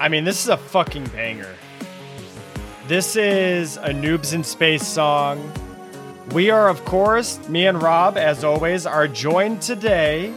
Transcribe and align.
I 0.00 0.08
mean, 0.08 0.24
this 0.24 0.42
is 0.42 0.48
a 0.48 0.56
fucking 0.56 1.04
banger. 1.08 1.54
This 2.88 3.16
is 3.16 3.76
a 3.76 3.90
Noobs 3.90 4.32
in 4.32 4.42
Space 4.42 4.86
song. 4.86 5.52
We 6.32 6.48
are, 6.48 6.70
of 6.70 6.82
course, 6.86 7.46
me 7.50 7.66
and 7.66 7.82
Rob, 7.82 8.16
as 8.16 8.42
always, 8.42 8.86
are 8.86 9.06
joined 9.06 9.60
today 9.60 10.32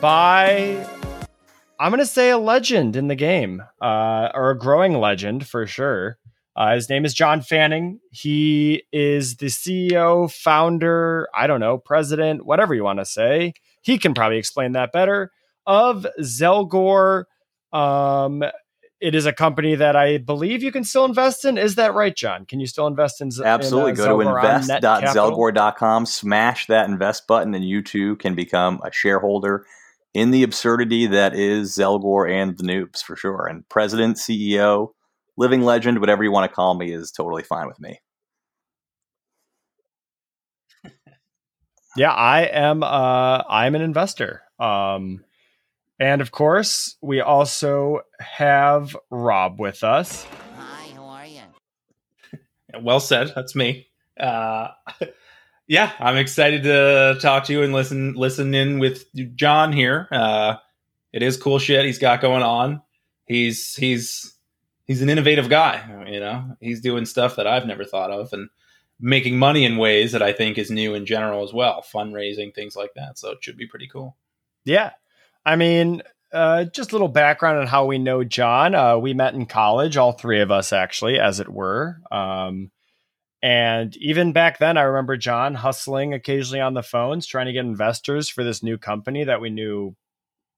by, 0.00 0.88
I'm 1.78 1.90
going 1.90 1.98
to 1.98 2.06
say, 2.06 2.30
a 2.30 2.38
legend 2.38 2.96
in 2.96 3.08
the 3.08 3.14
game, 3.14 3.62
uh, 3.82 4.30
or 4.32 4.48
a 4.48 4.58
growing 4.58 4.94
legend 4.94 5.46
for 5.46 5.66
sure. 5.66 6.16
Uh, 6.56 6.74
his 6.74 6.88
name 6.88 7.04
is 7.04 7.12
John 7.12 7.42
Fanning. 7.42 8.00
He 8.12 8.84
is 8.94 9.36
the 9.36 9.46
CEO, 9.46 10.32
founder, 10.32 11.28
I 11.34 11.46
don't 11.46 11.60
know, 11.60 11.76
president, 11.76 12.46
whatever 12.46 12.72
you 12.72 12.82
want 12.82 12.98
to 12.98 13.04
say. 13.04 13.52
He 13.82 13.98
can 13.98 14.14
probably 14.14 14.38
explain 14.38 14.72
that 14.72 14.90
better. 14.90 15.32
Of 15.66 16.06
Zelgor. 16.22 17.24
Um, 17.72 18.42
it 19.00 19.14
is 19.14 19.26
a 19.26 19.32
company 19.32 19.74
that 19.74 19.94
I 19.94 20.18
believe 20.18 20.62
you 20.62 20.72
can 20.72 20.84
still 20.84 21.04
invest 21.04 21.44
in. 21.44 21.58
Is 21.58 21.74
that 21.74 21.94
right, 21.94 22.16
John? 22.16 22.46
Can 22.46 22.60
you 22.60 22.66
still 22.66 22.86
invest 22.86 23.20
in? 23.20 23.30
Absolutely. 23.44 23.92
In, 23.92 24.00
uh, 24.00 24.04
Go 24.04 24.20
to 24.20 24.24
Zelgor 24.24 24.36
invest.zelgor.com, 24.70 26.06
smash 26.06 26.66
that 26.66 26.88
invest 26.88 27.26
button, 27.26 27.54
and 27.54 27.64
you 27.64 27.82
too 27.82 28.16
can 28.16 28.34
become 28.34 28.80
a 28.84 28.92
shareholder 28.92 29.66
in 30.14 30.30
the 30.30 30.42
absurdity 30.42 31.06
that 31.06 31.34
is 31.34 31.76
Zelgor 31.76 32.30
and 32.30 32.56
the 32.56 32.64
noobs 32.64 33.02
for 33.02 33.16
sure. 33.16 33.46
And 33.46 33.68
president, 33.68 34.16
CEO, 34.16 34.92
living 35.36 35.60
legend, 35.60 36.00
whatever 36.00 36.24
you 36.24 36.32
want 36.32 36.50
to 36.50 36.54
call 36.54 36.74
me, 36.74 36.90
is 36.90 37.12
totally 37.12 37.42
fine 37.42 37.66
with 37.66 37.80
me. 37.80 38.00
Yeah, 41.98 42.12
I 42.12 42.42
am. 42.42 42.82
Uh, 42.82 43.42
I'm 43.48 43.74
an 43.74 43.80
investor. 43.80 44.42
Um, 44.58 45.24
and 45.98 46.20
of 46.20 46.30
course, 46.30 46.96
we 47.00 47.20
also 47.20 48.00
have 48.18 48.96
Rob 49.10 49.58
with 49.60 49.82
us. 49.84 50.26
Hi, 50.56 50.88
how 50.94 51.04
are 51.04 51.26
you? 51.26 51.40
Well 52.80 53.00
said. 53.00 53.32
That's 53.34 53.54
me. 53.54 53.86
Uh, 54.20 54.68
yeah, 55.66 55.92
I'm 55.98 56.16
excited 56.16 56.64
to 56.64 57.18
talk 57.22 57.44
to 57.44 57.52
you 57.52 57.62
and 57.62 57.72
listen 57.72 58.14
listen 58.14 58.54
in 58.54 58.78
with 58.78 59.06
John 59.34 59.72
here. 59.72 60.08
Uh, 60.12 60.56
it 61.12 61.22
is 61.22 61.38
cool 61.38 61.58
shit 61.58 61.86
he's 61.86 61.98
got 61.98 62.20
going 62.20 62.42
on. 62.42 62.82
He's 63.26 63.74
he's 63.76 64.34
he's 64.84 65.00
an 65.00 65.08
innovative 65.08 65.48
guy. 65.48 66.04
You 66.10 66.20
know, 66.20 66.56
he's 66.60 66.80
doing 66.80 67.06
stuff 67.06 67.36
that 67.36 67.46
I've 67.46 67.66
never 67.66 67.84
thought 67.84 68.10
of 68.10 68.32
and 68.32 68.50
making 69.00 69.38
money 69.38 69.64
in 69.64 69.76
ways 69.76 70.12
that 70.12 70.22
I 70.22 70.32
think 70.32 70.58
is 70.58 70.70
new 70.70 70.94
in 70.94 71.06
general 71.06 71.42
as 71.42 71.52
well. 71.52 71.84
Fundraising 71.94 72.54
things 72.54 72.76
like 72.76 72.92
that. 72.94 73.18
So 73.18 73.30
it 73.30 73.38
should 73.40 73.56
be 73.56 73.66
pretty 73.66 73.88
cool. 73.88 74.16
Yeah. 74.64 74.92
I 75.46 75.54
mean, 75.54 76.02
uh, 76.32 76.64
just 76.64 76.90
a 76.90 76.94
little 76.94 77.08
background 77.08 77.60
on 77.60 77.68
how 77.68 77.86
we 77.86 77.98
know 77.98 78.24
John. 78.24 78.74
Uh, 78.74 78.98
we 78.98 79.14
met 79.14 79.34
in 79.34 79.46
college, 79.46 79.96
all 79.96 80.12
three 80.12 80.40
of 80.40 80.50
us, 80.50 80.72
actually, 80.72 81.20
as 81.20 81.38
it 81.38 81.48
were. 81.48 82.00
Um, 82.10 82.72
and 83.42 83.96
even 83.98 84.32
back 84.32 84.58
then, 84.58 84.76
I 84.76 84.82
remember 84.82 85.16
John 85.16 85.54
hustling 85.54 86.12
occasionally 86.14 86.60
on 86.60 86.74
the 86.74 86.82
phones, 86.82 87.26
trying 87.26 87.46
to 87.46 87.52
get 87.52 87.64
investors 87.64 88.28
for 88.28 88.42
this 88.42 88.60
new 88.60 88.76
company 88.76 89.22
that 89.22 89.40
we 89.40 89.50
knew 89.50 89.94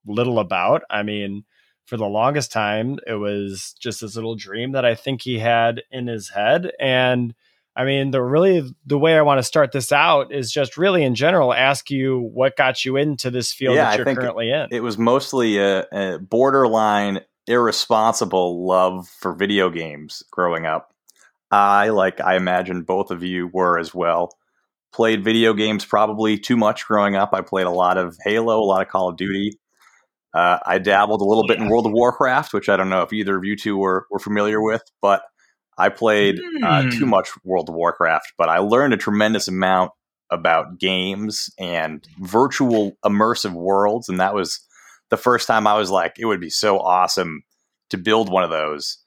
little 0.07 0.39
about. 0.39 0.83
I 0.89 1.03
mean, 1.03 1.45
for 1.85 1.99
the 1.99 2.07
longest 2.07 2.51
time, 2.51 2.99
it 3.07 3.15
was 3.15 3.75
just 3.79 4.01
this 4.01 4.15
little 4.15 4.37
dream 4.37 4.73
that 4.73 4.87
I 4.87 4.95
think 4.95 5.21
he 5.21 5.39
had 5.39 5.83
in 5.91 6.07
his 6.07 6.31
head. 6.31 6.73
And 6.81 7.35
I 7.79 7.85
mean, 7.85 8.11
the 8.11 8.21
really 8.21 8.75
the 8.87 8.99
way 8.99 9.17
I 9.17 9.23
want 9.23 9.39
to 9.39 9.45
start 9.45 9.71
this 9.71 9.93
out 9.93 10.33
is 10.33 10.51
just 10.51 10.77
really 10.77 11.05
in 11.05 11.15
general 11.15 11.55
ask 11.55 11.93
you 11.93 12.19
what 12.19 12.57
got 12.57 12.85
you 12.85 12.97
into 12.97 13.31
this 13.31 13.53
field 13.53 13.77
Yeah, 13.77 13.97
that 13.97 14.05
you're 14.05 14.15
currently 14.17 14.51
in. 14.51 14.67
It 14.73 14.83
was 14.83 14.99
mostly 14.99 15.59
a, 15.59 15.87
a 15.93 16.19
borderline 16.19 17.21
irresponsible 17.47 18.67
love 18.67 19.09
for 19.09 19.33
video 19.33 19.71
games 19.71 20.25
growing 20.33 20.67
up. 20.67 20.93
I, 21.53 21.91
like 21.91 22.21
I 22.21 22.35
imagine 22.35 22.83
both 22.83 23.13
of 23.13 23.23
you 23.23 23.49
were 23.53 23.79
as 23.79 23.95
well, 23.95 24.37
played 24.93 25.23
video 25.23 25.55
games 25.55 25.85
probably 25.85 26.37
too 26.37 26.57
much 26.57 26.85
growing 26.85 27.15
up. 27.15 27.31
I 27.33 27.43
played 27.43 27.67
a 27.67 27.71
lot 27.71 27.97
of 27.97 28.17
Halo, 28.25 28.59
a 28.59 28.67
lot 28.67 28.83
of 28.83 28.89
Call 28.89 29.09
of 29.09 29.17
Duty. 29.17 29.53
Uh, 30.35 30.59
I 30.67 30.79
dabbled 30.79 31.21
a 31.21 31.25
little 31.25 31.47
bit 31.47 31.59
in 31.59 31.69
World 31.69 31.87
of 31.87 31.93
Warcraft, 31.93 32.53
which 32.53 32.69
I 32.69 32.77
don't 32.77 32.91
know 32.91 33.03
if 33.03 33.13
either 33.13 33.37
of 33.37 33.45
you 33.45 33.55
two 33.55 33.77
were, 33.77 34.07
were 34.11 34.19
familiar 34.19 34.61
with, 34.61 34.83
but 35.01 35.23
I 35.79 35.89
played 35.89 36.41
uh, 36.63 36.83
Hmm. 36.83 36.91
too 36.91 37.07
much 37.07 37.31
World 37.45 37.69
of 37.69 37.75
Warcraft. 37.75 38.33
But 38.37 38.49
I 38.49 38.59
learned 38.59 38.93
a 38.95 38.99
tremendous 38.99 39.49
amount 39.49 39.93
about 40.31 40.79
games 40.79 41.49
and 41.59 42.07
virtual 42.21 42.97
immersive 43.05 43.53
worlds. 43.53 44.09
And 44.09 44.21
that 44.21 44.35
was 44.35 44.61
the 45.11 45.17
first 45.17 45.47
time 45.47 45.67
I 45.67 45.75
was 45.79 45.91
like, 45.91 46.17
it 46.19 46.27
would 46.27 46.41
be 46.41 46.51
so 46.51 46.79
awesome 46.79 47.43
to 47.91 47.97
build 47.97 48.31
one 48.31 48.45
of 48.45 48.51
those. 48.51 48.99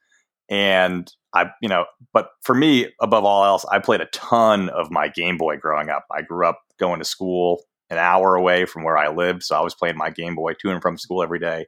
And 0.50 1.12
I, 1.34 1.52
you 1.62 1.70
know, 1.70 1.86
but 2.12 2.30
for 2.42 2.56
me, 2.56 2.88
above 3.00 3.24
all 3.24 3.46
else, 3.46 3.66
I 3.72 3.80
played 3.80 4.02
a 4.02 4.08
ton 4.08 4.70
of 4.70 4.90
my 4.92 5.08
Game 5.08 5.38
Boy 5.38 5.58
growing 5.58 5.90
up. 5.90 6.06
I 6.12 6.24
grew 6.24 6.46
up 6.48 6.60
going 6.80 7.00
to 7.00 7.06
school 7.06 7.64
an 7.90 7.98
hour 7.98 8.36
away 8.36 8.66
from 8.66 8.84
where 8.84 8.98
I 8.98 9.10
lived. 9.10 9.44
So 9.44 9.56
I 9.56 9.62
was 9.62 9.76
playing 9.76 9.98
my 9.98 10.10
Game 10.10 10.36
Boy 10.36 10.54
to 10.54 10.72
and 10.72 10.82
from 10.82 10.98
school 10.98 11.22
every 11.22 11.40
day. 11.40 11.68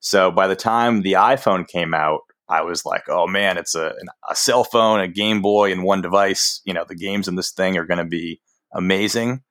So 0.00 0.30
by 0.30 0.48
the 0.48 0.56
time 0.56 1.02
the 1.02 1.12
iPhone 1.14 1.66
came 1.66 1.94
out, 1.94 2.20
I 2.48 2.62
was 2.62 2.84
like, 2.84 3.04
oh 3.08 3.26
man, 3.26 3.56
it's 3.58 3.74
a, 3.74 3.94
a 4.28 4.34
cell 4.36 4.64
phone, 4.64 5.00
a 5.00 5.08
Game 5.08 5.40
Boy, 5.42 5.72
and 5.72 5.84
one 5.84 6.02
device. 6.02 6.60
You 6.64 6.74
know, 6.74 6.84
the 6.86 6.94
games 6.96 7.28
in 7.28 7.36
this 7.36 7.50
thing 7.52 7.76
are 7.76 7.86
going 7.86 7.98
to 7.98 8.04
be 8.04 8.40
amazing. 8.74 9.42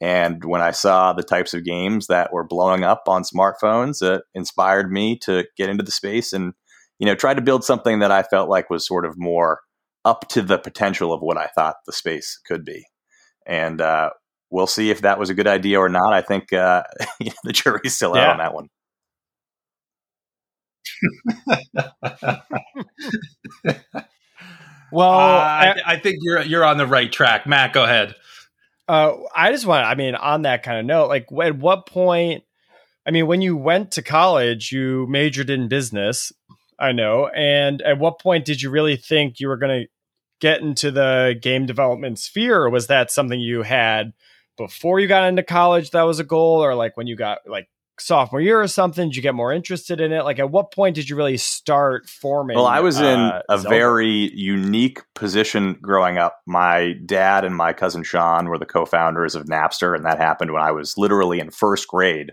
And 0.00 0.44
when 0.44 0.60
I 0.62 0.70
saw 0.70 1.12
the 1.12 1.22
types 1.22 1.52
of 1.54 1.64
games 1.64 2.06
that 2.06 2.32
were 2.32 2.44
blowing 2.46 2.84
up 2.84 3.02
on 3.06 3.22
smartphones, 3.22 4.02
it 4.02 4.22
inspired 4.34 4.90
me 4.90 5.18
to 5.18 5.44
get 5.58 5.68
into 5.68 5.84
the 5.84 5.90
space 5.90 6.32
and, 6.32 6.54
you 6.98 7.06
know, 7.06 7.14
try 7.14 7.34
to 7.34 7.42
build 7.42 7.64
something 7.64 7.98
that 7.98 8.10
I 8.10 8.22
felt 8.22 8.48
like 8.48 8.70
was 8.70 8.86
sort 8.86 9.04
of 9.04 9.14
more 9.18 9.60
up 10.06 10.26
to 10.30 10.40
the 10.40 10.58
potential 10.58 11.12
of 11.12 11.20
what 11.20 11.36
I 11.36 11.48
thought 11.54 11.76
the 11.86 11.92
space 11.92 12.40
could 12.46 12.64
be. 12.64 12.86
And 13.46 13.80
uh, 13.82 14.10
we'll 14.50 14.66
see 14.66 14.90
if 14.90 15.02
that 15.02 15.18
was 15.18 15.28
a 15.28 15.34
good 15.34 15.46
idea 15.46 15.78
or 15.78 15.90
not. 15.90 16.14
I 16.14 16.22
think 16.22 16.50
uh, 16.52 16.82
the 17.44 17.52
jury's 17.52 17.94
still 17.94 18.12
out 18.14 18.16
Yeah. 18.16 18.32
on 18.32 18.38
that 18.38 18.54
one. 18.54 18.68
well, 24.92 25.10
Uh, 25.10 25.14
I, 25.14 25.68
I, 25.68 25.74
I 25.86 25.98
think 25.98 26.18
you're 26.20 26.42
you're 26.42 26.64
on 26.64 26.78
the 26.78 26.86
right 26.86 27.10
track. 27.12 27.46
Matt, 27.46 27.72
go 27.72 27.84
ahead. 27.84 28.14
uh, 28.88 29.14
I 29.34 29.52
just 29.52 29.66
want, 29.66 29.86
I 29.86 29.94
mean, 29.94 30.14
on 30.14 30.42
that 30.42 30.62
kind 30.62 30.78
of 30.78 30.84
note, 30.84 31.08
like 31.08 31.26
at 31.42 31.56
what 31.56 31.86
point, 31.86 32.44
I 33.06 33.10
mean, 33.12 33.26
when 33.26 33.40
you 33.40 33.56
went 33.56 33.92
to 33.92 34.02
college, 34.02 34.72
you 34.72 35.06
majored 35.08 35.48
in 35.50 35.68
business, 35.68 36.32
I 36.78 36.92
know. 36.92 37.28
And 37.28 37.82
at 37.82 37.98
what 37.98 38.18
point 38.20 38.44
did 38.44 38.62
you 38.62 38.70
really 38.70 38.96
think 38.96 39.38
you 39.38 39.48
were 39.48 39.56
going 39.56 39.82
to 39.82 39.88
get 40.40 40.60
into 40.60 40.90
the 40.90 41.38
game 41.40 41.66
development 41.66 42.18
sphere? 42.18 42.62
Or 42.62 42.70
was 42.70 42.88
that 42.88 43.10
something 43.10 43.38
you 43.38 43.62
had 43.62 44.12
before 44.56 44.98
you 45.00 45.06
got 45.06 45.28
into 45.28 45.42
college 45.42 45.90
that 45.90 46.02
was 46.02 46.18
a 46.18 46.24
goal? 46.24 46.62
Or 46.64 46.74
like 46.74 46.96
when 46.96 47.06
you 47.06 47.16
got 47.16 47.38
like 47.46 47.68
sophomore 48.00 48.40
year 48.40 48.60
or 48.60 48.68
something, 48.68 49.08
did 49.08 49.16
you 49.16 49.22
get 49.22 49.34
more 49.34 49.52
interested 49.52 50.00
in 50.00 50.12
it? 50.12 50.24
Like 50.24 50.38
at 50.38 50.50
what 50.50 50.72
point 50.72 50.94
did 50.94 51.08
you 51.08 51.16
really 51.16 51.36
start 51.36 52.08
forming? 52.08 52.56
Well, 52.56 52.66
I 52.66 52.80
was 52.80 52.98
in 52.98 53.20
uh, 53.20 53.42
a 53.48 53.58
Zelda? 53.58 53.68
very 53.68 54.30
unique 54.34 55.00
position 55.14 55.78
growing 55.80 56.18
up. 56.18 56.40
My 56.46 56.94
dad 57.06 57.44
and 57.44 57.54
my 57.54 57.72
cousin 57.72 58.02
Shawn 58.02 58.48
were 58.48 58.58
the 58.58 58.66
co-founders 58.66 59.34
of 59.34 59.46
Napster, 59.46 59.94
and 59.94 60.04
that 60.04 60.18
happened 60.18 60.52
when 60.52 60.62
I 60.62 60.72
was 60.72 60.96
literally 60.96 61.40
in 61.40 61.50
first 61.50 61.88
grade. 61.88 62.32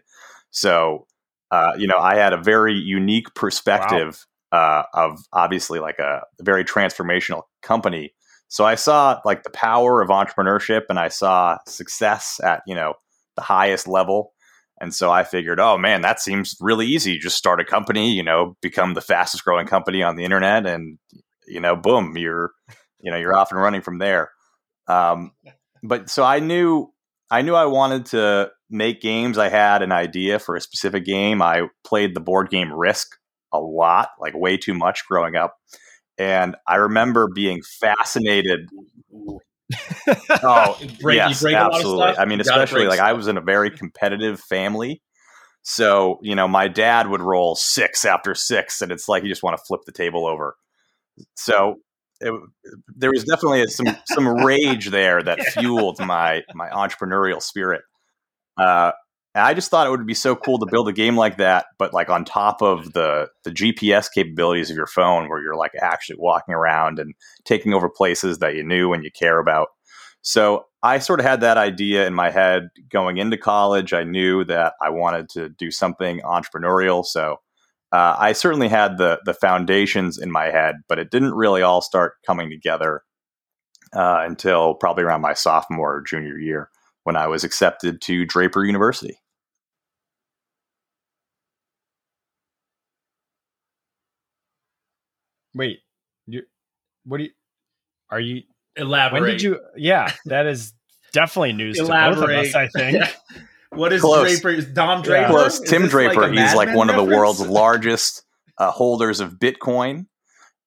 So, 0.52 1.08
uh, 1.52 1.72
you 1.78 1.88
know, 1.88 1.98
I 1.98 2.16
had 2.16 2.34
a 2.34 2.42
very 2.42 2.74
unique 2.74 3.34
perspective 3.36 4.26
uh, 4.52 4.84
of 4.94 5.20
obviously 5.34 5.80
like 5.80 6.00
a 6.00 6.22
very 6.42 6.64
transformational 6.64 7.44
company. 7.62 8.14
So 8.48 8.66
I 8.66 8.76
saw 8.76 9.20
like 9.26 9.44
the 9.44 9.50
power 9.50 10.02
of 10.02 10.10
entrepreneurship, 10.10 10.84
and 10.90 11.00
I 11.00 11.10
saw 11.10 11.58
success 11.68 12.40
at 12.44 12.62
you 12.66 12.76
know 12.76 12.94
the 13.36 13.42
highest 13.42 13.88
level. 13.88 14.34
And 14.80 14.94
so 14.94 15.12
I 15.12 15.24
figured, 15.24 15.60
oh 15.60 15.78
man, 15.78 16.02
that 16.02 16.20
seems 16.20 16.56
really 16.60 16.86
easy. 16.86 17.18
Just 17.18 17.38
start 17.38 17.60
a 17.60 17.66
company, 17.66 18.14
you 18.14 18.24
know, 18.24 18.56
become 18.62 18.94
the 18.94 19.02
fastest 19.02 19.44
growing 19.44 19.68
company 19.68 20.04
on 20.04 20.16
the 20.16 20.24
internet, 20.24 20.66
and 20.66 21.00
you 21.48 21.60
know, 21.60 21.76
boom, 21.76 22.18
you're, 22.18 22.52
you 23.00 23.12
know, 23.12 23.18
you're 23.18 23.36
off 23.36 23.52
and 23.52 23.62
running 23.62 23.82
from 23.82 23.98
there. 23.98 24.32
Um, 24.88 25.32
but 25.82 26.10
so 26.10 26.24
I 26.24 26.40
knew, 26.40 26.92
I 27.32 27.42
knew 27.42 27.56
I 27.56 27.66
wanted 27.66 28.08
to 28.08 28.52
make 28.70 29.02
games. 29.02 29.38
I 29.38 29.50
had 29.50 29.82
an 29.82 29.92
idea 29.92 30.40
for 30.40 30.56
a 30.56 30.62
specific 30.62 31.06
game. 31.06 31.42
I 31.42 31.64
played 31.86 32.16
the 32.16 32.20
board 32.20 32.50
game 32.50 32.72
Risk 32.72 33.08
a 33.54 33.60
lot, 33.60 34.10
like 34.20 34.36
way 34.36 34.58
too 34.58 34.74
much 34.74 35.08
growing 35.08 35.36
up, 35.36 35.56
and 36.18 36.56
I 36.68 36.76
remember 36.76 37.28
being 37.34 37.62
fascinated 37.80 38.70
Oh, 40.44 40.80
break- 41.02 41.18
yes, 41.18 41.42
break 41.42 41.56
a 41.56 41.60
lot 41.60 41.72
of 41.72 41.76
absolutely. 41.78 42.18
I 42.18 42.26
mean, 42.26 42.42
especially 42.42 42.88
like 42.88 43.00
I 43.00 43.14
was 43.14 43.28
in 43.28 43.38
a 43.38 43.42
very 43.42 43.70
competitive 43.78 44.40
family. 44.40 45.02
So, 45.64 46.20
you 46.22 46.34
know, 46.36 46.48
my 46.48 46.70
dad 46.70 47.10
would 47.10 47.22
roll 47.22 47.56
six 47.56 48.06
after 48.06 48.34
six, 48.34 48.82
and 48.82 48.92
it's 48.92 49.10
like 49.10 49.24
you 49.24 49.30
just 49.30 49.44
want 49.44 49.58
to 49.58 49.64
flip 49.66 49.82
the 49.86 49.92
table 49.92 50.26
over. 50.26 50.56
So 51.36 51.82
it, 52.22 52.34
there 52.96 53.12
was 53.12 53.26
definitely 53.26 53.68
some 53.68 53.98
some 54.06 54.28
rage 54.28 54.90
there 54.90 55.22
that 55.22 55.42
fueled 55.54 56.00
my 56.00 56.44
my 56.54 56.70
entrepreneurial 56.70 57.42
spirit. 57.42 57.82
Uh, 58.58 58.92
And 59.38 59.46
I 59.46 59.54
just 59.54 59.70
thought 59.70 59.86
it 59.86 59.92
would 59.92 60.08
be 60.08 60.16
so 60.16 60.36
cool 60.36 60.58
to 60.58 60.66
build 60.66 60.90
a 60.90 60.94
game 60.94 61.16
like 61.16 61.38
that, 61.38 61.68
but 61.78 61.94
like 61.94 62.10
on 62.10 62.26
top 62.26 62.64
of 62.64 62.94
the 62.94 63.28
the 63.44 63.52
GPS 63.52 64.12
capabilities 64.12 64.72
of 64.72 64.76
your 64.76 64.88
phone, 64.88 65.30
where 65.30 65.40
you're 65.40 65.56
like 65.56 65.74
actually 65.80 66.16
walking 66.18 66.56
around 66.56 66.98
and 66.98 67.14
taking 67.46 67.72
over 67.72 67.88
places 67.88 68.40
that 68.40 68.56
you 68.56 68.64
knew 68.64 68.94
and 68.94 69.04
you 69.04 69.12
care 69.12 69.38
about. 69.38 69.68
So 70.24 70.66
I 70.82 70.98
sort 70.98 71.20
of 71.20 71.28
had 71.28 71.42
that 71.42 71.56
idea 71.56 72.08
in 72.08 72.16
my 72.16 72.32
head 72.32 72.70
going 72.90 73.18
into 73.18 73.38
college. 73.38 73.94
I 73.94 74.04
knew 74.04 74.44
that 74.46 74.74
I 74.82 74.90
wanted 74.90 75.30
to 75.34 75.50
do 75.50 75.70
something 75.70 76.20
entrepreneurial. 76.22 77.06
So 77.06 77.36
uh, 77.92 78.16
I 78.18 78.32
certainly 78.32 78.70
had 78.70 78.98
the 78.98 79.20
the 79.24 79.36
foundations 79.36 80.18
in 80.18 80.32
my 80.32 80.46
head, 80.46 80.78
but 80.90 80.98
it 80.98 81.12
didn't 81.12 81.36
really 81.36 81.62
all 81.62 81.82
start 81.82 82.14
coming 82.26 82.50
together 82.50 83.04
uh, 83.94 84.22
until 84.22 84.74
probably 84.74 85.04
around 85.04 85.22
my 85.22 85.36
sophomore 85.36 85.98
or 85.98 86.02
junior 86.02 86.40
year 86.40 86.72
when 87.04 87.16
I 87.16 87.28
was 87.28 87.44
accepted 87.44 88.02
to 88.02 88.26
Draper 88.26 88.66
University. 88.66 89.20
Wait, 95.58 95.80
you 96.28 96.44
what 97.06 97.18
do 97.18 97.26
you 97.26 97.32
are 98.10 98.20
you 98.20 98.44
Elaborate. 98.78 99.22
when 99.22 99.32
did 99.32 99.42
you 99.42 99.60
yeah, 99.76 100.12
that 100.26 100.46
is 100.46 100.74
definitely 101.12 101.54
news 101.54 101.78
to 101.78 101.86
both 101.86 102.18
of 102.18 102.30
us, 102.30 102.54
I 102.54 102.68
think. 102.68 103.04
what 103.72 103.92
is 103.92 104.02
Close. 104.02 104.40
Draper? 104.40 104.50
Is 104.50 104.66
Don 104.68 105.02
Draper? 105.02 105.30
Close. 105.30 105.60
Is 105.60 105.70
Tim 105.70 105.84
this 105.84 105.92
Draper, 105.92 106.22
like 106.22 106.32
he's 106.32 106.54
like 106.54 106.70
Men 106.70 106.78
one 106.78 106.90
of 106.90 106.96
the 106.96 107.04
world's 107.04 107.40
largest 107.40 108.24
uh, 108.58 108.72
holders 108.72 109.20
of 109.20 109.34
Bitcoin. 109.34 110.06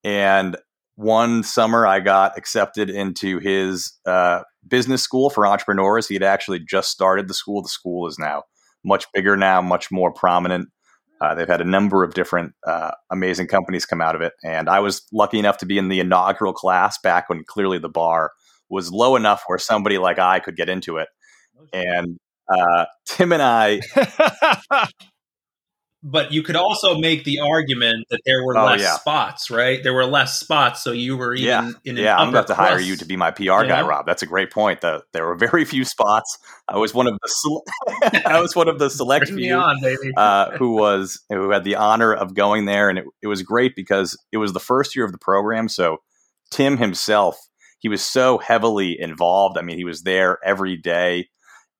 And 0.02 0.56
one 0.96 1.42
summer, 1.42 1.86
I 1.86 2.00
got 2.00 2.36
accepted 2.36 2.90
into 2.90 3.38
his 3.38 3.92
uh, 4.06 4.42
business 4.66 5.02
school 5.02 5.30
for 5.30 5.46
entrepreneurs. 5.46 6.08
He 6.08 6.14
had 6.14 6.22
actually 6.22 6.60
just 6.60 6.90
started 6.90 7.28
the 7.28 7.34
school. 7.34 7.62
The 7.62 7.68
school 7.68 8.08
is 8.08 8.18
now 8.18 8.42
much 8.84 9.06
bigger 9.12 9.36
now, 9.36 9.62
much 9.62 9.90
more 9.90 10.12
prominent. 10.12 10.68
Uh, 11.20 11.34
they've 11.34 11.48
had 11.48 11.60
a 11.60 11.64
number 11.64 12.02
of 12.02 12.14
different 12.14 12.54
uh, 12.66 12.92
amazing 13.10 13.46
companies 13.46 13.84
come 13.84 14.00
out 14.00 14.14
of 14.14 14.22
it. 14.22 14.32
And 14.42 14.68
I 14.68 14.80
was 14.80 15.06
lucky 15.12 15.38
enough 15.38 15.58
to 15.58 15.66
be 15.66 15.76
in 15.76 15.88
the 15.88 16.00
inaugural 16.00 16.52
class 16.52 16.98
back 17.02 17.28
when 17.28 17.44
clearly 17.46 17.78
the 17.78 17.90
bar 17.90 18.32
was 18.70 18.90
low 18.90 19.16
enough 19.16 19.42
where 19.46 19.58
somebody 19.58 19.98
like 19.98 20.18
I 20.18 20.40
could 20.40 20.56
get 20.56 20.68
into 20.68 20.96
it. 20.96 21.08
And 21.72 22.18
uh, 22.48 22.86
Tim 23.06 23.32
and 23.32 23.42
I 23.42 23.80
But 26.02 26.32
you 26.32 26.42
could 26.42 26.56
also 26.56 26.98
make 26.98 27.24
the 27.24 27.40
argument 27.40 28.06
that 28.08 28.20
there 28.24 28.42
were 28.42 28.56
Oh, 28.56 28.64
less 28.64 28.80
yeah. 28.80 28.96
spots, 28.96 29.50
right? 29.50 29.82
There 29.82 29.92
were 29.92 30.06
less 30.06 30.40
spots, 30.40 30.82
so 30.82 30.92
you 30.92 31.14
were 31.18 31.34
even 31.34 31.46
yeah, 31.46 31.70
in 31.84 31.98
an 31.98 32.04
yeah. 32.04 32.16
I'm 32.16 32.30
about 32.30 32.46
to 32.46 32.54
hire 32.54 32.80
you 32.80 32.96
to 32.96 33.04
be 33.04 33.16
my 33.16 33.30
PR 33.30 33.64
guy. 33.64 33.82
Rob. 33.82 34.06
That's 34.06 34.22
a 34.22 34.26
great 34.26 34.50
point. 34.50 34.80
The, 34.80 35.02
there 35.12 35.26
were 35.26 35.36
very 35.36 35.66
few 35.66 35.84
spots. 35.84 36.38
I 36.68 36.78
was 36.78 36.94
one 36.94 37.06
of 37.06 37.18
the 37.20 37.28
sele- 37.28 37.64
I 38.24 38.40
was 38.40 38.56
one 38.56 38.68
of 38.68 38.78
the 38.78 38.88
select 39.00 39.28
few 39.28 39.54
on, 39.54 39.76
uh, 40.16 40.56
who 40.56 40.74
was 40.74 41.20
who 41.28 41.50
had 41.50 41.64
the 41.64 41.76
honor 41.76 42.14
of 42.14 42.34
going 42.34 42.64
there, 42.64 42.88
and 42.88 42.98
it, 42.98 43.04
it 43.20 43.26
was 43.26 43.42
great 43.42 43.76
because 43.76 44.16
it 44.32 44.38
was 44.38 44.54
the 44.54 44.60
first 44.60 44.96
year 44.96 45.04
of 45.04 45.12
the 45.12 45.18
program. 45.18 45.68
So 45.68 45.98
Tim 46.50 46.78
himself, 46.78 47.36
he 47.78 47.90
was 47.90 48.02
so 48.02 48.38
heavily 48.38 48.98
involved. 48.98 49.58
I 49.58 49.60
mean, 49.62 49.76
he 49.76 49.84
was 49.84 50.00
there 50.00 50.38
every 50.42 50.78
day, 50.78 51.28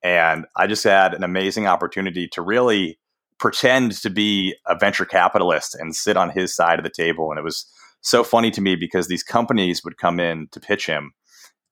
and 0.04 0.44
I 0.54 0.66
just 0.66 0.84
had 0.84 1.14
an 1.14 1.24
amazing 1.24 1.66
opportunity 1.66 2.28
to 2.32 2.42
really 2.42 2.98
pretend 3.40 3.92
to 3.92 4.10
be 4.10 4.54
a 4.66 4.76
venture 4.78 5.06
capitalist 5.06 5.74
and 5.74 5.96
sit 5.96 6.16
on 6.16 6.30
his 6.30 6.54
side 6.54 6.78
of 6.78 6.84
the 6.84 6.90
table. 6.90 7.30
And 7.30 7.38
it 7.38 7.44
was 7.44 7.66
so 8.02 8.22
funny 8.22 8.50
to 8.52 8.60
me 8.60 8.76
because 8.76 9.08
these 9.08 9.22
companies 9.22 9.82
would 9.82 9.96
come 9.96 10.20
in 10.20 10.48
to 10.52 10.60
pitch 10.60 10.86
him. 10.86 11.12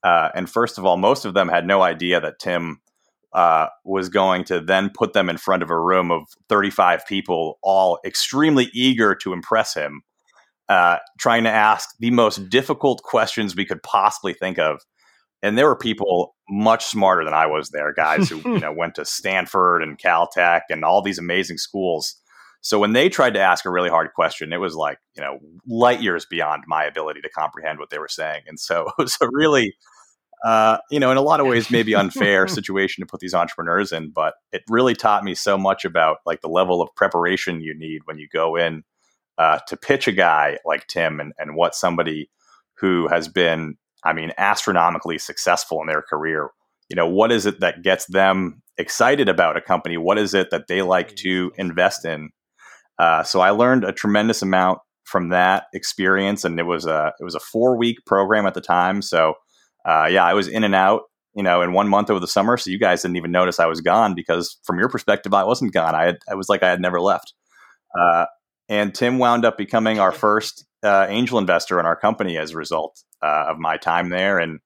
Uh, 0.03 0.31
and 0.35 0.49
first 0.49 0.79
of 0.79 0.85
all, 0.85 0.97
most 0.97 1.25
of 1.25 1.35
them 1.35 1.49
had 1.49 1.67
no 1.67 1.83
idea 1.83 2.21
that 2.21 2.39
Tim 2.39 2.81
uh, 3.33 3.67
was 3.85 4.09
going 4.09 4.45
to 4.45 4.61
then 4.61 4.91
put 4.91 5.13
them 5.13 5.29
in 5.29 5.37
front 5.37 5.63
of 5.63 5.71
a 5.71 5.79
room 5.79 6.11
of 6.11 6.23
35 6.49 7.07
people, 7.07 7.59
all 7.63 7.99
extremely 8.05 8.71
eager 8.73 9.15
to 9.17 9.33
impress 9.33 9.75
him, 9.75 10.03
uh, 10.69 10.99
trying 11.19 11.45
to 11.45 11.51
ask 11.51 11.91
the 11.99 12.11
most 12.11 12.49
difficult 12.49 13.03
questions 13.03 13.55
we 13.55 13.67
could 13.67 13.83
possibly 13.83 14.33
think 14.33 14.59
of. 14.59 14.81
And 15.43 15.59
there 15.59 15.67
were 15.67 15.77
people 15.77 16.35
much 16.51 16.85
smarter 16.85 17.25
than 17.25 17.35
I 17.35 17.47
was 17.47 17.71
there, 17.71 17.93
guys 17.93 18.29
who 18.29 18.39
you 18.39 18.59
know 18.61 18.73
went 18.73 18.95
to 18.97 19.05
Stanford 19.05 19.83
and 19.83 19.99
Caltech 19.99 20.63
and 20.71 20.85
all 20.85 21.03
these 21.03 21.19
amazing 21.19 21.59
schools. 21.59 22.17
So 22.61 22.79
when 22.79 22.93
they 22.93 23.09
tried 23.09 23.35
to 23.35 23.41
ask 23.41 23.65
a 23.65 23.71
really 23.71 23.89
hard 23.89 24.13
question, 24.15 24.53
it 24.53 24.59
was 24.59 24.75
like 24.75 24.99
you 25.17 25.23
know 25.23 25.39
light 25.67 26.03
years 26.03 26.27
beyond 26.27 26.65
my 26.67 26.85
ability 26.85 27.21
to 27.23 27.31
comprehend 27.31 27.79
what 27.79 27.91
they 27.91 27.99
were 27.99 28.09
saying, 28.09 28.43
and 28.47 28.59
so 28.59 28.87
it 28.99 29.03
was 29.03 29.17
a 29.21 29.29
really 29.33 29.75
uh, 30.45 30.79
you 30.91 31.01
know, 31.01 31.11
in 31.11 31.17
a 31.17 31.23
lot 31.23 31.41
of 31.41 31.47
ways, 31.47 31.71
maybe 31.71 31.95
unfair 31.95 32.47
situation 32.49 33.03
to 33.03 33.07
put 33.07 33.21
these 33.21 33.35
entrepreneurs 33.35 33.93
in, 33.93 34.11
but 34.11 34.35
it 34.53 34.63
really 34.69 34.95
taught 34.95 35.25
me 35.25 35.35
so 35.35 35.59
much 35.59 35.85
about 35.85 36.19
like 36.27 36.41
the 36.41 36.49
level 36.49 36.81
of 36.81 36.95
preparation 36.95 37.61
you 37.61 37.77
need 37.77 38.03
when 38.05 38.19
you 38.19 38.29
go 38.33 38.57
in 38.57 38.85
uh, 39.37 39.59
to 39.67 39.77
pitch 39.77 40.07
a 40.07 40.13
guy 40.13 40.59
like 40.65 40.87
Tim 40.87 41.21
and, 41.21 41.33
and 41.39 41.57
what 41.57 41.75
somebody 41.75 42.31
who 42.75 43.09
has 43.09 43.27
been, 43.27 43.77
I 44.05 44.13
mean, 44.13 44.33
astronomically 44.39 45.19
successful 45.19 45.81
in 45.81 45.87
their 45.89 46.03
career, 46.03 46.51
you 46.89 46.97
know, 46.97 47.09
what 47.09 47.33
is 47.33 47.47
it 47.47 47.61
that 47.61 47.83
gets 47.83 48.07
them 48.07 48.63
excited 48.79 49.29
about 49.29 49.57
a 49.57 49.61
company? 49.61 49.97
What 49.97 50.19
is 50.19 50.35
it 50.35 50.51
that 50.51 50.69
they 50.69 50.83
like 50.83 51.15
to 51.17 51.53
invest 51.57 52.05
in? 52.05 52.31
Uh, 52.99 53.23
so 53.23 53.41
I 53.41 53.51
learned 53.51 53.85
a 53.85 53.93
tremendous 53.93 54.43
amount 54.43 54.81
from 55.05 55.31
that 55.31 55.65
experience, 55.73 56.45
and 56.45 56.59
it 56.59 56.65
was 56.65 56.87
a 56.87 57.13
it 57.21 57.25
was 57.25 57.35
a 57.35 57.41
four 57.41 57.77
week 57.77 57.99
program 58.07 58.47
at 58.47 58.55
the 58.55 58.61
time. 58.61 59.03
So 59.03 59.35
uh, 59.85 60.09
yeah, 60.11 60.25
I 60.25 60.35
was 60.35 60.49
in 60.49 60.65
and 60.65 60.75
out, 60.75 61.03
you 61.35 61.43
know, 61.43 61.63
in 61.63 61.73
one 61.73 61.89
month 61.89 62.11
over 62.11 62.21
the 62.21 62.27
summer. 62.27 62.57
So 62.57 62.71
you 62.71 62.79
guys 62.79 63.03
didn't 63.03 63.17
even 63.17 63.31
notice 63.31 63.61
I 63.61 63.67
was 63.67 63.81
gone 63.81 64.15
because 64.15 64.59
from 64.65 64.79
your 64.79 64.89
perspective, 64.89 65.35
I 65.35 65.45
wasn't 65.45 65.73
gone. 65.73 65.95
I 65.95 66.05
had, 66.05 66.19
I 66.31 66.35
was 66.35 66.49
like 66.49 66.63
I 66.63 66.71
had 66.71 66.81
never 66.81 67.01
left. 67.01 67.33
Uh, 67.99 68.27
and 68.69 68.95
Tim 68.95 69.19
wound 69.19 69.45
up 69.45 69.57
becoming 69.57 69.99
our 69.99 70.13
first 70.27 70.67
uh, 70.83 71.07
angel 71.09 71.39
investor 71.39 71.81
in 71.81 71.87
our 71.87 71.97
company 71.97 72.37
as 72.37 72.53
a 72.53 72.57
result 72.57 73.03
uh, 73.23 73.47
of 73.49 73.59
my 73.59 73.77
time 73.77 74.11
there, 74.11 74.39
and 74.39 74.61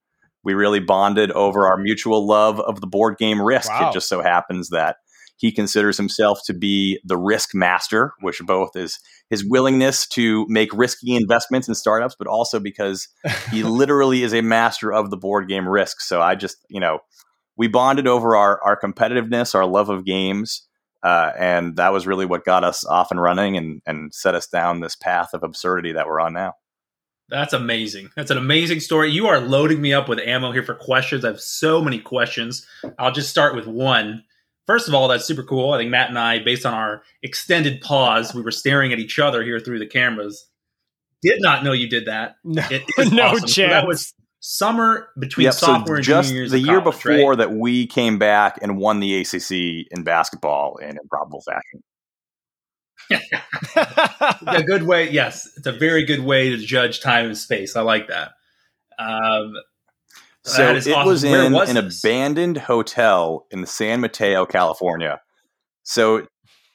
we 0.44 0.54
really 0.54 0.80
bonded 0.80 1.30
over 1.32 1.66
our 1.66 1.76
mutual 1.76 2.26
love 2.26 2.60
of 2.60 2.80
the 2.80 2.86
board 2.86 3.16
game 3.18 3.40
Risk. 3.40 3.70
Wow. 3.70 3.90
It 3.90 3.92
just 3.92 4.08
so 4.08 4.22
happens 4.22 4.70
that 4.70 4.96
he 5.42 5.50
considers 5.50 5.96
himself 5.96 6.40
to 6.46 6.54
be 6.54 7.00
the 7.04 7.16
risk 7.16 7.50
master, 7.52 8.12
which 8.20 8.40
both 8.46 8.76
is 8.76 9.00
his 9.28 9.44
willingness 9.44 10.06
to 10.06 10.46
make 10.48 10.72
risky 10.72 11.16
investments 11.16 11.66
in 11.66 11.74
startups, 11.74 12.14
but 12.16 12.28
also 12.28 12.60
because 12.60 13.08
he 13.50 13.64
literally 13.64 14.22
is 14.22 14.32
a 14.32 14.40
master 14.40 14.92
of 14.92 15.10
the 15.10 15.16
board 15.16 15.48
game 15.48 15.68
risk. 15.68 16.00
So 16.00 16.20
I 16.20 16.36
just, 16.36 16.58
you 16.68 16.78
know, 16.80 17.00
we 17.56 17.66
bonded 17.68 18.06
over 18.06 18.36
our 18.36 18.62
our 18.62 18.78
competitiveness, 18.80 19.54
our 19.54 19.66
love 19.66 19.88
of 19.88 20.04
games, 20.04 20.66
uh, 21.02 21.32
and 21.38 21.76
that 21.76 21.92
was 21.92 22.06
really 22.06 22.26
what 22.26 22.44
got 22.44 22.64
us 22.64 22.84
off 22.84 23.10
and 23.10 23.20
running 23.20 23.56
and 23.56 23.82
and 23.86 24.14
set 24.14 24.34
us 24.34 24.46
down 24.46 24.80
this 24.80 24.96
path 24.96 25.34
of 25.34 25.42
absurdity 25.42 25.92
that 25.92 26.06
we're 26.06 26.20
on 26.20 26.32
now. 26.32 26.54
That's 27.28 27.54
amazing. 27.54 28.10
That's 28.14 28.30
an 28.30 28.36
amazing 28.36 28.80
story. 28.80 29.10
You 29.10 29.26
are 29.28 29.40
loading 29.40 29.80
me 29.80 29.94
up 29.94 30.08
with 30.08 30.18
ammo 30.18 30.52
here 30.52 30.62
for 30.62 30.74
questions. 30.74 31.24
I 31.24 31.28
have 31.28 31.40
so 31.40 31.80
many 31.82 31.98
questions. 31.98 32.66
I'll 32.98 33.12
just 33.12 33.30
start 33.30 33.54
with 33.54 33.66
one. 33.66 34.24
First 34.66 34.86
of 34.86 34.94
all, 34.94 35.08
that's 35.08 35.24
super 35.24 35.42
cool. 35.42 35.72
I 35.72 35.78
think 35.78 35.90
Matt 35.90 36.10
and 36.10 36.18
I, 36.18 36.40
based 36.40 36.66
on 36.66 36.74
our 36.74 37.02
extended 37.22 37.80
pause, 37.80 38.34
we 38.34 38.42
were 38.42 38.50
staring 38.50 38.92
at 38.92 38.98
each 38.98 39.18
other 39.18 39.42
here 39.42 39.58
through 39.60 39.78
the 39.78 39.86
cameras. 39.86 40.46
Did 41.22 41.40
not 41.40 41.64
know 41.64 41.72
you 41.72 41.88
did 41.88 42.06
that. 42.06 42.36
No, 42.44 42.62
It 42.70 42.82
is 42.98 43.12
no 43.12 43.28
awesome. 43.28 43.48
So 43.48 43.62
that 43.62 43.70
chance. 43.70 43.86
was 43.86 44.14
summer 44.44 45.08
between 45.18 45.44
Yep, 45.44 45.54
sophomore 45.54 45.96
and 45.96 46.04
just 46.04 46.28
junior 46.28 46.40
years. 46.42 46.50
the 46.50 46.58
year 46.58 46.80
college, 46.80 46.96
before 46.96 47.30
right? 47.30 47.38
that 47.38 47.52
we 47.52 47.86
came 47.86 48.18
back 48.18 48.58
and 48.60 48.76
won 48.76 48.98
the 49.00 49.20
ACC 49.20 49.86
in 49.90 50.02
basketball 50.02 50.76
in 50.76 50.98
improbable 50.98 51.42
fashion. 51.42 51.82
a 54.46 54.62
good 54.64 54.82
way. 54.84 55.10
Yes, 55.10 55.48
it's 55.56 55.66
a 55.66 55.72
very 55.72 56.04
good 56.04 56.20
way 56.20 56.50
to 56.50 56.56
judge 56.58 57.00
time 57.00 57.26
and 57.26 57.38
space. 57.38 57.76
I 57.76 57.82
like 57.82 58.08
that. 58.08 58.32
Um, 58.98 59.54
So 60.44 60.62
That 60.62 60.74
it 60.74 60.76
is 60.78 60.88
awesome. 60.88 61.06
was 61.06 61.24
Where 61.24 61.44
in 61.44 61.52
was 61.52 61.70
an 61.70 61.76
this? 61.76 62.00
abandoned 62.00 62.56
hotel 62.58 63.46
in 63.52 63.64
San 63.66 64.00
Mateo, 64.00 64.44
California. 64.44 65.20
So 65.84 66.26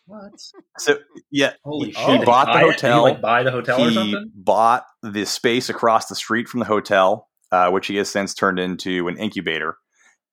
what? 0.06 0.32
so 0.80 1.00
yeah, 1.32 1.54
Holy 1.66 1.88
he 1.88 1.94
shit! 1.94 2.20
he 2.20 2.26
bought 2.26 2.48
the 2.48 2.54
buy 2.54 2.60
hotel. 2.62 3.06
he 3.06 3.12
like 3.12 3.22
buy 3.22 3.44
the 3.44 3.52
hotel 3.52 3.82
or 3.82 3.92
he 3.92 3.94
something? 3.94 4.32
bought 4.36 4.86
the 5.04 5.26
space 5.26 5.70
across 5.70 6.08
the 6.08 6.16
street 6.16 6.48
from 6.48 6.62
the 6.62 6.66
hotel, 6.66 7.27
uh, 7.52 7.70
which 7.70 7.88
he 7.88 7.96
has 7.98 8.10
since 8.10 8.34
turned 8.34 8.60
into 8.60 9.08
an 9.08 9.18
incubator. 9.18 9.78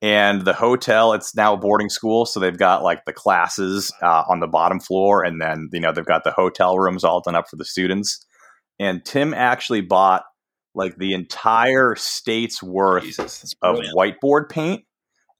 And 0.02 0.42
the 0.42 0.52
hotel, 0.52 1.12
it's 1.14 1.34
now 1.34 1.54
a 1.54 1.56
boarding 1.56 1.88
school, 1.88 2.26
so 2.26 2.38
they've 2.38 2.58
got 2.58 2.82
like 2.82 3.04
the 3.06 3.12
classes 3.12 3.92
uh, 4.02 4.24
on 4.28 4.40
the 4.40 4.46
bottom 4.46 4.78
floor, 4.78 5.24
and 5.24 5.40
then 5.40 5.68
you 5.72 5.80
know 5.80 5.92
they've 5.92 6.04
got 6.04 6.24
the 6.24 6.30
hotel 6.30 6.78
rooms 6.78 7.04
all 7.04 7.22
done 7.22 7.34
up 7.34 7.48
for 7.48 7.56
the 7.56 7.64
students. 7.64 8.24
And 8.78 9.04
Tim 9.04 9.32
actually 9.32 9.80
bought 9.80 10.24
like 10.74 10.96
the 10.96 11.14
entire 11.14 11.94
state's 11.96 12.62
worth 12.62 13.04
Jesus, 13.04 13.54
of 13.62 13.78
whiteboard 13.96 14.48
paint 14.48 14.84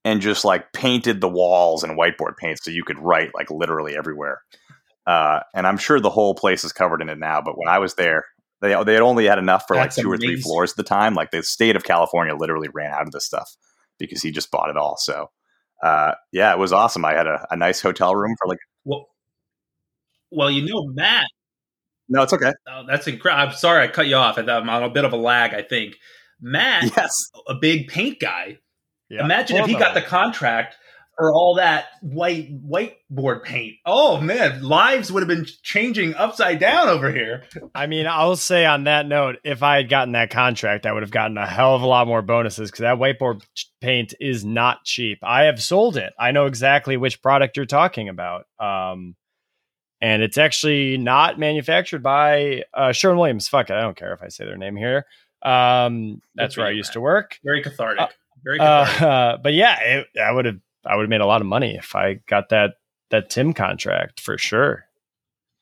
and 0.04 0.20
just 0.20 0.44
like 0.44 0.72
painted 0.72 1.20
the 1.20 1.28
walls 1.28 1.82
in 1.82 1.96
whiteboard 1.96 2.36
paint 2.36 2.58
so 2.62 2.70
you 2.70 2.84
could 2.84 2.98
write 2.98 3.30
like 3.34 3.50
literally 3.50 3.96
everywhere. 3.96 4.40
Uh, 5.06 5.40
and 5.54 5.66
I'm 5.66 5.76
sure 5.76 6.00
the 6.00 6.10
whole 6.10 6.34
place 6.34 6.64
is 6.64 6.72
covered 6.72 7.02
in 7.02 7.08
it 7.08 7.18
now. 7.18 7.40
But 7.42 7.58
when 7.58 7.68
I 7.68 7.78
was 7.78 7.94
there, 7.94 8.24
they 8.64 8.85
they 8.85 8.94
had 8.94 9.02
only 9.02 9.26
had 9.26 9.38
enough 9.38 9.64
for 9.66 9.76
That's 9.76 9.97
like 9.97 10.02
two 10.02 10.11
or 10.11 10.16
three 10.16 10.40
floors 10.40 10.73
at 10.73 10.76
the 10.76 10.83
time. 10.83 11.14
Like 11.14 11.30
the 11.30 11.42
state 11.42 11.76
of 11.76 11.85
California 11.85 12.35
literally 12.35 12.68
ran 12.73 12.92
out 12.92 13.02
of 13.02 13.12
this 13.12 13.26
stuff 13.26 13.49
because 13.99 14.23
he 14.23 14.30
just 14.30 14.50
bought 14.50 14.71
it 14.71 14.76
all. 14.76 14.97
So 14.97 15.30
uh, 15.83 16.14
yeah, 16.33 16.52
it 16.52 16.59
was 16.59 16.73
awesome. 16.73 17.04
I 17.04 17.12
had 17.12 17.26
a, 17.26 17.47
a 17.50 17.56
nice 17.56 17.80
hotel 17.80 18.14
room 18.16 18.35
for 18.40 18.49
like. 18.49 18.59
Well, 18.85 19.06
well, 20.30 20.50
you 20.50 20.64
know, 20.64 20.87
Matt. 20.94 21.26
No, 22.09 22.23
it's 22.23 22.33
okay. 22.33 22.52
Oh, 22.68 22.85
that's 22.87 23.06
incredible. 23.06 23.49
I'm 23.50 23.56
sorry 23.56 23.85
I 23.85 23.88
cut 23.88 24.06
you 24.06 24.16
off. 24.16 24.38
I'm 24.38 24.49
on 24.49 24.83
a 24.83 24.90
bit 24.90 25.04
of 25.04 25.12
a 25.12 25.16
lag. 25.16 25.54
I 25.54 25.62
think 25.62 25.97
Matt, 26.40 26.85
Yes. 26.97 27.12
a 27.49 27.54
big 27.54 27.88
paint 27.88 28.21
guy. 28.21 28.59
Yeah. 29.09 29.25
Imagine 29.25 29.59
if 29.59 29.66
he 29.66 29.75
got 29.75 29.94
the 29.94 30.02
contract 30.02 30.76
for 31.16 31.33
all 31.33 31.54
that 31.56 31.87
white 32.00 32.50
whiteboard 32.66 33.42
paint. 33.44 33.76
Oh 33.87 34.21
man, 34.21 34.62
lives 34.62 35.11
would 35.12 35.21
have 35.23 35.28
been 35.28 35.47
changing 35.62 36.14
upside 36.14 36.59
down 36.59 36.88
over 36.88 37.12
here. 37.12 37.44
I 37.75 37.87
mean, 37.87 38.06
I'll 38.06 38.37
say 38.37 38.64
on 38.64 38.85
that 38.85 39.06
note, 39.06 39.37
if 39.44 39.62
I 39.62 39.76
had 39.76 39.88
gotten 39.88 40.12
that 40.12 40.30
contract, 40.30 40.87
I 40.87 40.92
would 40.92 41.02
have 41.02 41.11
gotten 41.11 41.38
a 41.38 41.47
hell 41.47 41.75
of 41.75 41.83
a 41.83 41.87
lot 41.87 42.06
more 42.06 42.23
bonuses 42.23 42.71
because 42.71 42.83
that 42.83 42.99
whiteboard 42.99 43.42
paint 43.80 44.14
is 44.21 44.44
not 44.44 44.85
cheap. 44.85 45.18
I 45.23 45.44
have 45.44 45.62
sold 45.62 45.97
it. 45.97 46.12
I 46.18 46.33
know 46.33 46.47
exactly 46.47 46.97
which 46.97 47.23
product 47.23 47.56
you're 47.56 47.66
talking 47.66 48.09
about. 48.09 48.47
Um, 48.59 49.16
and 50.00 50.23
it's 50.23 50.37
actually 50.37 50.99
not 50.99 51.38
manufactured 51.38 52.02
by 52.02 52.64
uh, 52.75 52.92
Sherwin 52.92 53.18
Williams. 53.18 53.49
Fuck 53.49 53.71
it, 53.71 53.75
I 53.75 53.80
don't 53.80 53.97
care 53.97 54.12
if 54.12 54.23
I 54.23 54.28
say 54.28 54.44
their 54.44 54.59
name 54.59 54.76
here. 54.76 55.06
Um, 55.42 56.21
that's 56.35 56.56
where 56.56 56.66
I 56.66 56.71
used 56.71 56.94
to 56.94 57.00
work. 57.00 57.38
Very 57.44 57.62
cathartic. 57.62 58.02
Uh, 58.02 58.09
Very 58.44 58.59
cathartic. 58.59 59.02
Uh, 59.02 59.37
but 59.42 59.54
yeah, 59.54 59.80
it, 59.80 60.06
I 60.23 60.30
would 60.30 60.44
have 60.47 60.59
I 60.86 60.96
would 60.96 61.02
have 61.02 61.10
made 61.10 61.20
a 61.20 61.26
lot 61.26 61.40
of 61.40 61.46
money 61.46 61.76
if 61.76 61.94
I 61.94 62.14
got 62.26 62.48
that 62.50 62.74
that 63.10 63.30
Tim 63.30 63.52
contract 63.52 64.20
for 64.20 64.38
sure. 64.38 64.86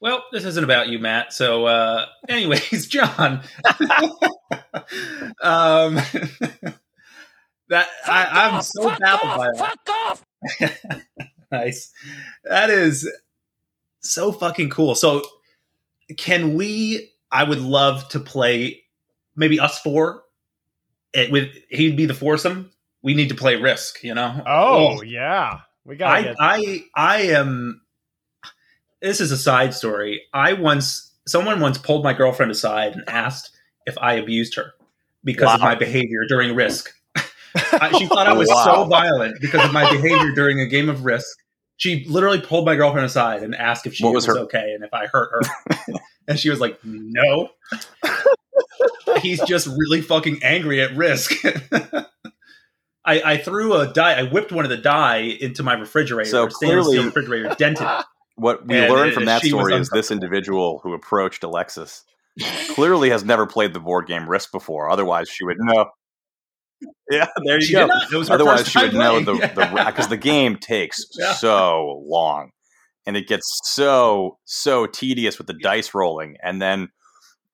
Well, 0.03 0.25
this 0.33 0.45
isn't 0.45 0.65
about 0.65 0.89
you, 0.89 0.99
Matt. 0.99 1.33
So, 1.33 1.67
uh, 1.67 2.07
anyways, 2.29 2.87
John. 2.89 3.41
um, 5.41 5.95
that 7.69 7.87
I, 8.05 8.27
I'm 8.33 8.63
so 8.63 8.91
baffled 8.99 9.37
by 9.37 9.47
that. 9.53 9.59
Fuck 9.59 9.89
off! 9.89 10.25
nice. 11.53 11.93
That 12.43 12.71
is 12.71 13.09
so 14.01 14.33
fucking 14.33 14.71
cool. 14.71 14.97
So, 14.97 15.23
can 16.17 16.55
we? 16.55 17.11
I 17.31 17.45
would 17.45 17.61
love 17.61 18.09
to 18.09 18.19
play 18.19 18.83
maybe 19.37 19.61
us 19.61 19.79
four. 19.79 20.25
It, 21.15 21.31
with 21.31 21.49
he'd 21.71 21.97
be 21.97 22.07
the 22.07 22.15
foursome. 22.15 22.73
We 23.03 23.15
need 23.15 23.29
to 23.31 23.35
play 23.35 23.57
Risk. 23.57 24.03
You 24.05 24.15
know. 24.15 24.43
Oh, 24.47 25.03
yeah, 25.03 25.61
we 25.85 25.97
got. 25.97 26.11
I, 26.11 26.35
I 26.39 26.85
I 26.95 27.17
am. 27.23 27.81
This 29.01 29.21
is 29.21 29.33
a 29.33 29.37
side 29.37 29.75
story. 29.75 30.23
I 30.33 30.53
once 30.53 31.13
someone 31.27 31.61
once 31.61 31.79
pulled 31.79 32.05
my 32.05 32.13
girlfriend 32.13 32.53
aside 32.53 32.93
and 32.93 33.03
asked 33.09 33.51
if 33.87 33.97
I 33.99 34.15
abused 34.15 34.55
her 34.57 34.73
because 35.25 35.55
of 35.55 35.61
my 35.61 35.75
behavior 35.75 36.21
during 36.29 36.55
Risk. 36.55 36.93
I, 37.55 37.97
she 37.99 38.07
thought 38.07 38.27
I 38.29 38.33
was 38.37 38.49
so 38.49 38.85
violent 38.85 39.41
because 39.41 39.65
of 39.65 39.73
my 39.73 39.91
behavior 39.91 40.33
during 40.33 40.61
a 40.61 40.67
game 40.67 40.89
of 40.89 41.05
Risk. 41.05 41.37
She 41.79 42.05
literally 42.09 42.41
pulled 42.41 42.65
my 42.65 42.77
girlfriend 42.77 43.05
aside 43.07 43.43
and 43.43 43.55
asked 43.57 43.87
if 43.87 43.95
she 43.95 44.05
What 44.05 44.15
was, 44.15 44.27
was 44.29 44.37
her- 44.37 44.43
okay 44.45 44.73
and 44.75 44.85
if 44.85 44.95
I 44.95 45.07
hurt 45.07 45.31
her. 45.33 45.95
and 46.29 46.39
she 46.39 46.49
was 46.49 46.61
like, 46.61 46.79
"No." 46.85 47.51
He's 49.21 49.41
just 49.43 49.67
really 49.67 50.01
fucking 50.01 50.41
angry 50.43 50.81
at 50.81 50.97
Risk. 50.97 51.33
I, 53.05 53.21
I 53.33 53.37
threw 53.39 53.75
a 53.75 53.93
die. 53.93 54.19
I 54.19 54.23
whipped 54.25 54.53
one 54.53 54.65
of 54.65 54.71
the 54.71 54.77
die 54.77 55.19
into 55.41 55.63
my 55.63 55.75
refrigerator. 55.75 56.31
So 56.31 56.49
stainless 56.49 56.57
steel 56.57 56.83
clearly- 56.85 57.07
refrigerator 57.07 57.55
dented 57.59 57.87
it. 57.89 58.05
What 58.37 58.67
we 58.67 58.77
And 58.79 58.91
learned 58.93 59.11
it- 59.11 59.15
from 59.15 59.27
that 59.27 59.43
story 59.43 59.75
is 59.75 59.91
this 59.91 60.11
individual 60.11 60.81
who 60.83 60.95
approached 60.95 61.45
Alexis 61.45 62.03
clearly 62.71 63.11
has 63.11 63.25
never 63.25 63.47
played 63.47 63.75
the 63.75 63.79
board 63.81 64.07
game 64.07 64.27
Risk 64.29 64.53
before. 64.53 64.89
Otherwise, 64.91 65.29
she 65.29 65.45
would 65.45 65.59
know. 65.61 65.87
Yeah, 67.11 67.27
there 67.45 67.57
you 67.57 67.61
She 67.61 67.73
go. 67.75 67.81
did 67.81 67.89
not. 67.89 68.13
It 68.13 68.17
was 68.17 68.31
Otherwise, 68.31 68.67
she 68.69 68.79
would 68.81 68.91
time 68.93 68.99
know 68.99 69.21
the 69.21 69.35
playing. 69.49 69.75
the 69.75 69.85
because 69.87 70.09
the 70.09 70.17
game 70.17 70.57
takes 70.57 71.05
Yeah. 71.17 71.35
so 71.35 72.03
long, 72.07 72.51
and 73.07 73.17
it 73.17 73.29
gets 73.29 73.45
so 73.65 74.39
so 74.47 74.87
tedious 74.87 75.37
with 75.39 75.47
the 75.47 75.53
dice 75.55 75.95
rolling, 75.95 76.37
and 76.43 76.61
then 76.61 76.89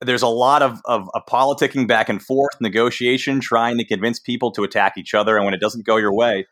there's 0.01 0.23
a 0.23 0.29
lot 0.29 0.63
of, 0.63 0.81
of 0.85 1.09
of 1.15 1.23
politicking 1.27 1.87
back 1.87 2.09
and 2.09 2.23
forth, 2.23 2.61
negotiation, 2.61 3.41
trying 3.41 3.79
to 3.79 3.85
convince 3.85 4.19
people 4.19 4.51
to 4.53 4.65
attack 4.65 4.95
each 4.97 5.15
other, 5.15 5.37
and 5.37 5.45
when 5.45 5.55
it 5.55 5.61
doesn't 5.61 5.85
go 5.85 5.97
your 5.97 6.15
way, 6.15 6.47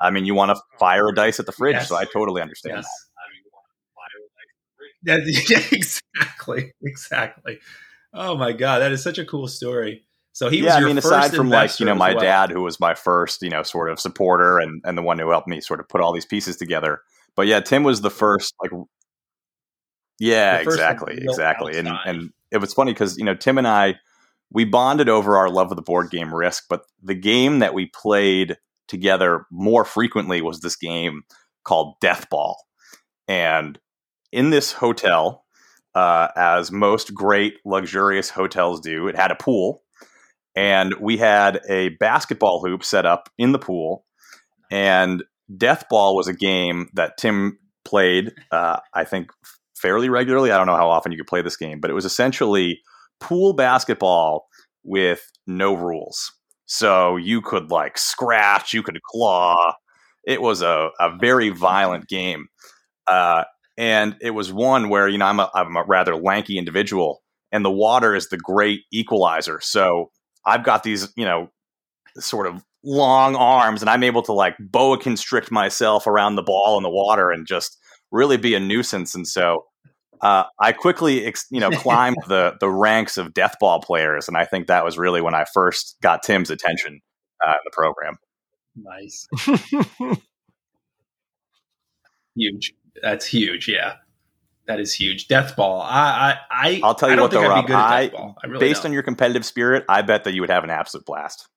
I 0.00 0.10
mean, 0.10 0.24
you 0.24 0.34
want 0.34 0.56
to 0.56 0.62
fire 0.78 1.08
a 1.08 1.14
dice 1.14 1.40
at 1.40 1.46
the 1.46 1.52
fridge. 1.52 1.74
Yes. 1.74 1.88
So 1.88 1.96
I 1.96 2.04
totally 2.04 2.42
understand. 2.42 2.76
Yes. 2.78 2.86
Yeah, 5.04 5.18
yeah, 5.48 5.60
exactly, 5.70 6.72
exactly. 6.82 7.58
Oh 8.12 8.36
my 8.36 8.52
god, 8.52 8.78
that 8.78 8.92
is 8.92 9.02
such 9.02 9.18
a 9.18 9.24
cool 9.24 9.48
story. 9.48 10.04
So 10.32 10.48
he 10.48 10.62
was 10.62 10.72
yeah, 10.72 10.76
I 10.76 10.80
mean, 10.80 10.96
first 10.96 11.06
aside 11.06 11.34
from 11.34 11.50
like 11.50 11.78
you 11.78 11.86
know 11.86 11.94
my 11.94 12.12
well. 12.14 12.20
dad, 12.22 12.50
who 12.50 12.62
was 12.62 12.80
my 12.80 12.94
first 12.94 13.42
you 13.42 13.50
know 13.50 13.62
sort 13.62 13.90
of 13.90 14.00
supporter 14.00 14.58
and 14.58 14.80
and 14.84 14.96
the 14.96 15.02
one 15.02 15.18
who 15.18 15.30
helped 15.30 15.46
me 15.46 15.60
sort 15.60 15.80
of 15.80 15.88
put 15.88 16.00
all 16.00 16.12
these 16.12 16.24
pieces 16.24 16.56
together. 16.56 17.02
But 17.36 17.46
yeah, 17.46 17.60
Tim 17.60 17.82
was 17.84 18.00
the 18.00 18.10
first 18.10 18.54
like. 18.62 18.72
Yeah, 20.20 20.58
The 20.58 20.64
first, 20.64 20.78
like, 20.78 20.90
exactly, 20.92 21.14
real 21.16 21.30
exactly, 21.30 21.76
and 21.76 21.88
and 22.06 22.30
it 22.54 22.60
was 22.60 22.72
funny 22.72 22.92
because 22.92 23.18
you 23.18 23.24
know 23.24 23.34
Tim 23.34 23.58
and 23.58 23.68
I 23.68 23.96
we 24.50 24.64
bonded 24.64 25.08
over 25.08 25.36
our 25.36 25.50
love 25.50 25.70
of 25.70 25.76
the 25.76 25.82
board 25.82 26.10
game 26.10 26.34
Risk, 26.34 26.64
but 26.68 26.82
the 27.02 27.14
game 27.14 27.58
that 27.58 27.74
we 27.74 27.86
played 27.86 28.56
together 28.88 29.46
more 29.50 29.84
frequently 29.84 30.40
was 30.40 30.60
this 30.60 30.76
game 30.76 31.22
called 31.64 31.96
Death 32.00 32.28
Ball, 32.30 32.56
and 33.28 33.78
in 34.32 34.50
this 34.50 34.72
hotel, 34.72 35.44
uh, 35.94 36.28
as 36.36 36.72
most 36.72 37.14
great 37.14 37.54
luxurious 37.64 38.30
hotels 38.30 38.80
do, 38.80 39.08
it 39.08 39.16
had 39.16 39.30
a 39.30 39.36
pool 39.36 39.84
and 40.56 40.94
we 41.00 41.16
had 41.16 41.60
a 41.68 41.90
basketball 42.00 42.60
hoop 42.64 42.84
set 42.84 43.06
up 43.06 43.28
in 43.38 43.52
the 43.52 43.58
pool 43.58 44.04
and 44.70 45.24
death 45.56 45.84
ball 45.90 46.16
was 46.16 46.28
a 46.28 46.32
game 46.32 46.88
that 46.94 47.16
tim 47.18 47.58
played 47.84 48.32
uh, 48.50 48.78
i 48.92 49.04
think 49.04 49.30
fairly 49.84 50.08
regularly. 50.08 50.50
I 50.50 50.56
don't 50.56 50.66
know 50.66 50.76
how 50.76 50.88
often 50.88 51.12
you 51.12 51.18
could 51.18 51.26
play 51.26 51.42
this 51.42 51.56
game 51.56 51.78
but 51.80 51.90
it 51.90 51.94
was 51.94 52.06
essentially 52.06 52.80
pool 53.20 53.52
basketball 53.52 54.46
with 54.82 55.30
no 55.46 55.74
rules. 55.74 56.32
So 56.66 57.16
you 57.16 57.42
could 57.42 57.70
like 57.70 57.98
scratch 57.98 58.72
you 58.72 58.82
could 58.82 58.98
claw. 59.02 59.74
It 60.26 60.40
was 60.40 60.62
a, 60.62 60.88
a 60.98 61.14
very 61.20 61.50
violent 61.50 62.08
game. 62.08 62.46
Uh, 63.06 63.44
and 63.76 64.16
it 64.22 64.30
was 64.30 64.50
one 64.50 64.88
where 64.88 65.06
you 65.06 65.18
know 65.18 65.26
I'm 65.26 65.40
a, 65.40 65.50
I'm 65.54 65.76
a 65.76 65.84
rather 65.84 66.16
lanky 66.16 66.56
individual 66.56 67.22
and 67.52 67.64
the 67.64 67.70
water 67.70 68.14
is 68.14 68.28
the 68.30 68.38
great 68.38 68.80
equalizer. 68.90 69.60
So 69.60 70.10
I've 70.46 70.64
got 70.64 70.82
these, 70.82 71.12
you 71.16 71.24
know, 71.24 71.50
sort 72.18 72.46
of 72.46 72.64
long 72.82 73.36
arms, 73.36 73.80
and 73.80 73.88
I'm 73.90 74.02
able 74.02 74.22
to 74.22 74.32
like 74.32 74.56
boa 74.58 74.98
constrict 74.98 75.50
myself 75.50 76.06
around 76.06 76.34
the 76.34 76.42
ball 76.42 76.76
in 76.76 76.82
the 76.82 76.90
water 76.90 77.30
and 77.30 77.46
just 77.46 77.78
really 78.10 78.36
be 78.36 78.54
a 78.54 78.60
nuisance. 78.60 79.14
And 79.14 79.26
so 79.26 79.64
uh, 80.24 80.44
I 80.58 80.72
quickly, 80.72 81.26
ex- 81.26 81.46
you 81.50 81.60
know, 81.60 81.70
climbed 81.82 82.16
the 82.26 82.56
the 82.58 82.70
ranks 82.70 83.18
of 83.18 83.34
death 83.34 83.56
ball 83.60 83.80
players, 83.80 84.26
and 84.26 84.36
I 84.36 84.46
think 84.46 84.66
that 84.68 84.84
was 84.84 84.98
really 84.98 85.20
when 85.20 85.34
I 85.34 85.44
first 85.52 85.96
got 86.02 86.22
Tim's 86.24 86.50
attention 86.50 87.00
uh, 87.46 87.50
in 87.50 87.58
the 87.64 87.70
program. 87.72 88.16
Nice, 88.74 89.28
huge. 92.36 92.74
That's 93.02 93.26
huge. 93.26 93.68
Yeah, 93.68 93.96
that 94.66 94.80
is 94.80 94.94
huge. 94.94 95.28
Death 95.28 95.56
ball. 95.56 95.80
I 95.82 95.90
I 95.90 96.38
I. 96.50 96.80
I'll 96.82 96.94
tell 96.94 97.08
I 97.08 97.12
you 97.12 97.16
don't 97.16 97.24
what, 97.24 97.30
though, 97.30 97.40
think 97.40 97.52
I'd 97.52 97.56
Rob. 97.56 97.66
be 97.66 97.68
good 97.68 97.76
at 97.76 97.84
I. 97.84 98.34
I 98.42 98.46
really 98.46 98.60
based 98.66 98.82
don't. 98.82 98.90
on 98.90 98.94
your 98.94 99.02
competitive 99.02 99.44
spirit, 99.44 99.84
I 99.88 100.02
bet 100.02 100.24
that 100.24 100.34
you 100.34 100.40
would 100.40 100.50
have 100.50 100.64
an 100.64 100.70
absolute 100.70 101.04
blast. 101.06 101.48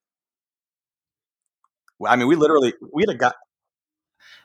I 2.05 2.15
mean, 2.17 2.27
we 2.27 2.35
literally 2.35 2.73
we 2.93 3.03
had 3.07 3.15
a 3.15 3.17
guy. 3.17 3.33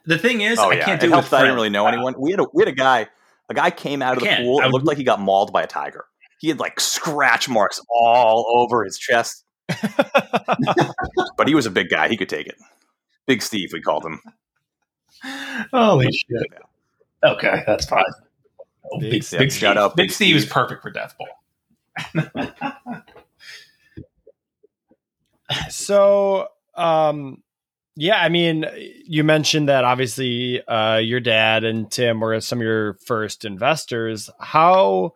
the 0.07 0.17
thing 0.17 0.41
is, 0.43 0.59
Oh 0.59 0.71
I 0.71 0.75
yeah, 0.76 0.85
can't 0.85 1.00
do 1.00 1.07
it 1.07 1.09
it 1.09 1.12
helped 1.12 1.25
with 1.26 1.31
that 1.33 1.38
I 1.38 1.43
didn't 1.43 1.57
really 1.57 1.71
know 1.71 1.87
anyone. 1.87 2.14
We 2.19 2.31
had 2.31 2.41
a 2.41 2.47
we 2.55 2.62
had 2.62 2.69
a 2.69 2.76
guy. 2.76 3.09
A 3.52 3.54
guy 3.54 3.71
came 3.71 4.00
out 4.00 4.16
of 4.16 4.23
I 4.23 4.26
the 4.26 4.26
can't. 4.30 4.44
pool. 4.44 4.61
I 4.61 4.62
It 4.62 4.66
would- 4.68 4.73
looked 4.73 4.87
like 4.87 4.97
he 4.97 5.04
got 5.04 5.21
mauled 5.21 5.52
by 5.52 5.62
a 5.62 5.66
tiger. 5.66 6.06
He 6.40 6.49
had 6.49 6.59
like 6.59 6.80
scratch 6.80 7.50
marks 7.50 7.78
all 7.90 8.47
over 8.49 8.82
his 8.82 8.97
chest. 8.99 9.44
but 11.37 11.47
he 11.47 11.54
was 11.54 11.66
a 11.66 11.71
big 11.71 11.90
guy. 11.90 12.09
He 12.09 12.16
could 12.16 12.30
take 12.30 12.47
it. 12.47 12.56
Big 13.26 13.42
Steve, 13.42 13.68
we 13.75 13.82
called 13.82 14.06
him. 14.06 14.21
Holy 15.71 16.11
shit. 16.11 16.49
Okay, 17.23 17.62
that's 17.66 17.85
fine. 17.85 18.02
Oh, 18.90 18.99
Big 18.99 19.11
big, 19.11 19.23
Steve. 19.23 19.38
big, 19.40 19.52
Shout 19.52 19.76
Steve. 19.76 19.82
out 19.85 19.97
Big 19.97 20.09
Big 20.09 20.14
Steve 20.14 20.35
is 20.37 20.47
perfect 20.47 20.80
for 20.82 20.90
death 20.90 21.14
ball. 21.18 21.28
so 25.68 26.49
um 26.75 27.42
yeah 27.97 28.17
i 28.17 28.29
mean 28.29 28.65
you 29.05 29.25
mentioned 29.25 29.69
that 29.69 29.85
obviously 29.85 30.63
uh 30.67 30.97
your 30.97 31.21
dad 31.21 31.65
and 31.65 31.91
tim 31.91 32.21
were 32.21 32.41
some 32.41 32.59
of 32.59 32.65
your 32.65 32.95
first 33.07 33.45
investors 33.45 34.31
how 34.41 35.13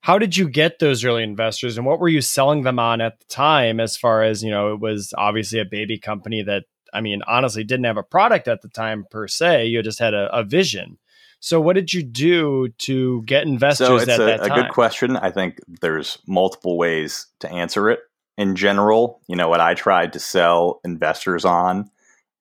how 0.00 0.18
did 0.18 0.36
you 0.36 0.48
get 0.48 0.78
those 0.78 1.04
early 1.04 1.22
investors 1.22 1.76
and 1.76 1.86
what 1.86 2.00
were 2.00 2.08
you 2.08 2.20
selling 2.20 2.62
them 2.62 2.78
on 2.78 3.00
at 3.00 3.18
the 3.18 3.26
time 3.26 3.80
as 3.80 3.96
far 3.96 4.22
as 4.22 4.42
you 4.42 4.50
know 4.50 4.72
it 4.72 4.80
was 4.80 5.12
obviously 5.16 5.58
a 5.58 5.64
baby 5.64 5.98
company 5.98 6.42
that 6.42 6.64
i 6.92 7.00
mean 7.00 7.22
honestly 7.26 7.64
didn't 7.64 7.84
have 7.86 7.96
a 7.96 8.02
product 8.02 8.48
at 8.48 8.62
the 8.62 8.68
time 8.68 9.04
per 9.10 9.26
se 9.26 9.66
you 9.66 9.82
just 9.82 9.98
had 9.98 10.14
a, 10.14 10.28
a 10.34 10.44
vision 10.44 10.98
so 11.40 11.60
what 11.60 11.74
did 11.74 11.92
you 11.92 12.02
do 12.02 12.68
to 12.78 13.22
get 13.22 13.46
investors 13.46 13.86
So 13.86 13.96
it's 13.96 14.08
at 14.08 14.20
a, 14.20 14.24
that 14.24 14.46
a 14.46 14.48
good 14.48 14.70
question. 14.70 15.16
I 15.16 15.30
think 15.30 15.60
there's 15.80 16.18
multiple 16.26 16.76
ways 16.76 17.26
to 17.40 17.50
answer 17.50 17.90
it. 17.90 18.00
In 18.36 18.54
general, 18.54 19.20
you 19.28 19.36
know, 19.36 19.48
what 19.48 19.60
I 19.60 19.74
tried 19.74 20.12
to 20.12 20.20
sell 20.20 20.80
investors 20.84 21.44
on 21.44 21.90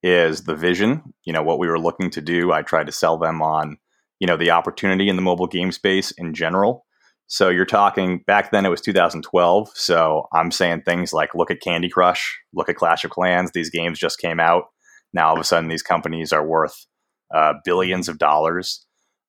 is 0.07 0.43
the 0.43 0.55
vision, 0.55 1.13
you 1.25 1.33
know, 1.33 1.43
what 1.43 1.59
we 1.59 1.67
were 1.67 1.79
looking 1.79 2.09
to 2.11 2.21
do. 2.21 2.51
I 2.51 2.61
tried 2.61 2.85
to 2.85 2.91
sell 2.91 3.17
them 3.17 3.41
on, 3.41 3.77
you 4.19 4.27
know, 4.27 4.37
the 4.37 4.51
opportunity 4.51 5.09
in 5.09 5.15
the 5.15 5.21
mobile 5.21 5.47
game 5.47 5.71
space 5.71 6.11
in 6.11 6.33
general. 6.33 6.85
So 7.27 7.49
you're 7.49 7.65
talking 7.65 8.23
back 8.25 8.51
then 8.51 8.65
it 8.65 8.69
was 8.69 8.81
2012. 8.81 9.69
So 9.73 10.27
I'm 10.33 10.49
saying 10.49 10.83
things 10.83 11.11
like 11.11 11.35
look 11.35 11.51
at 11.51 11.61
Candy 11.61 11.89
Crush, 11.89 12.37
look 12.53 12.69
at 12.69 12.77
Clash 12.77 13.03
of 13.03 13.11
Clans. 13.11 13.51
These 13.51 13.69
games 13.69 13.99
just 13.99 14.19
came 14.19 14.39
out. 14.39 14.65
Now 15.13 15.27
all 15.29 15.33
of 15.33 15.41
a 15.41 15.43
sudden 15.43 15.69
these 15.69 15.83
companies 15.83 16.31
are 16.31 16.45
worth 16.45 16.85
uh, 17.33 17.55
billions 17.65 18.07
of 18.07 18.17
dollars. 18.17 18.85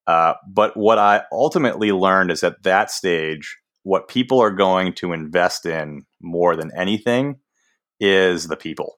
Uh, 0.07 0.35
but 0.49 0.77
what 0.77 0.99
I 0.99 1.23
ultimately 1.33 1.93
learned 1.93 2.31
is 2.31 2.45
at 2.45 2.63
that 2.63 2.91
stage, 2.91 3.59
what 3.83 4.09
people 4.09 4.41
are 4.41 4.51
going 4.51 4.93
to 4.95 5.13
invest 5.13 5.67
in 5.67 6.05
more 6.23 6.57
than 6.57 6.71
anything 6.77 7.41
is 8.01 8.47
the 8.47 8.57
people. 8.57 8.98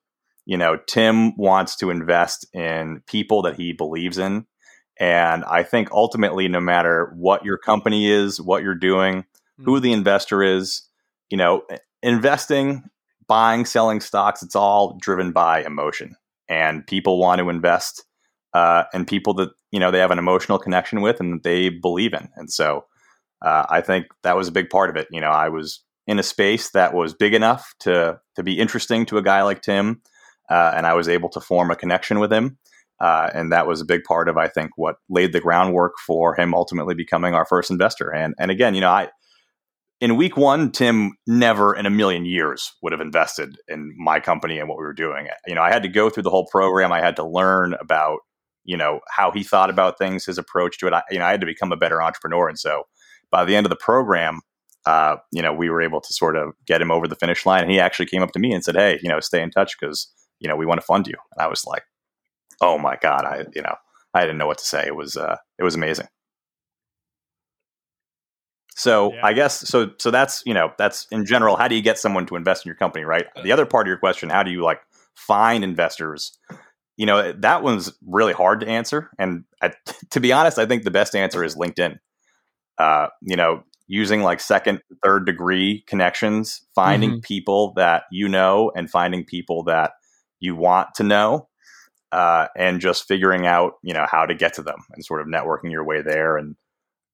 You 0.51 0.57
know, 0.57 0.79
Tim 0.89 1.37
wants 1.37 1.77
to 1.77 1.91
invest 1.91 2.45
in 2.53 3.05
people 3.07 3.43
that 3.43 3.55
he 3.55 3.73
believes 3.73 4.19
in. 4.19 4.47
And 4.99 5.45
I 5.45 5.63
think 5.63 5.93
ultimately, 5.93 6.49
no 6.49 6.59
matter 6.59 7.13
what 7.15 7.45
your 7.45 7.57
company 7.57 8.11
is, 8.11 8.41
what 8.41 8.65
you're 8.65 8.75
doing, 8.75 9.27
who 9.65 9.77
hmm. 9.77 9.81
the 9.81 9.93
investor 9.93 10.43
is, 10.43 10.83
you 11.31 11.39
know, 11.39 11.63
investing, 12.03 12.83
buying, 13.29 13.65
selling 13.65 14.01
stocks, 14.01 14.43
it's 14.43 14.57
all 14.57 14.99
driven 15.01 15.31
by 15.31 15.63
emotion. 15.63 16.17
And 16.49 16.85
people 16.85 17.21
want 17.21 17.39
to 17.39 17.49
invest 17.49 18.03
uh, 18.53 18.83
and 18.93 19.07
people 19.07 19.35
that, 19.35 19.51
you 19.71 19.79
know, 19.79 19.93
they 19.93 20.01
have 20.01 20.11
an 20.11 20.19
emotional 20.19 20.59
connection 20.59 21.01
with 21.01 21.21
and 21.21 21.41
they 21.45 21.69
believe 21.69 22.13
in. 22.13 22.29
And 22.35 22.51
so 22.53 22.87
uh, 23.41 23.67
I 23.71 23.83
think 23.83 24.07
that 24.25 24.37
was 24.37 24.49
a 24.49 24.53
big 24.53 24.69
part 24.69 24.91
of 24.91 24.97
it. 24.97 25.07
You 25.13 25.21
know, 25.21 25.31
I 25.31 25.49
was 25.49 25.79
in 26.09 26.19
a 26.19 26.25
space 26.25 26.71
that 26.71 26.93
was 26.93 27.15
big 27.15 27.35
enough 27.35 27.73
to 27.83 28.19
to 28.35 28.43
be 28.43 28.59
interesting 28.59 29.07
to 29.07 29.19
a 29.19 29.23
guy 29.23 29.45
like 29.45 29.63
Tim, 29.63 30.03
uh, 30.51 30.73
and 30.75 30.87
I 30.87 30.95
was 30.95 31.09
able 31.09 31.29
to 31.31 31.41
form 31.41 31.71
a 31.71 31.77
connection 31.77 32.19
with 32.19 32.33
him. 32.33 32.59
Uh, 33.01 33.31
and 33.33 33.51
that 33.51 33.67
was 33.67 33.81
a 33.81 33.87
big 33.87 34.05
part 34.05 34.29
of, 34.29 34.37
I 34.37 34.49
think, 34.49 34.73
what 34.77 34.97
laid 35.09 35.33
the 35.33 35.41
groundwork 35.41 35.95
for 36.07 36.35
him 36.35 36.53
ultimately 36.53 36.95
becoming 36.95 37.33
our 37.33 37.47
first 37.47 37.71
investor. 37.71 38.13
And 38.13 38.35
and 38.39 38.51
again, 38.51 38.75
you 38.75 38.83
know, 38.83 38.91
I 38.91 39.09
in 40.01 40.17
week 40.17 40.37
one, 40.37 40.71
Tim 40.71 41.13
never 41.27 41.75
in 41.75 41.87
a 41.87 41.91
million 41.91 42.25
years 42.25 42.73
would 42.83 42.93
have 42.93 43.01
invested 43.01 43.57
in 43.69 43.95
my 43.99 44.19
company 44.19 44.59
and 44.59 44.69
what 44.69 44.79
we 44.79 44.85
were 44.85 44.95
doing. 44.95 45.29
You 45.47 45.55
know, 45.55 45.63
I 45.63 45.71
had 45.71 45.83
to 45.83 45.89
go 45.89 46.11
through 46.11 46.25
the 46.25 46.31
whole 46.31 46.47
program. 46.47 46.93
I 46.93 47.01
had 47.01 47.17
to 47.17 47.25
learn 47.25 47.75
about 47.81 48.19
you 48.65 48.77
know 48.77 49.01
how 49.09 49.31
he 49.31 49.43
thought 49.43 49.71
about 49.71 49.97
things, 49.97 50.27
his 50.27 50.37
approach 50.37 50.79
to 50.79 50.87
it. 50.87 50.93
I, 50.93 51.03
you 51.11 51.19
know, 51.19 51.25
I 51.25 51.31
had 51.31 51.41
to 51.41 51.47
become 51.47 51.73
a 51.73 51.77
better 51.77 52.03
entrepreneur, 52.03 52.49
and 52.49 52.59
so 52.59 52.85
by 53.31 53.47
the 53.47 53.57
end 53.57 53.65
of 53.65 53.71
the 53.71 53.77
program, 53.77 54.41
uh, 54.85 55.17
you 55.33 55.41
know, 55.41 55.55
we 55.55 55.71
were 55.71 55.81
able 55.81 56.03
to 56.03 56.13
sort 56.13 56.37
of 56.37 56.53
get 56.67 56.83
him 56.83 56.91
over 56.91 57.09
the 57.09 57.17
finish 57.17 57.47
line. 57.47 57.63
And 57.63 57.71
he 57.71 57.81
actually 57.81 58.07
came 58.07 58.23
up 58.23 58.33
to 58.33 58.39
me 58.39 58.53
and 58.53 58.63
said, 58.63 58.77
"Hey, 58.77 58.99
you 59.03 59.09
know, 59.09 59.21
stay 59.21 59.43
in 59.43 59.51
touch 59.51 59.77
because 59.81 60.13
you 60.41 60.49
know 60.49 60.57
we 60.57 60.67
want 60.67 60.81
to 60.81 60.87
fund 60.87 61.07
you." 61.07 61.15
And 61.33 61.45
I 61.45 61.49
was 61.49 61.65
like, 61.65 61.85
"Oh 62.61 62.79
my 62.79 62.97
god!" 63.01 63.25
I 63.25 63.45
you 63.55 63.63
know 63.63 63.77
I 64.15 64.23
didn't 64.23 64.39
know 64.39 64.47
what 64.47 64.59
to 64.59 64.65
say. 64.65 64.87
It 64.87 64.97
was 64.97 65.17
uh, 65.17 65.37
it 65.59 65.63
was 65.63 65.75
amazing. 65.75 66.09
So 68.81 69.13
yeah. 69.13 69.21
I 69.23 69.33
guess 69.35 69.69
so. 69.69 69.91
So 69.99 70.11
that's 70.11 70.43
you 70.47 70.55
know 70.55 70.73
that's 70.79 71.07
in 71.11 71.27
general. 71.27 71.57
How 71.57 71.69
do 71.69 71.75
you 71.75 71.83
get 71.83 71.99
someone 71.99 72.27
to 72.27 72.37
invest 72.37 72.65
in 72.65 72.71
your 72.71 72.77
company, 72.77 73.05
right? 73.05 73.27
The 73.43 73.53
other 73.53 73.67
part 73.67 73.87
of 73.87 73.89
your 73.89 73.99
question: 73.99 74.31
How 74.31 74.43
do 74.43 74.51
you 74.51 74.63
like 74.63 74.81
find 75.15 75.63
investors? 75.63 76.39
You 76.97 77.07
know 77.07 77.33
that 77.33 77.63
one's 77.63 77.93
really 78.07 78.33
hard 78.33 78.61
to 78.61 78.69
answer, 78.69 79.11
and 79.19 79.45
I, 79.63 79.73
to 80.11 80.21
be 80.21 80.33
honest, 80.33 80.59
I 80.59 80.67
think 80.67 80.85
the 80.85 80.91
best 80.91 81.15
answer 81.15 81.45
is 81.45 81.57
LinkedIn. 81.57 81.99
Uh, 82.79 83.09
you 83.21 83.37
know, 83.37 83.65
using 83.87 84.23
like 84.23 84.41
second, 84.41 84.81
third 85.05 85.27
degree 85.27 85.85
connections, 85.87 86.67
finding 86.75 87.11
mm-hmm. 87.11 87.21
people 87.21 87.75
that 87.77 88.05
you 88.11 88.29
know 88.29 88.73
and 88.75 88.91
finding 88.91 89.25
people 89.25 89.65
that 89.65 89.93
you 90.41 90.57
want 90.57 90.89
to 90.97 91.03
know, 91.03 91.49
uh, 92.13 92.49
and 92.57 92.81
just 92.81 93.07
figuring 93.07 93.47
out, 93.47 93.75
you 93.83 93.95
know, 93.95 94.07
how 94.11 94.27
to 94.27 94.35
get 94.35 94.55
to 94.55 94.63
them 94.63 94.83
and 94.93 95.05
sort 95.05 95.21
of 95.21 95.29
networking 95.29 95.71
your 95.71 95.85
way 95.85 96.03
there. 96.03 96.37
And 96.37 96.57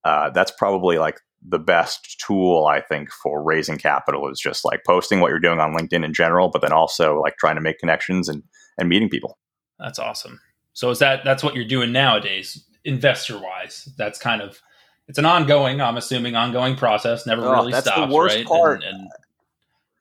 uh, 0.05 0.31
that's 0.31 0.53
probably 0.53 0.99
like 0.99 1.21
the 1.47 1.59
best 1.59 2.19
tool 2.25 2.67
I 2.67 2.81
think 2.81 3.11
for 3.11 3.43
raising 3.43 3.77
capital 3.77 4.31
is 4.31 4.41
just 4.41 4.65
like 4.65 4.83
posting 4.87 5.21
what 5.21 5.29
you're 5.29 5.39
doing 5.39 5.61
on 5.61 5.77
LinkedIn 5.77 6.05
in 6.05 6.15
general, 6.15 6.49
but 6.49 6.63
then 6.63 6.73
also 6.73 7.21
like 7.21 7.37
trying 7.37 7.57
to 7.57 7.61
make 7.61 7.79
connections 7.79 8.29
and 8.29 8.43
and 8.79 8.89
meeting 8.89 9.09
people. 9.09 9.39
That's 9.79 9.99
awesome. 9.99 10.41
So 10.73 10.91
is 10.91 10.99
that 10.99 11.25
that's 11.25 11.43
what 11.43 11.55
you're 11.55 11.65
doing 11.65 11.93
nowadays, 11.93 12.65
investor 12.85 13.39
wise? 13.39 13.89
That's 13.97 14.19
kind 14.19 14.43
of 14.43 14.61
it's 15.09 15.19
an 15.19 15.25
ongoing, 15.25 15.81
I'm 15.81 15.97
assuming, 15.97 16.35
ongoing 16.35 16.77
process. 16.77 17.27
Never 17.27 17.43
oh, 17.43 17.53
really 17.53 17.73
that's 17.73 17.87
stops. 17.87 18.09
The 18.09 18.15
worst 18.15 18.37
right? 18.37 18.47
part. 18.47 18.83
And, 18.83 18.95
and 18.95 19.09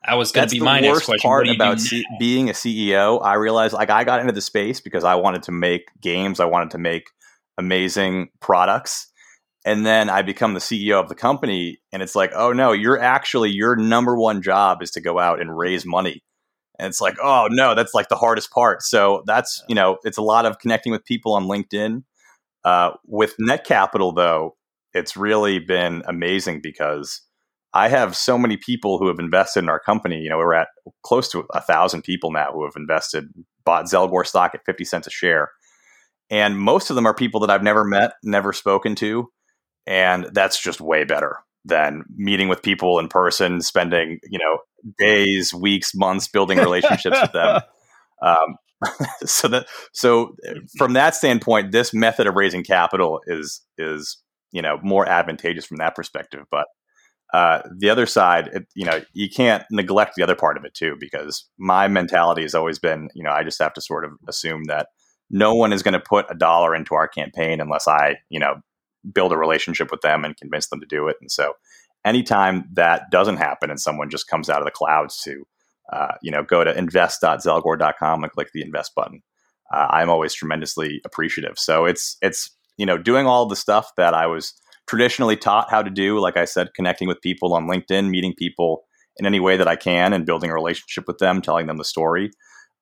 I 0.08 0.16
was 0.16 0.32
going 0.32 0.48
to 0.48 0.56
be 0.56 0.62
my 0.62 0.80
next 0.80 1.06
question. 1.06 1.28
Part 1.28 1.48
about 1.48 1.80
C- 1.80 2.06
being 2.20 2.50
a 2.50 2.54
CEO, 2.54 3.24
I 3.24 3.36
realized 3.36 3.74
like 3.74 3.90
I 3.90 4.04
got 4.04 4.20
into 4.22 4.34
the 4.34 4.42
space 4.42 4.80
because 4.80 5.04
I 5.04 5.16
wanted 5.16 5.44
to 5.44 5.52
make 5.52 5.90
games. 6.02 6.40
I 6.40 6.46
wanted 6.46 6.72
to 6.72 6.78
make 6.78 7.10
amazing 7.58 8.30
products. 8.40 9.12
And 9.66 9.84
then 9.86 10.10
I 10.10 10.22
become 10.22 10.54
the 10.54 10.60
CEO 10.60 11.02
of 11.02 11.10
the 11.10 11.16
company, 11.16 11.80
and 11.92 12.04
it's 12.04 12.16
like, 12.16 12.32
oh 12.36 12.54
no, 12.54 12.72
you're 12.72 13.00
actually 13.00 13.50
your 13.50 13.76
number 13.76 14.16
one 14.16 14.44
job 14.44 14.84
is 14.84 14.92
to 14.92 15.02
go 15.02 15.18
out 15.18 15.42
and 15.42 15.58
raise 15.58 15.88
money. 15.88 16.24
And 16.78 16.88
it's 16.88 17.02
like, 17.02 17.16
oh 17.22 17.48
no, 17.50 17.74
that's 17.74 17.96
like 17.96 18.10
the 18.10 18.16
hardest 18.16 18.52
part. 18.52 18.84
So 18.84 19.24
that's 19.26 19.64
you 19.68 19.74
know, 19.74 19.98
it's 20.04 20.20
a 20.20 20.22
lot 20.22 20.46
of 20.46 20.60
connecting 20.60 20.92
with 20.92 21.04
people 21.06 21.34
on 21.34 21.46
LinkedIn. 21.46 22.04
Uh, 22.64 22.92
with 23.06 23.36
Net 23.40 23.64
Capital, 23.64 24.12
though, 24.12 24.56
it's 24.94 25.18
really 25.18 25.60
been 25.60 26.04
amazing 26.08 26.62
because 26.62 27.22
I 27.76 27.90
have 27.90 28.16
so 28.16 28.38
many 28.38 28.56
people 28.56 28.98
who 28.98 29.08
have 29.08 29.20
invested 29.20 29.60
in 29.60 29.70
our 29.70 29.82
company. 29.82 30.20
You 30.20 30.30
know, 30.30 30.38
we're 30.38 30.54
at 30.54 30.70
close 31.04 31.30
to 31.32 31.46
a 31.54 31.62
thousand 31.62 32.04
people 32.04 32.32
now 32.32 32.52
who 32.54 32.64
have 32.64 32.76
invested, 32.78 33.26
bought 33.66 33.86
Zelgor 33.86 34.26
stock 34.26 34.56
at 34.56 34.66
50 34.66 34.86
cents 34.86 35.08
a 35.08 35.10
share. 35.10 35.52
And 36.30 36.58
most 36.58 36.90
of 36.90 36.96
them 36.96 37.06
are 37.06 37.14
people 37.14 37.42
that 37.42 37.50
I've 37.50 37.64
never 37.64 37.84
met, 37.84 38.14
never 38.24 38.54
spoken 38.54 38.96
to. 38.96 39.30
And 39.86 40.30
that's 40.32 40.60
just 40.60 40.80
way 40.80 41.04
better 41.04 41.40
than 41.66 42.04
meeting 42.16 42.48
with 42.48 42.64
people 42.64 42.98
in 42.98 43.10
person, 43.10 43.60
spending, 43.60 44.20
you 44.24 44.40
know, 44.40 44.60
days, 44.98 45.54
weeks, 45.54 45.94
months 45.94 46.30
building 46.30 46.58
relationships 46.58 47.22
with 47.22 47.34
them. 47.34 47.62
Um, 48.22 48.56
so 49.26 49.50
that 49.50 49.68
so 49.92 50.36
from 50.78 50.94
that 50.94 51.16
standpoint, 51.16 51.74
this 51.74 51.94
method 51.94 52.28
of 52.28 52.36
raising 52.36 52.64
capital 52.64 53.20
is 53.28 53.62
is 53.78 54.18
you 54.54 54.62
know 54.62 54.80
more 54.82 55.08
advantageous 55.08 55.66
from 55.66 55.78
that 55.78 55.96
perspective. 55.96 56.46
But 56.50 56.66
uh, 57.34 57.62
the 57.76 57.90
other 57.90 58.06
side, 58.06 58.50
it, 58.54 58.68
you 58.76 58.86
know, 58.86 59.02
you 59.14 59.30
can't 59.30 59.64
neglect 59.72 60.16
the 60.16 60.24
other 60.24 60.36
part 60.36 60.58
of 60.58 60.66
it 60.66 60.74
too, 60.74 60.96
because 61.00 61.46
my 61.58 61.88
mentality 61.88 62.44
has 62.44 62.56
always 62.56 62.80
been, 62.80 63.10
you 63.14 63.24
know, 63.24 63.32
I 63.32 63.44
just 63.44 63.60
have 63.60 63.74
to 63.74 63.82
sort 63.82 64.06
of 64.06 64.12
assume 64.28 64.66
that 64.66 64.90
no 65.30 65.54
one 65.54 65.74
is 65.74 65.84
going 65.84 65.94
to 65.94 66.00
put 66.00 66.28
a 66.30 66.36
dollar 66.36 66.76
into 66.76 66.96
our 66.96 67.08
campaign 67.08 67.60
unless 67.60 67.88
I, 67.88 68.18
you 68.30 68.40
know, 68.40 68.56
build 69.12 69.32
a 69.32 69.38
relationship 69.38 69.92
with 69.92 70.02
them 70.02 70.24
and 70.24 70.38
convince 70.38 70.68
them 70.68 70.80
to 70.80 70.86
do 70.86 71.08
it. 71.08 71.18
And 71.20 71.32
so, 71.32 71.54
anytime 72.06 72.66
that 72.74 73.10
doesn't 73.10 73.38
happen 73.38 73.70
and 73.70 73.80
someone 73.80 74.10
just 74.10 74.28
comes 74.28 74.50
out 74.50 74.60
of 74.60 74.66
the 74.66 74.72
clouds 74.72 75.22
to, 75.24 75.48
uh, 75.92 76.14
you 76.22 76.32
know, 76.32 76.44
go 76.44 76.64
to 76.64 76.78
invest.zelgor.com 76.78 78.24
and 78.24 78.32
click 78.32 78.50
the 78.54 78.62
invest 78.62 78.94
button, 78.96 79.24
uh, 79.74 79.88
I'm 79.90 80.10
always 80.10 80.34
tremendously 80.34 81.02
appreciative. 81.04 81.58
So 81.58 81.86
it's 81.86 82.18
it's 82.22 82.52
you 82.78 82.86
know, 82.86 82.98
doing 82.98 83.26
all 83.26 83.46
the 83.46 83.56
stuff 83.56 83.92
that 83.98 84.14
I 84.14 84.28
was 84.28 84.54
traditionally 84.88 85.36
taught 85.36 85.70
how 85.70 85.82
to 85.82 85.90
do, 85.90 86.20
like 86.20 86.38
I 86.38 86.46
said, 86.46 86.74
connecting 86.76 87.08
with 87.08 87.22
people 87.22 87.54
on 87.54 87.68
LinkedIn, 87.68 88.10
meeting 88.10 88.34
people 88.38 88.86
in 89.18 89.26
any 89.26 89.40
way 89.40 89.58
that 89.58 89.68
I 89.68 89.76
can 89.76 90.14
and 90.14 90.26
building 90.26 90.50
a 90.50 90.54
relationship 90.54 91.06
with 91.08 91.18
them, 91.20 91.42
telling 91.42 91.68
them 91.68 91.78
the 91.78 91.86
story. 91.86 92.32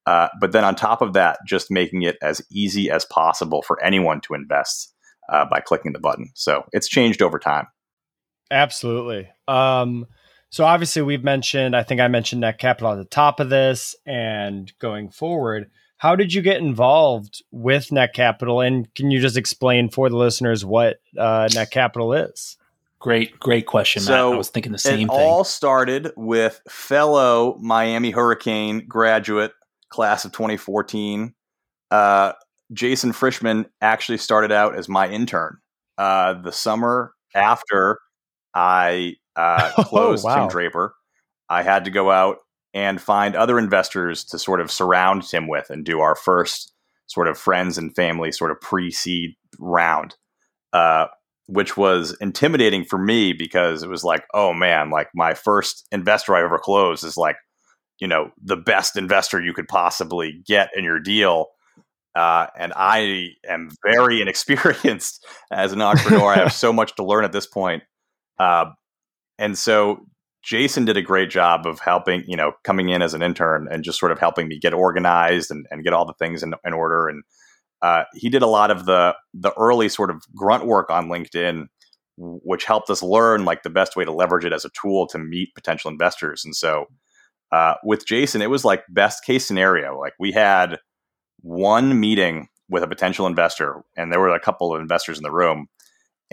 Uh, 0.05 0.27
but 0.41 0.51
then 0.51 0.65
on 0.65 0.75
top 0.75 1.01
of 1.01 1.13
that, 1.13 1.39
just 1.47 1.71
making 1.71 2.01
it 2.01 2.17
as 2.21 2.41
easy 2.51 2.89
as 2.89 3.05
possible 3.05 3.61
for 3.61 3.81
anyone 3.83 4.19
to 4.21 4.33
invest 4.33 4.93
uh, 5.31 5.45
by 5.49 5.59
clicking 5.59 5.93
the 5.93 5.99
button. 5.99 6.29
So 6.33 6.65
it's 6.73 6.89
changed 6.89 7.21
over 7.21 7.39
time. 7.39 7.67
Absolutely. 8.51 9.29
Um, 9.47 10.05
so 10.49 10.65
obviously, 10.65 11.01
we've 11.01 11.23
mentioned, 11.23 11.75
I 11.75 11.83
think 11.83 12.01
I 12.01 12.07
mentioned 12.09 12.41
Net 12.41 12.59
Capital 12.59 12.91
at 12.91 12.97
the 12.97 13.05
top 13.05 13.39
of 13.39 13.49
this 13.49 13.95
and 14.05 14.71
going 14.79 15.09
forward. 15.09 15.71
How 16.03 16.17
did 16.17 16.33
you 16.33 16.41
get 16.41 16.57
involved 16.57 17.41
with 17.49 17.89
Net 17.89 18.13
Capital? 18.13 18.59
And 18.59 18.93
can 18.93 19.09
you 19.09 19.21
just 19.21 19.37
explain 19.37 19.87
for 19.87 20.09
the 20.09 20.17
listeners 20.17 20.65
what 20.65 20.99
uh, 21.17 21.47
Net 21.53 21.71
Capital 21.71 22.11
is? 22.11 22.57
Great, 22.99 23.39
great 23.39 23.67
question. 23.67 24.01
So 24.01 24.11
Matt. 24.11 24.33
I 24.33 24.37
was 24.37 24.49
thinking 24.49 24.73
the 24.73 24.77
same 24.77 24.97
thing. 24.97 25.07
it 25.07 25.11
thing. 25.11 25.17
all 25.17 25.45
started 25.45 26.11
with 26.17 26.59
fellow 26.67 27.57
Miami 27.61 28.11
Hurricane 28.11 28.85
graduate 28.85 29.53
class 29.87 30.25
of 30.25 30.33
2014. 30.33 31.33
Uh, 31.89 32.33
Jason 32.73 33.13
Frishman 33.13 33.67
actually 33.79 34.17
started 34.17 34.51
out 34.51 34.75
as 34.75 34.89
my 34.89 35.07
intern 35.07 35.59
uh, 35.97 36.33
the 36.33 36.51
summer 36.51 37.13
after 37.33 37.97
I 38.53 39.15
uh, 39.37 39.71
oh, 39.77 39.83
closed 39.85 40.25
oh, 40.25 40.27
wow. 40.27 40.35
Tim 40.35 40.49
Draper. 40.49 40.95
I 41.47 41.63
had 41.63 41.85
to 41.85 41.91
go 41.91 42.11
out 42.11 42.39
and 42.73 43.01
find 43.01 43.35
other 43.35 43.59
investors 43.59 44.23
to 44.23 44.39
sort 44.39 44.59
of 44.59 44.71
surround 44.71 45.23
him 45.29 45.47
with 45.47 45.69
and 45.69 45.85
do 45.85 45.99
our 45.99 46.15
first 46.15 46.73
sort 47.07 47.27
of 47.27 47.37
friends 47.37 47.77
and 47.77 47.95
family 47.95 48.31
sort 48.31 48.51
of 48.51 48.59
pre-seed 48.61 49.35
round, 49.59 50.15
uh, 50.71 51.07
which 51.47 51.77
was 51.77 52.17
intimidating 52.19 52.83
for 52.83 52.97
me 52.97 53.33
because 53.33 53.83
it 53.83 53.89
was 53.89 54.03
like, 54.03 54.25
oh 54.33 54.53
man, 54.53 54.89
like 54.89 55.09
my 55.13 55.33
first 55.33 55.85
investor 55.91 56.35
I 56.35 56.43
ever 56.43 56.57
closed 56.57 57.03
is 57.03 57.17
like, 57.17 57.35
you 57.99 58.07
know, 58.07 58.31
the 58.41 58.57
best 58.57 58.97
investor 58.97 59.41
you 59.41 59.53
could 59.53 59.67
possibly 59.67 60.41
get 60.47 60.69
in 60.75 60.83
your 60.83 60.99
deal. 60.99 61.47
Uh, 62.15 62.47
and 62.57 62.73
I 62.75 63.29
am 63.47 63.69
very 63.83 64.21
inexperienced 64.23 65.25
as 65.51 65.71
an 65.73 65.81
entrepreneur. 65.81 66.33
I 66.33 66.39
have 66.39 66.53
so 66.53 66.73
much 66.73 66.95
to 66.95 67.03
learn 67.03 67.25
at 67.25 67.31
this 67.31 67.47
point. 67.47 67.83
Uh, 68.39 68.65
and 69.37 69.57
so 69.57 70.05
Jason 70.43 70.85
did 70.85 70.97
a 70.97 71.01
great 71.01 71.29
job 71.29 71.65
of 71.65 71.79
helping, 71.79 72.23
you 72.27 72.35
know, 72.35 72.51
coming 72.63 72.89
in 72.89 73.01
as 73.01 73.13
an 73.13 73.23
intern 73.23 73.67
and 73.71 73.83
just 73.83 73.99
sort 73.99 74.11
of 74.11 74.19
helping 74.19 74.47
me 74.47 74.59
get 74.59 74.73
organized 74.73 75.49
and, 75.49 75.65
and 75.71 75.83
get 75.83 75.93
all 75.93 76.05
the 76.05 76.13
things 76.13 76.43
in, 76.43 76.53
in 76.65 76.73
order. 76.73 77.07
And 77.07 77.23
uh, 77.81 78.03
he 78.13 78.29
did 78.29 78.41
a 78.41 78.47
lot 78.47 78.71
of 78.71 78.85
the 78.85 79.15
the 79.33 79.53
early 79.57 79.89
sort 79.89 80.09
of 80.09 80.23
grunt 80.35 80.65
work 80.65 80.89
on 80.89 81.07
LinkedIn, 81.07 81.67
which 82.17 82.65
helped 82.65 82.89
us 82.89 83.01
learn 83.01 83.45
like 83.45 83.63
the 83.63 83.69
best 83.69 83.95
way 83.95 84.05
to 84.05 84.11
leverage 84.11 84.45
it 84.45 84.53
as 84.53 84.65
a 84.65 84.71
tool 84.81 85.07
to 85.07 85.17
meet 85.17 85.55
potential 85.55 85.89
investors. 85.89 86.43
And 86.45 86.55
so 86.55 86.85
uh, 87.51 87.75
with 87.83 88.05
Jason, 88.05 88.41
it 88.41 88.49
was 88.49 88.65
like 88.65 88.83
best 88.89 89.23
case 89.25 89.45
scenario. 89.45 89.99
Like 89.99 90.13
we 90.19 90.31
had 90.31 90.79
one 91.41 91.99
meeting 91.99 92.47
with 92.69 92.83
a 92.83 92.87
potential 92.87 93.27
investor, 93.27 93.83
and 93.95 94.11
there 94.11 94.19
were 94.19 94.33
a 94.33 94.39
couple 94.39 94.73
of 94.73 94.81
investors 94.81 95.17
in 95.17 95.23
the 95.23 95.31
room, 95.31 95.67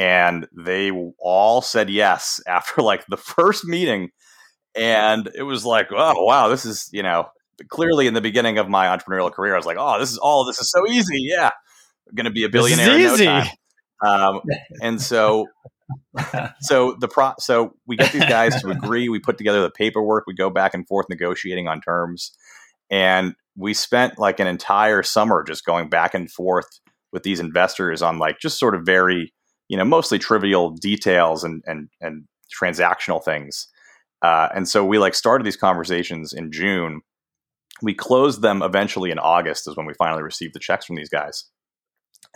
and 0.01 0.49
they 0.57 0.91
all 1.19 1.61
said 1.61 1.91
yes 1.91 2.41
after 2.47 2.81
like 2.83 3.05
the 3.07 3.19
first 3.19 3.67
meeting. 3.67 4.11
And 4.75 5.29
it 5.35 5.43
was 5.43 5.67
like 5.67 5.89
oh 5.91 6.25
wow 6.25 6.49
this 6.49 6.65
is 6.65 6.89
you 6.93 7.03
know 7.03 7.27
clearly 7.69 8.07
in 8.07 8.15
the 8.15 8.21
beginning 8.21 8.57
of 8.59 8.69
my 8.69 8.87
entrepreneurial 8.87 9.33
career 9.33 9.53
i 9.53 9.57
was 9.57 9.67
like 9.67 9.77
oh 9.79 9.99
this 9.99 10.13
is 10.13 10.17
all 10.17 10.45
this 10.45 10.61
is 10.61 10.71
so 10.71 10.87
easy 10.89 11.19
yeah 11.19 11.51
I'm 12.09 12.15
gonna 12.15 12.31
be 12.31 12.45
a 12.45 12.49
billionaire 12.49 12.97
in 12.97 13.25
no 13.25 13.45
um, 14.07 14.41
and 14.81 15.03
so 15.03 15.49
so 16.61 16.97
the 17.01 17.09
pro 17.09 17.33
so 17.41 17.75
we 17.85 17.97
get 17.97 18.13
these 18.13 18.25
guys 18.27 18.63
to 18.63 18.71
agree 18.71 19.09
we 19.09 19.19
put 19.19 19.39
together 19.39 19.61
the 19.61 19.71
paperwork 19.71 20.25
we 20.29 20.35
go 20.35 20.51
back 20.51 20.73
and 20.73 20.87
forth 20.87 21.07
negotiating 21.11 21.67
on 21.67 21.81
terms 21.81 22.31
and 22.91 23.35
we 23.57 23.75
spent 23.75 24.21
like 24.21 24.39
an 24.39 24.47
entire 24.47 25.03
summer 25.03 25.43
just 25.43 25.65
going 25.65 25.89
back 25.89 26.15
and 26.15 26.31
forth 26.31 26.79
with 27.13 27.25
these 27.25 27.41
investors 27.41 28.03
on 28.03 28.21
like 28.21 28.39
just 28.39 28.57
sort 28.57 28.77
of 28.77 28.83
very 28.87 29.35
you 29.71 29.77
know 29.77 29.85
mostly 29.85 30.19
trivial 30.19 30.71
details 30.71 31.45
and 31.45 31.63
and 31.65 31.89
and 32.01 32.25
transactional 32.61 33.25
things. 33.25 33.69
Uh, 34.21 34.49
and 34.55 34.69
so 34.69 34.85
we 34.85 34.99
like 34.99 35.15
started 35.15 35.47
these 35.47 35.57
conversations 35.57 36.33
in 36.33 36.51
June. 36.51 37.01
We 37.81 37.95
closed 37.95 38.43
them 38.43 38.63
eventually 38.63 39.13
in 39.13 39.19
August 39.19 39.69
is 39.69 39.77
when 39.77 39.87
we 39.87 39.95
finally 39.95 40.23
received 40.23 40.55
the 40.55 40.59
checks 40.59 40.85
from 40.85 40.97
these 40.97 41.09
guys. 41.09 41.47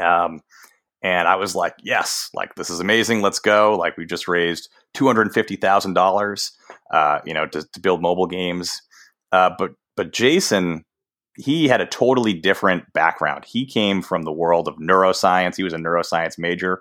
Um, 0.00 0.40
and 1.02 1.28
I 1.28 1.34
was 1.34 1.54
like, 1.54 1.74
yes, 1.82 2.30
like 2.32 2.54
this 2.54 2.70
is 2.70 2.80
amazing. 2.80 3.20
Let's 3.20 3.40
go. 3.40 3.76
Like 3.76 3.98
we 3.98 4.06
just 4.06 4.28
raised 4.28 4.70
two 4.94 5.06
hundred 5.06 5.34
fifty 5.34 5.56
thousand 5.56 5.98
uh, 5.98 6.00
dollars, 6.00 6.52
you 7.26 7.34
know, 7.34 7.46
to, 7.48 7.62
to, 7.62 7.80
build 7.80 8.00
mobile 8.00 8.28
games. 8.28 8.80
Uh, 9.32 9.50
but 9.58 9.72
but 9.96 10.12
Jason, 10.12 10.84
he 11.36 11.66
had 11.66 11.80
a 11.80 11.86
totally 11.86 12.32
different 12.32 12.84
background. 12.92 13.44
He 13.44 13.66
came 13.66 14.02
from 14.02 14.22
the 14.22 14.32
world 14.32 14.68
of 14.68 14.76
neuroscience. 14.76 15.56
He 15.56 15.64
was 15.64 15.74
a 15.74 15.78
neuroscience 15.78 16.38
major. 16.38 16.80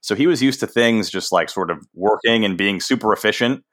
So 0.00 0.14
he 0.14 0.26
was 0.26 0.42
used 0.42 0.60
to 0.60 0.66
things 0.66 1.10
just 1.10 1.32
like 1.32 1.50
sort 1.50 1.70
of 1.70 1.78
working 1.94 2.44
and 2.44 2.56
being 2.56 2.80
super 2.80 3.12
efficient. 3.12 3.64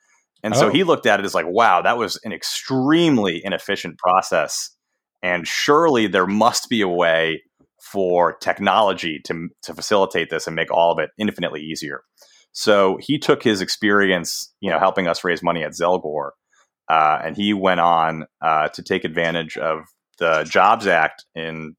And 0.44 0.54
oh. 0.54 0.58
so 0.58 0.70
he 0.70 0.84
looked 0.84 1.06
at 1.06 1.20
it 1.20 1.26
as 1.26 1.34
like, 1.34 1.48
wow, 1.48 1.82
that 1.82 1.98
was 1.98 2.20
an 2.24 2.32
extremely 2.32 3.42
inefficient 3.44 3.98
process. 3.98 4.70
And 5.24 5.48
surely 5.48 6.08
there 6.08 6.28
must 6.28 6.70
be 6.70 6.82
a 6.82 6.88
way 6.88 7.42
for 7.92 8.34
technology 8.34 9.20
to, 9.26 9.50
to 9.64 9.74
facilitate 9.74 10.30
this 10.30 10.48
and 10.48 10.56
make 10.56 10.72
all 10.72 10.92
of 10.92 11.00
it 11.00 11.10
infinitely 11.18 11.62
easier. 11.62 12.02
So 12.52 12.98
he 13.00 13.20
took 13.20 13.44
his 13.44 13.62
experience, 13.62 14.54
you 14.62 14.70
know, 14.70 14.80
helping 14.80 15.08
us 15.08 15.24
raise 15.24 15.44
money 15.44 15.64
at 15.64 15.74
Zelgor, 15.74 16.32
uh, 16.90 17.20
and 17.24 17.36
he 17.36 17.54
went 17.54 17.80
on 17.80 18.26
uh, 18.42 18.70
to 18.70 18.82
take 18.82 19.04
advantage 19.04 19.58
of 19.58 19.82
the 20.18 20.44
Jobs 20.50 20.88
Act. 20.88 21.26
In 21.36 21.76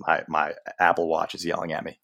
my 0.00 0.22
my 0.26 0.54
Apple 0.80 1.08
Watch 1.08 1.34
is 1.36 1.44
yelling 1.44 1.72
at 1.72 1.84
me. 1.84 2.00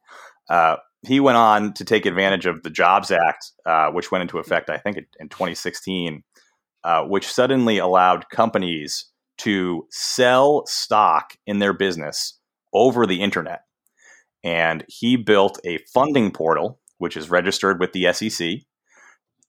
Uh, 0.48 0.76
he 1.06 1.20
went 1.20 1.36
on 1.36 1.72
to 1.74 1.84
take 1.84 2.06
advantage 2.06 2.46
of 2.46 2.62
the 2.62 2.70
Jobs 2.70 3.10
Act, 3.10 3.52
uh, 3.64 3.90
which 3.90 4.10
went 4.10 4.22
into 4.22 4.38
effect, 4.38 4.68
I 4.68 4.78
think, 4.78 4.96
in 5.18 5.28
2016, 5.28 6.22
uh, 6.84 7.04
which 7.04 7.26
suddenly 7.26 7.78
allowed 7.78 8.28
companies 8.30 9.06
to 9.38 9.86
sell 9.90 10.66
stock 10.66 11.34
in 11.46 11.60
their 11.60 11.72
business 11.72 12.38
over 12.72 13.06
the 13.06 13.22
internet. 13.22 13.62
And 14.42 14.84
he 14.88 15.16
built 15.16 15.60
a 15.64 15.78
funding 15.92 16.30
portal, 16.30 16.80
which 16.98 17.16
is 17.16 17.30
registered 17.30 17.80
with 17.80 17.92
the 17.92 18.12
SEC. 18.12 18.60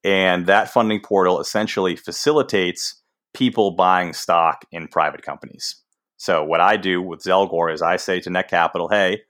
And 0.03 0.45
that 0.45 0.71
funding 0.71 1.01
portal 1.01 1.39
essentially 1.39 1.95
facilitates 1.95 3.01
people 3.33 3.71
buying 3.71 4.13
stock 4.13 4.65
in 4.71 4.87
private 4.87 5.23
companies. 5.23 5.75
So, 6.17 6.43
what 6.43 6.61
I 6.61 6.77
do 6.77 7.01
with 7.01 7.21
Zelgor 7.21 7.73
is 7.73 7.81
I 7.81 7.97
say 7.97 8.19
to 8.21 8.29
Net 8.29 8.49
Capital, 8.49 8.89
hey, 8.89 9.21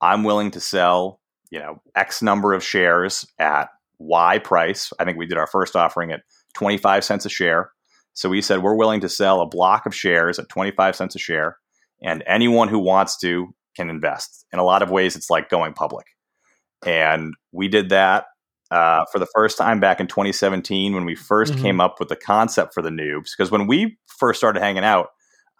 I'm 0.00 0.24
willing 0.24 0.50
to 0.52 0.60
sell 0.60 1.17
you 1.50 1.58
know 1.58 1.80
X 1.94 2.22
number 2.22 2.52
of 2.52 2.62
shares 2.62 3.26
at 3.38 3.68
Y 3.98 4.38
price. 4.38 4.92
I 4.98 5.04
think 5.04 5.18
we 5.18 5.26
did 5.26 5.38
our 5.38 5.46
first 5.46 5.76
offering 5.76 6.12
at 6.12 6.22
25 6.54 7.04
cents 7.04 7.26
a 7.26 7.28
share. 7.28 7.70
So 8.14 8.28
we 8.28 8.42
said 8.42 8.62
we're 8.62 8.74
willing 8.74 9.00
to 9.00 9.08
sell 9.08 9.40
a 9.40 9.46
block 9.46 9.86
of 9.86 9.94
shares 9.94 10.38
at 10.38 10.48
25 10.48 10.96
cents 10.96 11.14
a 11.14 11.18
share, 11.18 11.56
and 12.02 12.22
anyone 12.26 12.68
who 12.68 12.78
wants 12.78 13.18
to 13.18 13.54
can 13.76 13.90
invest. 13.90 14.44
In 14.52 14.58
a 14.58 14.64
lot 14.64 14.82
of 14.82 14.90
ways, 14.90 15.16
it's 15.16 15.30
like 15.30 15.48
going 15.48 15.72
public. 15.72 16.06
And 16.84 17.34
we 17.52 17.68
did 17.68 17.88
that 17.90 18.26
uh, 18.70 19.04
for 19.12 19.18
the 19.18 19.28
first 19.34 19.56
time 19.56 19.80
back 19.80 20.00
in 20.00 20.06
2017 20.06 20.94
when 20.94 21.04
we 21.04 21.14
1st 21.14 21.52
mm-hmm. 21.52 21.62
came 21.62 21.80
up 21.80 21.96
with 21.98 22.08
the 22.08 22.16
concept 22.16 22.74
for 22.74 22.82
the 22.82 22.90
noobs. 22.90 23.30
Because 23.36 23.50
when 23.50 23.66
we 23.66 23.98
first 24.18 24.38
started 24.38 24.60
hanging 24.60 24.84
out, 24.84 25.08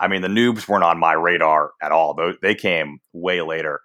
I 0.01 0.09
mean, 0.09 0.23
the 0.23 0.29
noobs 0.29 0.69
weren't 0.69 0.85
on 0.85 0.99
my 0.99 1.13
radar 1.13 1.73
at 1.83 1.93
all. 1.93 2.17
They 2.43 2.55
came 2.55 2.99
way 3.13 3.41
later 3.41 3.81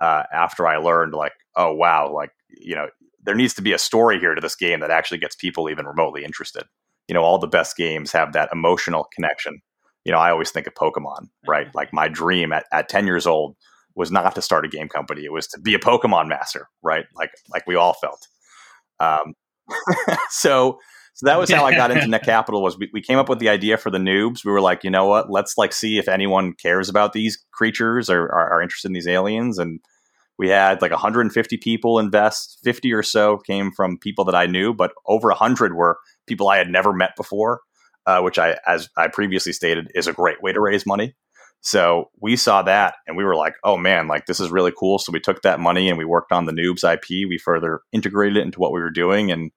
uh, 0.00 0.24
after 0.32 0.66
I 0.66 0.76
learned, 0.76 1.14
like, 1.14 1.32
oh 1.56 1.72
wow, 1.72 2.12
like 2.12 2.30
you 2.48 2.74
know, 2.74 2.88
there 3.22 3.34
needs 3.34 3.54
to 3.54 3.62
be 3.62 3.72
a 3.72 3.78
story 3.78 4.18
here 4.18 4.34
to 4.34 4.40
this 4.40 4.56
game 4.56 4.80
that 4.80 4.90
actually 4.90 5.18
gets 5.18 5.36
people 5.36 5.68
even 5.68 5.86
remotely 5.86 6.24
interested. 6.24 6.64
You 7.08 7.14
know, 7.14 7.22
all 7.22 7.38
the 7.38 7.46
best 7.46 7.76
games 7.76 8.12
have 8.12 8.32
that 8.32 8.50
emotional 8.52 9.08
connection. 9.14 9.60
You 10.04 10.12
know, 10.12 10.18
I 10.18 10.30
always 10.30 10.50
think 10.50 10.66
of 10.66 10.74
Pokemon, 10.74 11.28
right? 11.46 11.68
Like 11.74 11.92
my 11.92 12.08
dream 12.08 12.52
at, 12.52 12.64
at 12.72 12.88
10 12.88 13.06
years 13.06 13.26
old 13.26 13.56
was 13.94 14.10
not 14.10 14.34
to 14.34 14.42
start 14.42 14.64
a 14.64 14.68
game 14.68 14.88
company. 14.88 15.24
It 15.24 15.32
was 15.32 15.46
to 15.48 15.60
be 15.60 15.74
a 15.74 15.78
Pokemon 15.78 16.28
master, 16.28 16.68
right? 16.82 17.06
Like 17.14 17.30
like 17.52 17.66
we 17.66 17.74
all 17.74 17.94
felt. 17.94 18.26
Um, 19.00 19.34
so 20.30 20.78
so 21.18 21.26
that 21.26 21.38
was 21.40 21.50
how 21.50 21.64
I 21.64 21.74
got 21.74 21.90
into 21.90 22.06
Net 22.08 22.22
Capital. 22.22 22.62
Was 22.62 22.78
we, 22.78 22.88
we 22.92 23.02
came 23.02 23.18
up 23.18 23.28
with 23.28 23.40
the 23.40 23.48
idea 23.48 23.76
for 23.76 23.90
the 23.90 23.98
noobs. 23.98 24.44
We 24.44 24.52
were 24.52 24.60
like, 24.60 24.84
you 24.84 24.90
know 24.90 25.06
what? 25.06 25.28
Let's 25.28 25.58
like 25.58 25.72
see 25.72 25.98
if 25.98 26.06
anyone 26.06 26.52
cares 26.52 26.88
about 26.88 27.12
these 27.12 27.44
creatures 27.50 28.08
or 28.08 28.22
are, 28.26 28.52
are 28.52 28.62
interested 28.62 28.86
in 28.86 28.92
these 28.92 29.08
aliens. 29.08 29.58
And 29.58 29.80
we 30.38 30.48
had 30.48 30.80
like 30.80 30.92
150 30.92 31.56
people 31.56 31.98
invest. 31.98 32.60
50 32.62 32.92
or 32.92 33.02
so 33.02 33.38
came 33.38 33.72
from 33.72 33.98
people 33.98 34.24
that 34.26 34.36
I 34.36 34.46
knew, 34.46 34.72
but 34.72 34.92
over 35.06 35.26
100 35.26 35.74
were 35.74 35.98
people 36.28 36.48
I 36.48 36.58
had 36.58 36.68
never 36.68 36.92
met 36.92 37.16
before, 37.16 37.62
uh, 38.06 38.20
which 38.20 38.38
I, 38.38 38.56
as 38.64 38.88
I 38.96 39.08
previously 39.08 39.52
stated, 39.52 39.90
is 39.96 40.06
a 40.06 40.12
great 40.12 40.40
way 40.40 40.52
to 40.52 40.60
raise 40.60 40.86
money. 40.86 41.16
So 41.62 42.10
we 42.22 42.36
saw 42.36 42.62
that 42.62 42.94
and 43.08 43.16
we 43.16 43.24
were 43.24 43.34
like, 43.34 43.54
oh 43.64 43.76
man, 43.76 44.06
like 44.06 44.26
this 44.26 44.38
is 44.38 44.52
really 44.52 44.72
cool. 44.78 45.00
So 45.00 45.10
we 45.10 45.18
took 45.18 45.42
that 45.42 45.58
money 45.58 45.88
and 45.88 45.98
we 45.98 46.04
worked 46.04 46.30
on 46.30 46.44
the 46.44 46.52
Noobs 46.52 46.88
IP. 46.88 47.28
We 47.28 47.38
further 47.38 47.80
integrated 47.92 48.36
it 48.36 48.44
into 48.44 48.60
what 48.60 48.72
we 48.72 48.80
were 48.80 48.90
doing. 48.90 49.32
And 49.32 49.50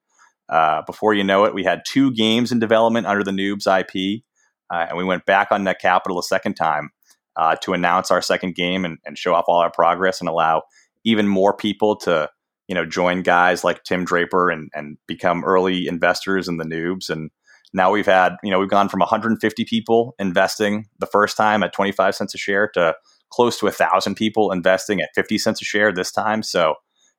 uh, 0.52 0.82
before 0.82 1.14
you 1.14 1.24
know 1.24 1.44
it, 1.44 1.54
we 1.54 1.64
had 1.64 1.82
two 1.86 2.12
games 2.12 2.52
in 2.52 2.58
development 2.58 3.06
under 3.06 3.24
the 3.24 3.30
Noobs 3.30 3.66
IP. 3.66 4.22
Uh, 4.70 4.86
and 4.88 4.98
we 4.98 5.04
went 5.04 5.24
back 5.24 5.48
on 5.50 5.64
Net 5.64 5.80
Capital 5.80 6.18
a 6.18 6.22
second 6.22 6.54
time 6.54 6.90
uh, 7.36 7.56
to 7.56 7.72
announce 7.72 8.10
our 8.10 8.20
second 8.20 8.54
game 8.54 8.84
and, 8.84 8.98
and, 9.04 9.16
show 9.16 9.34
off 9.34 9.44
all 9.48 9.58
our 9.58 9.70
progress 9.70 10.20
and 10.20 10.28
allow 10.28 10.62
even 11.04 11.26
more 11.26 11.56
people 11.56 11.96
to 11.96 12.28
you 12.68 12.74
know 12.74 12.84
join 12.84 13.22
guys 13.22 13.64
like 13.64 13.82
Tim 13.84 14.04
Draper 14.04 14.50
and 14.50 14.70
and 14.74 14.98
become 15.06 15.44
early 15.44 15.86
investors 15.86 16.48
in 16.48 16.58
the 16.58 16.64
noobs 16.64 17.08
and 17.10 17.30
now 17.72 17.90
we've 17.90 18.06
had 18.06 18.36
you 18.42 18.50
know 18.50 18.58
we've 18.58 18.68
gone 18.68 18.88
from 18.88 19.00
150 19.00 19.64
people 19.64 20.14
investing 20.18 20.86
the 20.98 21.06
first 21.06 21.36
time 21.36 21.62
at 21.62 21.72
25 21.72 22.14
cents 22.14 22.34
a 22.34 22.38
share 22.38 22.68
to 22.74 22.94
close 23.30 23.58
to 23.58 23.66
a 23.66 23.72
thousand 23.72 24.14
people 24.14 24.52
investing 24.52 25.00
at 25.00 25.08
50 25.14 25.38
cents 25.38 25.62
a 25.62 25.64
share 25.64 25.92
this 25.92 26.12
time 26.12 26.42
so 26.42 26.74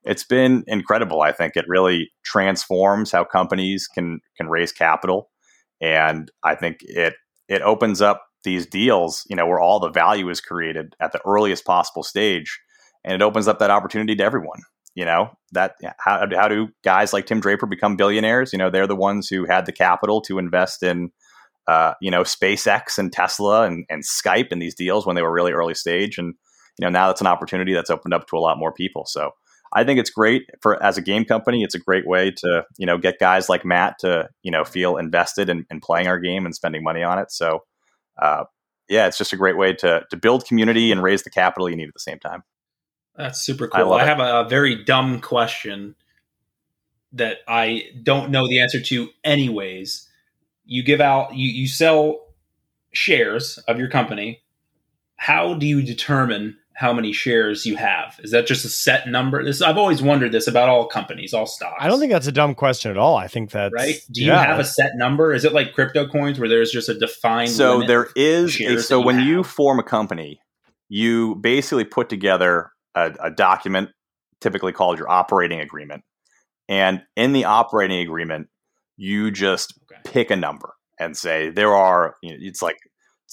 it's 0.06 0.24
been 0.24 0.64
incredible 0.68 1.22
i 1.22 1.32
think 1.32 1.56
it 1.56 1.66
really 1.68 2.12
transforms 2.24 3.12
how 3.12 3.24
companies 3.24 3.88
can 3.88 4.20
can 4.38 4.48
raise 4.48 4.72
capital 4.72 5.30
and 5.82 6.32
i 6.44 6.56
think 6.56 6.78
it 6.82 7.16
it 7.50 7.62
opens 7.62 8.02
up 8.02 8.24
these 8.44 8.66
deals, 8.66 9.26
you 9.30 9.36
know, 9.36 9.48
where 9.48 9.60
all 9.60 9.80
the 9.80 9.90
value 9.90 10.30
is 10.30 10.42
created 10.42 10.96
at 11.00 11.12
the 11.12 11.22
earliest 11.26 11.66
possible 11.66 12.04
stage, 12.04 12.60
and 13.04 13.14
it 13.14 13.22
opens 13.22 13.48
up 13.48 13.60
that 13.60 13.72
opportunity 13.72 14.16
to 14.16 14.24
everyone. 14.24 14.62
You 14.96 15.06
know 15.06 15.32
that 15.54 15.76
how 15.98 16.28
how 16.36 16.48
do 16.48 16.68
guys 16.84 17.14
like 17.14 17.26
Tim 17.26 17.40
Draper 17.40 17.66
become 17.66 17.96
billionaires? 17.96 18.54
You 18.54 18.60
know, 18.60 18.70
they're 18.70 18.88
the 18.88 18.96
ones 18.96 19.28
who 19.28 19.46
had 19.46 19.66
the 19.66 19.72
capital 19.72 20.22
to 20.22 20.38
invest 20.38 20.84
in, 20.84 21.10
uh, 21.68 21.94
you 22.00 22.12
know, 22.12 22.22
SpaceX 22.22 23.00
and 23.00 23.12
Tesla 23.12 23.64
and, 23.64 23.86
and 23.90 24.04
Skype 24.04 24.52
and 24.52 24.62
these 24.62 24.76
deals 24.76 25.06
when 25.08 25.16
they 25.16 25.24
were 25.24 25.34
really 25.34 25.52
early 25.52 25.74
stage, 25.74 26.20
and 26.20 26.36
you 26.78 26.86
know 26.86 26.90
now 26.90 27.08
that's 27.08 27.22
an 27.22 27.28
opportunity 27.28 27.74
that's 27.74 27.90
opened 27.90 28.14
up 28.14 28.28
to 28.28 28.38
a 28.38 28.40
lot 28.40 28.60
more 28.60 28.72
people. 28.72 29.06
So 29.08 29.32
I 29.76 29.84
think 29.84 30.00
it's 30.00 30.10
great 30.10 30.44
for 30.62 30.82
as 30.84 30.98
a 30.98 31.02
game 31.02 31.26
company. 31.26 31.64
It's 31.64 31.76
a 31.76 31.80
great 31.80 32.08
way 32.08 32.32
to 32.32 32.64
you 32.78 32.86
know 32.86 32.98
get 32.98 33.20
guys 33.20 33.50
like 33.50 33.66
Matt 33.66 34.00
to 34.00 34.30
you 34.44 34.52
know 34.52 34.64
feel 34.64 34.98
invested 34.98 35.50
in, 35.50 35.66
in 35.70 35.80
playing 35.80 36.08
our 36.08 36.20
game 36.20 36.46
and 36.46 36.56
spending 36.56 36.84
money 36.84 37.04
on 37.04 37.20
it. 37.20 37.32
So 37.32 37.64
uh, 38.22 38.46
yeah, 38.90 39.08
it's 39.08 39.18
just 39.18 39.34
a 39.34 39.38
great 39.38 39.58
way 39.58 39.74
to 39.74 40.04
to 40.10 40.18
build 40.18 40.46
community 40.46 40.92
and 40.92 41.02
raise 41.02 41.24
the 41.24 41.30
capital 41.30 41.70
you 41.70 41.76
need 41.76 41.88
at 41.88 41.94
the 41.94 42.00
same 42.00 42.20
time. 42.20 42.44
That's 43.16 43.42
super 43.42 43.68
cool. 43.68 43.90
love 43.90 44.02
I, 44.02 44.06
have 44.06 44.20
a 44.20 44.48
very 44.50 44.84
dumb 44.84 45.22
question 45.22 45.96
that 47.14 47.38
I 47.48 47.84
don't 48.02 48.32
know 48.32 48.48
the 48.48 48.60
answer 48.60 48.82
to 48.82 49.10
anyways. 49.24 50.10
You 50.66 50.84
give 50.84 51.02
out 51.02 51.36
you, 51.36 51.50
you 51.50 51.68
sell 51.68 52.28
shares 52.92 53.58
of 53.68 53.78
your 53.78 53.90
company. 53.90 54.42
How 55.16 55.54
do 55.54 55.66
you 55.66 55.82
determine 55.82 56.58
how 56.76 56.94
many 56.94 57.14
shares 57.14 57.66
you 57.66 57.76
have? 57.76 58.20
Is 58.24 58.32
that 58.32 58.48
just 58.48 58.66
a 58.66 58.70
set 58.70 59.08
number? 59.08 59.44
This 59.44 59.62
I've 59.62 59.78
always 59.78 60.02
wondered 60.02 60.32
this 60.32 60.48
about 60.48 60.70
all 60.70 60.88
companies, 60.88 61.34
all 61.34 61.46
stocks. 61.46 61.76
I 61.80 61.88
don't 61.88 62.00
think 62.00 62.12
that's 62.12 62.28
a 62.28 62.32
dumb 62.32 62.56
question 62.56 62.90
at 62.92 62.98
all. 62.98 63.16
I 63.16 63.28
think 63.28 63.52
that's 63.52 63.74
right. 63.74 63.96
Do 64.12 64.22
you 64.24 64.32
yeah, 64.32 64.44
have 64.46 64.60
a 64.60 64.64
set 64.64 64.92
number? 64.96 65.34
Is 65.34 65.46
it 65.46 65.54
like 65.54 65.74
crypto 65.74 66.08
coins 66.08 66.40
where 66.40 66.50
there's 66.50 66.72
just 66.72 66.90
a 66.90 66.98
defined 66.98 67.50
So 67.50 67.74
limit? 67.74 67.88
there 67.88 68.08
is 68.16 68.60
a, 68.60 68.78
so 68.80 68.98
that 68.98 69.02
you 69.02 69.06
when 69.06 69.20
you 69.20 69.44
form 69.44 69.80
a 69.80 69.84
company, 69.84 70.40
you 70.90 71.36
basically 71.36 71.86
put 71.86 72.10
together 72.10 72.72
a, 72.96 73.14
a 73.22 73.32
document, 73.32 73.90
typically 74.42 74.72
called 74.74 74.98
your 75.00 75.10
operating 75.10 75.60
agreement, 75.60 76.04
and 76.70 77.04
in 77.16 77.34
the 77.34 77.46
operating 77.46 78.00
agreement, 78.00 78.48
you 78.98 79.32
just 79.32 79.74
Okay. 79.92 80.02
pick 80.06 80.32
a 80.32 80.36
number 80.36 80.74
and 81.00 81.16
say 81.18 81.50
there 81.50 81.74
are. 81.74 82.16
You 82.22 82.32
know, 82.32 82.38
it's 82.42 82.62
like 82.62 82.78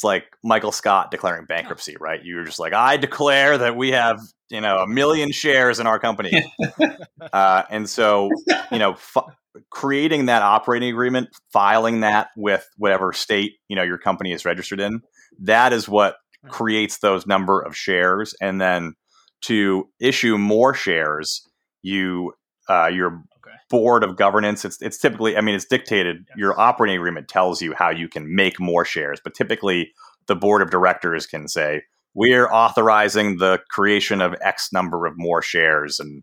it's 0.00 0.04
like 0.04 0.24
Michael 0.42 0.72
Scott 0.72 1.10
declaring 1.10 1.44
bankruptcy, 1.44 1.94
right? 2.00 2.24
You're 2.24 2.44
just 2.44 2.58
like 2.58 2.72
I 2.72 2.96
declare 2.96 3.58
that 3.58 3.76
we 3.76 3.90
have 3.90 4.18
you 4.48 4.62
know 4.62 4.78
a 4.78 4.86
million 4.86 5.30
shares 5.30 5.78
in 5.78 5.86
our 5.86 5.98
company, 5.98 6.42
uh, 7.32 7.62
and 7.70 7.88
so 7.88 8.30
you 8.72 8.78
know. 8.78 8.92
F- 8.92 9.24
creating 9.68 10.26
that 10.26 10.42
operating 10.42 10.90
agreement 10.90 11.28
filing 11.52 12.00
that 12.00 12.28
with 12.36 12.64
whatever 12.76 13.12
state 13.12 13.54
you 13.66 13.74
know 13.74 13.82
your 13.82 13.98
company 13.98 14.32
is 14.32 14.44
registered 14.44 14.78
in 14.78 15.00
that 15.40 15.72
is 15.72 15.88
what 15.88 16.14
creates 16.48 17.00
those 17.00 17.26
number 17.26 17.60
of 17.60 17.76
shares 17.76 18.32
and 18.40 18.60
then 18.60 18.94
to 19.40 19.88
issue 19.98 20.38
more 20.38 20.72
shares 20.72 21.42
you 21.82 22.32
uh, 22.68 22.86
your. 22.86 23.22
Board 23.70 24.04
of 24.04 24.16
governance 24.16 24.64
it's 24.64 24.80
it's 24.82 24.98
typically 24.98 25.36
i 25.36 25.40
mean 25.40 25.54
it's 25.54 25.64
dictated 25.64 26.24
Yes. 26.28 26.36
your 26.36 26.60
operating 26.60 26.96
agreement 26.96 27.28
tells 27.28 27.62
you 27.62 27.72
how 27.74 27.88
you 27.88 28.08
can 28.08 28.34
make 28.34 28.60
more 28.60 28.84
shares 28.84 29.20
but 29.24 29.34
typically 29.34 29.92
the 30.26 30.36
board 30.36 30.60
of 30.60 30.70
directors 30.70 31.26
can 31.26 31.48
say 31.48 31.82
we're 32.14 32.50
authorizing 32.50 33.38
the 33.38 33.60
creation 33.70 34.20
of 34.20 34.34
x 34.42 34.72
number 34.72 35.06
of 35.06 35.14
more 35.16 35.40
shares 35.40 35.98
and 36.00 36.22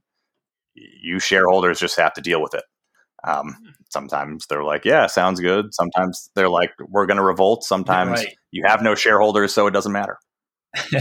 you 0.76 1.20
shareholders 1.20 1.80
just 1.80 1.98
have 1.98 2.14
to 2.14 2.22
deal 2.22 2.42
with 2.42 2.54
it 2.54 2.64
um, 3.24 3.56
sometimes 3.90 4.46
they're 4.48 4.64
like 4.64 4.86
yeah 4.86 5.08
sounds 5.08 5.40
good 5.40 5.74
sometimes 5.74 6.30
they're 6.36 6.50
like 6.50 6.72
we're 6.90 7.08
going 7.08 7.18
to 7.18 7.24
revolt 7.24 7.64
sometimes 7.64 8.20
Right. 8.20 8.36
you 8.52 8.64
have 8.66 8.82
no 8.84 8.94
shareholders 8.94 9.54
so 9.54 9.66
it 9.68 9.72
doesn't 9.72 9.92
matter 9.94 10.18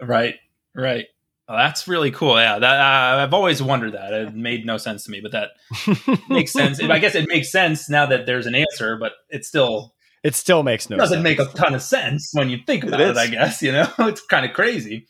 Right, 0.00 0.36
right. 0.74 1.06
Oh, 1.52 1.56
that's 1.56 1.88
really 1.88 2.12
cool. 2.12 2.38
Yeah, 2.38 2.60
that 2.60 2.80
uh, 2.80 3.22
I've 3.22 3.34
always 3.34 3.60
wondered 3.60 3.94
that. 3.94 4.12
It 4.12 4.34
made 4.36 4.64
no 4.64 4.76
sense 4.76 5.02
to 5.04 5.10
me, 5.10 5.20
but 5.20 5.32
that 5.32 5.48
makes 6.28 6.52
sense. 6.52 6.80
I 6.80 7.00
guess 7.00 7.16
it 7.16 7.26
makes 7.26 7.50
sense 7.50 7.90
now 7.90 8.06
that 8.06 8.24
there's 8.24 8.46
an 8.46 8.54
answer, 8.54 8.96
but 8.96 9.12
it 9.30 9.44
still 9.44 9.92
It 10.22 10.36
still 10.36 10.62
makes 10.62 10.88
no 10.88 10.96
doesn't 10.96 11.24
sense. 11.24 11.24
make 11.24 11.40
a 11.40 11.46
ton 11.52 11.74
of 11.74 11.82
sense 11.82 12.30
when 12.32 12.50
you 12.50 12.58
think 12.64 12.84
It 12.84 12.88
about 12.88 13.00
it. 13.00 13.10
is. 13.10 13.18
I 13.18 13.26
guess 13.26 13.62
you 13.62 13.72
know 13.72 13.88
it's 13.98 14.20
kind 14.24 14.46
of 14.46 14.52
crazy. 14.52 15.08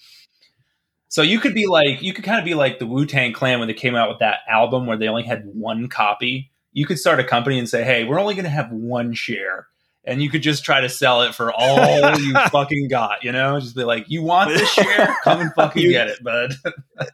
So 1.08 1.20
you 1.20 1.40
could 1.40 1.52
be 1.54 1.66
like, 1.66 2.00
you 2.02 2.14
could 2.14 2.24
kind 2.24 2.38
of 2.38 2.44
be 2.46 2.54
like 2.54 2.78
the 2.78 2.86
Wu 2.86 3.04
Tang 3.04 3.34
Clan 3.34 3.58
when 3.58 3.68
they 3.68 3.74
came 3.74 3.94
out 3.94 4.08
with 4.08 4.20
that 4.20 4.38
album 4.48 4.86
where 4.86 4.96
they 4.96 5.08
only 5.08 5.24
had 5.24 5.42
one 5.44 5.88
copy. 5.88 6.52
You 6.72 6.86
could 6.86 6.98
start 6.98 7.20
a 7.20 7.24
company 7.24 7.58
and 7.58 7.68
say, 7.68 7.84
"Hey, 7.84 8.04
we're 8.04 8.18
only 8.20 8.34
going 8.34 8.44
to 8.44 8.50
have 8.50 8.70
one 8.72 9.12
share." 9.12 9.66
And 10.04 10.22
you 10.22 10.30
could 10.30 10.42
just 10.42 10.64
try 10.64 10.80
to 10.80 10.88
sell 10.88 11.22
it 11.22 11.34
for 11.34 11.52
all 11.52 12.18
you 12.18 12.32
fucking 12.50 12.88
got, 12.88 13.22
you 13.22 13.32
know? 13.32 13.60
Just 13.60 13.76
be 13.76 13.84
like, 13.84 14.06
you 14.08 14.22
want 14.22 14.50
this 14.50 14.68
share? 14.72 15.14
Come 15.24 15.40
and 15.40 15.52
fucking 15.54 15.82
You- 15.82 15.90
get 15.90 16.08
it, 16.08 16.22
bud. 16.22 16.54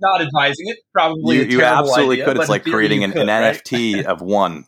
Not 0.00 0.20
advising 0.20 0.68
it. 0.68 0.78
Probably 0.92 1.36
you, 1.36 1.42
a 1.42 1.46
you 1.46 1.62
absolutely 1.62 2.16
idea, 2.16 2.24
could 2.24 2.38
it's 2.38 2.48
like 2.48 2.64
creating 2.64 3.04
an, 3.04 3.12
could, 3.12 3.22
an 3.22 3.28
right? 3.28 3.62
nft 3.62 4.04
of 4.04 4.20
one 4.20 4.66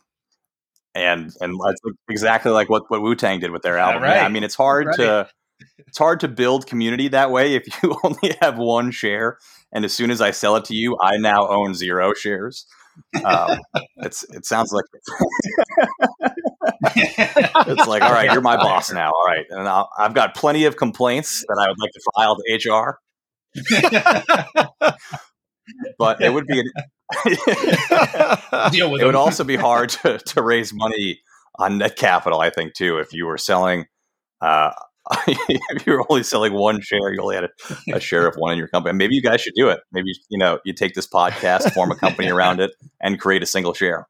and 0.97 1.31
and 1.41 1.59
that's 1.63 1.81
exactly 2.09 2.51
like 2.51 2.69
what, 2.69 2.89
what 2.89 3.01
wu-tang 3.01 3.39
did 3.39 3.51
with 3.51 3.61
their 3.61 3.77
album 3.77 4.01
right. 4.01 4.15
yeah, 4.15 4.25
i 4.25 4.29
mean 4.29 4.43
it's 4.43 4.55
hard 4.55 4.87
to 4.95 5.29
it's 5.77 5.97
hard 5.97 6.19
to 6.19 6.27
build 6.27 6.65
community 6.65 7.07
that 7.07 7.31
way 7.31 7.55
if 7.55 7.65
you 7.83 7.95
only 8.03 8.35
have 8.41 8.57
one 8.57 8.89
share 8.91 9.37
and 9.71 9.85
as 9.85 9.93
soon 9.93 10.09
as 10.09 10.21
i 10.21 10.31
sell 10.31 10.55
it 10.55 10.65
to 10.65 10.73
you 10.75 10.97
i 11.01 11.17
now 11.17 11.47
own 11.47 11.73
zero 11.73 12.13
shares 12.13 12.65
um, 13.23 13.59
it's 13.97 14.23
it 14.31 14.43
sounds 14.43 14.73
like 14.73 14.85
it's 16.95 17.87
like 17.87 18.01
all 18.01 18.11
right 18.11 18.31
you're 18.31 18.41
my 18.41 18.57
boss 18.57 18.91
now. 18.91 19.11
All 19.11 19.25
right 19.27 19.45
and 19.49 19.67
I'll, 19.67 19.89
i've 19.97 20.13
got 20.13 20.35
plenty 20.35 20.65
of 20.65 20.75
complaints 20.75 21.43
that 21.47 21.57
i 21.59 21.67
would 21.67 21.79
like 21.79 21.91
to 21.91 22.01
file 22.15 22.35
to 22.35 22.69
hr 22.69 22.99
but 25.97 26.21
it 26.21 26.33
would 26.33 26.47
be 26.47 26.59
an, 26.59 26.71
Deal 28.71 28.91
with 28.91 29.01
it 29.01 29.05
would 29.05 29.13
them. 29.13 29.15
also 29.15 29.43
be 29.43 29.55
hard 29.55 29.89
to, 29.89 30.17
to 30.17 30.41
raise 30.41 30.73
money 30.73 31.21
on 31.59 31.77
net 31.77 31.95
capital 31.95 32.41
i 32.41 32.49
think 32.49 32.73
too 32.73 32.97
if 32.97 33.13
you 33.13 33.25
were 33.25 33.37
selling 33.37 33.85
uh, 34.41 34.71
if 35.27 35.87
you 35.87 35.93
were 35.93 36.05
only 36.09 36.23
selling 36.23 36.53
one 36.53 36.81
share 36.81 37.13
you 37.13 37.21
only 37.21 37.35
had 37.35 37.45
a, 37.45 37.49
a 37.93 37.99
share 37.99 38.27
of 38.27 38.35
one 38.35 38.51
in 38.51 38.59
your 38.59 38.67
company. 38.67 38.95
Maybe 38.95 39.15
you 39.15 39.21
guys 39.21 39.41
should 39.41 39.53
do 39.55 39.69
it. 39.69 39.79
Maybe 39.91 40.11
you 40.29 40.37
know 40.37 40.59
you 40.65 40.73
take 40.73 40.95
this 40.95 41.07
podcast 41.07 41.73
form 41.73 41.91
a 41.91 41.95
company 41.95 42.29
around 42.29 42.59
it 42.59 42.71
and 43.01 43.19
create 43.19 43.41
a 43.41 43.45
single 43.45 43.73
share 43.73 44.07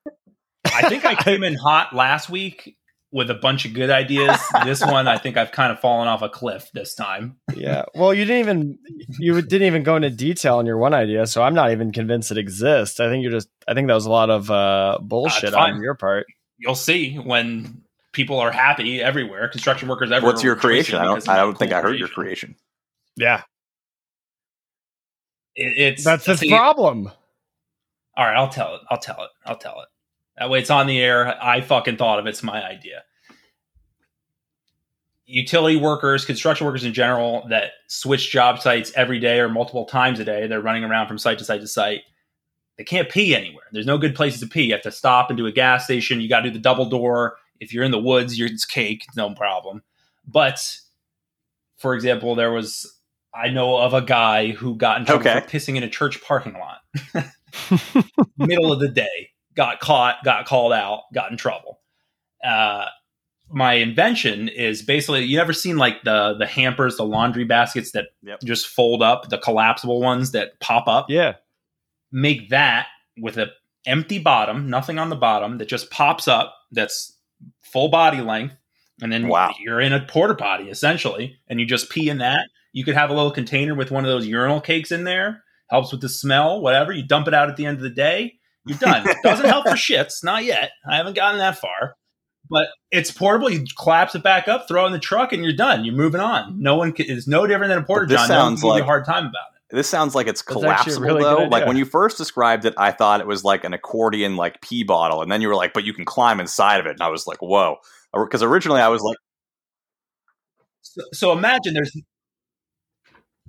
I 0.73 0.89
think 0.89 1.05
I 1.05 1.15
came 1.15 1.43
in 1.43 1.55
hot 1.55 1.93
last 1.93 2.29
week 2.29 2.75
with 3.11 3.29
a 3.29 3.33
bunch 3.35 3.65
of 3.65 3.73
good 3.73 3.89
ideas. 3.89 4.37
This 4.65 4.81
one, 4.81 5.07
I 5.07 5.17
think 5.17 5.37
I've 5.37 5.51
kind 5.51 5.71
of 5.71 5.79
fallen 5.79 6.07
off 6.07 6.21
a 6.21 6.29
cliff 6.29 6.69
this 6.73 6.93
time. 6.93 7.37
yeah. 7.55 7.85
Well, 7.95 8.13
you 8.13 8.25
didn't 8.25 8.39
even 8.39 8.79
you 9.19 9.41
didn't 9.41 9.67
even 9.67 9.83
go 9.83 9.95
into 9.95 10.09
detail 10.09 10.57
on 10.57 10.65
your 10.65 10.77
one 10.77 10.93
idea, 10.93 11.25
so 11.27 11.41
I'm 11.43 11.53
not 11.53 11.71
even 11.71 11.91
convinced 11.91 12.31
it 12.31 12.37
exists. 12.37 12.99
I 12.99 13.07
think 13.09 13.23
you're 13.23 13.31
just 13.31 13.49
I 13.67 13.73
think 13.73 13.87
that 13.87 13.93
was 13.93 14.05
a 14.05 14.11
lot 14.11 14.29
of 14.29 14.51
uh, 14.51 14.97
bullshit 15.01 15.53
fine. 15.53 15.75
on 15.75 15.81
your 15.81 15.95
part. 15.95 16.25
You'll 16.57 16.75
see 16.75 17.15
when 17.15 17.83
people 18.13 18.39
are 18.39 18.51
happy 18.51 18.99
everywhere, 19.01 19.47
construction 19.47 19.87
workers 19.87 20.11
everywhere. 20.11 20.33
what's 20.33 20.43
your 20.43 20.55
creation 20.55 20.97
i 20.97 21.03
don't 21.03 21.29
i 21.29 21.37
don't 21.37 21.55
think 21.55 21.69
cool 21.69 21.77
i 21.77 21.81
heard 21.83 21.99
your 21.99 22.07
creation 22.07 22.55
Yeah, 23.15 23.43
It, 25.55 25.77
it's 25.77 26.03
that's 26.03 26.25
the 26.25 26.49
problem. 26.49 27.11
All 28.15 28.25
right, 28.25 28.35
I'll 28.35 28.49
tell 28.49 28.73
it. 28.75 28.81
I'll 28.89 28.97
tell 28.97 29.21
it. 29.23 29.29
I'll 29.45 29.57
tell 29.57 29.81
it. 29.81 29.87
That 30.37 30.49
way 30.49 30.59
it's 30.59 30.69
on 30.69 30.87
the 30.87 30.99
air. 30.99 31.41
I 31.43 31.61
fucking 31.61 31.97
thought 31.97 32.19
of 32.19 32.25
it. 32.27 32.29
It's 32.29 32.43
my 32.43 32.63
idea. 32.63 33.03
Utility 35.25 35.75
workers, 35.75 36.23
construction 36.25 36.65
workers 36.65 36.85
in 36.85 36.93
general 36.93 37.45
that 37.49 37.71
switch 37.87 38.31
job 38.31 38.59
sites 38.61 38.91
every 38.95 39.19
day 39.19 39.39
or 39.39 39.49
multiple 39.49 39.85
times 39.85 40.19
a 40.19 40.23
day, 40.23 40.47
they're 40.47 40.61
running 40.61 40.85
around 40.85 41.07
from 41.07 41.17
site 41.17 41.37
to 41.39 41.43
site 41.43 41.59
to 41.61 41.67
site. 41.67 42.01
They 42.77 42.83
can't 42.85 43.09
pee 43.09 43.35
anywhere. 43.35 43.65
There's 43.71 43.85
no 43.87 43.97
good 43.97 44.15
places 44.15 44.39
to 44.41 44.47
pee. 44.47 44.63
You 44.63 44.73
have 44.73 44.83
to 44.83 44.91
stop 44.91 45.29
and 45.29 45.35
do 45.37 45.45
a 45.47 45.51
gas 45.51 45.83
station. 45.85 46.21
You 46.21 46.29
got 46.29 46.41
to 46.41 46.49
do 46.49 46.53
the 46.53 46.59
double 46.59 46.85
door. 46.85 47.37
If 47.59 47.73
you're 47.73 47.83
in 47.83 47.91
the 47.91 47.99
woods, 47.99 48.37
you're, 48.37 48.47
it's 48.47 48.65
cake, 48.65 49.03
no 49.15 49.31
problem. 49.33 49.81
But 50.25 50.77
for 51.77 51.93
example, 51.95 52.35
there 52.35 52.51
was 52.51 52.93
I 53.33 53.49
know 53.49 53.77
of 53.77 53.93
a 53.93 54.01
guy 54.01 54.51
who 54.51 54.75
got 54.75 54.99
in 54.99 55.05
trouble 55.05 55.27
Okay. 55.27 55.39
for 55.41 55.47
pissing 55.47 55.75
in 55.75 55.83
a 55.83 55.89
church 55.89 56.21
parking 56.21 56.53
lot 56.53 56.81
middle 58.37 58.71
of 58.71 58.79
the 58.79 58.87
day, 58.87 59.31
got 59.57 59.81
caught, 59.81 60.23
got 60.23 60.45
called 60.45 60.71
out, 60.71 61.01
got 61.13 61.31
in 61.31 61.37
trouble. 61.37 61.79
Uh, 62.43 62.85
my 63.49 63.73
invention 63.73 64.47
is 64.49 64.81
basically 64.81 65.23
you 65.25 65.39
ever 65.39 65.53
seen 65.53 65.75
like 65.77 66.03
the 66.03 66.35
the 66.37 66.45
hampers, 66.45 66.95
the 66.97 67.03
laundry 67.05 67.43
baskets 67.45 67.91
that 67.91 68.05
Yep. 68.23 68.41
just 68.45 68.67
fold 68.67 69.01
up, 69.01 69.29
the 69.29 69.37
collapsible 69.37 69.99
ones 70.01 70.31
that 70.31 70.59
pop 70.61 70.87
up. 70.87 71.07
Yeah, 71.09 71.33
Make 72.11 72.49
that 72.49 72.87
with 73.17 73.37
a 73.37 73.47
empty 73.85 74.19
bottom, 74.19 74.69
nothing 74.69 74.99
on 74.99 75.09
the 75.09 75.15
bottom 75.15 75.57
that 75.57 75.67
just 75.67 75.89
pops 75.91 76.27
up. 76.27 76.53
That's 76.71 77.17
full 77.63 77.87
body 77.89 78.21
length, 78.21 78.55
and 79.01 79.11
then 79.11 79.27
Wow. 79.29 79.53
you're 79.59 79.79
in 79.81 79.93
a 79.93 80.05
porta 80.05 80.35
potty 80.35 80.69
essentially, 80.69 81.37
and 81.47 81.59
you 81.59 81.65
just 81.65 81.89
pee 81.89 82.09
in 82.09 82.17
that. 82.19 82.47
You 82.73 82.83
could 82.83 82.95
have 82.95 83.09
a 83.09 83.13
little 83.13 83.31
container 83.31 83.73
with 83.75 83.91
one 83.91 84.03
of 84.05 84.09
those 84.09 84.27
urinal 84.27 84.59
cakes 84.61 84.91
in 84.91 85.03
there. 85.05 85.43
Helps 85.69 85.91
with 85.91 86.01
the 86.01 86.09
smell, 86.09 86.61
whatever. 86.61 86.91
You 86.93 87.03
dump 87.03 87.27
it 87.27 87.33
out 87.33 87.49
at 87.49 87.55
the 87.57 87.65
end 87.65 87.77
of 87.77 87.83
the 87.83 87.89
day. 87.89 88.36
You're 88.67 88.77
done. 88.77 89.07
It 89.07 89.17
Doesn't 89.23 89.45
help 89.45 89.67
for 89.67 89.75
shits, 89.75 90.23
not 90.23 90.43
yet. 90.43 90.71
I 90.89 90.97
haven't 90.97 91.15
gotten 91.15 91.39
that 91.39 91.57
far. 91.57 91.95
But 92.49 92.67
it's 92.91 93.11
portable. 93.11 93.49
You 93.49 93.65
collapse 93.77 94.15
it 94.15 94.23
back 94.23 94.47
up, 94.47 94.67
throw 94.67 94.83
it 94.83 94.87
in 94.87 94.93
the 94.93 94.99
truck, 94.99 95.33
and 95.33 95.43
you're 95.43 95.55
done. 95.55 95.83
You're 95.83 95.95
moving 95.95 96.21
on. 96.21 96.61
No 96.61 96.75
one 96.75 96.93
can, 96.93 97.05
it's 97.09 97.27
no 97.27 97.45
different 97.45 97.69
than 97.71 97.79
a 97.79 97.83
porta 97.83 98.05
But 98.05 98.09
this 98.09 98.19
john. 98.21 98.29
No 98.29 98.35
one 98.35 98.45
sounds 98.51 98.61
can 98.61 98.69
like- 98.69 98.83
a 98.83 98.85
hard 98.85 99.05
time 99.05 99.25
about 99.25 99.33
it. 99.33 99.75
This 99.75 99.89
sounds 99.89 100.15
like 100.15 100.27
it's 100.27 100.41
That's 100.43 100.63
actually 100.63 100.63
a 100.63 100.69
collapsible 100.69 101.05
really 101.05 101.23
though. 101.23 101.43
Like 101.49 101.65
when 101.67 101.75
you 101.75 101.83
first 101.83 102.17
described 102.17 102.63
it, 102.63 102.73
I 102.77 102.91
thought 102.93 103.19
it 103.19 103.27
was 103.27 103.43
like 103.43 103.65
an 103.65 103.73
accordion 103.73 104.37
like 104.37 104.61
pee 104.61 104.83
bottle, 104.83 105.21
and 105.21 105.29
then 105.29 105.41
you 105.41 105.49
were 105.49 105.55
like, 105.55 105.73
"But 105.73 105.83
you 105.83 105.93
can 105.93 106.05
climb 106.05 106.39
inside 106.39 106.79
of 106.79 106.85
it," 106.85 106.91
and 106.91 107.01
I 107.01 107.09
was 107.09 107.27
like, 107.27 107.41
"Whoa!" 107.41 107.75
Because 108.13 108.41
originally 108.41 108.79
I 108.79 108.87
was 108.87 109.01
like, 109.01 109.17
So, 110.83 111.01
so 111.11 111.31
imagine 111.33 111.73
there's 111.73 111.91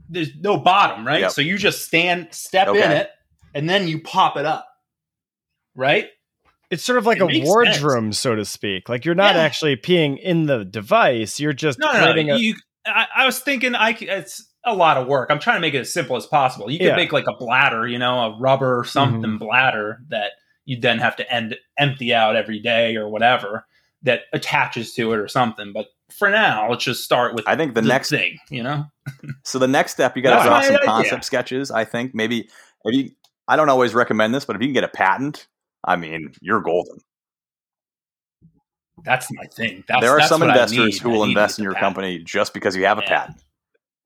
there's 0.09 0.31
no 0.41 0.57
bottom, 0.57 1.07
right? 1.07 1.21
Yep. 1.21 1.31
So 1.31 1.41
you 1.41 1.57
just 1.57 1.85
stand, 1.85 2.29
step 2.33 2.67
in 2.69 2.91
it, 2.91 3.11
and 3.55 3.71
then 3.71 3.87
you 3.87 4.01
pop 4.01 4.37
it 4.37 4.45
up, 4.45 4.67
right? 5.79 6.07
it's 6.71 6.85
sort 6.85 6.99
of 6.99 7.07
like 7.07 7.17
It 7.17 7.23
a 7.23 7.27
makes 7.27 7.47
wardroom, 7.47 8.13
so 8.13 8.35
to 8.35 8.45
speak. 8.45 8.91
Like 8.91 9.07
you're 9.07 9.15
not 9.15 9.37
Yeah. 9.37 9.41
actually 9.41 9.75
peeing 9.77 10.19
in 10.21 10.45
the 10.45 10.67
device. 10.67 11.41
You're 11.41 11.55
just 11.55 11.79
No, 11.79 11.87
no, 11.87 11.93
no. 11.95 11.99
creating 12.13 12.31
a 12.31 12.37
You, 12.37 12.57
I, 12.85 13.07
I 13.17 13.25
was 13.27 13.39
thinking, 13.39 13.75
I 13.75 13.95
c- 13.95 14.07
it's 14.09 14.47
a 14.67 14.75
lot 14.75 14.99
of 14.99 15.07
work. 15.07 15.31
I'm 15.31 15.39
trying 15.39 15.57
to 15.57 15.61
make 15.63 15.73
it 15.73 15.79
as 15.79 15.91
simple 15.91 16.15
as 16.17 16.27
possible. 16.27 16.71
You 16.71 16.79
could 16.79 16.89
Yeah. 16.89 16.97
make 16.97 17.11
like 17.11 17.25
a 17.27 17.33
bladder, 17.39 17.87
you 17.89 17.99
know, 17.99 18.19
a 18.21 18.39
rubber 18.39 18.85
something 18.87 19.23
Mm-hmm. 19.23 19.39
bladder 19.39 20.01
that 20.09 20.33
you 20.67 20.79
then 20.79 20.99
have 20.99 21.17
to 21.17 21.33
end 21.33 21.57
empty 21.79 22.13
out 22.13 22.37
every 22.37 22.61
day 22.61 22.97
or 22.97 23.09
whatever 23.09 23.65
that 24.03 24.25
attaches 24.35 24.93
to 24.97 25.15
it 25.15 25.19
or 25.19 25.27
something. 25.27 25.73
But 25.73 25.87
for 26.11 26.29
now, 26.29 26.69
let's 26.69 26.85
just 26.85 27.03
start 27.03 27.35
with 27.35 27.49
I 27.49 27.57
think 27.57 27.77
the 27.77 27.81
next 27.83 28.11
thing. 28.11 28.37
You 28.51 28.65
know, 28.65 28.85
So 29.45 29.59
the 29.59 29.69
next 29.69 29.93
step, 29.93 30.19
you 30.19 30.23
got 30.23 30.31
to 30.33 30.37
That's 30.37 30.47
draw 30.49 30.61
some 30.61 30.75
idea. 30.77 30.85
concept 30.87 31.25
sketches. 31.25 31.71
I 31.71 31.87
think 31.87 32.15
maybe 32.15 32.41
if 32.85 32.95
you, 32.95 33.11
I 33.49 33.57
don't 33.57 33.71
always 33.71 33.95
recommend 33.95 34.35
this, 34.35 34.45
but 34.45 34.55
if 34.55 34.61
you 34.61 34.69
can 34.69 34.75
get 34.75 34.85
a 34.85 34.89
patent, 34.89 35.47
I 35.85 35.97
mean, 35.97 36.33
you're 36.41 36.61
golden. 36.61 36.99
that's 39.05 39.29
my 39.33 39.45
thing. 39.55 39.85
That's, 39.87 40.01
there 40.01 40.13
are 40.13 40.23
some 40.23 40.43
investors 40.43 40.99
who 41.01 41.11
will 41.11 41.25
invest 41.25 41.59
in 41.59 41.63
your 41.63 41.73
patent. 41.75 41.95
company 41.95 42.19
just 42.19 42.53
because 42.53 42.75
you 42.75 42.85
have 42.85 42.99
a 42.99 43.03
Yeah. 43.03 43.21
patent, 43.21 43.43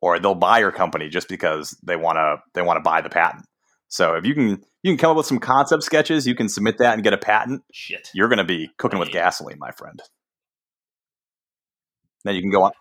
or 0.03 0.19
they'll 0.19 0.35
buy 0.35 0.59
your 0.59 0.71
company 0.73 1.09
just 1.09 1.29
because 1.29 1.77
they 1.83 1.97
want 1.97 2.17
to 2.17 2.37
they 2.55 2.63
want 2.63 2.77
to 2.77 2.83
buy 2.83 3.01
the 3.01 3.09
patent. 3.09 3.47
So 3.89 4.15
if 4.15 4.27
you 4.27 4.35
can 4.35 4.63
you 4.83 4.93
can 4.93 4.99
come 4.99 5.13
up 5.13 5.17
with 5.17 5.27
some 5.27 5.39
concept 5.39 5.83
sketches, 5.83 6.27
you 6.27 6.35
can 6.35 6.49
submit 6.49 6.79
that 6.79 6.95
and 6.95 7.03
get 7.03 7.13
a 7.15 7.19
patent. 7.19 7.63
Shit. 7.73 8.11
You're 8.15 8.29
going 8.29 8.39
to 8.39 8.45
be 8.45 8.71
cooking 8.77 8.99
with 8.99 9.11
gasoline, 9.11 9.59
my 9.59 9.71
friend. 9.71 10.01
Then 12.25 12.35
you 12.35 12.43
can 12.43 12.51
go 12.51 12.65
on. 12.65 12.73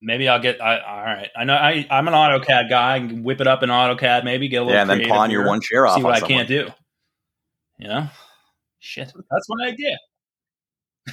Maybe 0.00 0.28
I'll 0.28 0.40
get. 0.40 0.60
I, 0.60 0.80
all 0.80 1.04
right. 1.04 1.28
I 1.36 1.44
know. 1.44 1.54
I, 1.54 1.86
I'm 1.90 2.08
an 2.08 2.14
AutoCAD 2.14 2.68
guy. 2.68 2.96
I 2.96 2.98
can 2.98 3.22
whip 3.22 3.40
it 3.40 3.46
up 3.46 3.62
in 3.62 3.68
AutoCAD. 3.68 4.24
Maybe 4.24 4.48
get 4.48 4.56
a 4.56 4.60
little. 4.62 4.74
Yeah, 4.74 4.82
and 4.82 4.90
then 4.90 5.08
pawn 5.08 5.30
your 5.30 5.42
here. 5.42 5.48
one 5.48 5.60
share 5.60 5.86
off. 5.86 5.96
see 5.96 6.02
what 6.02 6.20
I 6.20 6.26
can't 6.26 6.48
do. 6.48 6.68
You 7.82 7.88
know, 7.88 8.08
shit. 8.78 9.12
That's 9.12 9.46
my 9.48 9.66
idea. 9.66 9.98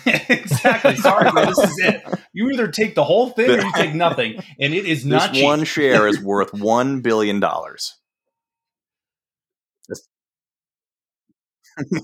exactly. 0.29 0.97
Sorry, 0.97 1.32
man. 1.32 1.47
This 1.47 1.58
is 1.58 1.79
it. 1.79 2.03
You 2.32 2.51
either 2.51 2.67
take 2.67 2.93
the 2.93 3.03
whole 3.03 3.32
thing 3.32 3.49
or 3.49 3.60
you 3.60 3.71
take 3.73 3.95
nothing, 3.95 4.36
and 4.60 4.71
it 4.75 4.86
is 4.86 4.99
This 4.99 5.05
not 5.05 5.34
cheap. 5.34 5.45
one 5.45 5.63
share 5.63 6.08
is 6.08 6.21
worth 6.21 6.53
one 6.53 7.01
billion 7.01 7.39
dollars. 7.39 7.95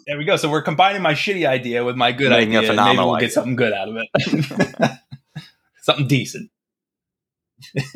There 0.08 0.18
we 0.18 0.26
go. 0.26 0.36
So 0.36 0.50
we're 0.50 0.64
combining 0.64 1.04
my 1.04 1.14
shitty 1.14 1.48
idea 1.48 1.84
with 1.84 1.96
my 1.96 2.12
good 2.12 2.32
Making 2.32 2.56
a 2.56 2.60
idea, 2.60 2.70
and 2.72 2.78
maybe 2.78 2.78
phenomenal 2.80 3.06
we'll 3.06 3.16
idea. 3.18 3.28
get 3.28 3.34
something 3.34 3.56
good 3.56 3.72
out 3.74 3.90
of 3.90 3.98
it. 3.98 4.92
something 5.84 6.08
decent. 6.08 6.50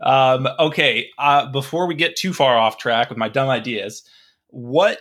um, 0.00 0.46
okay. 0.60 1.08
Uh, 1.18 1.50
before 1.50 1.88
we 1.88 1.96
get 1.96 2.14
too 2.14 2.32
far 2.32 2.56
off 2.56 2.78
track 2.78 3.08
with 3.08 3.18
my 3.18 3.28
dumb 3.28 3.48
ideas, 3.48 4.04
what 4.48 5.00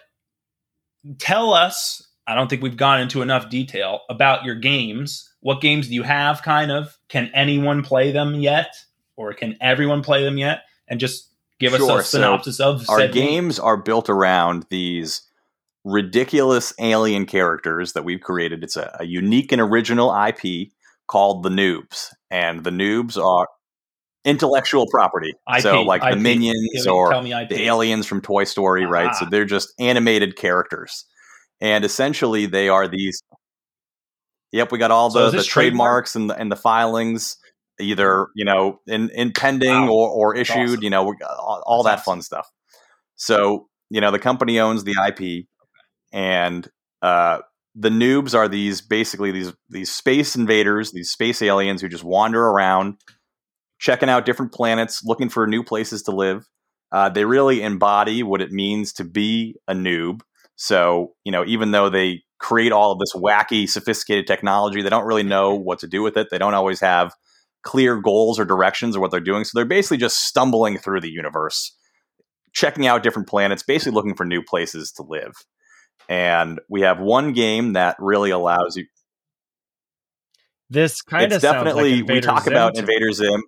tell 1.20 1.54
us? 1.54 2.04
I 2.28 2.36
don't 2.36 2.50
think 2.50 2.62
we've 2.62 2.78
gone 2.78 3.00
into 3.00 3.22
enough 3.22 3.50
detail 3.50 4.02
about 4.10 4.44
your 4.44 4.56
games. 4.56 5.32
What 5.40 5.62
games 5.62 5.88
do 5.88 5.94
you 5.94 6.04
have? 6.04 6.42
Kind 6.42 6.72
of. 6.72 6.98
Can 7.10 7.32
anyone 7.34 7.84
play 7.84 8.12
them 8.12 8.36
yet, 8.36 8.76
or 9.16 9.34
can 9.34 9.56
everyone 9.62 10.04
play 10.04 10.24
them 10.24 10.38
yet? 10.38 10.64
And 10.90 11.00
just 11.00 11.30
give 11.60 11.74
us 11.74 11.80
Sure, 11.80 12.00
a 12.00 12.04
so 12.04 12.18
synopsis 12.18 12.60
of 12.60 12.90
Our 12.90 13.00
said 13.00 13.14
game. 13.14 13.26
games 13.28 13.60
are 13.60 13.78
built 13.78 14.10
around 14.10 14.66
these 14.70 15.22
ridiculous 15.86 16.74
alien 16.80 17.26
characters 17.26 17.94
that 17.94 18.04
we've 18.04 18.20
created. 18.20 18.64
It's 18.64 18.76
a, 18.76 18.96
a 19.00 19.06
unique 19.06 19.52
and 19.54 19.62
original 19.62 20.14
IP 20.14 20.70
called 21.08 21.44
the 21.44 21.50
Noobs, 21.50 22.10
and 22.30 22.66
the 22.66 22.70
Noobs 22.72 23.18
are 23.18 23.48
intellectual 24.28 24.86
property. 24.92 25.34
IP, 25.56 25.62
so, 25.62 25.82
like 25.82 26.02
the 26.02 26.16
Minions 26.16 26.86
me- 26.86 26.92
or 26.92 27.12
IP. 27.14 27.50
the 27.50 27.64
aliens 27.66 28.06
from 28.06 28.22
Toy 28.22 28.44
Story, 28.44 28.86
right? 28.86 29.16
So 29.16 29.26
Ah. 29.26 29.30
they're 29.30 29.46
just 29.46 29.74
animated 29.80 30.36
characters, 30.36 31.06
and 31.62 31.84
essentially 31.86 32.46
they 32.46 32.70
are 32.70 32.88
these. 32.88 33.22
Yep, 34.52 34.72
we 34.72 34.78
got 34.78 34.92
all 34.92 35.10
the, 35.10 35.26
is 35.26 35.32
the 35.32 35.38
this 35.40 35.46
trademark? 35.48 36.06
trademarks 36.06 36.16
and 36.16 36.30
the, 36.30 36.38
and 36.40 36.52
the 36.52 36.56
filings, 36.56 37.38
either 37.80 38.28
you 38.36 38.46
know 38.46 38.80
in 38.88 39.10
in 39.12 39.32
pending 39.34 39.88
Wow. 39.88 39.92
or 39.92 40.10
or 40.10 40.36
issued. 40.36 40.70
awesome. 40.70 40.84
You 40.84 40.90
know, 40.90 41.14
all, 41.40 41.64
all 41.66 41.84
that 41.84 42.04
fun 42.04 42.22
stuff. 42.22 42.48
So 43.16 43.68
you 43.90 44.02
know, 44.02 44.12
the 44.12 44.20
company 44.20 44.60
owns 44.60 44.84
the 44.84 44.96
IP, 45.08 45.48
and 46.14 46.68
uh, 47.02 47.40
the 47.76 47.90
noobs 47.90 48.34
are 48.36 48.48
these 48.48 48.82
basically 48.82 49.32
these 49.32 49.54
these 49.70 49.92
space 49.92 50.36
invaders, 50.36 50.92
these 50.92 51.10
space 51.12 51.42
aliens 51.42 51.82
who 51.82 51.88
just 51.90 52.04
wander 52.04 52.42
around, 52.44 52.96
checking 53.80 54.10
out 54.10 54.26
different 54.26 54.54
planets, 54.54 55.04
looking 55.04 55.30
for 55.30 55.48
new 55.48 55.64
places 55.64 56.04
to 56.04 56.12
live. 56.12 56.48
Uh, 56.92 57.10
they 57.10 57.26
really 57.26 57.62
embody 57.62 58.24
what 58.24 58.42
it 58.42 58.52
means 58.52 58.94
to 58.94 59.04
be 59.04 59.56
a 59.68 59.74
noob. 59.74 60.22
So 60.56 61.14
you 61.24 61.32
know, 61.32 61.46
even 61.46 61.72
though 61.72 61.90
they 61.90 62.24
create 62.40 62.72
all 62.72 62.92
of 62.92 63.00
this 63.00 63.14
wacky, 63.14 63.70
sophisticated 63.70 64.28
technology, 64.28 64.82
they 64.82 64.90
don't 64.90 65.06
really 65.06 65.24
know 65.24 65.56
what 65.56 65.80
to 65.80 65.88
do 65.88 66.02
with 66.02 66.18
it. 66.18 66.30
They 66.30 66.38
don't 66.38 66.54
always 66.54 66.80
have 66.80 67.14
clear 67.64 68.00
goals 68.00 68.40
or 68.40 68.46
directions 68.46 68.96
or 68.96 69.00
what 69.00 69.12
they're 69.12 69.20
doing. 69.20 69.44
So 69.44 69.52
they're 69.56 69.66
basically 69.66 69.98
just 69.98 70.24
stumbling 70.24 70.78
through 70.78 71.02
the 71.02 71.10
universe, 71.10 71.76
checking 72.54 72.88
out 72.88 73.04
different 73.04 73.28
planets, 73.28 73.64
basically 73.64 73.94
looking 73.94 74.16
for 74.16 74.26
new 74.26 74.42
places 74.42 74.92
to 74.94 75.04
live. 75.04 75.34
And 76.08 76.62
we 76.70 76.82
have 76.82 77.00
one 77.00 77.34
game 77.34 77.74
that 77.74 77.98
really 78.00 78.30
allows 78.30 78.78
you. 78.78 78.86
This 80.70 81.02
kind 81.02 81.32
of 81.32 81.42
definitely 81.42 82.04
we 82.04 82.22
talk 82.22 82.48
about 82.48 82.76
to 82.76 82.82
me. 82.82 82.94
Invader 82.94 83.12
Zim. 83.12 83.44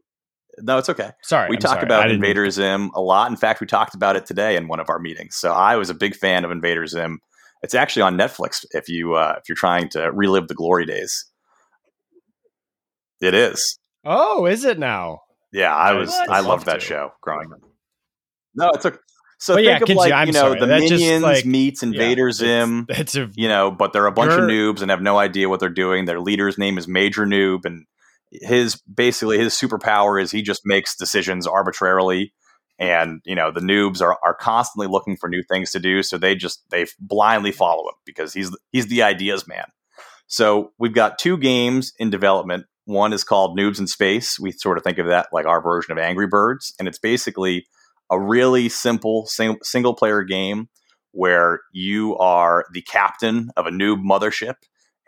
No, 0.62 0.78
it's 0.78 0.90
okay. 0.90 1.12
Sorry, 1.24 1.50
we 1.50 1.56
I'm 1.56 1.60
talk 1.62 1.72
sorry. 1.76 1.84
About 1.84 2.12
Invader 2.12 2.50
Zim 2.50 2.92
a 2.96 3.02
lot. 3.02 3.30
In 3.30 3.38
fact, 3.38 3.62
we 3.62 3.68
talked 3.68 3.96
about 3.96 4.16
it 4.16 4.26
today 4.26 4.56
in 4.56 4.68
one 4.68 4.80
of 4.80 4.90
our 4.90 5.00
meetings. 5.00 5.36
So 5.36 5.52
I 5.54 5.76
was 5.76 5.90
a 5.90 5.94
big 5.94 6.16
fan 6.16 6.44
of 6.46 6.52
Invader 6.52 6.86
Zim. 6.88 7.20
It's 7.62 7.74
actually 7.76 8.04
on 8.04 8.18
Netflix 8.18 8.66
if 8.72 8.88
you 8.90 9.16
uh, 9.16 9.36
if 9.38 9.44
you're 9.50 9.56
trying 9.56 9.90
to 9.90 10.12
relive 10.12 10.48
the 10.48 10.56
glory 10.56 10.86
days. 10.86 11.26
It 13.22 13.34
is. 13.34 13.80
Oh, 14.06 14.46
is 14.46 14.64
it 14.64 14.80
now? 14.80 15.20
Yeah, 15.52 15.74
I 15.76 15.90
I 15.90 15.94
was 15.94 16.14
I 16.14 16.38
love 16.40 16.46
loved 16.46 16.66
that 16.68 16.80
to. 16.80 16.86
show 16.86 17.12
growing 17.22 17.52
up. 17.52 17.60
No, 18.56 18.70
it's 18.74 18.86
okay. 18.86 18.98
So 19.40 19.56
But 19.56 19.64
think 19.64 19.88
yeah, 19.88 19.94
of 19.94 19.98
like 19.98 20.12
I'm 20.12 20.28
you 20.28 20.34
know 20.34 20.40
sorry. 20.40 20.60
the 20.60 20.66
That 20.68 20.82
just, 20.82 20.92
minions 20.94 21.24
like- 21.24 21.46
meets 21.46 21.82
Invader 21.84 22.28
Yeah, 22.28 22.34
Zim. 22.34 22.86
It's, 22.90 23.00
it's 23.00 23.16
a 23.16 23.30
You 23.36 23.48
know, 23.48 23.72
but 23.72 23.94
they're 23.94 24.06
a 24.06 24.12
bunch 24.12 24.34
of 24.34 24.40
noobs 24.42 24.82
and 24.82 24.92
have 24.92 25.02
no 25.02 25.18
idea 25.18 25.48
what 25.50 25.60
they're 25.60 25.70
doing. 25.70 26.06
Their 26.06 26.20
leader's 26.20 26.58
name 26.58 26.78
is 26.78 26.88
Major 26.88 27.26
Noob, 27.26 27.66
and 27.66 27.86
his 28.32 28.82
basically 28.82 29.38
his 29.38 29.54
superpower 29.54 30.22
is 30.22 30.32
he 30.32 30.42
just 30.42 30.62
makes 30.66 30.96
decisions 30.96 31.48
arbitrarily. 31.48 32.34
And 32.78 33.22
you 33.26 33.36
know 33.36 33.52
the 33.52 33.60
noobs 33.60 34.02
are 34.02 34.18
are 34.24 34.34
constantly 34.34 34.88
looking 34.88 35.18
for 35.18 35.28
new 35.28 35.44
things 35.44 35.72
to 35.72 35.80
do, 35.80 36.02
so 36.02 36.18
they 36.18 36.36
just 36.36 36.64
they 36.70 36.86
blindly 36.98 37.52
follow 37.52 37.84
him 37.90 37.96
because 38.06 38.34
he's 38.34 38.56
he's 38.72 38.88
the 38.88 39.04
ideas 39.04 39.48
man. 39.48 39.66
So 40.28 40.72
we've 40.80 40.94
got 40.94 41.20
two 41.20 41.38
games 41.38 41.92
in 42.00 42.10
development. 42.10 42.68
One 42.86 43.12
is 43.12 43.24
called 43.26 43.58
Noobs 43.58 43.80
in 43.80 43.88
Space. 43.88 44.40
We 44.40 44.52
sort 44.52 44.78
of 44.78 44.84
think 44.84 44.98
of 44.98 45.08
that 45.08 45.28
like 45.34 45.46
our 45.46 45.62
version 45.62 45.92
of 45.92 45.98
Angry 45.98 46.28
Birds, 46.28 46.74
and 46.80 46.88
it's 46.88 47.00
basically 47.00 47.66
a 48.10 48.20
really 48.20 48.70
simple 48.70 49.26
sing- 49.26 49.60
single 49.62 49.94
player 49.94 50.24
game 50.24 50.70
where 51.12 51.62
you 51.74 52.16
are 52.18 52.66
the 52.74 52.82
captain 52.82 53.50
of 53.58 53.66
a 53.66 53.72
noob 53.72 54.04
mothership 54.04 54.56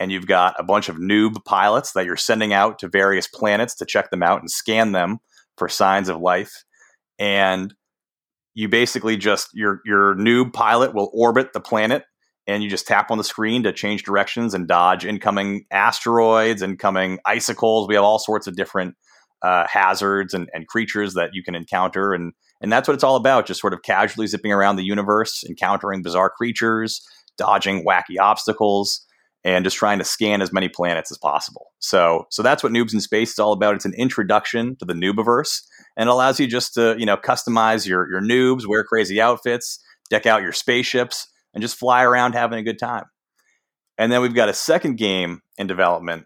and 0.02 0.12
you've 0.12 0.26
got 0.26 0.56
a 0.58 0.64
bunch 0.64 0.90
of 0.90 0.96
noob 0.96 1.46
pilots 1.46 1.92
that 1.92 2.06
you're 2.06 2.18
sending 2.18 2.54
out 2.54 2.80
to 2.80 2.88
various 2.88 3.28
planets 3.28 3.76
to 3.76 3.86
check 3.86 4.10
them 4.10 4.24
out 4.24 4.40
and 4.40 4.50
scan 4.50 4.94
them 4.94 5.20
for 5.60 5.70
signs 5.70 6.10
of 6.10 6.20
life. 6.20 6.64
And 7.20 7.72
you 8.56 8.68
basically 8.68 9.16
just 9.16 9.50
your 9.54 9.80
your 9.86 10.16
noob 10.16 10.54
pilot 10.54 10.96
will 10.96 11.12
orbit 11.14 11.54
the 11.54 11.60
planet 11.60 12.04
and 12.48 12.64
you 12.64 12.70
just 12.70 12.88
tap 12.88 13.12
on 13.12 13.20
the 13.20 13.24
screen 13.24 13.62
to 13.62 13.72
change 13.72 14.02
directions 14.02 14.56
and 14.56 14.68
dodge 14.68 15.06
incoming 15.06 15.66
asteroids 15.70 16.64
incoming 16.64 17.20
icicles. 17.24 17.88
We 17.88 17.94
have 17.94 18.04
all 18.04 18.18
sorts 18.18 18.48
of 18.48 18.56
different 18.56 18.96
uh, 19.44 19.68
hazards 19.68 20.34
and, 20.34 20.50
and 20.52 20.68
creatures 20.68 21.14
that 21.14 21.30
you 21.34 21.44
can 21.44 21.54
encounter 21.54 22.12
and 22.12 22.34
and 22.60 22.72
that's 22.72 22.88
what 22.88 22.96
it's 22.96 23.04
all 23.04 23.18
about 23.18 23.46
just 23.46 23.62
sort 23.62 23.74
of 23.74 23.84
casually 23.84 24.26
zipping 24.26 24.52
around 24.52 24.78
the 24.78 24.84
universe 24.84 25.44
encountering 25.48 26.02
bizarre 26.02 26.32
creatures 26.32 27.08
dodging 27.38 27.86
wacky 27.86 28.20
obstacles 28.20 29.06
and 29.44 29.66
just 29.66 29.78
trying 29.78 29.98
to 29.98 30.04
scan 30.04 30.42
as 30.42 30.52
many 30.54 30.70
planets 30.70 31.12
as 31.12 31.18
possible 31.18 31.72
so 31.80 32.26
so 32.30 32.42
that's 32.44 32.64
what 32.64 32.72
noobs 32.72 32.94
in 32.94 33.02
space 33.02 33.32
is 33.32 33.40
all 33.40 33.54
about 33.54 33.76
it's 33.76 33.86
an 33.86 33.94
introduction 33.96 34.76
to 34.76 34.86
the 34.86 34.94
noobiverse 34.94 35.62
and 35.98 36.08
it 36.10 36.12
allows 36.12 36.40
you 36.40 36.48
just 36.48 36.74
to 36.74 36.96
you 36.98 37.06
know 37.06 37.18
customize 37.18 37.88
your 37.88 38.10
your 38.10 38.22
noobs 38.22 38.68
wear 38.68 38.84
crazy 38.84 39.20
outfits 39.22 39.80
deck 40.10 40.26
out 40.26 40.42
your 40.42 40.52
spaceships 40.54 41.28
and 41.54 41.62
just 41.62 41.78
fly 41.78 42.04
around 42.04 42.34
having 42.34 42.60
a 42.60 42.64
good 42.64 42.80
time 42.80 43.06
and 43.98 44.12
then 44.12 44.22
we've 44.22 44.36
got 44.36 44.50
a 44.50 44.54
second 44.54 44.98
game 44.98 45.42
in 45.58 45.68
development 45.68 46.26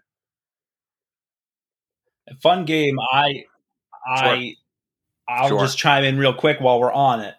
fun 2.42 2.64
game. 2.64 2.96
I 3.12 3.44
I 4.06 4.54
I'll 5.28 5.48
Sure. 5.48 5.60
just 5.60 5.78
chime 5.78 6.04
in 6.04 6.18
real 6.18 6.34
quick 6.34 6.60
while 6.60 6.80
we're 6.80 6.92
on 6.92 7.20
it. 7.20 7.34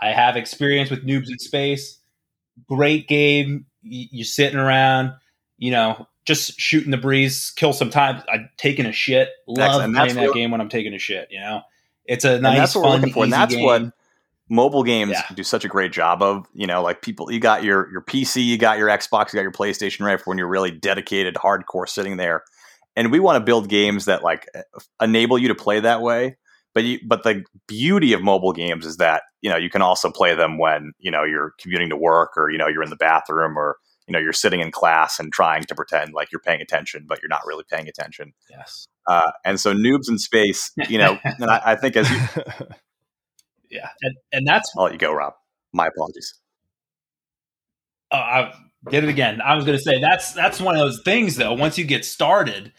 I 0.00 0.10
have 0.12 0.36
experience 0.36 0.90
with 0.90 1.04
Noobs 1.06 1.28
in 1.28 1.38
Space. 1.38 1.98
Great 2.68 3.08
game. 3.08 3.66
You're 3.82 4.24
sitting 4.24 4.58
around, 4.58 5.12
you 5.58 5.70
know, 5.70 6.06
just 6.26 6.58
shooting 6.60 6.90
the 6.90 6.96
breeze, 6.96 7.52
kill 7.56 7.72
some 7.72 7.90
time. 7.90 8.22
I'm 8.30 8.50
taking 8.58 8.86
a 8.86 8.92
shit. 8.92 9.30
Love 9.46 9.66
Excellent. 9.66 9.84
And 9.84 9.94
playing 9.96 10.14
that 10.16 10.34
game 10.34 10.50
when 10.50 10.60
I'm 10.60 10.68
taking 10.68 10.94
a 10.94 10.98
shit. 10.98 11.28
You 11.30 11.40
know, 11.40 11.62
it's 12.04 12.24
a 12.24 12.34
and 12.34 12.42
nice, 12.42 12.58
that's 12.58 12.74
what 12.74 12.84
we're 12.84 12.90
fun, 12.90 13.00
looking 13.00 13.14
for 13.14 13.24
and 13.24 13.32
that's 13.32 13.54
game. 13.54 13.64
what 13.64 13.82
mobile 14.50 14.82
games 14.82 15.12
Yeah. 15.12 15.22
do 15.34 15.42
such 15.42 15.64
a 15.64 15.68
great 15.68 15.92
job 15.92 16.22
of. 16.22 16.46
You 16.54 16.66
know, 16.66 16.82
like 16.82 17.02
people, 17.02 17.30
you 17.32 17.40
got 17.40 17.64
your 17.64 17.90
your 17.90 18.02
PC, 18.02 18.44
you 18.44 18.58
got 18.58 18.78
your 18.78 18.88
Xbox, 18.88 19.32
you 19.32 19.38
got 19.38 19.42
your 19.42 19.52
PlayStation, 19.52 20.04
right? 20.04 20.18
For 20.20 20.30
when 20.30 20.38
you're 20.38 20.48
really 20.48 20.70
dedicated, 20.70 21.34
hardcore, 21.34 21.88
sitting 21.88 22.16
there. 22.18 22.42
And 22.96 23.12
we 23.12 23.20
want 23.20 23.36
to 23.36 23.44
build 23.44 23.68
games 23.68 24.06
that 24.06 24.22
like 24.24 24.48
enable 25.00 25.38
you 25.38 25.48
to 25.48 25.54
play 25.54 25.80
that 25.80 26.02
way. 26.02 26.36
But 26.78 26.84
you, 26.84 27.00
but 27.04 27.24
the 27.24 27.42
beauty 27.66 28.12
of 28.12 28.22
mobile 28.22 28.52
games 28.52 28.86
is 28.86 28.98
that 28.98 29.24
you 29.42 29.50
know 29.50 29.56
you 29.56 29.68
can 29.68 29.82
also 29.82 30.12
play 30.12 30.32
them 30.36 30.58
when 30.58 30.92
you 31.00 31.10
know 31.10 31.24
you're 31.24 31.54
commuting 31.60 31.88
to 31.88 31.96
work 31.96 32.36
or 32.36 32.50
you 32.50 32.58
know 32.58 32.68
you're 32.68 32.84
in 32.84 32.90
the 32.90 32.94
bathroom 32.94 33.58
or 33.58 33.78
you 34.06 34.12
know 34.12 34.20
you're 34.20 34.32
sitting 34.32 34.60
in 34.60 34.70
class 34.70 35.18
and 35.18 35.32
trying 35.32 35.64
to 35.64 35.74
pretend 35.74 36.12
like 36.14 36.30
you're 36.30 36.40
paying 36.40 36.60
attention, 36.60 37.04
but 37.08 37.20
you're 37.20 37.28
not 37.28 37.44
really 37.46 37.64
paying 37.68 37.88
attention. 37.88 38.32
Yes. 38.48 38.86
Uh, 39.08 39.32
and 39.44 39.58
so 39.58 39.74
noobs 39.74 40.08
in 40.08 40.18
space, 40.18 40.70
you 40.88 40.98
know, 40.98 41.18
and 41.24 41.50
I, 41.50 41.60
I 41.64 41.74
think 41.74 41.96
as 41.96 42.08
you, 42.08 42.18
Yeah. 43.70 43.88
And, 44.02 44.14
and 44.32 44.46
that's 44.46 44.72
I'll 44.76 44.84
let 44.84 44.92
you 44.92 44.98
go, 45.00 45.12
Rob. 45.12 45.32
My 45.72 45.88
apologies. 45.88 46.32
uh, 48.12 48.14
I 48.14 48.52
did 48.88 49.02
it 49.02 49.10
again. 49.10 49.40
I 49.40 49.56
was 49.56 49.64
going 49.64 49.76
to 49.76 49.82
say 49.82 50.00
that's 50.00 50.32
that's 50.32 50.60
one 50.60 50.76
of 50.76 50.80
those 50.80 51.02
things 51.04 51.34
though. 51.34 51.54
Once 51.54 51.76
you 51.76 51.84
get 51.84 52.04
started, 52.04 52.72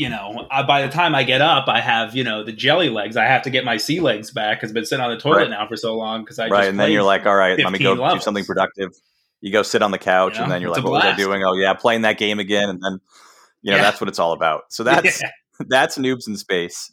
you 0.00 0.08
know, 0.08 0.46
I, 0.50 0.62
by 0.62 0.80
the 0.80 0.90
time 0.90 1.14
I 1.14 1.24
get 1.24 1.42
up, 1.42 1.68
I 1.68 1.78
have 1.78 2.16
you 2.16 2.24
know 2.24 2.42
the 2.42 2.52
jelly 2.52 2.88
legs. 2.88 3.18
I 3.18 3.26
have 3.26 3.42
to 3.42 3.50
get 3.50 3.66
my 3.66 3.76
sea 3.76 4.00
legs 4.00 4.30
back 4.30 4.56
because 4.56 4.70
I've 4.70 4.74
been 4.74 4.86
sitting 4.86 5.04
on 5.04 5.10
the 5.10 5.20
toilet 5.20 5.36
Right. 5.36 5.50
now 5.50 5.68
for 5.68 5.76
so 5.76 5.94
long 5.94 6.22
because 6.22 6.38
I 6.38 6.48
right, 6.48 6.60
just 6.60 6.70
and 6.70 6.80
then 6.80 6.90
you're 6.90 7.02
like, 7.02 7.26
all 7.26 7.36
right, 7.36 7.58
let 7.58 7.70
me 7.70 7.78
15 7.78 7.98
go 7.98 8.14
do 8.14 8.18
something 8.18 8.46
productive. 8.46 8.92
You 9.42 9.52
go 9.52 9.62
sit 9.62 9.82
on 9.82 9.90
the 9.90 9.98
couch, 9.98 10.32
You 10.32 10.38
know, 10.38 10.44
and 10.44 10.52
then 10.52 10.62
you're 10.62 10.70
like, 10.70 10.82
what 10.84 10.94
was 10.94 11.04
I 11.04 11.14
doing? 11.16 11.44
Oh 11.44 11.52
yeah, 11.52 11.74
playing 11.74 12.00
that 12.02 12.16
game 12.16 12.38
again, 12.38 12.70
and 12.70 12.80
then 12.82 12.98
you 13.60 13.72
know 13.72 13.76
Yeah. 13.76 13.82
that's 13.82 14.00
what 14.00 14.08
it's 14.08 14.18
all 14.18 14.32
about. 14.32 14.72
So 14.72 14.84
that's 14.84 15.20
Yeah, 15.20 15.30
that's 15.68 15.98
noobs 15.98 16.26
in 16.26 16.38
space. 16.38 16.90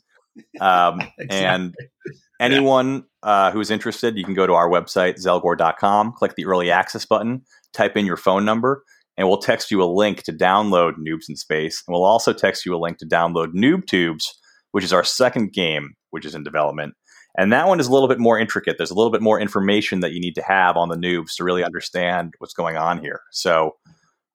Um, 0.59 0.99
exactly. 1.17 1.29
And 1.29 1.75
anyone 2.41 3.05
uh, 3.23 3.51
who's 3.51 3.71
interested, 3.71 4.17
you 4.17 4.25
can 4.25 4.33
go 4.33 4.45
to 4.45 4.53
our 4.53 4.67
website, 4.67 5.15
zelgor.com, 5.15 6.11
click 6.11 6.35
the 6.35 6.45
early 6.45 6.71
access 6.71 7.05
button, 7.05 7.43
type 7.71 7.95
in 7.95 8.05
your 8.05 8.17
phone 8.17 8.43
number, 8.43 8.83
and 9.17 9.27
we'll 9.27 9.39
text 9.39 9.71
you 9.71 9.81
a 9.81 9.85
link 9.85 10.23
to 10.23 10.33
download 10.33 10.93
Noobs 10.97 11.29
in 11.29 11.35
Space. 11.35 11.83
And 11.87 11.93
we'll 11.93 12.05
also 12.05 12.33
text 12.33 12.65
you 12.65 12.75
a 12.75 12.77
link 12.77 12.97
to 12.99 13.05
download 13.05 13.53
Noob 13.53 13.87
Tubes, 13.87 14.37
which 14.71 14.83
is 14.83 14.93
our 14.93 15.03
second 15.03 15.53
game, 15.53 15.95
which 16.11 16.25
is 16.25 16.35
in 16.35 16.43
development. 16.43 16.93
And 17.37 17.51
that 17.53 17.67
one 17.67 17.79
is 17.79 17.87
a 17.87 17.91
little 17.91 18.07
bit 18.07 18.19
more 18.19 18.39
intricate. 18.39 18.77
There's 18.77 18.91
a 18.91 18.95
little 18.95 19.11
bit 19.11 19.21
more 19.21 19.39
information 19.39 19.99
that 19.99 20.11
you 20.11 20.19
need 20.19 20.35
to 20.35 20.43
have 20.43 20.75
on 20.77 20.89
the 20.89 20.95
noobs 20.95 21.35
to 21.37 21.43
really 21.43 21.63
understand 21.63 22.33
what's 22.39 22.53
going 22.53 22.77
on 22.77 22.99
here. 22.99 23.21
So, 23.31 23.75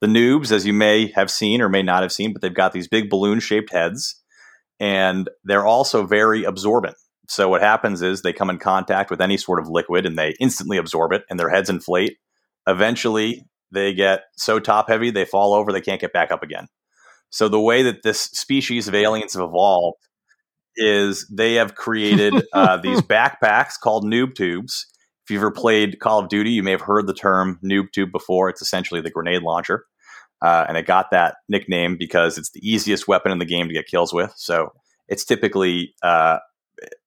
the 0.00 0.08
noobs, 0.08 0.50
as 0.50 0.66
you 0.66 0.72
may 0.72 1.12
have 1.12 1.30
seen 1.30 1.60
or 1.60 1.68
may 1.68 1.82
not 1.82 2.02
have 2.02 2.10
seen, 2.10 2.32
but 2.32 2.42
they've 2.42 2.52
got 2.52 2.72
these 2.72 2.88
big 2.88 3.08
balloon 3.08 3.38
shaped 3.38 3.70
heads 3.70 4.20
and 4.80 5.30
they're 5.44 5.64
also 5.64 6.04
very 6.04 6.42
absorbent. 6.42 6.96
So 7.28 7.48
what 7.48 7.62
happens 7.62 8.02
is 8.02 8.20
they 8.22 8.32
come 8.32 8.50
in 8.50 8.58
contact 8.58 9.12
with 9.12 9.20
any 9.20 9.36
sort 9.36 9.60
of 9.60 9.68
liquid 9.68 10.04
and 10.04 10.18
they 10.18 10.34
instantly 10.40 10.76
absorb 10.76 11.12
it 11.12 11.22
and 11.30 11.38
their 11.38 11.48
heads 11.48 11.70
inflate. 11.70 12.16
Eventually, 12.66 13.46
they 13.72 13.94
get 13.94 14.24
so 14.36 14.58
top 14.58 14.88
heavy 14.88 15.10
they 15.10 15.24
fall 15.24 15.54
over, 15.54 15.72
they 15.72 15.80
can't 15.80 16.00
get 16.00 16.12
back 16.12 16.30
up 16.30 16.42
again. 16.42 16.68
So 17.30 17.48
the 17.48 17.60
way 17.60 17.82
that 17.82 18.02
this 18.02 18.20
species 18.20 18.88
of 18.88 18.94
aliens 18.94 19.34
have 19.34 19.42
evolved 19.42 19.98
is 20.76 21.26
they 21.30 21.54
have 21.54 21.74
created 21.74 22.34
uh, 22.52 22.76
these 22.76 23.00
backpacks 23.00 23.74
called 23.82 24.04
noob 24.04 24.34
tubes. 24.34 24.86
If 25.24 25.30
you've 25.30 25.40
ever 25.40 25.50
played 25.50 25.98
Call 26.00 26.18
of 26.18 26.28
Duty, 26.28 26.50
you 26.50 26.62
may 26.62 26.72
have 26.72 26.80
heard 26.80 27.06
the 27.06 27.14
term 27.14 27.58
noob 27.64 27.92
tube 27.92 28.12
before. 28.12 28.48
It's 28.48 28.62
essentially 28.62 29.00
the 29.00 29.10
grenade 29.10 29.42
launcher. 29.42 29.86
Uh, 30.42 30.64
and 30.68 30.76
it 30.76 30.86
got 30.86 31.10
that 31.12 31.36
nickname 31.48 31.96
because 31.96 32.36
it's 32.36 32.50
the 32.50 32.60
easiest 32.68 33.06
weapon 33.06 33.30
in 33.30 33.38
the 33.38 33.44
game 33.44 33.68
to 33.68 33.74
get 33.74 33.86
kills 33.86 34.12
with. 34.12 34.32
So 34.36 34.72
it's 35.08 35.24
typically 35.24 35.94
uh, 36.02 36.38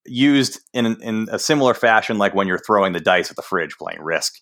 used 0.05 0.61
in 0.73 0.85
in 1.01 1.27
a 1.29 1.37
similar 1.37 1.73
fashion, 1.73 2.17
like 2.17 2.33
when 2.33 2.47
you're 2.47 2.61
throwing 2.65 2.93
the 2.93 2.99
dice 3.01 3.29
at 3.29 3.35
the 3.35 3.41
fridge 3.41 3.77
playing 3.77 4.01
Risk. 4.01 4.35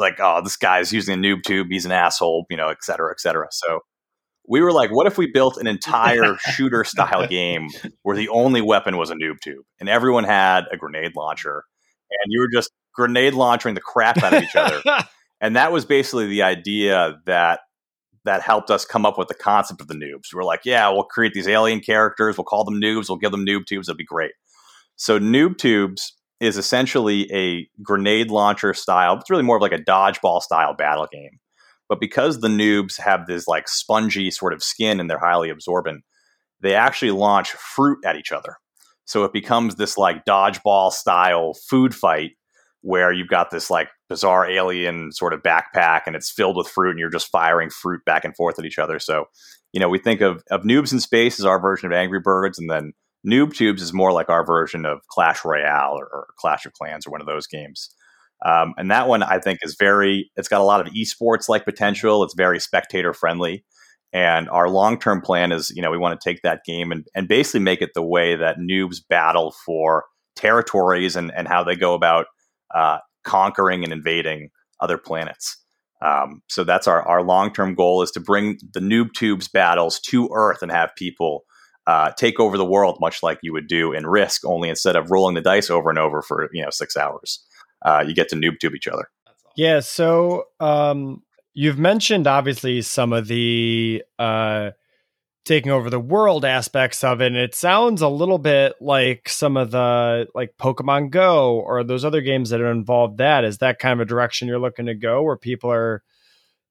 Like, 0.00 0.18
oh, 0.18 0.40
this 0.42 0.56
guy's 0.56 0.92
using 0.92 1.14
a 1.14 1.18
noob 1.18 1.42
tube, 1.42 1.68
he's 1.70 1.84
an 1.84 1.92
asshole, 1.92 2.46
you 2.50 2.56
know, 2.56 2.68
et 2.68 2.82
cetera, 2.82 3.10
et 3.12 3.20
cetera. 3.20 3.48
So 3.50 3.80
we 4.48 4.60
were 4.60 4.72
like, 4.72 4.90
what 4.90 5.06
if 5.06 5.16
we 5.16 5.26
built 5.26 5.58
an 5.58 5.66
entire 5.66 6.36
shooter 6.52 6.82
style 6.84 7.26
game 7.26 7.68
where 8.02 8.16
the 8.16 8.28
only 8.30 8.60
weapon 8.60 8.96
was 8.96 9.10
a 9.10 9.14
noob 9.14 9.40
tube 9.40 9.64
and 9.78 9.88
everyone 9.88 10.24
had 10.24 10.64
a 10.72 10.76
grenade 10.76 11.12
launcher 11.16 11.62
and 12.10 12.32
you 12.32 12.40
were 12.40 12.48
just 12.52 12.70
grenade 12.92 13.34
launching 13.34 13.74
the 13.74 13.80
crap 13.80 14.22
out 14.22 14.34
of 14.34 14.42
each 14.42 14.56
other? 14.56 14.82
and 15.40 15.54
that 15.54 15.70
was 15.70 15.84
basically 15.84 16.26
the 16.26 16.42
idea 16.42 17.20
that 17.26 17.60
that 18.24 18.42
helped 18.42 18.70
us 18.70 18.84
come 18.84 19.06
up 19.06 19.16
with 19.16 19.28
the 19.28 19.34
concept 19.34 19.80
of 19.80 19.88
the 19.88 19.94
noobs. 19.94 20.34
We're 20.34 20.44
like, 20.44 20.60
yeah, 20.64 20.88
we'll 20.90 21.04
create 21.04 21.32
these 21.32 21.48
alien 21.48 21.80
characters, 21.80 22.36
we'll 22.36 22.44
call 22.44 22.64
them 22.64 22.80
noobs, 22.80 23.08
we'll 23.08 23.18
give 23.18 23.30
them 23.30 23.46
noob 23.46 23.66
tubes, 23.66 23.88
it'll 23.88 23.96
be 23.96 24.04
great. 24.04 24.32
So 24.96 25.18
noob 25.18 25.56
tubes 25.56 26.12
is 26.40 26.56
essentially 26.56 27.30
a 27.32 27.68
grenade 27.82 28.30
launcher 28.30 28.72
style. 28.74 29.16
It's 29.16 29.30
really 29.30 29.42
more 29.42 29.56
of 29.56 29.62
like 29.62 29.72
a 29.72 29.78
dodgeball 29.78 30.40
style 30.40 30.74
battle 30.74 31.06
game. 31.12 31.38
But 31.88 32.00
because 32.00 32.40
the 32.40 32.48
noobs 32.48 32.98
have 33.00 33.26
this 33.26 33.46
like 33.46 33.68
spongy 33.68 34.30
sort 34.30 34.52
of 34.52 34.62
skin 34.62 35.00
and 35.00 35.10
they're 35.10 35.18
highly 35.18 35.50
absorbent, 35.50 36.02
they 36.60 36.74
actually 36.74 37.10
launch 37.10 37.50
fruit 37.50 37.98
at 38.04 38.16
each 38.16 38.32
other. 38.32 38.56
So 39.04 39.24
it 39.24 39.32
becomes 39.32 39.74
this 39.74 39.98
like 39.98 40.24
dodgeball 40.24 40.92
style 40.92 41.54
food 41.68 41.94
fight 41.94 42.32
where 42.82 43.12
you've 43.12 43.28
got 43.28 43.50
this 43.50 43.70
like 43.70 43.88
bizarre 44.08 44.48
alien 44.48 45.12
sort 45.12 45.34
of 45.34 45.42
backpack 45.42 46.02
and 46.06 46.16
it's 46.16 46.30
filled 46.30 46.56
with 46.56 46.68
fruit 46.68 46.90
and 46.90 46.98
you're 46.98 47.10
just 47.10 47.30
firing 47.30 47.70
fruit 47.70 48.04
back 48.06 48.24
and 48.24 48.34
forth 48.36 48.58
at 48.58 48.64
each 48.64 48.78
other. 48.78 48.98
So, 48.98 49.24
you 49.72 49.80
know, 49.80 49.88
we 49.88 49.98
think 49.98 50.20
of, 50.20 50.42
of 50.50 50.62
Noobs 50.62 50.92
in 50.92 51.00
Space 51.00 51.38
as 51.38 51.44
our 51.44 51.60
version 51.60 51.86
of 51.86 51.92
Angry 51.92 52.20
Birds 52.20 52.58
and 52.58 52.70
then 52.70 52.92
Noob 53.26 53.54
Tubes 53.54 53.82
is 53.82 53.92
more 53.92 54.12
like 54.12 54.28
our 54.28 54.44
version 54.44 54.86
of 54.86 55.00
Clash 55.08 55.44
Royale 55.44 55.92
or, 55.92 56.04
or 56.06 56.26
Clash 56.38 56.64
of 56.66 56.72
Clans 56.72 57.06
or 57.06 57.10
one 57.10 57.20
of 57.20 57.26
those 57.26 57.46
games. 57.46 57.90
Um, 58.44 58.72
and 58.78 58.90
that 58.90 59.08
one 59.08 59.22
I 59.22 59.38
think 59.38 59.58
is 59.62 59.76
very, 59.78 60.30
it's 60.36 60.48
got 60.48 60.62
a 60.62 60.64
lot 60.64 60.80
of 60.80 60.92
esports 60.94 61.48
like 61.48 61.64
potential. 61.64 62.24
It's 62.24 62.34
very 62.34 62.58
spectator 62.58 63.12
friendly. 63.12 63.64
And 64.12 64.48
our 64.48 64.68
long 64.68 64.98
term 64.98 65.20
plan 65.20 65.52
is, 65.52 65.70
you 65.70 65.82
know, 65.82 65.90
we 65.90 65.98
want 65.98 66.18
to 66.18 66.28
take 66.28 66.42
that 66.42 66.64
game 66.64 66.90
and, 66.90 67.06
and 67.14 67.28
basically 67.28 67.60
make 67.60 67.82
it 67.82 67.90
the 67.94 68.02
way 68.02 68.34
that 68.36 68.58
noobs 68.58 68.96
battle 69.08 69.54
for 69.64 70.04
territories 70.34 71.16
and, 71.16 71.30
and 71.36 71.46
how 71.46 71.62
they 71.62 71.76
go 71.76 71.94
about 71.94 72.26
uh, 72.74 72.98
conquering 73.24 73.84
and 73.84 73.92
invading 73.92 74.48
other 74.80 74.98
planets. 74.98 75.58
Um, 76.02 76.42
so 76.48 76.64
that's 76.64 76.88
our, 76.88 77.02
our 77.02 77.22
long 77.22 77.52
term 77.52 77.74
goal 77.74 78.02
is 78.02 78.10
to 78.12 78.20
bring 78.20 78.58
the 78.72 78.80
noob 78.80 79.12
tubes 79.12 79.48
battles 79.48 80.00
to 80.00 80.30
Earth 80.32 80.62
and 80.62 80.72
have 80.72 80.90
people 80.96 81.44
uh, 81.86 82.12
take 82.12 82.38
over 82.38 82.56
the 82.56 82.64
world, 82.64 82.98
much 83.00 83.22
like 83.22 83.38
you 83.42 83.52
would 83.52 83.66
do 83.66 83.92
in 83.92 84.06
Risk. 84.06 84.44
Only 84.44 84.68
instead 84.68 84.96
of 84.96 85.10
rolling 85.10 85.34
the 85.34 85.40
dice 85.40 85.70
over 85.70 85.90
and 85.90 85.98
over 85.98 86.22
for 86.22 86.48
you 86.52 86.62
know 86.62 86.70
six 86.70 86.96
hours, 86.96 87.44
uh, 87.82 88.04
you 88.06 88.14
get 88.14 88.28
to 88.30 88.36
noob 88.36 88.58
tube 88.60 88.74
each 88.74 88.88
other. 88.88 89.08
Yeah, 89.56 89.80
so 89.80 90.44
um 90.60 91.22
you've 91.52 91.78
mentioned 91.78 92.26
obviously 92.26 92.82
some 92.82 93.12
of 93.12 93.26
the 93.26 94.02
uh 94.18 94.70
taking 95.44 95.72
over 95.72 95.90
the 95.90 95.98
world 95.98 96.44
aspects 96.44 97.02
of 97.02 97.20
it 97.20 97.28
and 97.28 97.36
it 97.36 97.54
sounds 97.54 98.02
a 98.02 98.08
little 98.08 98.38
bit 98.38 98.74
like 98.80 99.28
some 99.28 99.56
of 99.56 99.70
the 99.70 100.26
like 100.34 100.54
Pokemon 100.60 101.10
Go 101.10 101.58
or 101.60 101.82
those 101.82 102.04
other 102.04 102.20
games 102.20 102.50
that 102.50 102.60
are 102.60 102.70
involved 102.70 103.18
that 103.18 103.44
is 103.44 103.58
that 103.58 103.78
kind 103.78 103.94
of 103.94 104.00
a 104.00 104.08
direction 104.08 104.48
you're 104.48 104.58
looking 104.58 104.86
to 104.86 104.94
go 104.94 105.22
where 105.22 105.36
people 105.36 105.72
are 105.72 106.02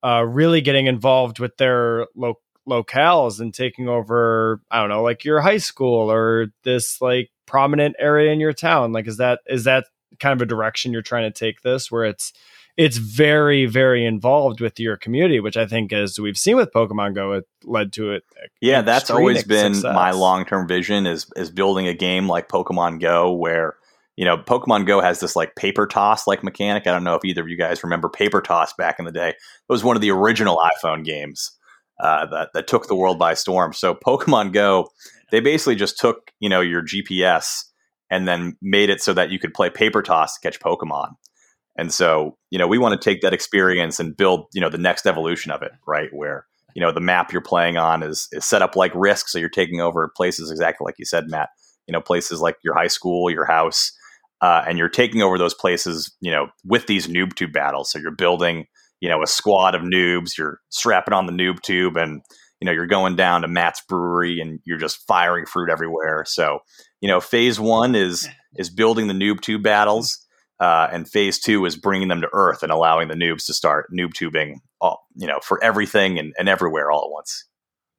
uh 0.03 0.24
really 0.24 0.62
getting 0.62 0.86
involved 0.86 1.39
with 1.39 1.57
their 1.57 2.07
lo- 2.16 2.39
locales 2.70 3.40
and 3.40 3.54
taking 3.54 3.90
over 3.90 4.62
I 4.72 4.80
don't 4.80 4.90
know 4.90 5.02
like 5.04 5.26
your 5.26 5.42
high 5.42 5.58
school 5.58 6.12
or 6.12 6.48
this 6.64 7.02
like 7.02 7.30
prominent 7.46 7.96
area 8.00 8.32
in 8.32 8.40
your 8.40 8.54
town 8.54 8.92
like 8.94 9.08
is 9.08 9.18
that 9.18 9.40
is 9.48 9.64
that 9.64 9.86
kind 10.20 10.34
of 10.40 10.42
a 10.42 10.46
direction 10.46 10.94
you're 10.94 11.02
trying 11.02 11.32
to 11.32 11.38
take 11.38 11.62
this 11.62 11.92
where 11.92 12.06
it's 12.06 12.32
it's 12.78 12.98
very 12.98 13.66
very 13.66 14.06
involved 14.06 14.62
with 14.62 14.80
your 14.80 14.96
community 14.98 15.40
which 15.40 15.58
i 15.58 15.66
think 15.66 15.92
as 15.92 16.20
we've 16.20 16.38
seen 16.38 16.56
with 16.56 16.72
pokemon 16.72 17.16
go 17.16 17.34
it 17.34 17.46
led 17.64 17.92
to 17.92 18.12
it 18.12 18.24
Yeah, 18.62 18.82
that's 18.82 19.10
always 19.10 19.44
been 19.44 19.74
success. 19.74 19.94
my 19.96 20.12
long 20.12 20.46
term 20.46 20.68
vision 20.68 21.06
is 21.06 21.26
is 21.36 21.50
building 21.50 21.88
a 21.88 21.94
game 21.94 22.28
like 22.28 22.48
Pokemon 22.50 23.00
Go 23.02 23.32
where 23.34 23.76
you 24.16 24.26
know 24.26 24.38
Pokemon 24.38 24.86
Go 24.86 25.02
has 25.02 25.20
this 25.20 25.36
like 25.36 25.56
paper 25.56 25.88
toss 25.88 26.28
like 26.28 26.44
mechanic. 26.44 26.88
I 26.88 26.92
don't 26.92 27.04
know 27.04 27.16
if 27.16 27.26
either 27.26 27.42
of 27.42 27.50
you 27.50 27.58
guys 27.58 27.84
remember 27.84 28.10
paper 28.10 28.42
toss 28.42 28.74
back 28.74 29.00
in 29.00 29.06
the 29.06 29.12
day. 29.12 29.30
It 29.30 29.36
was 29.70 29.84
one 29.84 29.96
of 29.96 30.02
the 30.02 30.12
original 30.12 30.58
iPhone 30.58 31.04
games 31.06 31.52
uh, 32.00 32.26
that 32.28 32.50
that 32.54 32.68
took 32.68 32.88
the 32.88 32.95
world 32.95 33.20
by 33.20 33.34
storm. 33.34 33.74
So 33.74 33.93
Pokemon 33.93 34.54
Go, 34.54 34.89
they 35.32 35.39
basically 35.39 35.76
just 35.76 36.00
took 36.00 36.32
you 36.39 36.50
know 36.50 36.62
your 36.62 36.82
GPS 36.82 37.64
and 38.10 38.28
then 38.28 38.58
made 38.62 38.89
it 38.89 39.02
so 39.02 39.14
that 39.14 39.30
you 39.30 39.39
could 39.39 39.54
play 39.54 39.70
paper 39.70 40.02
toss 40.02 40.36
to 40.36 40.41
catch 40.41 40.60
Pokemon. 40.60 41.12
And 41.78 41.93
so, 41.93 42.38
you 42.50 42.60
know, 42.60 42.68
we 42.68 42.78
want 42.78 43.00
to 43.00 43.10
take 43.10 43.22
that 43.22 43.34
experience 43.34 44.00
and 44.00 44.18
build, 44.18 44.47
you 44.54 44.60
know, 44.60 44.70
the 44.70 44.78
next 44.78 45.06
evolution 45.06 45.52
of 45.52 45.62
it, 45.62 45.72
right? 45.88 46.10
Where, 46.12 46.45
you 46.76 46.82
know, 46.82 46.91
the 46.91 47.00
map 47.00 47.32
you're 47.32 47.41
playing 47.41 47.78
on 47.78 48.04
is, 48.04 48.28
is 48.32 48.43
set 48.43 48.62
up 48.62 48.76
like 48.76 48.91
risk. 48.93 49.30
So 49.30 49.39
you're 49.39 49.47
taking 49.47 49.80
over 49.80 50.12
places 50.16 50.52
exactly 50.52 50.84
like 50.84 50.95
you 50.97 51.06
said, 51.06 51.30
Matt, 51.30 51.50
you 51.88 51.93
know, 51.93 52.02
places 52.02 52.41
like 52.41 52.58
your 52.64 52.74
high 52.74 52.88
school, 52.88 53.30
your 53.30 53.45
house, 53.45 53.93
uh, 54.41 54.64
and 54.68 54.78
you're 54.78 54.89
taking 54.89 55.22
over 55.22 55.38
those 55.38 55.54
places, 55.54 56.14
you 56.20 56.32
know, 56.32 56.47
with 56.66 56.88
these 56.88 57.08
noob 57.08 57.36
tube 57.36 57.54
battles. 57.54 57.91
So 57.91 58.00
you're 58.00 58.12
building, 58.12 58.66
you 59.00 59.10
know, 59.10 59.22
a 59.22 59.28
squad 59.28 59.76
of 59.76 59.82
noobs, 59.82 60.38
you're 60.38 60.60
strapping 60.70 61.14
on 61.14 61.26
the 61.26 61.32
noob 61.32 61.62
tube 61.62 61.97
and, 61.97 62.22
you 62.60 62.66
know, 62.66 62.72
you're 62.72 62.88
going 62.88 63.16
down 63.16 63.41
to 63.41 63.47
Matt's 63.47 63.82
brewery 63.88 64.39
and 64.39 64.60
you're 64.66 64.78
just 64.78 65.06
firing 65.08 65.45
fruit 65.45 65.70
everywhere. 65.70 66.26
So, 66.28 66.60
you 67.02 67.08
know, 67.08 67.22
phase 67.22 67.60
one 67.60 67.95
is, 67.95 68.28
is 68.56 68.70
building 68.70 69.08
the 69.08 69.14
noob 69.14 69.41
tube 69.41 69.64
battles. 69.64 70.26
Uh, 70.60 70.89
and 70.91 71.10
phase 71.10 71.39
two 71.39 71.66
is 71.66 71.78
bringing 71.78 72.10
them 72.10 72.20
to 72.20 72.30
Earth 72.34 72.64
and 72.64 72.72
allowing 72.72 73.08
the 73.08 73.14
noobs 73.14 73.45
to 73.45 73.54
start 73.54 73.89
noob 73.97 74.14
tubing, 74.14 74.60
all, 74.82 75.08
you 75.16 75.26
know, 75.26 75.39
for 75.41 75.64
everything 75.64 76.20
and, 76.20 76.34
and 76.38 76.50
everywhere 76.50 76.91
all 76.91 77.06
at 77.06 77.12
once. 77.12 77.45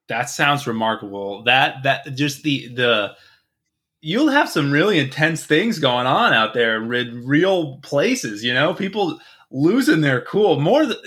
That 0.09 0.28
sounds 0.28 0.66
remarkable. 0.66 1.44
That 1.44 1.84
that 1.84 2.14
just 2.16 2.42
the 2.42 2.68
the 2.74 3.12
you'll 4.03 4.28
have 4.28 4.51
some 4.51 4.70
really 4.72 4.98
intense 4.98 5.46
things 5.46 5.78
going 5.78 6.07
on 6.07 6.32
out 6.32 6.53
there 6.53 6.76
in 6.76 7.24
real 7.24 7.78
places. 7.78 8.42
You 8.42 8.53
know, 8.53 8.74
people 8.74 9.20
losing 9.51 10.01
their 10.01 10.20
cool. 10.20 10.61
More 10.61 10.84
th- 10.84 10.98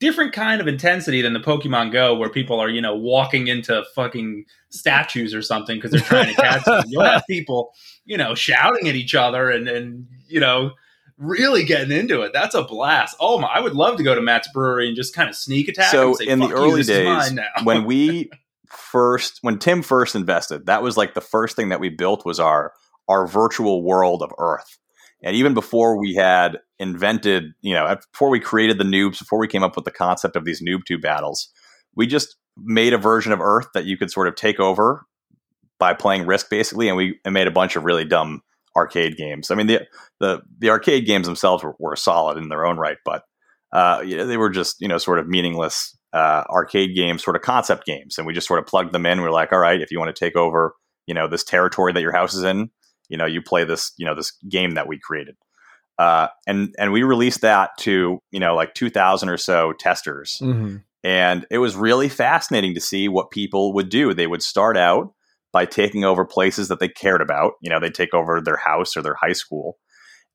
different 0.00 0.32
kind 0.32 0.60
of 0.60 0.66
intensity 0.66 1.22
than 1.22 1.32
the 1.32 1.40
Pokemon 1.40 1.92
Go, 1.92 2.14
where 2.14 2.28
people 2.28 2.60
are 2.60 2.68
you 2.68 2.80
know 2.80 2.94
walking 2.94 3.48
into 3.48 3.84
fucking 3.94 4.44
statues 4.70 5.34
or 5.34 5.42
something 5.42 5.76
because 5.76 5.90
they're 5.90 6.00
trying 6.00 6.34
to 6.34 6.40
catch 6.40 6.64
them. 6.64 6.84
You'll 6.88 7.04
have 7.04 7.24
people 7.28 7.72
you 8.04 8.16
know 8.16 8.34
shouting 8.34 8.88
at 8.88 8.94
each 8.94 9.14
other 9.14 9.50
and 9.50 9.68
and 9.68 10.06
you 10.28 10.40
know 10.40 10.72
really 11.22 11.64
getting 11.64 11.96
into 11.96 12.22
it. 12.22 12.32
That's 12.32 12.54
a 12.54 12.62
blast. 12.62 13.16
Oh 13.20 13.38
my! 13.38 13.48
I 13.48 13.60
would 13.60 13.74
love 13.74 13.96
to 13.96 14.02
go 14.02 14.14
to 14.14 14.20
Matt's 14.20 14.48
brewery 14.52 14.88
and 14.88 14.96
just 14.96 15.14
kind 15.14 15.28
of 15.28 15.36
sneak 15.36 15.68
attack. 15.68 15.90
So 15.90 16.14
say, 16.14 16.26
in 16.26 16.40
the 16.40 16.50
early 16.50 16.80
you, 16.80 16.84
days, 16.84 17.38
when 17.62 17.84
we 17.84 18.30
first, 18.66 19.38
when 19.42 19.58
Tim 19.58 19.82
first 19.82 20.14
invested, 20.14 20.66
that 20.66 20.82
was 20.82 20.96
like 20.96 21.14
the 21.14 21.20
first 21.20 21.56
thing 21.56 21.70
that 21.70 21.80
we 21.80 21.88
built 21.88 22.26
was 22.26 22.40
our 22.40 22.72
our 23.08 23.26
virtual 23.26 23.82
world 23.82 24.22
of 24.22 24.32
Earth. 24.38 24.78
And 25.22 25.36
even 25.36 25.54
before 25.54 25.98
we 25.98 26.14
had 26.14 26.58
invented, 26.78 27.52
you 27.60 27.74
know, 27.74 27.96
before 28.12 28.30
we 28.30 28.40
created 28.40 28.78
the 28.78 28.84
noobs, 28.84 29.18
before 29.18 29.38
we 29.38 29.48
came 29.48 29.62
up 29.62 29.76
with 29.76 29.84
the 29.84 29.90
concept 29.90 30.36
of 30.36 30.44
these 30.44 30.62
noob 30.62 30.84
tube 30.86 31.02
battles, 31.02 31.48
we 31.94 32.06
just 32.06 32.36
made 32.56 32.92
a 32.92 32.98
version 32.98 33.32
of 33.32 33.40
Earth 33.40 33.68
that 33.74 33.84
you 33.84 33.96
could 33.96 34.10
sort 34.10 34.28
of 34.28 34.34
take 34.34 34.58
over 34.58 35.04
by 35.78 35.94
playing 35.94 36.26
Risk, 36.26 36.50
basically, 36.50 36.88
and 36.88 36.96
we 36.96 37.18
made 37.28 37.46
a 37.46 37.52
bunch 37.52 37.76
of 37.76 37.84
really 37.84 38.04
dumb 38.04 38.42
arcade 38.76 39.16
games. 39.16 39.50
I 39.50 39.54
mean, 39.54 39.66
the 39.66 39.80
the 40.20 40.40
the 40.58 40.70
arcade 40.70 41.06
games 41.06 41.26
themselves 41.26 41.62
were, 41.62 41.74
were 41.78 41.96
solid 41.96 42.38
in 42.38 42.48
their 42.48 42.64
own 42.66 42.76
right, 42.76 42.98
but 43.04 43.24
uh, 43.72 44.02
you 44.04 44.16
know, 44.16 44.26
they 44.26 44.36
were 44.36 44.50
just 44.50 44.76
you 44.80 44.88
know 44.88 44.98
sort 44.98 45.18
of 45.18 45.28
meaningless 45.28 45.96
uh, 46.12 46.44
arcade 46.50 46.94
games, 46.94 47.24
sort 47.24 47.36
of 47.36 47.42
concept 47.42 47.84
games, 47.86 48.18
and 48.18 48.26
we 48.26 48.32
just 48.32 48.46
sort 48.46 48.60
of 48.60 48.66
plugged 48.66 48.92
them 48.92 49.06
in. 49.06 49.20
We 49.20 49.28
are 49.28 49.32
like, 49.32 49.52
all 49.52 49.58
right, 49.58 49.80
if 49.80 49.90
you 49.90 49.98
want 49.98 50.14
to 50.14 50.24
take 50.24 50.36
over, 50.36 50.74
you 51.06 51.14
know, 51.14 51.28
this 51.28 51.44
territory 51.44 51.92
that 51.92 52.02
your 52.02 52.12
house 52.12 52.34
is 52.34 52.44
in, 52.44 52.70
you 53.12 53.18
know, 53.18 53.26
you 53.26 53.40
play 53.40 53.62
this, 53.64 53.92
you 53.96 54.04
know, 54.04 54.16
this 54.16 54.32
game 54.48 54.72
that 54.72 54.88
we 54.88 54.98
created. 54.98 55.36
Uh, 55.98 56.26
and 56.48 56.74
and 56.78 56.90
we 56.90 57.04
released 57.04 57.42
that 57.42 57.70
to 57.78 58.18
you 58.32 58.40
know 58.40 58.56
like 58.56 58.72
2000 58.72 59.28
or 59.28 59.36
so 59.36 59.74
testers 59.78 60.38
mm-hmm. 60.42 60.78
and 61.04 61.46
it 61.50 61.58
was 61.58 61.76
really 61.76 62.08
fascinating 62.08 62.74
to 62.74 62.80
see 62.80 63.08
what 63.08 63.30
people 63.30 63.74
would 63.74 63.90
do 63.90 64.14
they 64.14 64.26
would 64.26 64.42
start 64.42 64.78
out 64.78 65.12
by 65.52 65.66
taking 65.66 66.04
over 66.04 66.24
places 66.24 66.68
that 66.68 66.80
they 66.80 66.88
cared 66.88 67.20
about. 67.20 67.52
You 67.60 67.70
know, 67.70 67.78
they 67.78 67.90
take 67.90 68.14
over 68.14 68.40
their 68.40 68.56
house 68.56 68.96
or 68.96 69.02
their 69.02 69.16
high 69.20 69.34
school. 69.34 69.78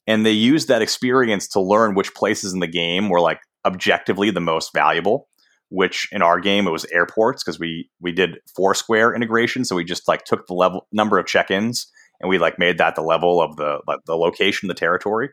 And 0.05 0.25
they 0.25 0.31
used 0.31 0.69
that 0.69 0.81
experience 0.81 1.47
to 1.49 1.59
learn 1.59 1.95
which 1.95 2.13
places 2.13 2.53
in 2.53 2.59
the 2.59 2.67
game 2.67 3.09
were 3.09 3.19
like 3.19 3.41
objectively 3.65 4.31
the 4.31 4.39
most 4.39 4.71
valuable, 4.73 5.27
which 5.69 6.07
in 6.11 6.21
our 6.21 6.39
game 6.39 6.67
it 6.67 6.71
was 6.71 6.85
airports 6.85 7.43
because 7.43 7.59
we 7.59 7.89
we 7.99 8.11
did 8.11 8.37
Foursquare 8.55 9.13
integration. 9.13 9.65
So 9.65 9.75
we 9.75 9.83
just 9.83 10.07
like 10.07 10.23
took 10.23 10.47
the 10.47 10.53
level 10.53 10.87
number 10.93 11.17
of 11.17 11.25
check-ins 11.25 11.91
and 12.19 12.29
we 12.29 12.37
like 12.37 12.59
made 12.59 12.77
that 12.77 12.95
the 12.95 13.01
level 13.01 13.41
of 13.41 13.55
the 13.55 13.79
like, 13.87 13.99
the 14.05 14.15
location, 14.15 14.67
the 14.67 14.73
territory. 14.73 15.29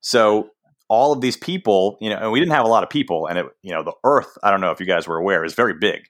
So 0.00 0.50
all 0.88 1.12
of 1.12 1.20
these 1.20 1.36
people, 1.36 1.96
you 2.00 2.10
know, 2.10 2.16
and 2.16 2.32
we 2.32 2.40
didn't 2.40 2.52
have 2.52 2.66
a 2.66 2.68
lot 2.68 2.82
of 2.82 2.90
people, 2.90 3.26
and 3.26 3.38
it, 3.38 3.46
you 3.62 3.72
know, 3.72 3.82
the 3.82 3.94
Earth. 4.04 4.36
I 4.42 4.50
don't 4.50 4.60
know 4.60 4.70
if 4.70 4.80
you 4.80 4.86
guys 4.86 5.06
were 5.06 5.16
aware, 5.16 5.44
is 5.44 5.54
very 5.54 5.74
big, 5.74 6.02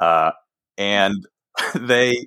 uh, 0.00 0.32
and 0.76 1.26
they 1.74 2.26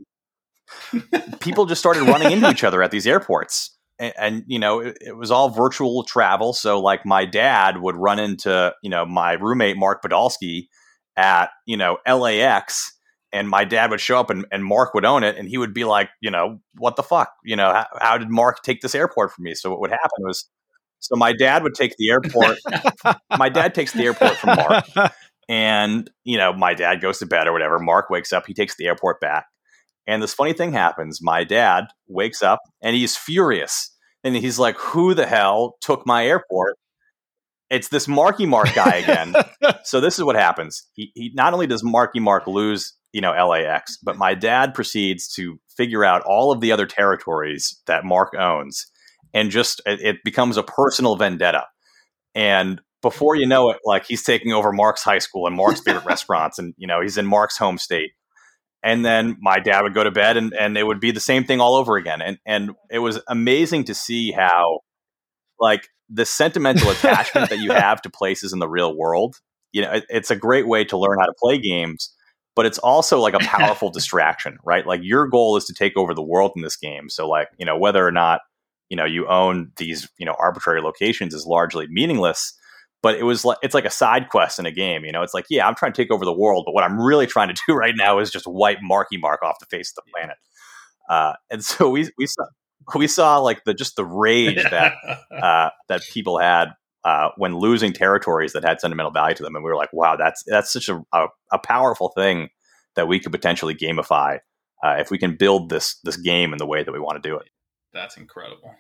people 1.40 1.66
just 1.66 1.80
started 1.80 2.04
running 2.04 2.32
into 2.32 2.50
each 2.50 2.64
other 2.64 2.82
at 2.82 2.92
these 2.92 3.08
airports. 3.08 3.76
And, 4.00 4.14
and 4.18 4.44
you 4.48 4.60
know, 4.60 4.80
it, 4.80 4.98
it, 5.02 5.18
was 5.18 5.32
all 5.32 5.50
virtual 5.50 6.04
travel. 6.04 6.54
So, 6.54 6.80
like, 6.80 7.06
my 7.06 7.26
dad 7.26 7.82
would 7.82 7.96
run 7.96 8.20
into, 8.20 8.74
you 8.82 8.90
know, 8.90 9.06
my 9.06 9.34
roommate, 9.34 9.78
Mark 9.78 10.02
Podolsky, 10.04 10.68
at, 11.16 11.50
you 11.66 11.78
know, 11.78 11.98
LAX. 12.08 12.98
And 13.34 13.50
my 13.50 13.66
dad 13.66 13.90
would 13.90 14.00
show 14.00 14.20
up 14.20 14.30
and, 14.30 14.46
and 14.52 14.64
Mark 14.64 14.94
would 14.94 15.06
own 15.06 15.24
it. 15.24 15.38
And 15.38 15.50
he 15.50 15.58
would 15.58 15.74
be 15.74 15.84
like, 15.84 16.10
you 16.22 16.30
know, 16.30 16.60
what 16.76 16.96
the 16.96 17.04
fuck? 17.04 17.34
You 17.44 17.56
know, 17.56 17.74
how, 17.74 17.88
how 18.00 18.18
did 18.18 18.30
Mark 18.30 18.62
take 18.62 18.82
this 18.82 18.94
airport 18.94 19.34
from 19.34 19.44
me? 19.44 19.56
So, 19.56 19.72
what 19.72 19.80
would 19.82 19.92
happen 19.92 20.20
was, 20.20 20.48
so 21.00 21.16
my 21.16 21.34
dad 21.34 21.64
would 21.64 21.74
take 21.74 21.98
the 21.98 22.12
airport. 22.12 22.60
my 23.38 23.50
dad 23.50 23.74
takes 23.74 23.92
the 23.92 24.04
airport 24.04 24.38
from 24.38 24.56
Mark. 24.56 25.14
And, 25.50 26.10
you 26.24 26.38
know, 26.38 26.54
my 26.54 26.74
dad 26.74 27.02
goes 27.02 27.20
to 27.20 27.26
bed 27.26 27.48
or 27.48 27.52
whatever. 27.52 27.80
Mark 27.80 28.10
wakes 28.10 28.32
up, 28.32 28.46
he 28.48 28.54
takes 28.54 28.76
the 28.78 28.86
airport 28.86 29.20
back. 29.20 29.48
And 30.08 30.22
this 30.22 30.34
funny 30.34 30.54
thing 30.54 30.74
happens. 30.74 31.20
My 31.22 31.44
dad 31.44 31.86
wakes 32.08 32.44
up 32.44 32.60
and 32.82 32.96
he's 32.96 33.16
furious. 33.18 33.90
And 34.24 34.36
he's 34.36 34.60
like, 34.60 34.78
Who 34.78 35.14
the 35.14 35.26
hell 35.26 35.76
took 35.82 36.06
my 36.06 36.26
airport? 36.26 36.78
It's 37.74 37.90
this 37.90 38.08
Marky 38.08 38.46
Mark 38.46 38.74
guy 38.76 38.98
again. 38.98 39.34
so 39.84 40.00
this 40.00 40.20
is 40.20 40.24
what 40.24 40.36
happens. 40.36 40.88
He, 40.94 41.12
he 41.16 41.32
not 41.34 41.54
only 41.54 41.66
does 41.66 41.84
Marky 41.84 42.20
Mark 42.20 42.46
lose, 42.46 42.94
you 43.12 43.22
know, 43.22 43.32
LAX, 43.32 43.98
but 44.04 44.16
my 44.16 44.36
dad 44.36 44.76
proceeds 44.76 45.28
to 45.34 45.60
figure 45.76 46.06
out 46.06 46.22
all 46.22 46.52
of 46.52 46.62
the 46.62 46.72
other 46.72 46.86
territories 46.86 47.82
that 47.88 48.06
Mark 48.06 48.34
owns, 48.38 48.86
and 49.34 49.50
just 49.50 49.82
it, 49.88 50.02
it 50.02 50.18
becomes 50.24 50.56
a 50.56 50.64
personal 50.64 51.16
vendetta. 51.16 51.66
And 52.36 52.80
before 53.02 53.36
you 53.36 53.48
know 53.48 53.72
it, 53.72 53.78
like 53.84 54.06
he's 54.06 54.24
taking 54.24 54.54
over 54.54 54.72
Mark's 54.72 55.04
high 55.04 55.20
school 55.20 55.48
and 55.48 55.56
Mark's 55.56 55.82
favorite 55.82 56.06
restaurants, 56.08 56.60
and 56.60 56.76
you 56.78 56.88
know 56.88 57.02
he's 57.02 57.18
in 57.18 57.26
Mark's 57.26 57.58
home 57.58 57.80
state 57.80 58.12
and 58.84 59.06
then 59.06 59.38
my 59.40 59.60
dad 59.60 59.82
would 59.82 59.94
go 59.94 60.04
to 60.04 60.12
bed 60.12 60.36
and, 60.36 60.54
and 60.60 60.78
it 60.78 60.86
would 60.86 61.00
be 61.00 61.12
the 61.12 61.20
same 61.20 61.46
thing 61.46 61.62
all 61.62 61.76
over 61.76 61.96
again 61.96 62.22
and 62.22 62.38
and 62.46 62.72
it 62.92 63.00
was 63.00 63.20
amazing 63.30 63.86
to 63.86 63.94
see 63.94 64.32
how 64.32 64.80
like 65.60 65.88
the 66.10 66.26
sentimental 66.26 66.89
attachment 66.91 67.49
that 67.49 67.60
you 67.60 67.72
have 67.72 68.01
to 68.01 68.10
places 68.10 68.54
in 68.54 68.60
the 68.60 68.68
real 68.68 68.95
world 68.95 69.38
you 69.72 69.82
know 69.82 69.91
it, 69.91 70.06
it's 70.10 70.32
a 70.32 70.36
great 70.36 70.68
way 70.68 70.84
to 70.84 70.97
learn 70.97 71.20
how 71.20 71.26
to 71.26 71.34
play 71.41 71.58
games 71.58 72.14
but 72.56 72.66
it's 72.66 72.80
also 72.80 73.20
like 73.20 73.34
a 73.34 73.39
powerful 73.41 73.89
distraction 73.89 74.58
right 74.66 74.86
like 74.86 75.01
your 75.04 75.28
goal 75.28 75.58
is 75.58 75.66
to 75.66 75.74
take 75.74 75.95
over 75.97 76.14
the 76.14 76.22
world 76.24 76.51
in 76.56 76.62
this 76.62 76.76
game 76.76 77.10
so 77.10 77.28
like 77.28 77.47
you 77.58 77.66
know 77.66 77.78
whether 77.78 78.06
or 78.06 78.12
not 78.12 78.41
you 78.89 78.97
know 78.97 79.06
you 79.06 79.28
own 79.28 79.72
these 79.78 80.10
you 80.18 80.26
know 80.26 80.36
arbitrary 80.39 80.82
locations 80.82 81.34
is 81.34 81.45
largely 81.45 81.88
meaningless 81.89 82.54
but 83.04 83.16
it 83.16 83.24
was 83.24 83.45
like 83.45 83.58
it's 83.62 83.76
like 83.76 83.86
a 83.86 83.91
side 83.91 84.30
quest 84.30 84.58
in 84.58 84.66
a 84.66 84.72
game. 84.72 85.04
You 85.06 85.12
know, 85.12 85.22
it's 85.22 85.34
like 85.34 85.45
yeah, 85.49 85.68
I'm 85.68 85.76
trying 85.76 85.91
to 85.91 86.01
take 86.01 86.10
over 86.10 86.26
the 86.26 86.34
world, 86.34 86.64
but 86.66 86.74
what 86.74 86.86
I'm 86.86 86.99
really 86.99 87.28
trying 87.28 87.54
to 87.54 87.62
do 87.68 87.74
right 87.76 87.93
now 87.95 88.18
is 88.18 88.32
just 88.32 88.47
wipe 88.47 88.80
Marky 88.82 89.18
Mark 89.18 89.43
off 89.43 89.60
the 89.60 89.68
face 89.68 89.91
of 89.91 90.04
the 90.04 90.12
planet. 90.12 90.38
Uh, 91.10 91.34
and 91.51 91.64
so 91.64 91.89
we 91.89 92.10
we 92.18 92.26
saw 92.26 92.45
we 92.96 93.08
saw 93.08 93.38
like 93.38 93.64
the 93.64 93.74
just 93.74 93.96
the 93.96 94.06
rage 94.06 94.64
that 94.64 94.94
uh, 95.32 95.70
that 95.88 96.02
people 96.12 96.38
had 96.40 96.70
uh, 97.04 97.30
when 97.38 97.58
losing 97.58 97.94
territories 97.94 98.54
that 98.54 98.64
had 98.64 98.80
sentimental 98.80 99.12
value 99.12 99.36
to 99.36 99.44
them, 99.44 99.56
and 99.56 99.64
we 99.64 99.70
were 99.70 99.78
like, 99.78 99.94
wow, 99.94 100.16
that's 100.16 100.44
that's 100.48 100.72
such 100.72 100.90
a 100.90 101.04
a, 101.12 101.28
a 101.52 101.60
powerful 101.60 102.10
thing 102.16 102.50
that 102.96 103.08
we 103.08 103.20
could 103.20 103.32
potentially 103.32 103.76
gamify 103.76 104.40
uh, 104.84 104.96
if 105.00 105.12
we 105.12 105.18
can 105.18 105.36
build 105.36 105.70
this 105.70 105.96
this 106.04 106.18
game 106.18 106.54
in 106.54 106.58
the 106.58 106.66
way 106.66 106.84
that 106.84 106.92
we 106.92 107.00
want 107.00 107.22
to 107.22 107.28
do 107.28 107.38
it. 107.38 107.50
That's 107.94 108.18
incredible. 108.18 108.74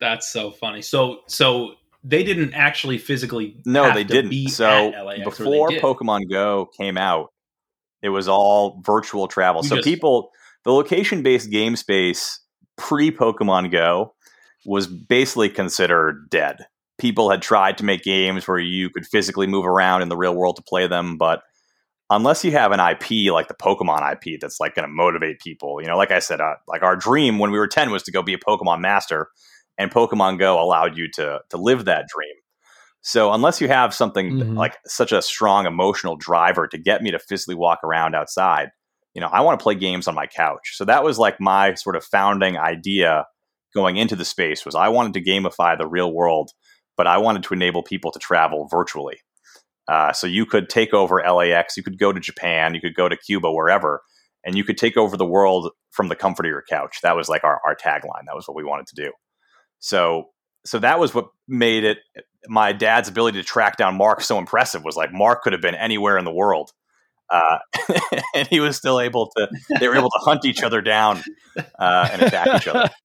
That's 0.00 0.30
so 0.30 0.50
funny. 0.50 0.82
So 0.82 1.20
so 1.26 1.74
they 2.02 2.22
didn't 2.22 2.52
actually 2.52 2.98
physically. 2.98 3.56
No, 3.64 3.92
they 3.94 4.04
didn't. 4.04 4.48
So 4.48 4.92
before 5.24 5.70
Pokemon 5.70 6.30
Go 6.30 6.66
came 6.66 6.98
out, 6.98 7.32
it 8.02 8.10
was 8.10 8.28
all 8.28 8.82
virtual 8.84 9.26
travel. 9.26 9.62
so 9.62 9.76
just, 9.76 9.88
people, 9.88 10.30
the 10.64 10.72
location 10.72 11.22
based 11.22 11.50
game 11.50 11.74
space 11.76 12.40
pre 12.76 13.10
Pokemon 13.10 13.70
Go 13.70 14.14
was 14.66 14.86
basically 14.86 15.48
considered 15.48 16.28
dead. 16.30 16.66
People 16.98 17.30
had 17.30 17.42
tried 17.42 17.78
to 17.78 17.84
make 17.84 18.02
games 18.02 18.46
where 18.46 18.58
you 18.58 18.88
could 18.90 19.06
physically 19.06 19.46
move 19.46 19.66
around 19.66 20.02
in 20.02 20.08
the 20.08 20.16
real 20.16 20.34
world 20.34 20.56
to 20.56 20.62
play 20.62 20.86
them, 20.86 21.18
but 21.18 21.42
unless 22.10 22.44
you 22.44 22.52
have 22.52 22.72
an 22.72 22.80
IP 22.80 23.32
like 23.32 23.48
the 23.48 23.54
Pokemon 23.54 24.12
IP 24.12 24.40
that's 24.40 24.60
like 24.60 24.74
going 24.74 24.88
to 24.88 24.94
motivate 24.94 25.40
people, 25.40 25.80
you 25.80 25.88
know, 25.88 25.96
like 25.96 26.10
I 26.10 26.18
said, 26.18 26.40
uh, 26.40 26.54
like 26.68 26.82
our 26.82 26.96
dream 26.96 27.38
when 27.38 27.50
we 27.50 27.58
were 27.58 27.66
10 27.66 27.90
was 27.90 28.02
to 28.04 28.12
go 28.12 28.22
be 28.22 28.34
a 28.34 28.38
Pokemon 28.38 28.80
master 28.80 29.28
and 29.78 29.90
Pokemon 29.90 30.38
Go 30.38 30.60
allowed 30.60 30.96
you 30.96 31.08
to 31.14 31.40
to 31.50 31.56
live 31.56 31.84
that 31.86 32.06
dream. 32.08 32.34
So 33.00 33.32
unless 33.32 33.60
you 33.60 33.68
have 33.68 33.94
something 33.94 34.30
mm-hmm. 34.30 34.56
like 34.56 34.76
such 34.86 35.12
a 35.12 35.20
strong 35.20 35.66
emotional 35.66 36.16
driver 36.16 36.66
to 36.68 36.78
get 36.78 37.02
me 37.02 37.10
to 37.10 37.18
physically 37.18 37.54
walk 37.54 37.80
around 37.84 38.14
outside, 38.14 38.70
you 39.14 39.20
know, 39.20 39.28
I 39.28 39.40
want 39.40 39.58
to 39.58 39.62
play 39.62 39.74
games 39.74 40.08
on 40.08 40.14
my 40.14 40.26
couch. 40.26 40.72
So 40.74 40.84
that 40.84 41.04
was 41.04 41.18
like 41.18 41.40
my 41.40 41.74
sort 41.74 41.96
of 41.96 42.04
founding 42.04 42.58
idea 42.58 43.26
going 43.74 43.96
into 43.96 44.16
the 44.16 44.24
space 44.24 44.64
was 44.64 44.74
I 44.74 44.88
wanted 44.88 45.14
to 45.14 45.22
gamify 45.22 45.76
the 45.76 45.86
real 45.86 46.12
world, 46.12 46.50
but 46.96 47.06
I 47.06 47.18
wanted 47.18 47.42
to 47.44 47.54
enable 47.54 47.82
people 47.82 48.12
to 48.12 48.18
travel 48.18 48.68
virtually. 48.70 49.18
Uh, 49.86 50.12
so 50.12 50.26
you 50.26 50.46
could 50.46 50.68
take 50.68 50.94
over 50.94 51.22
LAX, 51.22 51.76
you 51.76 51.82
could 51.82 51.98
go 51.98 52.12
to 52.12 52.20
Japan, 52.20 52.74
you 52.74 52.80
could 52.80 52.94
go 52.94 53.08
to 53.08 53.16
Cuba, 53.16 53.52
wherever, 53.52 54.02
and 54.44 54.56
you 54.56 54.64
could 54.64 54.78
take 54.78 54.96
over 54.96 55.16
the 55.16 55.26
world 55.26 55.70
from 55.90 56.08
the 56.08 56.16
comfort 56.16 56.46
of 56.46 56.50
your 56.50 56.64
couch. 56.68 56.98
That 57.02 57.16
was 57.16 57.28
like 57.28 57.44
our, 57.44 57.60
our 57.66 57.76
tagline. 57.76 58.24
That 58.26 58.34
was 58.34 58.48
what 58.48 58.56
we 58.56 58.64
wanted 58.64 58.86
to 58.88 59.02
do. 59.04 59.12
So 59.80 60.30
so 60.66 60.78
that 60.78 60.98
was 60.98 61.14
what 61.14 61.26
made 61.46 61.84
it 61.84 61.98
my 62.46 62.72
dad's 62.72 63.08
ability 63.08 63.38
to 63.38 63.46
track 63.46 63.76
down 63.76 63.96
Mark 63.96 64.22
so 64.22 64.38
impressive 64.38 64.82
was 64.82 64.96
like 64.96 65.12
Mark 65.12 65.42
could 65.42 65.52
have 65.52 65.62
been 65.62 65.74
anywhere 65.74 66.16
in 66.18 66.24
the 66.24 66.32
world. 66.32 66.70
Uh, 67.30 67.58
and 68.34 68.46
he 68.48 68.60
was 68.60 68.76
still 68.76 69.00
able 69.00 69.30
to 69.36 69.48
they 69.80 69.88
were 69.88 69.96
able 69.96 70.10
to 70.10 70.18
hunt 70.20 70.44
each 70.44 70.62
other 70.62 70.80
down 70.80 71.22
uh, 71.78 72.08
and 72.12 72.22
attack 72.22 72.48
each 72.56 72.68
other. 72.68 72.90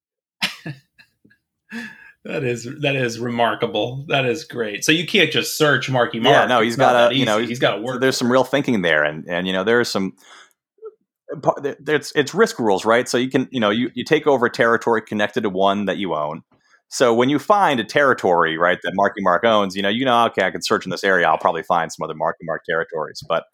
That 2.25 2.43
is 2.43 2.67
that 2.81 2.97
is 2.97 3.17
remarkable. 3.17 4.05
That 4.09 4.25
is 4.25 4.43
great. 4.43 4.83
So 4.83 4.91
you 4.91 5.07
can't 5.07 5.31
just 5.31 5.57
search 5.57 5.89
Marky 5.89 6.19
Mark. 6.19 6.33
Yeah, 6.33 6.45
no, 6.47 6.61
he's 6.61 6.75
got 6.75 7.11
a 7.11 7.15
you 7.15 7.25
know, 7.25 7.39
easy. 7.39 7.47
he's 7.47 7.59
got 7.59 7.77
to 7.77 7.81
work. 7.81 8.01
There's 8.01 8.17
some 8.17 8.29
real 8.29 8.43
thinking 8.43 8.81
there, 8.81 9.05
and 9.05 9.23
and 9.29 9.47
you 9.47 9.53
know, 9.53 9.63
there's 9.63 9.89
some. 9.89 10.13
There's 11.79 12.11
it's 12.15 12.33
risk 12.33 12.59
rules, 12.59 12.83
right? 12.83 13.07
So 13.07 13.17
you 13.17 13.29
can, 13.29 13.47
you 13.51 13.59
know, 13.59 13.69
you 13.69 13.89
you 13.93 14.03
take 14.03 14.27
over 14.27 14.47
a 14.47 14.51
territory 14.51 15.01
connected 15.01 15.41
to 15.41 15.49
one 15.49 15.85
that 15.85 15.97
you 15.97 16.13
own. 16.13 16.43
So 16.89 17.13
when 17.13 17.29
you 17.29 17.39
find 17.39 17.79
a 17.79 17.85
territory, 17.85 18.57
right, 18.57 18.79
that 18.83 18.91
Marky 18.95 19.21
Mark 19.21 19.45
owns, 19.45 19.75
you 19.75 19.81
know, 19.81 19.89
you 19.89 20.03
know, 20.03 20.25
okay, 20.25 20.43
I 20.43 20.51
can 20.51 20.61
search 20.61 20.85
in 20.85 20.89
this 20.89 21.03
area. 21.03 21.27
I'll 21.27 21.37
probably 21.37 21.63
find 21.63 21.91
some 21.91 22.03
other 22.03 22.15
Marky 22.15 22.43
Mark 22.43 22.63
territories, 22.65 23.23
but 23.29 23.45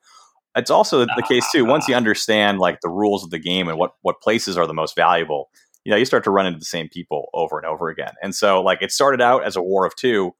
it's 0.56 0.72
also 0.72 1.06
the 1.06 1.26
case 1.28 1.46
too. 1.52 1.66
Once 1.66 1.88
you 1.88 1.96
understand 1.96 2.60
like 2.60 2.80
the 2.82 2.90
rules 2.90 3.24
of 3.24 3.30
the 3.30 3.40
game 3.40 3.68
and 3.68 3.78
what 3.78 3.92
what 4.02 4.22
places 4.22 4.58
are 4.58 4.66
the 4.68 4.74
most 4.74 4.96
valuable, 4.96 5.50
you 5.86 5.92
know, 5.92 5.98
you 5.98 6.06
start 6.06 6.24
to 6.24 6.32
run 6.32 6.46
into 6.48 6.60
the 6.60 6.66
same 6.66 6.90
people 6.90 7.30
over 7.34 7.58
and 7.58 7.66
over 7.66 7.90
again. 7.90 8.14
And 8.22 8.36
so, 8.36 8.62
like, 8.62 8.82
it 8.82 8.92
started 8.92 9.22
out 9.22 9.46
as 9.46 9.56
a 9.56 9.62
war 9.62 9.86
of 9.86 9.96
two, 9.96 10.34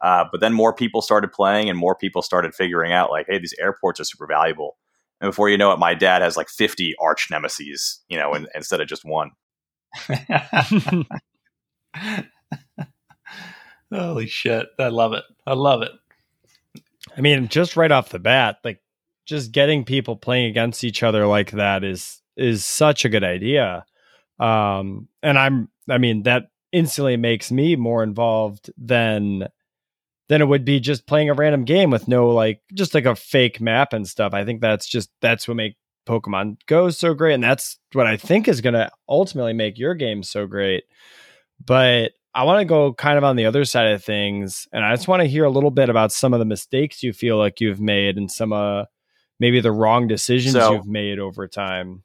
uh, 0.00 0.24
but 0.30 0.40
then 0.40 0.52
more 0.52 0.74
people 0.74 1.00
started 1.00 1.32
playing 1.32 1.70
and 1.70 1.78
more 1.78 1.94
people 1.94 2.20
started 2.20 2.54
figuring 2.54 2.92
out, 2.92 3.10
like, 3.10 3.26
hey, 3.28 3.38
these 3.38 3.54
airports 3.60 4.00
are 4.00 4.04
super 4.04 4.26
valuable. 4.26 4.76
And 5.20 5.28
before 5.28 5.48
you 5.48 5.56
know 5.56 5.72
it, 5.72 5.78
my 5.78 5.94
dad 5.94 6.22
has 6.22 6.36
like 6.36 6.48
50 6.48 6.94
arch 7.00 7.28
nemesis, 7.30 8.02
you 8.08 8.18
know, 8.18 8.34
in, 8.34 8.48
instead 8.54 8.80
of 8.80 8.88
just 8.88 9.04
one. 9.04 9.30
Holy 13.92 14.26
shit. 14.26 14.66
I 14.78 14.88
love 14.88 15.12
it. 15.12 15.24
I 15.46 15.54
love 15.54 15.82
it. 15.82 15.92
I 17.16 17.20
mean, 17.20 17.48
just 17.48 17.76
right 17.76 17.90
off 17.90 18.10
the 18.10 18.18
bat, 18.18 18.58
like 18.62 18.80
just 19.28 19.52
getting 19.52 19.84
people 19.84 20.16
playing 20.16 20.46
against 20.46 20.82
each 20.82 21.02
other 21.02 21.26
like 21.26 21.50
that 21.50 21.84
is 21.84 22.22
is 22.36 22.64
such 22.64 23.04
a 23.04 23.08
good 23.08 23.24
idea. 23.24 23.84
Um, 24.40 25.08
and 25.22 25.38
I'm, 25.38 25.68
I 25.90 25.98
mean, 25.98 26.22
that 26.22 26.44
instantly 26.72 27.16
makes 27.16 27.52
me 27.52 27.76
more 27.76 28.02
involved 28.02 28.70
than 28.78 29.48
than 30.28 30.40
it 30.40 30.48
would 30.48 30.64
be 30.64 30.80
just 30.80 31.06
playing 31.06 31.30
a 31.30 31.34
random 31.34 31.64
game 31.64 31.90
with 31.90 32.08
no 32.08 32.28
like 32.28 32.62
just 32.72 32.94
like 32.94 33.04
a 33.04 33.14
fake 33.14 33.60
map 33.60 33.92
and 33.92 34.08
stuff. 34.08 34.32
I 34.32 34.44
think 34.44 34.62
that's 34.62 34.86
just 34.86 35.10
that's 35.20 35.46
what 35.46 35.56
make 35.58 35.76
Pokemon 36.06 36.56
Go 36.66 36.88
so 36.88 37.12
great, 37.12 37.34
and 37.34 37.44
that's 37.44 37.78
what 37.92 38.06
I 38.06 38.16
think 38.16 38.48
is 38.48 38.62
going 38.62 38.74
to 38.74 38.90
ultimately 39.08 39.52
make 39.52 39.78
your 39.78 39.94
game 39.94 40.22
so 40.22 40.46
great. 40.46 40.84
But 41.62 42.12
I 42.34 42.44
want 42.44 42.60
to 42.60 42.64
go 42.64 42.94
kind 42.94 43.18
of 43.18 43.24
on 43.24 43.36
the 43.36 43.44
other 43.44 43.66
side 43.66 43.88
of 43.88 44.02
things, 44.02 44.66
and 44.72 44.86
I 44.86 44.94
just 44.94 45.08
want 45.08 45.20
to 45.20 45.28
hear 45.28 45.44
a 45.44 45.50
little 45.50 45.70
bit 45.70 45.90
about 45.90 46.12
some 46.12 46.32
of 46.32 46.38
the 46.38 46.46
mistakes 46.46 47.02
you 47.02 47.12
feel 47.12 47.36
like 47.36 47.60
you've 47.60 47.80
made 47.80 48.16
and 48.16 48.30
some 48.30 48.54
uh 48.54 48.84
maybe 49.40 49.60
the 49.60 49.72
wrong 49.72 50.06
decisions 50.08 50.52
So- 50.54 50.72
you've 50.74 50.86
made 50.86 51.18
over 51.18 51.46
time. 51.48 52.02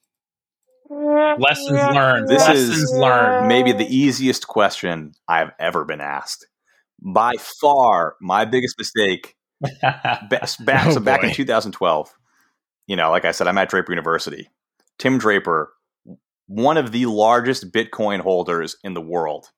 Lessons 0.89 1.71
learned. 1.71 2.27
This 2.27 2.47
Lessons 2.47 2.69
is 2.77 2.91
learned. 2.93 3.47
maybe 3.47 3.71
the 3.71 3.87
easiest 3.87 4.47
question 4.47 5.13
I've 5.27 5.51
ever 5.59 5.85
been 5.85 6.01
asked. 6.01 6.47
By 7.01 7.33
far, 7.61 8.15
my 8.21 8.45
biggest 8.45 8.77
mistake 8.77 9.35
ba- 9.61 10.47
back, 10.59 10.87
Oh, 10.87 10.91
so 10.91 10.99
back 10.99 11.23
in 11.23 11.31
2012, 11.33 12.13
you 12.87 12.95
know, 12.95 13.09
like 13.09 13.25
I 13.25 13.31
said, 13.31 13.47
I'm 13.47 13.57
at 13.57 13.69
Draper 13.69 13.91
University. 13.91 14.49
Tim 14.99 15.17
Draper, 15.17 15.73
one 16.47 16.77
of 16.77 16.91
the 16.91 17.07
largest 17.07 17.71
Bitcoin 17.71 18.19
holders 18.19 18.75
in 18.83 18.93
the 18.93 19.01
world. 19.01 19.49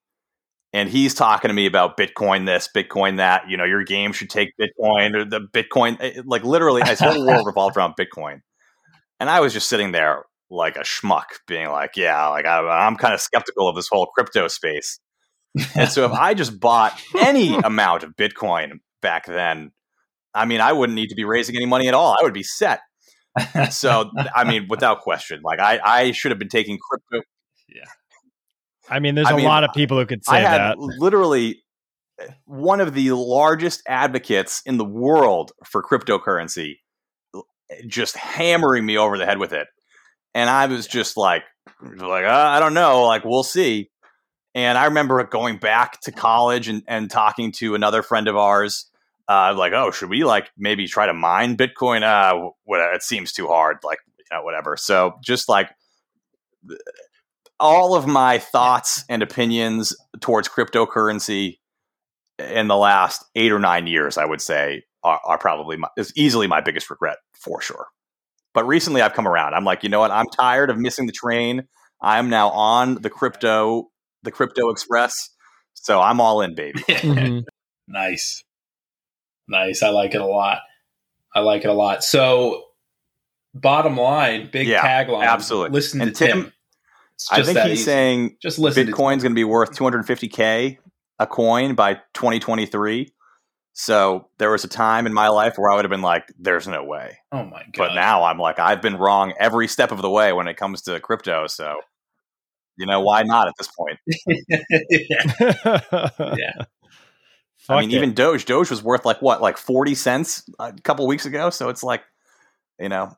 And 0.76 0.90
he's 0.90 1.14
talking 1.14 1.48
to 1.48 1.54
me 1.54 1.68
about 1.68 1.96
Bitcoin 1.96 2.46
this, 2.46 2.68
Bitcoin 2.76 3.16
that. 3.18 3.50
You 3.50 3.56
know, 3.56 3.64
your 3.64 3.84
game 3.86 4.12
should 4.12 4.30
take 4.30 4.50
Bitcoin 4.60 5.16
or 5.16 5.24
the 5.24 5.40
Bitcoin. 5.40 5.96
eh, 6.02 6.22
Like 6.26 6.44
literally, 6.44 6.84
his 6.84 7.00
whole 7.00 7.26
world 7.26 7.46
revolved 7.48 7.78
around 7.78 7.94
Bitcoin. 7.98 8.42
And 9.22 9.30
I 9.30 9.40
was 9.40 9.54
just 9.54 9.70
sitting 9.70 9.94
there 9.94 10.26
like 10.50 10.76
a 10.76 10.82
schmuck, 10.82 11.28
being 11.48 11.70
like, 11.70 11.92
yeah, 11.96 12.28
like 12.28 12.46
I, 12.46 12.60
I'm 12.60 12.98
kind 12.98 13.14
of 13.14 13.22
skeptical 13.22 13.70
of 13.70 13.76
this 13.78 13.88
whole 13.90 14.08
crypto 14.08 14.50
space. 14.50 15.00
And 15.76 15.90
so 15.90 16.04
if 16.06 16.12
I 16.12 16.34
just 16.34 16.60
bought 16.60 17.00
any 17.18 17.56
amount 17.64 18.04
of 18.04 18.14
Bitcoin 18.18 18.80
back 19.02 19.26
then, 19.28 19.72
I 20.34 20.44
mean, 20.46 20.60
I 20.60 20.74
wouldn't 20.74 20.96
need 20.96 21.08
to 21.08 21.16
be 21.16 21.24
raising 21.24 21.56
any 21.56 21.66
money 21.66 21.88
at 21.88 21.94
all. 21.94 22.18
I 22.20 22.24
would 22.24 22.34
be 22.34 22.44
set. 22.44 22.82
So, 23.72 24.12
I 24.36 24.44
mean, 24.44 24.68
without 24.70 25.00
question, 25.02 25.40
like 25.42 25.60
I, 25.60 25.80
I 25.84 26.12
should 26.12 26.32
have 26.32 26.40
been 26.40 26.50
taking 26.50 26.78
crypto. 26.78 27.26
I 28.90 29.00
mean, 29.00 29.16
there's 29.16 29.28
I 29.28 29.34
a 29.34 29.38
mean, 29.38 29.46
lot 29.46 29.64
of 29.64 29.72
people 29.74 29.98
who 29.98 30.06
could 30.06 30.24
say 30.24 30.38
I 30.38 30.40
had 30.40 30.62
that. 30.62 30.78
literally 30.78 31.64
one 32.46 32.80
of 32.80 32.94
the 32.94 33.12
largest 33.12 33.82
advocates 33.88 34.62
in 34.66 34.78
the 34.78 34.86
world 34.86 35.52
for 35.66 35.84
cryptocurrency 35.84 36.76
just 37.88 38.16
hammering 38.16 38.86
me 38.86 38.98
over 38.98 39.18
the 39.18 39.26
head 39.26 39.38
with 39.40 39.54
it. 39.54 39.68
And 40.34 40.50
I 40.50 40.68
was 40.68 40.88
just 40.88 41.18
like, 41.18 41.44
like 41.82 42.26
uh, 42.26 42.30
I 42.30 42.60
don't 42.60 42.74
know, 42.74 43.06
like 43.06 43.26
we'll 43.26 43.44
see. 43.44 43.90
And 44.54 44.78
I 44.78 44.86
remember 44.86 45.22
going 45.26 45.58
back 45.58 46.00
to 46.02 46.12
college 46.12 46.70
and, 46.70 46.84
and 46.88 47.10
talking 47.12 47.52
to 47.54 47.76
another 47.76 48.02
friend 48.02 48.28
of 48.28 48.38
ours, 48.38 48.90
uh, 49.28 49.54
like, 49.58 49.74
oh, 49.74 49.92
should 49.92 50.10
we 50.10 50.24
like 50.24 50.50
maybe 50.58 50.88
try 50.88 51.08
to 51.08 51.14
mine 51.14 51.58
Bitcoin? 51.58 52.04
Uh, 52.04 52.52
whatever, 52.64 52.94
it 52.94 53.04
seems 53.04 53.34
too 53.34 53.48
hard, 53.48 53.78
like 53.84 54.00
you 54.18 54.26
know, 54.32 54.44
whatever. 54.44 54.78
So 54.78 55.16
just 55.24 55.50
like 55.50 55.72
all 57.60 57.96
of 57.96 58.06
my 58.08 58.38
thoughts 58.40 59.04
and 59.10 59.22
opinions 59.24 59.96
towards 60.22 60.48
cryptocurrency 60.50 61.58
in 62.40 62.68
the 62.68 62.76
last 62.78 63.24
eight 63.36 63.52
or 63.52 63.60
nine 63.60 63.88
years, 63.88 64.18
I 64.18 64.26
would 64.26 64.42
say, 64.42 64.84
are, 65.04 65.20
are 65.26 65.38
probably 65.38 65.78
my, 65.78 65.88
is 65.98 66.12
easily 66.16 66.48
my 66.48 66.62
biggest 66.62 66.90
regret 66.90 67.18
for 67.34 67.62
sure. 67.62 67.88
But 68.54 68.66
recently, 68.66 69.02
I've 69.02 69.14
come 69.14 69.28
around. 69.28 69.54
I'm 69.54 69.66
like, 69.66 69.84
you 69.84 69.90
know 69.90 70.00
what? 70.00 70.12
I'm 70.12 70.28
tired 70.28 70.70
of 70.70 70.78
missing 70.78 71.06
the 71.08 71.12
train. 71.14 71.64
I'm 72.02 72.30
now 72.30 72.50
on 72.50 72.96
the 72.96 73.10
crypto, 73.10 73.90
the 74.24 74.32
crypto 74.32 74.70
express. 74.70 75.30
So 75.74 76.02
I'm 76.02 76.20
all 76.22 76.42
in, 76.42 76.56
baby. 76.56 76.82
Mhm. 76.88 77.44
Nice. 77.88 78.44
Nice. 79.48 79.84
I 79.84 79.90
like 79.90 80.16
it 80.16 80.22
a 80.22 80.26
lot. 80.26 80.60
I 81.36 81.42
like 81.42 81.64
it 81.64 81.70
a 81.70 81.74
lot. 81.74 82.04
So, 82.04 82.64
bottom 83.54 83.96
line, 83.98 84.50
big 84.52 84.68
Yeah, 84.68 84.82
tagline. 84.82 85.26
absolutely. 85.28 85.72
Listen 85.72 86.02
And 86.02 86.16
to 86.16 86.26
Tim. 86.26 86.38
Tim, 86.44 86.48
It's 86.48 86.55
I 87.32 87.44
think 87.44 87.58
he's 87.60 87.72
easy. 87.80 87.84
saying 87.84 88.38
just 88.42 88.60
listen 88.60 88.88
Bitcoin's 88.88 89.24
going 89.24 89.32
to 89.32 89.36
be 89.36 89.44
worth 89.44 89.72
250k 89.72 90.78
a 91.20 91.28
coin 91.28 91.76
by 91.76 91.96
2023. 92.14 93.12
So 93.78 94.30
there 94.38 94.52
was 94.52 94.64
a 94.64 94.70
time 94.70 95.06
in 95.06 95.14
my 95.14 95.28
life 95.28 95.58
where 95.58 95.70
I 95.70 95.76
would 95.76 95.84
have 95.84 95.90
been 95.90 96.02
like, 96.02 96.32
"There's 96.40 96.68
no 96.68 96.84
way," 96.84 97.18
Oh 97.32 97.44
my 97.44 97.64
god. 97.74 97.74
but 97.76 97.94
now 97.96 98.24
I'm 98.24 98.38
like, 98.38 98.58
I've 98.58 98.82
been 98.82 98.96
wrong 98.98 99.34
every 99.38 99.68
step 99.68 99.92
of 99.92 100.02
the 100.02 100.10
way 100.10 100.32
when 100.32 100.48
it 100.48 100.56
comes 100.56 100.82
to 100.84 101.00
crypto. 101.02 101.48
So 101.48 101.82
you 102.78 102.86
know, 102.86 103.02
why 103.02 103.24
not 103.24 103.48
at 103.48 103.54
this 103.58 103.68
point? 103.68 104.00
yeah. 104.90 106.52
I 107.70 107.82
mean, 107.82 107.90
it. 107.90 107.96
even 107.96 108.14
Doge, 108.14 108.46
Doge 108.46 108.70
was 108.70 108.84
worth 108.84 109.06
like 109.06 109.22
what, 109.22 109.42
like 109.42 109.58
40 109.58 109.96
cents 109.96 110.44
a 110.60 110.74
couple 110.84 111.08
weeks 111.08 111.26
ago. 111.26 111.50
So 111.50 111.70
it's 111.70 111.84
like, 111.84 112.04
you 112.80 112.90
know, 112.90 113.16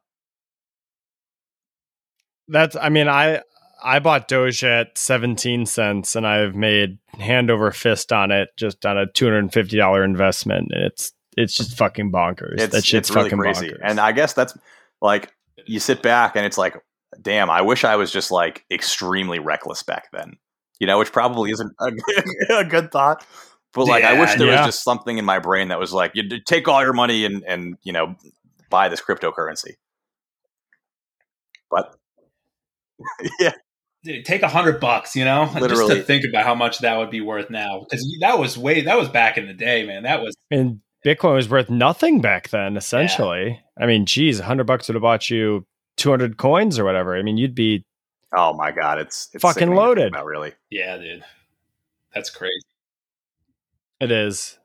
That's 2.48 2.76
I 2.76 2.90
mean 2.90 3.10
I 3.10 3.42
I 3.84 4.00
bought 4.00 4.28
Doge 4.28 4.64
at 4.64 4.98
17 4.98 5.66
cents 5.66 6.16
and 6.16 6.26
I've 6.26 6.56
made 6.56 6.98
hand 7.20 7.52
over 7.52 7.72
fist 7.72 8.12
on 8.12 8.32
it 8.32 8.50
just 8.58 8.86
on 8.86 8.98
a 8.98 9.06
$250 9.08 10.06
investment 10.06 10.70
and 10.72 10.84
it's 10.84 11.14
it's 11.36 11.54
just 11.54 11.78
fucking 11.78 12.12
bonkers. 12.12 12.60
it's 12.60 12.74
that 12.74 12.84
shit's 12.84 13.10
it's 13.10 13.16
really 13.16 13.30
fucking 13.30 13.40
crazy. 13.40 13.70
bonkers. 13.70 13.80
And 13.84 14.00
I 14.00 14.12
guess 14.12 14.34
that's 14.34 14.58
like 15.02 15.32
you 15.66 15.80
sit 15.80 16.02
back 16.02 16.36
and 16.36 16.46
it's 16.46 16.58
like, 16.58 16.76
damn, 17.22 17.50
I 17.50 17.62
wish 17.62 17.84
I 17.84 17.96
was 17.96 18.12
just 18.12 18.32
like 18.32 18.66
extremely 18.72 19.40
reckless 19.40 19.84
back 19.84 20.10
then. 20.12 20.38
You 20.80 20.88
know, 20.88 21.00
which 21.00 21.12
probably 21.12 21.52
isn't 21.52 21.72
a, 21.80 21.92
a 22.60 22.64
good 22.64 22.92
thought. 22.92 23.26
But 23.74 23.86
like, 23.86 24.04
I 24.04 24.20
wish 24.20 24.36
there 24.36 24.48
yeah. 24.48 24.66
was 24.66 24.74
just 24.74 24.84
something 24.84 25.18
in 25.18 25.26
my 25.26 25.40
brain 25.40 25.68
that 25.68 25.80
was 25.80 25.94
like, 25.94 26.12
you 26.16 26.24
take 26.42 26.68
all 26.68 26.82
your 26.82 26.94
money 26.94 27.26
and 27.26 27.44
and 27.44 27.78
you 27.84 27.94
know 27.94 28.16
buy 28.70 28.90
this 28.90 29.02
cryptocurrency. 29.02 29.76
But 31.70 31.96
yeah, 33.40 33.54
Dude, 34.04 34.26
take 34.26 34.42
a 34.44 34.48
hundred 34.48 34.80
bucks, 34.80 35.16
you 35.16 35.26
know, 35.26 35.50
just 35.68 35.88
to 35.90 36.02
think 36.04 36.24
about 36.30 36.46
how 36.46 36.56
much 36.56 36.80
that 36.80 36.98
would 36.98 37.10
be 37.10 37.20
worth 37.22 37.50
now. 37.50 37.80
Because 37.82 38.06
that 38.22 38.40
was 38.40 38.58
way 38.58 38.82
that 38.82 38.98
was 38.98 39.10
back 39.10 39.38
in 39.38 39.48
the 39.48 39.54
day, 39.54 39.86
man. 39.86 40.04
That 40.04 40.22
was 40.22 40.36
and 40.52 40.82
Bitcoin 41.06 41.34
was 41.36 41.50
worth 41.50 41.70
nothing 41.70 42.22
back 42.22 42.50
then 42.50 42.78
essentially. 42.78 43.60
I 43.80 43.86
mean, 43.86 44.06
geez, 44.06 44.40
a 44.40 44.44
100 44.44 44.66
bucks 44.66 44.88
would 44.88 44.96
have 44.96 45.02
bought 45.02 45.30
you 45.30 45.66
200 45.98 46.38
coins 46.38 46.78
or 46.80 46.86
whatever. 46.86 47.18
I 47.18 47.22
mean, 47.24 47.38
you'd 47.38 47.56
be 47.56 47.86
oh 48.36 48.54
my 48.54 48.72
god, 48.72 49.00
it's, 49.00 49.30
it's 49.34 49.42
Fucking 49.42 49.54
sickening 49.54 49.76
to 49.76 49.80
think 49.80 49.88
loaded. 49.88 50.08
About 50.14 50.26
really, 50.26 50.54
yeah, 50.70 50.98
dude. 50.98 51.24
That's 52.14 52.30
crazy. 52.30 52.54
it 54.00 54.12
is. 54.12 54.58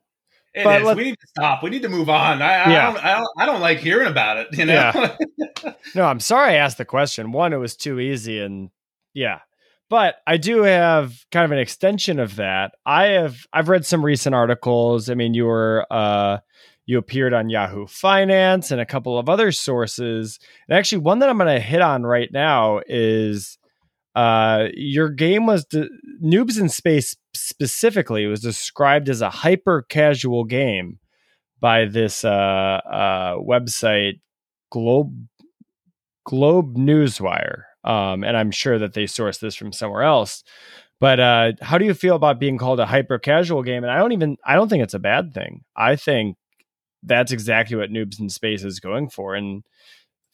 It 0.55 0.65
But 0.65 0.83
is. 0.83 0.87
let- 0.87 0.97
we 0.99 1.05
need 1.05 1.19
to 1.19 1.27
stop. 1.29 1.63
We 1.63 1.71
need 1.71 1.83
to 1.83 1.89
move 1.89 2.11
on. 2.11 2.43
I, 2.43 2.55
I, 2.65 2.71
Yeah. 2.71 2.93
don't, 2.93 3.05
I, 3.05 3.15
don't, 3.17 3.29
I 3.39 3.47
don't 3.47 3.61
like 3.63 3.79
hearing 3.79 4.09
about 4.09 4.37
it. 4.37 4.49
You 4.53 4.67
know. 4.67 4.75
Yeah. 4.75 5.17
No, 5.95 6.05
I'm 6.07 6.21
sorry 6.21 6.53
I 6.55 6.57
asked 6.57 6.79
the 6.79 6.85
question. 6.85 7.33
One, 7.33 7.53
it 7.53 7.57
was 7.59 7.77
too 7.77 8.01
easy, 8.01 8.41
and 8.41 8.71
yeah. 9.15 9.41
But 9.89 10.17
I 10.27 10.39
do 10.39 10.63
have 10.63 11.15
kind 11.31 11.45
of 11.45 11.53
an 11.53 11.59
extension 11.59 12.19
of 12.19 12.37
that. 12.37 12.73
I 12.87 13.09
have 13.09 13.47
I've 13.53 13.69
read 13.69 13.85
some 13.85 14.05
recent 14.05 14.35
articles. 14.35 15.11
I 15.11 15.15
mean, 15.15 15.35
you 15.35 15.45
were 15.45 15.87
uh 15.91 16.39
you 16.87 16.99
appeared 16.99 17.35
on 17.35 17.51
Yahoo 17.51 17.87
Finance 17.87 18.71
and 18.71 18.81
a 18.81 18.87
couple 18.87 19.19
of 19.19 19.29
other 19.29 19.53
sources. 19.53 20.39
And 20.69 20.77
actually 20.79 20.99
one 20.99 21.19
that 21.19 21.29
I'm 21.29 21.39
gonna 21.39 21.61
hit 21.61 21.83
on 21.83 22.05
right 22.05 22.31
now 22.33 22.81
is 22.87 23.59
uh 24.15 24.69
your 24.75 25.11
game 25.11 25.47
was 25.47 25.67
de- 25.67 25.89
Noobs 26.23 26.59
in 26.59 26.69
Space 26.71 27.15
specifically, 27.35 28.27
was 28.27 28.41
described 28.41 29.09
as 29.09 29.21
a 29.21 29.31
hyper 29.31 29.83
casual 29.83 30.45
game 30.45 30.99
by 31.61 31.85
this 31.85 32.25
uh, 32.25 32.29
uh, 32.29 33.37
website, 33.37 34.21
Globe 34.71 35.29
Globe 36.25 36.77
Newswire, 36.77 37.63
um, 37.85 38.25
and 38.25 38.37
I'm 38.37 38.51
sure 38.51 38.79
that 38.79 38.95
they 38.95 39.07
source 39.07 39.39
this 39.39 39.55
from 39.55 39.73
somewhere 39.73 40.03
else. 40.03 40.45
But 41.01 41.19
uh, 41.19 41.53
how 41.61 41.79
do 41.79 41.85
you 41.85 41.95
feel 41.95 42.15
about 42.15 42.39
being 42.39 42.59
called 42.59 42.79
a 42.79 42.87
hyper 42.87 43.19
casual 43.19 43.63
game? 43.63 43.83
And 43.83 43.91
I 43.91 43.99
don't 43.99 44.13
even 44.13 44.37
I 44.45 44.55
don't 44.55 44.69
think 44.69 44.85
it's 44.85 44.95
a 44.95 45.01
bad 45.01 45.35
thing. 45.35 45.65
I 45.77 45.97
think 45.97 46.37
that's 47.03 47.33
exactly 47.33 47.77
what 47.77 47.91
Noobs 47.91 48.21
in 48.21 48.29
Space 48.29 48.63
is 48.63 48.79
going 48.79 49.11
for, 49.11 49.35
and 49.35 49.65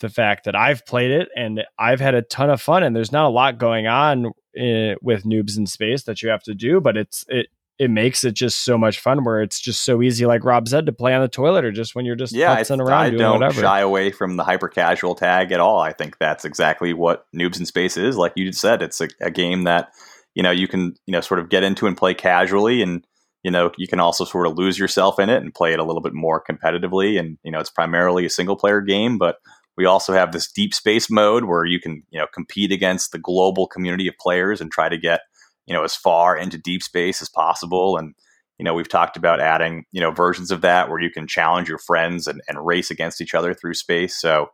the 0.01 0.09
fact 0.09 0.45
that 0.45 0.55
I've 0.55 0.87
played 0.87 1.11
it 1.11 1.29
and 1.35 1.65
I've 1.79 2.01
had 2.01 2.15
a 2.15 2.23
ton 2.23 2.51
of 2.51 2.61
fun. 2.61 2.83
And 2.83 2.95
there's 2.95 3.13
not 3.13 3.27
a 3.27 3.31
lot 3.31 3.59
going 3.59 3.87
on 3.87 4.33
in, 4.55 4.65
eh, 4.65 4.95
with 5.03 5.25
Noobs 5.25 5.57
in 5.57 5.67
Space 5.67 6.05
that 6.05 6.23
you 6.23 6.29
have 6.29 6.43
to 6.45 6.55
do, 6.55 6.81
but 6.81 6.97
it's 6.97 7.25
it 7.29 7.49
it 7.79 7.91
makes 7.91 8.25
it 8.25 8.33
just 8.33 8.65
so 8.65 8.77
much 8.77 8.99
fun 8.99 9.23
where 9.23 9.41
it's 9.41 9.61
just 9.61 9.85
so 9.85 10.03
easy, 10.03 10.27
like 10.27 10.45
Rob 10.45 10.67
said, 10.67 10.87
to 10.87 10.93
play 10.93 11.15
on 11.15 11.23
the 11.23 11.29
toilet 11.29 11.65
or 11.65 11.71
just 11.71 11.95
when 11.95 12.05
you're 12.05 12.17
just 12.17 12.35
yeah, 12.35 12.57
putzing 12.57 12.81
around 12.81 13.01
I 13.01 13.11
doing 13.11 13.21
don't 13.21 13.35
whatever. 13.35 13.61
shy 13.61 13.81
away 13.81 14.11
from 14.11 14.37
the 14.37 14.43
hyper 14.43 14.69
casual 14.69 15.15
tag 15.15 15.53
at 15.53 15.61
all. 15.61 15.81
I 15.81 15.93
think 15.93 16.19
that's 16.19 16.45
exactly 16.45 16.93
what 16.93 17.27
Noobs 17.35 17.59
in 17.59 17.67
Space 17.67 17.97
is. 17.97 18.17
Like 18.17 18.33
you 18.35 18.47
just 18.47 18.61
said, 18.61 18.83
it's 18.83 19.01
a, 19.01 19.09
a 19.21 19.31
game 19.31 19.63
that 19.65 19.91
you 20.35 20.43
know 20.43 20.51
you 20.51 20.67
can 20.67 20.97
you 21.07 21.13
know 21.13 21.21
sort 21.21 21.39
of 21.39 21.51
get 21.51 21.63
into 21.63 21.87
and 21.87 21.97
play 21.97 22.15
casually, 22.15 22.83
and 22.83 23.07
you 23.45 23.51
know 23.51 23.71
you 23.79 23.87
can 23.87 24.01
also 24.01 24.25
sort 24.25 24.49
of 24.49 24.59
lose 24.59 24.77
yourself 24.77 25.21
in 25.21 25.31
it 25.31 25.41
and 25.41 25.55
play 25.55 25.73
it 25.73 25.79
a 25.79 25.85
little 25.85 26.03
bit 26.03 26.15
more 26.15 26.43
competitively. 26.43 27.19
And 27.19 27.39
you 27.45 27.53
know 27.53 27.61
it's 27.61 27.71
primarily 27.71 28.27
a 28.27 28.31
single 28.31 28.57
player 28.57 28.81
game, 28.81 29.19
but 29.19 29.37
we 29.77 29.85
also 29.85 30.13
have 30.13 30.33
this 30.33 30.51
deep 30.51 30.75
space 30.75 31.09
mode 31.09 31.45
where 31.45 31.65
you 31.65 31.79
can 31.79 32.03
you 32.11 32.19
know 32.19 32.27
compete 32.35 32.73
against 32.73 33.13
the 33.13 33.19
global 33.19 33.69
community 33.69 34.09
of 34.09 34.19
players 34.19 34.61
and 34.61 34.73
try 34.73 34.89
to 34.89 34.99
get 34.99 35.21
you 35.69 35.75
know 35.75 35.85
as 35.85 35.95
far 35.95 36.37
into 36.37 36.59
deep 36.59 36.83
space 36.83 37.23
as 37.23 37.29
possible. 37.29 37.97
And 37.97 38.15
you 38.59 38.65
know 38.65 38.75
we've 38.75 38.89
talked 38.89 39.17
about 39.17 39.41
adding 39.41 39.85
you 39.93 40.01
know 40.01 40.11
versions 40.11 40.51
of 40.51 40.63
that 40.63 40.89
where 40.89 41.01
you 41.01 41.11
can 41.11 41.29
challenge 41.29 41.69
your 41.69 41.79
friends 41.79 42.27
and, 42.27 42.41
and 42.49 42.67
race 42.67 42.91
against 42.91 43.21
each 43.21 43.35
other 43.35 43.55
through 43.55 43.75
space. 43.75 44.21
So 44.21 44.49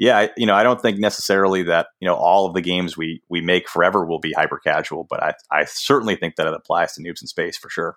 yeah 0.00 0.18
I, 0.18 0.30
you 0.36 0.46
know 0.46 0.54
i 0.54 0.64
don't 0.64 0.80
think 0.80 0.98
necessarily 0.98 1.62
that 1.64 1.88
you 2.00 2.08
know 2.08 2.16
all 2.16 2.46
of 2.46 2.54
the 2.54 2.60
games 2.60 2.96
we 2.96 3.22
we 3.28 3.40
make 3.40 3.68
forever 3.68 4.04
will 4.04 4.18
be 4.18 4.32
hyper 4.32 4.58
casual 4.58 5.06
but 5.08 5.22
i 5.22 5.34
i 5.52 5.64
certainly 5.66 6.16
think 6.16 6.34
that 6.34 6.48
it 6.48 6.54
applies 6.54 6.94
to 6.94 7.02
noobs 7.02 7.22
in 7.22 7.28
space 7.28 7.56
for 7.56 7.70
sure. 7.70 7.96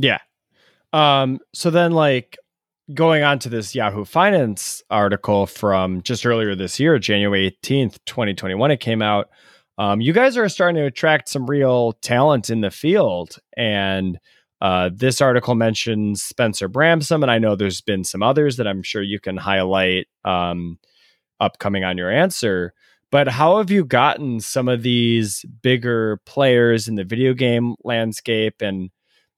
Yeah. 0.00 0.18
Um 0.92 1.38
so 1.54 1.70
then 1.70 1.92
like 1.92 2.38
going 2.94 3.22
on 3.22 3.38
to 3.40 3.48
this 3.50 3.74
yahoo 3.74 4.04
finance 4.04 4.82
article 4.90 5.46
from 5.46 6.02
just 6.02 6.24
earlier 6.24 6.54
this 6.54 6.80
year 6.80 6.98
january 6.98 7.54
18th 7.62 7.98
2021 8.06 8.70
it 8.70 8.80
came 8.80 9.02
out 9.02 9.28
um, 9.78 10.00
you 10.00 10.12
guys 10.12 10.36
are 10.36 10.48
starting 10.48 10.76
to 10.76 10.86
attract 10.86 11.28
some 11.28 11.46
real 11.46 11.92
talent 11.94 12.50
in 12.50 12.60
the 12.60 12.70
field 12.70 13.38
and 13.56 14.18
uh, 14.60 14.90
this 14.92 15.20
article 15.20 15.54
mentions 15.54 16.22
Spencer 16.22 16.68
Bramson, 16.68 17.22
and 17.22 17.30
I 17.30 17.38
know 17.38 17.54
there's 17.54 17.80
been 17.80 18.02
some 18.04 18.22
others 18.22 18.56
that 18.56 18.66
I'm 18.66 18.82
sure 18.82 19.02
you 19.02 19.20
can 19.20 19.36
highlight 19.36 20.08
um, 20.24 20.78
upcoming 21.40 21.84
on 21.84 21.96
your 21.96 22.10
answer. 22.10 22.72
But 23.10 23.28
how 23.28 23.58
have 23.58 23.70
you 23.70 23.84
gotten 23.84 24.40
some 24.40 24.68
of 24.68 24.82
these 24.82 25.44
bigger 25.62 26.18
players 26.26 26.88
in 26.88 26.96
the 26.96 27.04
video 27.04 27.32
game 27.34 27.74
landscape 27.84 28.60
and 28.60 28.90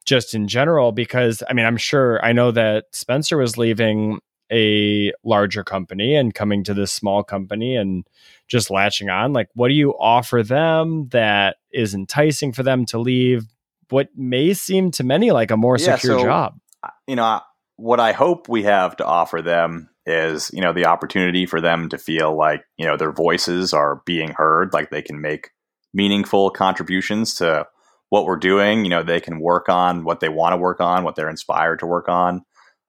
just 0.07 0.35
in 0.35 0.49
general? 0.49 0.91
Because 0.91 1.43
I 1.49 1.53
mean, 1.53 1.67
I'm 1.67 1.77
sure 1.77 2.25
I 2.25 2.33
know 2.33 2.51
that 2.53 2.87
Spencer 2.93 3.37
was 3.37 3.59
leaving 3.59 4.21
a 4.53 5.13
larger 5.25 5.63
company 5.65 6.15
and 6.17 6.35
coming 6.35 6.65
to 6.65 6.75
this 6.75 6.93
small 6.93 7.23
company 7.23 7.77
and 7.77 8.05
just 8.49 8.71
latching 8.71 9.09
on. 9.09 9.33
Like, 9.33 9.49
what 9.55 9.69
do 9.69 9.75
you 9.75 9.93
offer 9.99 10.43
them 10.43 11.09
that 11.11 11.57
is 11.73 11.95
enticing 11.95 12.53
for 12.53 12.63
them 12.63 12.85
to 12.87 12.99
leave 12.99 13.45
what 13.91 14.09
may 14.17 14.55
seem 14.55 14.91
to 14.93 15.05
many 15.05 15.31
like 15.33 15.51
a 15.51 15.57
more 15.57 15.77
Yeah, 15.79 15.97
secure 15.97 16.19
so- 16.21 16.25
job? 16.25 16.59
you 17.07 17.15
know 17.17 17.41
what 17.77 18.01
i 18.01 18.13
hope 18.13 18.49
we 18.49 18.63
have 18.63 18.97
to 18.97 19.05
offer 19.05 19.43
them 19.43 19.89
is 20.07 20.51
you 20.55 20.61
know 20.63 20.73
the 20.73 20.87
opportunity 20.87 21.45
for 21.45 21.61
them 21.61 21.89
to 21.91 21.99
feel 21.99 22.35
like 22.35 22.63
you 22.79 22.87
know 22.87 22.97
their 22.97 23.13
voices 23.13 23.75
are 23.75 24.01
being 24.07 24.31
heard 24.31 24.73
like 24.73 24.91
they 24.91 25.03
can 25.03 25.21
make 25.21 25.51
meaningful 25.93 26.51
contributions 26.51 27.35
to 27.35 27.67
what 28.09 28.25
we're 28.25 28.37
doing 28.39 28.85
you 28.85 28.89
know 28.91 29.03
they 29.03 29.21
can 29.21 29.41
work 29.41 29.69
on 29.69 30.05
what 30.05 30.21
they 30.21 30.29
want 30.31 30.53
to 30.55 30.57
work 30.57 30.81
on 30.81 31.05
what 31.05 31.17
they're 31.17 31.29
inspired 31.29 31.79
to 31.81 31.87
work 31.87 32.09
on 32.09 32.43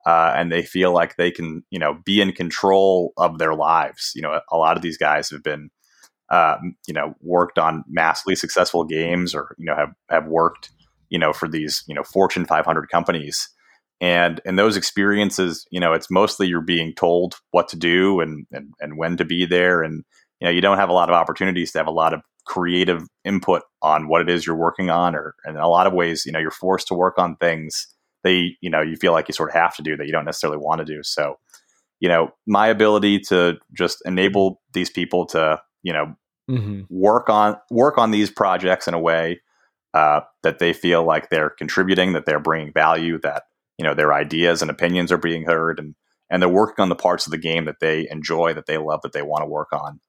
uh, 0.06 0.34
and 0.36 0.52
they 0.52 0.64
feel 0.64 0.94
like 0.94 1.16
they 1.16 1.32
can 1.32 1.64
you 1.70 1.80
know 1.80 2.00
be 2.06 2.22
in 2.22 2.32
control 2.32 3.14
of 3.18 3.38
their 3.38 3.54
lives. 3.54 4.12
You 4.16 4.22
know 4.22 4.40
a 4.52 4.58
lot 4.58 4.78
of 4.78 4.84
these 4.84 4.98
guys 4.98 5.30
have 5.30 5.44
been 5.44 5.70
um, 6.30 6.76
you 6.88 6.94
know 6.94 7.16
worked 7.22 7.60
on 7.60 7.84
massively 7.88 8.36
successful 8.36 8.84
games 8.84 9.36
or 9.36 9.56
you 9.58 9.66
know 9.66 9.76
have 9.76 9.94
have 10.10 10.28
worked 10.28 10.72
you 11.10 11.20
know 11.20 11.34
for 11.34 11.48
these 11.48 11.84
you 11.88 11.96
know 11.96 12.04
fortune 12.04 12.46
500 12.46 12.90
companies. 12.90 13.50
And 14.00 14.42
in 14.46 14.56
those 14.56 14.78
experiences 14.78 15.68
you 15.72 15.80
know 15.80 15.94
it's 15.94 16.10
mostly 16.10 16.48
you're 16.48 16.62
being 16.62 16.94
told 16.96 17.36
what 17.52 17.68
to 17.70 17.78
do 17.78 18.20
and, 18.20 18.46
and 18.52 18.74
and 18.80 18.98
when 18.98 19.18
to 19.18 19.26
be 19.26 19.46
there. 19.46 19.84
And 19.84 20.04
you 20.40 20.46
know 20.46 20.52
you 20.52 20.62
don't 20.62 20.78
have 20.78 20.90
a 20.90 20.94
lot 20.94 21.10
of 21.10 21.16
opportunities 21.16 21.72
to 21.74 21.80
have 21.80 21.88
a 21.88 21.92
lot 21.92 22.14
of 22.14 22.22
creative 22.46 23.04
input 23.24 23.62
on 23.82 24.08
what 24.08 24.22
it 24.22 24.30
is 24.30 24.46
you're 24.46 24.56
working 24.56 24.90
on 24.90 25.16
or 25.16 25.36
in 25.46 25.56
a 25.58 25.68
lot 25.70 25.86
of 25.86 25.94
ways 25.94 26.26
you 26.26 26.32
know 26.32 26.40
you're 26.40 26.50
forced 26.50 26.88
to 26.88 26.96
work 26.96 27.20
on 27.20 27.36
things 27.36 27.88
they 28.24 28.56
you 28.62 28.70
know 28.70 28.82
you 28.82 28.96
feel 28.96 29.12
like 29.12 29.28
you 29.28 29.34
sort 29.34 29.50
of 29.50 29.56
have 29.56 29.76
to 29.76 29.82
do 29.82 29.96
that 29.98 30.06
you 30.06 30.12
don't 30.12 30.26
necessarily 30.26 30.58
want 30.58 30.80
to 30.80 30.86
do 30.86 31.04
so 31.04 31.38
you 32.00 32.10
know 32.10 32.32
my 32.46 32.68
ability 32.68 33.20
to 33.20 33.58
just 33.74 34.02
enable 34.06 34.62
these 34.74 34.90
people 34.90 35.26
to 35.26 35.62
you 35.84 35.94
know 35.94 36.16
Mm-hmm. 36.52 36.82
work 36.90 37.30
on 37.30 37.56
work 37.70 37.98
on 37.98 38.12
these 38.12 38.30
projects 38.30 38.86
in 38.86 38.94
a 38.94 39.00
way 39.00 39.40
uh, 39.94 40.22
that 40.44 40.60
they 40.60 40.74
feel 40.74 41.04
like 41.04 41.30
they're 41.30 41.50
contributing, 41.50 42.12
that 42.14 42.26
they're 42.26 42.42
bringing 42.42 42.74
value, 42.74 43.20
that 43.20 43.44
you 43.78 43.86
know 43.86 43.94
their 43.94 44.14
ideas 44.14 44.62
and 44.62 44.70
opinions 44.70 45.14
are 45.14 45.18
being 45.18 45.46
heard, 45.46 45.80
and 45.80 45.96
and 46.30 46.42
they're 46.42 46.50
working 46.50 46.82
on 46.84 46.90
the 46.90 46.96
parts 46.96 47.26
of 47.26 47.32
the 47.32 47.38
game 47.38 47.66
that 47.66 47.80
they 47.80 48.08
enjoy, 48.10 48.54
that 48.54 48.66
they 48.66 48.78
love, 48.78 49.02
that 49.04 49.14
they 49.14 49.22
want 49.22 49.44
to 49.44 49.48
work 49.48 49.70
on, 49.72 50.02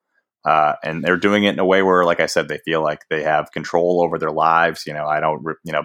uh, 0.44 0.74
and 0.82 1.04
they're 1.04 1.16
doing 1.16 1.44
it 1.44 1.52
in 1.52 1.58
a 1.58 1.64
way 1.64 1.82
where, 1.82 2.04
like 2.04 2.20
I 2.20 2.26
said, 2.26 2.48
they 2.48 2.58
feel 2.58 2.82
like 2.82 3.04
they 3.08 3.22
have 3.22 3.52
control 3.52 4.02
over 4.02 4.18
their 4.18 4.30
lives. 4.30 4.84
You 4.86 4.92
know, 4.92 5.06
I 5.06 5.20
don't, 5.20 5.42
you 5.64 5.72
know, 5.72 5.84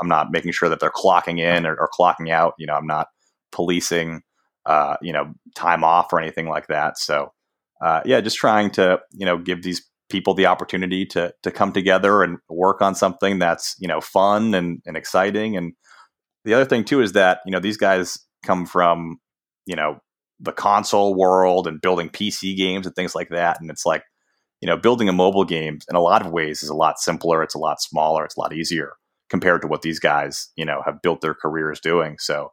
I'm 0.00 0.08
not 0.08 0.30
making 0.30 0.52
sure 0.52 0.68
that 0.68 0.80
they're 0.80 0.90
clocking 0.90 1.40
in 1.40 1.66
or, 1.66 1.74
or 1.74 1.88
clocking 1.88 2.30
out. 2.30 2.54
You 2.58 2.66
know, 2.66 2.74
I'm 2.74 2.86
not 2.86 3.08
policing, 3.50 4.22
uh, 4.64 4.96
you 5.02 5.12
know, 5.12 5.34
time 5.54 5.82
off 5.82 6.12
or 6.12 6.20
anything 6.20 6.48
like 6.48 6.68
that. 6.68 6.98
So, 6.98 7.32
uh, 7.80 8.00
yeah, 8.04 8.20
just 8.20 8.36
trying 8.36 8.70
to 8.72 9.00
you 9.12 9.26
know 9.26 9.38
give 9.38 9.62
these 9.62 9.82
people 10.08 10.34
the 10.34 10.46
opportunity 10.46 11.04
to 11.04 11.32
to 11.42 11.50
come 11.50 11.72
together 11.72 12.22
and 12.22 12.38
work 12.48 12.80
on 12.80 12.94
something 12.94 13.38
that's 13.38 13.74
you 13.78 13.88
know 13.88 14.00
fun 14.00 14.54
and, 14.54 14.80
and 14.86 14.96
exciting 14.96 15.56
and 15.56 15.72
the 16.44 16.54
other 16.54 16.64
thing 16.64 16.84
too 16.84 17.02
is 17.02 17.12
that 17.12 17.40
you 17.44 17.50
know 17.50 17.58
these 17.58 17.76
guys 17.76 18.18
come 18.44 18.66
from 18.66 19.18
you 19.66 19.74
know 19.74 19.98
the 20.40 20.52
console 20.52 21.14
world 21.14 21.66
and 21.66 21.80
building 21.80 22.08
pc 22.08 22.56
games 22.56 22.86
and 22.86 22.94
things 22.94 23.14
like 23.14 23.28
that 23.30 23.60
and 23.60 23.70
it's 23.70 23.86
like 23.86 24.04
you 24.60 24.66
know 24.66 24.76
building 24.76 25.08
a 25.08 25.12
mobile 25.12 25.44
game 25.44 25.78
in 25.88 25.96
a 25.96 26.00
lot 26.00 26.24
of 26.24 26.32
ways 26.32 26.62
is 26.62 26.68
a 26.68 26.74
lot 26.74 26.98
simpler 26.98 27.42
it's 27.42 27.54
a 27.54 27.58
lot 27.58 27.80
smaller 27.80 28.24
it's 28.24 28.36
a 28.36 28.40
lot 28.40 28.52
easier 28.52 28.94
compared 29.28 29.60
to 29.62 29.68
what 29.68 29.82
these 29.82 29.98
guys 29.98 30.50
you 30.56 30.64
know 30.64 30.82
have 30.84 31.02
built 31.02 31.20
their 31.20 31.34
careers 31.34 31.80
doing 31.80 32.16
so 32.18 32.52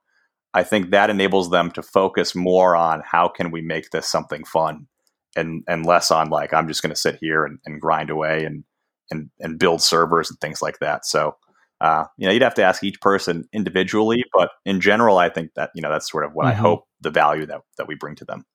i 0.53 0.63
think 0.63 0.91
that 0.91 1.09
enables 1.09 1.49
them 1.49 1.69
to 1.71 1.81
focus 1.81 2.34
more 2.36 2.75
on 2.75 3.01
how 3.05 3.27
can 3.27 3.51
we 3.51 3.61
make 3.61 3.89
this 3.89 4.09
something 4.09 4.43
fun 4.45 4.88
and 5.36 5.63
and 5.67 5.86
less 5.86 6.11
on 6.11 6.29
like 6.29 6.53
I'm 6.53 6.67
just 6.67 6.81
going 6.81 6.93
to 6.93 6.99
sit 6.99 7.17
here 7.19 7.45
and, 7.45 7.59
and 7.65 7.81
grind 7.81 8.09
away 8.09 8.45
and 8.45 8.63
and 9.11 9.29
and 9.39 9.59
build 9.59 9.81
servers 9.81 10.29
and 10.29 10.39
things 10.39 10.61
like 10.61 10.79
that. 10.79 11.05
So 11.05 11.36
uh, 11.81 12.05
you 12.17 12.25
know, 12.25 12.31
you'd 12.31 12.41
have 12.43 12.53
to 12.55 12.63
ask 12.63 12.84
each 12.84 13.01
person 13.01 13.43
individually, 13.51 14.23
but 14.34 14.51
in 14.63 14.79
general, 14.79 15.17
I 15.17 15.29
think 15.29 15.51
that 15.55 15.71
you 15.75 15.81
know 15.81 15.89
that's 15.89 16.09
sort 16.09 16.23
of 16.23 16.31
what 16.34 16.45
I 16.47 16.53
Mhm. 16.53 16.59
hope 16.59 16.84
the 17.04 17.12
value 17.12 17.45
that 17.45 17.62
that 17.78 17.88
we 17.88 17.95
bring 17.95 18.16
to 18.16 18.26
them. 18.26 18.45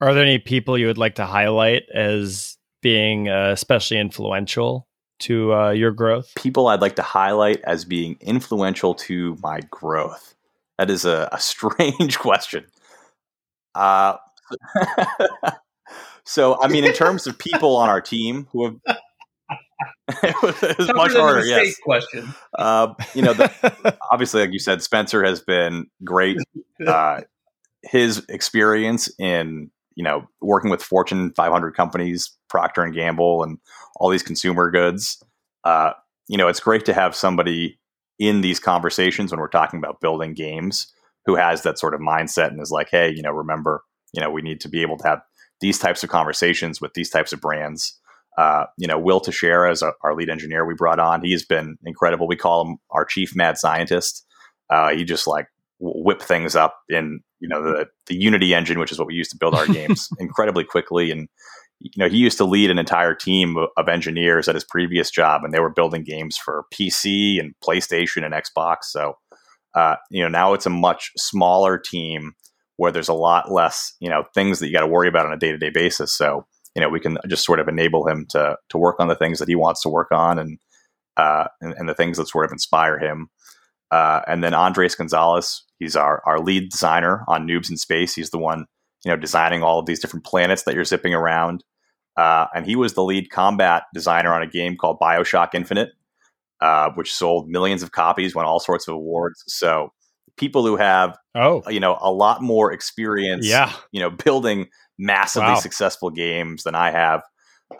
Are 0.00 0.14
there 0.14 0.22
any 0.22 0.38
people 0.38 0.76
you 0.76 0.86
would 0.86 0.98
like 0.98 1.14
to 1.16 1.26
highlight 1.26 1.84
as 1.94 2.56
being 2.82 3.28
uh, 3.28 3.50
especially 3.52 3.98
influential 3.98 4.86
to 5.20 5.54
uh, 5.54 5.70
your 5.70 5.92
growth? 5.92 6.30
People 6.36 6.68
I'd 6.68 6.80
like 6.80 6.96
to 6.96 7.02
highlight 7.02 7.60
as 7.64 7.84
being 7.84 8.16
influential 8.20 8.94
to 8.94 9.36
my 9.42 9.60
growth. 9.70 10.34
That 10.78 10.90
is 10.90 11.04
a, 11.04 11.28
a 11.32 11.38
strange 11.40 12.18
question. 12.18 12.66
Uh, 13.74 14.16
so, 16.24 16.60
I 16.60 16.68
mean, 16.68 16.84
in 16.84 16.92
terms 16.92 17.26
of 17.26 17.38
people 17.38 17.76
on 17.76 17.88
our 17.88 18.00
team 18.00 18.48
who 18.52 18.64
have, 18.64 18.98
it 20.22 20.42
was, 20.42 20.62
it 20.62 20.78
was 20.78 20.88
much 20.94 21.12
than 21.12 21.14
the 21.14 21.20
harder. 21.20 21.46
Yes. 21.46 21.78
question. 21.78 22.34
Uh, 22.58 22.94
you 23.14 23.22
know, 23.22 23.32
the, 23.32 23.96
obviously, 24.10 24.42
like 24.42 24.52
you 24.52 24.58
said, 24.58 24.82
Spencer 24.82 25.24
has 25.24 25.40
been 25.40 25.86
great. 26.04 26.38
Uh, 26.86 27.22
his 27.90 28.24
experience 28.28 29.10
in 29.18 29.70
you 29.94 30.04
know 30.04 30.26
working 30.40 30.70
with 30.70 30.82
Fortune 30.82 31.32
500 31.36 31.72
companies, 31.74 32.30
Procter 32.48 32.82
and 32.82 32.94
Gamble, 32.94 33.42
and 33.42 33.58
all 33.96 34.10
these 34.10 34.22
consumer 34.22 34.70
goods. 34.70 35.22
Uh, 35.64 35.92
you 36.28 36.36
know, 36.36 36.48
it's 36.48 36.60
great 36.60 36.84
to 36.86 36.94
have 36.94 37.14
somebody 37.14 37.78
in 38.18 38.40
these 38.40 38.60
conversations 38.60 39.30
when 39.30 39.40
we're 39.40 39.48
talking 39.48 39.78
about 39.78 40.00
building 40.00 40.34
games 40.34 40.92
who 41.26 41.36
has 41.36 41.62
that 41.62 41.78
sort 41.78 41.94
of 41.94 42.00
mindset 42.00 42.48
and 42.48 42.60
is 42.60 42.70
like, 42.70 42.88
hey, 42.90 43.10
you 43.10 43.22
know, 43.22 43.30
remember, 43.30 43.82
you 44.12 44.20
know, 44.20 44.30
we 44.30 44.42
need 44.42 44.60
to 44.60 44.68
be 44.68 44.82
able 44.82 44.96
to 44.98 45.08
have 45.08 45.20
these 45.60 45.78
types 45.78 46.02
of 46.02 46.10
conversations 46.10 46.80
with 46.80 46.92
these 46.94 47.10
types 47.10 47.32
of 47.32 47.40
brands. 47.40 47.98
Uh, 48.36 48.64
you 48.76 48.86
know, 48.86 48.98
Will 48.98 49.20
Teixeira 49.20 49.70
is 49.70 49.82
our, 49.82 50.14
lead 50.14 50.28
engineer 50.28 50.66
we 50.66 50.74
brought 50.74 50.98
on. 50.98 51.22
He's 51.22 51.44
been 51.44 51.76
incredible. 51.84 52.26
We 52.26 52.36
call 52.36 52.66
him 52.66 52.78
our 52.90 53.04
chief 53.04 53.34
mad 53.34 53.58
scientist. 53.58 54.26
Uh, 54.70 54.90
he 54.90 55.04
just 55.04 55.26
like 55.26 55.46
whip 55.78 56.20
things 56.20 56.56
up 56.56 56.76
in 56.88 57.20
you 57.44 57.48
know 57.50 57.62
the 57.62 57.86
the 58.06 58.16
Unity 58.16 58.54
engine, 58.54 58.78
which 58.78 58.90
is 58.90 58.98
what 58.98 59.06
we 59.06 59.14
use 59.14 59.28
to 59.28 59.36
build 59.36 59.54
our 59.54 59.66
games, 59.66 60.08
incredibly 60.18 60.64
quickly. 60.64 61.10
And 61.10 61.28
you 61.78 61.90
know, 61.98 62.08
he 62.08 62.16
used 62.16 62.38
to 62.38 62.44
lead 62.46 62.70
an 62.70 62.78
entire 62.78 63.14
team 63.14 63.56
of 63.76 63.88
engineers 63.88 64.48
at 64.48 64.54
his 64.54 64.64
previous 64.64 65.10
job, 65.10 65.44
and 65.44 65.52
they 65.52 65.60
were 65.60 65.68
building 65.68 66.04
games 66.04 66.38
for 66.38 66.64
PC 66.72 67.38
and 67.38 67.54
PlayStation 67.62 68.24
and 68.24 68.32
Xbox. 68.32 68.84
So, 68.84 69.18
uh, 69.74 69.96
you 70.10 70.22
know, 70.22 70.28
now 70.28 70.54
it's 70.54 70.64
a 70.64 70.70
much 70.70 71.10
smaller 71.18 71.76
team 71.76 72.32
where 72.76 72.90
there's 72.90 73.10
a 73.10 73.14
lot 73.14 73.52
less, 73.52 73.92
you 74.00 74.08
know, 74.08 74.24
things 74.34 74.58
that 74.58 74.68
you 74.68 74.72
got 74.72 74.80
to 74.80 74.86
worry 74.86 75.08
about 75.08 75.26
on 75.26 75.34
a 75.34 75.38
day 75.38 75.52
to 75.52 75.58
day 75.58 75.68
basis. 75.68 76.16
So, 76.16 76.46
you 76.74 76.80
know, 76.80 76.88
we 76.88 77.00
can 77.00 77.18
just 77.28 77.44
sort 77.44 77.60
of 77.60 77.68
enable 77.68 78.08
him 78.08 78.24
to 78.30 78.56
to 78.70 78.78
work 78.78 78.96
on 79.00 79.08
the 79.08 79.16
things 79.16 79.38
that 79.38 79.48
he 79.48 79.54
wants 79.54 79.82
to 79.82 79.90
work 79.90 80.08
on, 80.10 80.38
and 80.38 80.58
uh, 81.18 81.48
and, 81.60 81.74
and 81.76 81.88
the 81.90 81.94
things 81.94 82.16
that 82.16 82.28
sort 82.28 82.46
of 82.46 82.52
inspire 82.52 82.98
him. 82.98 83.28
Uh, 83.90 84.22
and 84.26 84.42
then 84.42 84.54
Andres 84.54 84.94
Gonzalez, 84.94 85.62
he's 85.84 85.96
our, 85.96 86.22
our 86.26 86.40
lead 86.40 86.70
designer 86.70 87.24
on 87.28 87.46
Noobs 87.46 87.70
in 87.70 87.76
Space. 87.76 88.14
He's 88.14 88.30
the 88.30 88.38
one, 88.38 88.66
you 89.04 89.10
know, 89.10 89.16
designing 89.16 89.62
all 89.62 89.78
of 89.78 89.86
these 89.86 90.00
different 90.00 90.24
planets 90.24 90.64
that 90.64 90.74
you're 90.74 90.84
zipping 90.84 91.14
around. 91.14 91.62
Uh, 92.16 92.46
and 92.54 92.64
he 92.64 92.76
was 92.76 92.94
the 92.94 93.02
lead 93.02 93.30
combat 93.30 93.84
designer 93.92 94.32
on 94.32 94.42
a 94.42 94.46
game 94.46 94.76
called 94.76 94.98
Bioshock 95.00 95.50
Infinite, 95.54 95.90
uh, 96.60 96.90
which 96.94 97.12
sold 97.12 97.48
millions 97.48 97.82
of 97.82 97.92
copies, 97.92 98.34
won 98.34 98.46
all 98.46 98.60
sorts 98.60 98.88
of 98.88 98.94
awards. 98.94 99.44
So 99.46 99.92
people 100.36 100.64
who 100.64 100.76
have, 100.76 101.16
oh, 101.34 101.62
you 101.68 101.80
know, 101.80 101.98
a 102.00 102.12
lot 102.12 102.42
more 102.42 102.72
experience, 102.72 103.46
yeah. 103.46 103.72
you 103.92 104.00
know, 104.00 104.10
building 104.10 104.68
massively 104.98 105.50
wow. 105.50 105.58
successful 105.58 106.10
games 106.10 106.62
than 106.62 106.74
I 106.74 106.90
have. 106.90 107.22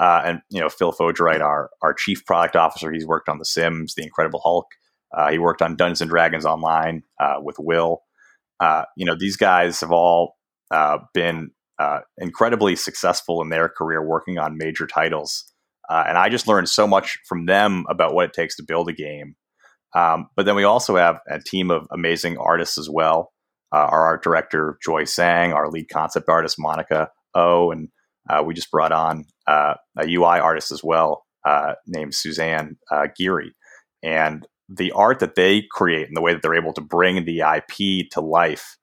Uh, 0.01 0.23
and 0.25 0.41
you 0.51 0.61
know, 0.61 0.69
Phil 0.69 0.93
Fodrite, 0.93 1.41
our 1.41 1.71
our 1.83 1.95
chief 1.95 2.25
product 2.27 2.57
officer, 2.57 2.91
he's 2.91 3.07
worked 3.07 3.29
on 3.29 3.39
The 3.39 3.45
Sims, 3.45 3.95
The 3.95 4.03
Incredible 4.03 4.41
Hulk. 4.43 4.67
Uh, 5.17 5.31
he 5.31 5.39
worked 5.39 5.63
on 5.63 5.77
Dungeons 5.77 6.01
and 6.01 6.11
Dragons 6.11 6.45
Online 6.45 7.03
uh, 7.21 7.37
with 7.41 7.57
Will. 7.59 8.03
Uh, 8.61 8.85
you 8.97 9.05
know, 9.07 9.17
these 9.19 9.37
guys 9.37 9.81
have 9.81 9.93
all 9.93 10.37
uh, 10.71 10.99
been 11.13 11.51
uh, 11.79 12.01
incredibly 12.19 12.77
successful 12.77 13.41
in 13.43 13.49
their 13.49 13.69
career 13.69 14.03
working 14.05 14.39
on 14.39 14.59
major 14.59 14.87
titles. 14.87 15.45
Uh, 15.89 16.05
and 16.09 16.17
I 16.17 16.29
just 16.29 16.49
learned 16.49 16.69
so 16.69 16.87
much 16.87 17.19
from 17.29 17.47
them 17.47 17.85
about 17.89 18.15
what 18.15 18.25
it 18.25 18.33
takes 18.33 18.57
to 18.57 18.65
build 18.67 18.89
a 18.89 18.93
game. 18.93 19.37
Um, 19.95 20.29
but 20.35 20.47
then 20.47 20.57
we 20.57 20.65
also 20.65 20.97
have 20.97 21.21
a 21.29 21.39
team 21.39 21.71
of 21.71 21.87
amazing 21.93 22.37
artists 22.39 22.79
as 22.79 22.89
well. 22.91 23.33
our 23.71 24.07
art 24.07 24.23
director, 24.23 24.79
Joy 24.85 25.05
Sang, 25.05 25.53
our 25.53 25.69
lead 25.69 25.89
concept 25.89 26.29
artist, 26.29 26.57
Monica 26.59 27.11
O, 27.35 27.71
and 27.71 27.89
we 28.45 28.55
just 28.55 28.71
brought 28.71 28.93
on 28.93 29.25
a 29.47 29.77
UI 30.07 30.39
artist 30.39 30.73
as 30.73 30.83
well 30.83 31.27
named 31.87 32.15
Suzanne 32.15 32.77
Geary. 33.17 33.53
And 34.03 34.47
the 34.69 34.93
art 34.93 35.19
that 35.21 35.35
they 35.35 35.63
create 35.71 36.09
and 36.09 36.17
the 36.17 36.23
way 36.23 36.33
that 36.33 36.43
they're 36.43 36.55
able 36.55 36.73
to 36.73 36.81
bring 36.81 37.25
the 37.25 37.41
IP 37.41 38.11
to 38.11 38.21
life, 38.21 38.77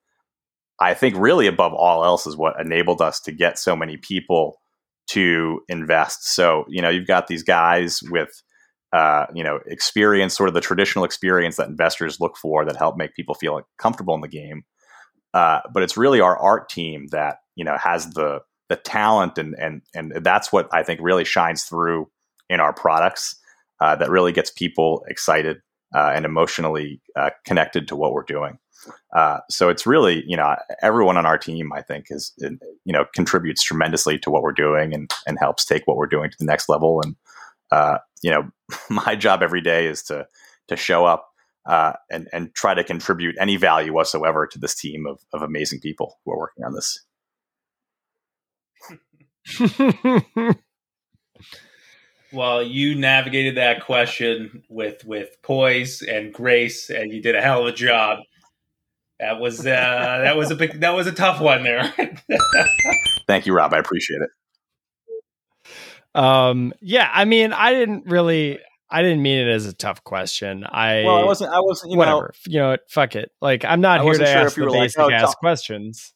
I 0.80 0.94
think 0.94 1.16
really 1.18 1.48
above 1.48 1.74
all 1.74 2.04
else 2.04 2.26
is 2.28 2.38
what 2.38 2.60
enabled 2.60 3.02
us 3.02 3.20
to 3.22 3.32
get 3.32 3.60
so 3.60 3.76
many 3.76 3.98
people 3.98 4.60
to 5.08 5.62
invest. 5.68 6.28
So, 6.28 6.66
you 6.70 6.82
know, 6.82 6.90
you've 6.90 7.08
got 7.08 7.28
these 7.28 7.44
guys 7.44 8.00
with 8.10 8.42
uh, 8.94 9.26
you 9.34 9.44
know, 9.44 9.60
experience, 9.68 10.36
sort 10.36 10.50
of 10.50 10.54
the 10.54 10.62
traditional 10.62 11.06
experience 11.06 11.56
that 11.56 11.70
investors 11.70 12.20
look 12.20 12.36
for 12.36 12.66
that 12.66 12.76
help 12.76 12.98
make 12.98 13.16
people 13.16 13.36
feel 13.36 13.62
comfortable 13.78 14.14
in 14.16 14.22
the 14.22 14.28
game. 14.28 14.64
Uh, 15.34 15.62
but 15.74 15.82
it's 15.82 15.96
really 15.96 16.20
our 16.20 16.38
art 16.38 16.68
team 16.68 17.08
that 17.12 17.38
you 17.56 17.64
know 17.64 17.78
has 17.78 18.10
the 18.12 18.42
the 18.68 18.76
talent 18.76 19.38
and 19.38 19.56
and 19.58 19.82
and 19.96 20.12
that's 20.24 20.52
what 20.52 20.68
I 20.74 20.84
think 20.84 21.00
really 21.02 21.24
shines 21.24 21.64
through 21.64 22.10
in 22.50 22.60
our 22.60 22.74
products. 22.74 23.36
Uh, 23.80 23.96
that 23.96 24.12
really 24.12 24.32
gets 24.32 24.52
people 24.52 25.04
excited 25.08 25.58
uh, 25.94 26.12
and 26.14 26.26
emotionally 26.26 27.02
uh, 27.16 27.30
connected 27.46 27.88
to 27.88 27.96
what 27.96 28.14
we're 28.14 28.24
doing. 28.24 28.58
Uh, 29.16 29.39
so 29.50 29.70
it's 29.70 29.86
really, 29.86 30.24
you 30.26 30.36
know, 30.36 30.56
everyone 30.82 31.18
on 31.18 31.26
our 31.26 31.38
team, 31.38 31.72
I 31.74 31.82
think, 31.82 32.08
is 32.10 32.34
you 32.39 32.94
know 32.94 33.06
contributes 33.14 33.64
tremendously 33.64 34.18
to 34.20 34.32
what 34.32 34.42
we're 34.42 34.54
doing 34.54 34.94
and 34.94 35.12
and 35.28 35.38
helps 35.39 35.66
take 35.66 35.86
what 35.86 35.98
we're 35.98 36.08
doing 36.08 36.32
to 36.32 36.38
the 36.39 36.46
next 36.46 36.68
level. 36.68 37.02
And 37.04 37.16
uh, 37.72 38.00
you 38.24 38.32
know, 38.32 38.50
my 38.89 39.16
job 39.16 39.44
every 39.44 39.62
day 39.62 39.88
is 39.88 40.02
to 40.04 40.28
to 40.68 40.76
show 40.76 41.06
up 41.06 41.30
uh, 41.68 41.94
and 42.10 42.28
and 42.34 42.54
try 42.56 42.74
to 42.74 42.84
contribute 42.84 43.36
any 43.39 43.56
value 43.56 43.94
whatsoever 43.94 44.48
to 44.48 44.58
this 44.58 44.74
team 44.74 45.06
of 45.06 45.20
of 45.34 45.42
amazing 45.44 45.80
people 45.80 46.20
who 46.26 46.32
are 46.32 46.39
working 46.39 46.64
on 46.64 46.74
this. 46.74 47.06
Well, 52.34 52.64
you 52.64 52.96
navigated 52.96 53.58
that 53.58 53.84
question 53.84 54.64
with 54.70 55.04
with 55.06 55.42
poise 55.42 56.02
and 56.02 56.34
grace, 56.34 56.90
and 56.90 57.12
you 57.12 57.22
did 57.22 57.36
a 57.36 57.42
hell 57.42 57.62
of 57.62 57.68
a 57.68 57.72
job. 57.74 58.20
That 59.20 59.40
was 59.40 59.60
uh, 59.60 59.64
that 60.24 60.38
was 60.38 60.50
a 60.52 60.56
big 60.56 60.80
that 60.80 60.92
was 60.92 61.08
a 61.08 61.12
tough 61.12 61.42
one 61.42 61.64
there. 61.64 61.94
Thank 63.28 63.46
you, 63.46 63.54
Rob. 63.54 63.74
I 63.74 63.80
appreciate 63.80 64.22
it. 64.22 64.30
Um, 66.14 66.74
yeah, 66.82 67.10
I 67.14 67.26
mean, 67.26 67.54
I 67.54 67.74
didn't 67.74 68.06
really, 68.08 68.60
I 68.90 69.02
didn't 69.02 69.22
mean 69.22 69.48
it 69.48 69.52
as 69.52 69.66
a 69.66 69.74
tough 69.74 70.04
question. 70.04 70.66
I 70.66 71.04
well, 71.06 71.18
I 71.18 71.24
wasn't, 71.24 71.54
I 71.54 71.60
wasn't, 71.60 71.92
you 71.92 71.98
whatever. 71.98 72.34
Know, 72.48 72.52
you 72.52 72.60
know, 72.60 72.78
fuck 72.90 73.16
it. 73.16 73.32
Like, 73.42 73.64
I'm 73.64 73.82
not 73.82 74.02
I 74.02 74.04
here 74.04 74.14
to 74.14 74.26
sure 74.26 74.38
ask 74.38 74.56
the 74.56 74.66
basic 74.66 75.00
like, 75.00 75.14
oh, 75.14 75.16
ass 75.16 75.36
questions. 75.36 76.14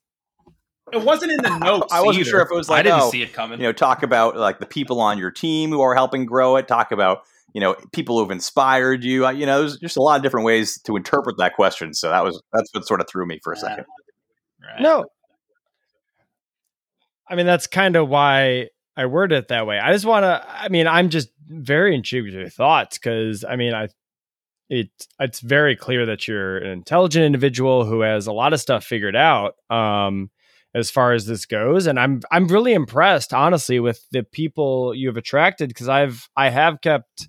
It 0.93 1.01
wasn't 1.01 1.31
in 1.31 1.41
the 1.41 1.57
notes. 1.59 1.91
I 1.91 2.01
wasn't 2.01 2.21
either. 2.21 2.29
sure 2.29 2.41
if 2.41 2.51
it 2.51 2.55
was 2.55 2.69
like 2.69 2.79
I 2.79 2.83
didn't 2.83 3.01
oh, 3.01 3.09
see 3.09 3.21
it 3.21 3.33
coming. 3.33 3.59
You 3.59 3.67
know, 3.67 3.73
talk 3.73 4.03
about 4.03 4.37
like 4.37 4.59
the 4.59 4.65
people 4.65 5.01
on 5.01 5.17
your 5.17 5.31
team 5.31 5.71
who 5.71 5.81
are 5.81 5.95
helping 5.95 6.25
grow 6.25 6.55
it. 6.57 6.67
Talk 6.67 6.91
about 6.91 7.23
you 7.53 7.61
know 7.61 7.75
people 7.91 8.19
who've 8.19 8.31
inspired 8.31 9.03
you. 9.03 9.29
You 9.31 9.45
know, 9.45 9.59
there's 9.59 9.77
just 9.77 9.97
a 9.97 10.01
lot 10.01 10.17
of 10.17 10.23
different 10.23 10.45
ways 10.45 10.79
to 10.83 10.95
interpret 10.95 11.37
that 11.37 11.55
question. 11.55 11.93
So 11.93 12.09
that 12.09 12.23
was 12.23 12.41
that's 12.53 12.73
what 12.73 12.85
sort 12.85 13.01
of 13.01 13.07
threw 13.07 13.25
me 13.25 13.39
for 13.43 13.53
a 13.53 13.57
second. 13.57 13.85
Right. 14.61 14.81
No, 14.81 15.05
I 17.27 17.35
mean 17.35 17.45
that's 17.45 17.67
kind 17.67 17.95
of 17.95 18.09
why 18.09 18.69
I 18.97 19.05
worded 19.07 19.37
it 19.37 19.47
that 19.49 19.67
way. 19.67 19.79
I 19.79 19.91
just 19.91 20.05
want 20.05 20.23
to. 20.23 20.45
I 20.47 20.69
mean, 20.69 20.87
I'm 20.87 21.09
just 21.09 21.29
very 21.47 21.95
intrigued 21.95 22.27
with 22.27 22.35
your 22.35 22.49
thoughts 22.49 22.97
because 22.97 23.43
I 23.43 23.55
mean, 23.55 23.73
I 23.73 23.89
it 24.69 24.89
it's 25.19 25.39
very 25.41 25.75
clear 25.75 26.05
that 26.05 26.27
you're 26.27 26.57
an 26.57 26.71
intelligent 26.71 27.25
individual 27.25 27.85
who 27.85 28.01
has 28.01 28.27
a 28.27 28.31
lot 28.33 28.53
of 28.53 28.61
stuff 28.61 28.83
figured 28.83 29.15
out. 29.15 29.55
Um, 29.69 30.29
as 30.75 30.91
far 30.91 31.13
as 31.13 31.25
this 31.25 31.45
goes 31.45 31.87
and 31.87 31.99
i'm 31.99 32.19
i'm 32.31 32.47
really 32.47 32.73
impressed 32.73 33.33
honestly 33.33 33.79
with 33.79 34.05
the 34.11 34.21
people 34.21 34.93
you've 34.93 35.17
attracted 35.17 35.69
because 35.69 35.89
i've 35.89 36.29
i 36.35 36.49
have 36.49 36.79
kept 36.81 37.27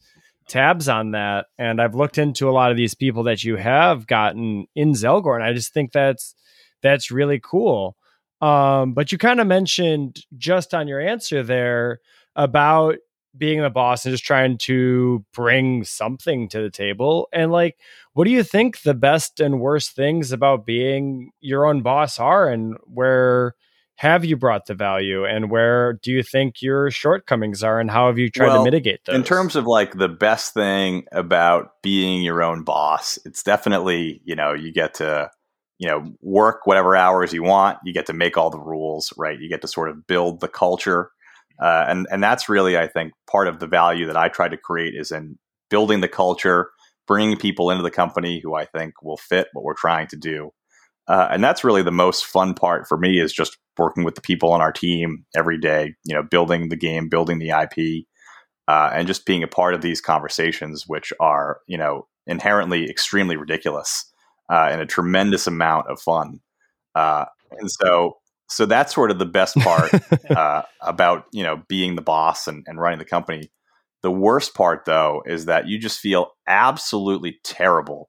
tabs 0.49 0.89
on 0.89 1.13
that 1.13 1.47
and 1.59 1.81
i've 1.81 1.95
looked 1.95 2.19
into 2.19 2.49
a 2.49 2.53
lot 2.53 2.71
of 2.71 2.77
these 2.77 2.95
people 2.95 3.23
that 3.23 3.43
you 3.45 3.57
have 3.57 4.07
gotten 4.07 4.67
in 4.75 4.93
zelgor 4.93 5.35
and 5.35 5.45
i 5.45 5.53
just 5.53 5.73
think 5.73 5.93
that's 5.93 6.35
that's 6.83 7.11
really 7.11 7.41
cool. 7.43 7.97
Um 8.41 8.93
but 8.93 9.13
you 9.13 9.19
kind 9.19 9.41
of 9.41 9.47
mentioned 9.47 10.25
just 10.37 10.75
on 10.75 10.89
your 10.89 11.01
answer 11.01 11.43
there 11.43 12.01
about 12.35 12.97
being 13.39 13.61
the 13.63 13.71
boss 13.71 14.05
and 14.05 14.13
just 14.13 14.25
trying 14.25 14.59
to 14.59 15.25
bring 15.33 15.85
something 15.85 16.49
to 16.49 16.61
the 16.61 16.71
table. 16.71 17.29
And 17.33 17.53
like, 17.53 17.79
what 18.13 18.25
do 18.25 18.31
you 18.31 18.43
think 18.43 18.83
the 18.83 18.95
best 18.95 19.41
and 19.41 19.61
worst 19.61 19.93
things 19.93 20.33
about 20.33 20.67
being 20.67 21.31
your 21.41 21.67
own 21.67 21.83
boss 21.83 22.19
are, 22.19 22.49
and 22.49 22.77
where 22.85 23.55
have 23.97 24.25
you 24.25 24.37
brought 24.37 24.67
the 24.67 24.75
value, 24.75 25.25
and 25.25 25.51
where 25.51 25.95
do 25.95 26.13
you 26.13 26.23
think 26.23 26.61
your 26.61 26.91
shortcomings 26.91 27.63
are, 27.63 27.81
and 27.81 27.91
how 27.91 28.09
have 28.09 28.19
you 28.19 28.31
tried 28.31 28.49
well, 28.49 28.59
to 28.59 28.65
mitigate 28.65 29.05
those? 29.05 29.17
In 29.17 29.25
terms 29.25 29.57
of 29.57 29.67
like 29.67 29.97
the 29.97 30.09
best 30.09 30.53
thing 30.55 31.05
about 31.13 31.83
being 31.83 32.23
your 32.23 32.43
own 32.43 32.63
boss, 32.63 33.19
it's 33.25 33.43
definitely 33.43 34.21
you 34.25 34.37
know 34.37 34.53
you 34.53 34.73
get 34.73 34.95
to 34.95 35.31
you 35.79 35.89
know 35.89 36.13
work 36.21 36.67
whatever 36.67 36.95
hours 36.95 37.33
you 37.33 37.43
want. 37.43 37.79
You 37.85 37.95
get 37.95 38.07
to 38.07 38.13
make 38.13 38.37
all 38.37 38.51
the 38.51 38.61
rules 38.61 39.13
right? 39.17 39.39
You 39.39 39.49
get 39.49 39.63
to 39.63 39.69
sort 39.69 39.89
of 39.89 40.07
build 40.07 40.41
the 40.41 40.49
culture 40.49 41.11
uh, 41.61 41.85
and 41.89 42.07
and 42.11 42.23
that's 42.23 42.49
really 42.49 42.77
I 42.77 42.87
think 42.87 43.13
part 43.31 43.49
of 43.49 43.61
the 43.61 43.67
value 43.67 44.07
that 44.07 44.17
I 44.17 44.29
try 44.29 44.49
to 44.49 44.57
create 44.57 44.95
is 44.95 45.11
in 45.11 45.39
building 45.71 46.01
the 46.01 46.09
culture, 46.09 46.71
bringing 47.07 47.37
people 47.37 47.71
into 47.71 47.83
the 47.83 47.91
company 47.91 48.41
who 48.43 48.55
I 48.55 48.67
think 48.67 48.95
will 49.03 49.17
fit 49.17 49.49
what 49.53 49.65
we're 49.65 49.75
trying 49.75 50.07
to 50.09 50.17
do. 50.17 50.51
Uh, 51.09 51.29
and 51.31 51.43
that's 51.43 51.65
really 51.65 51.83
the 51.83 51.93
most 51.93 52.27
fun 52.27 52.53
part 52.55 52.87
for 52.89 52.99
me 52.99 53.21
is 53.21 53.33
just 53.33 53.59
working 53.79 54.05
with 54.05 54.17
the 54.17 54.21
people 54.21 54.53
on 54.53 54.61
our 54.61 54.73
team 54.73 55.25
every 55.37 55.59
day. 55.59 55.95
You 56.05 56.15
know, 56.15 56.23
building 56.23 56.69
the 56.69 56.77
game, 56.77 57.09
building 57.09 57.39
the 57.39 57.51
IP, 57.51 58.07
uh, 58.69 58.91
and 58.93 59.07
just 59.07 59.25
being 59.25 59.43
a 59.43 59.49
part 59.49 59.75
of 59.75 59.83
these 59.83 60.01
conversations, 60.01 60.85
which 60.87 61.13
are 61.21 61.61
you 61.67 61.79
know 61.79 62.07
inherently 62.27 62.91
extremely 62.91 63.37
ridiculous 63.37 64.13
uh, 64.51 64.69
and 64.71 64.81
a 64.81 64.87
tremendous 64.87 65.47
amount 65.47 65.89
of 65.89 66.01
fun. 66.01 66.41
Uh, 66.95 67.27
and 67.53 67.71
so 67.71 68.17
so 68.49 68.67
that's 68.67 68.95
sort 68.95 69.11
of 69.11 69.19
the 69.19 69.27
best 69.27 69.57
part 69.57 69.91
uh, 70.31 70.63
about 70.81 71.25
you 71.33 71.43
know 71.43 71.63
being 71.69 71.97
the 71.97 72.03
boss 72.03 72.47
and, 72.47 72.65
and 72.67 72.81
running 72.81 72.99
the 72.99 73.05
company 73.05 73.51
the 74.03 74.11
worst 74.11 74.55
part 74.55 74.85
though 74.85 75.23
is 75.27 75.47
that 75.47 75.67
you 75.67 75.79
just 75.79 75.99
feel 76.01 76.33
absolutely 76.47 77.39
terrible 77.45 78.09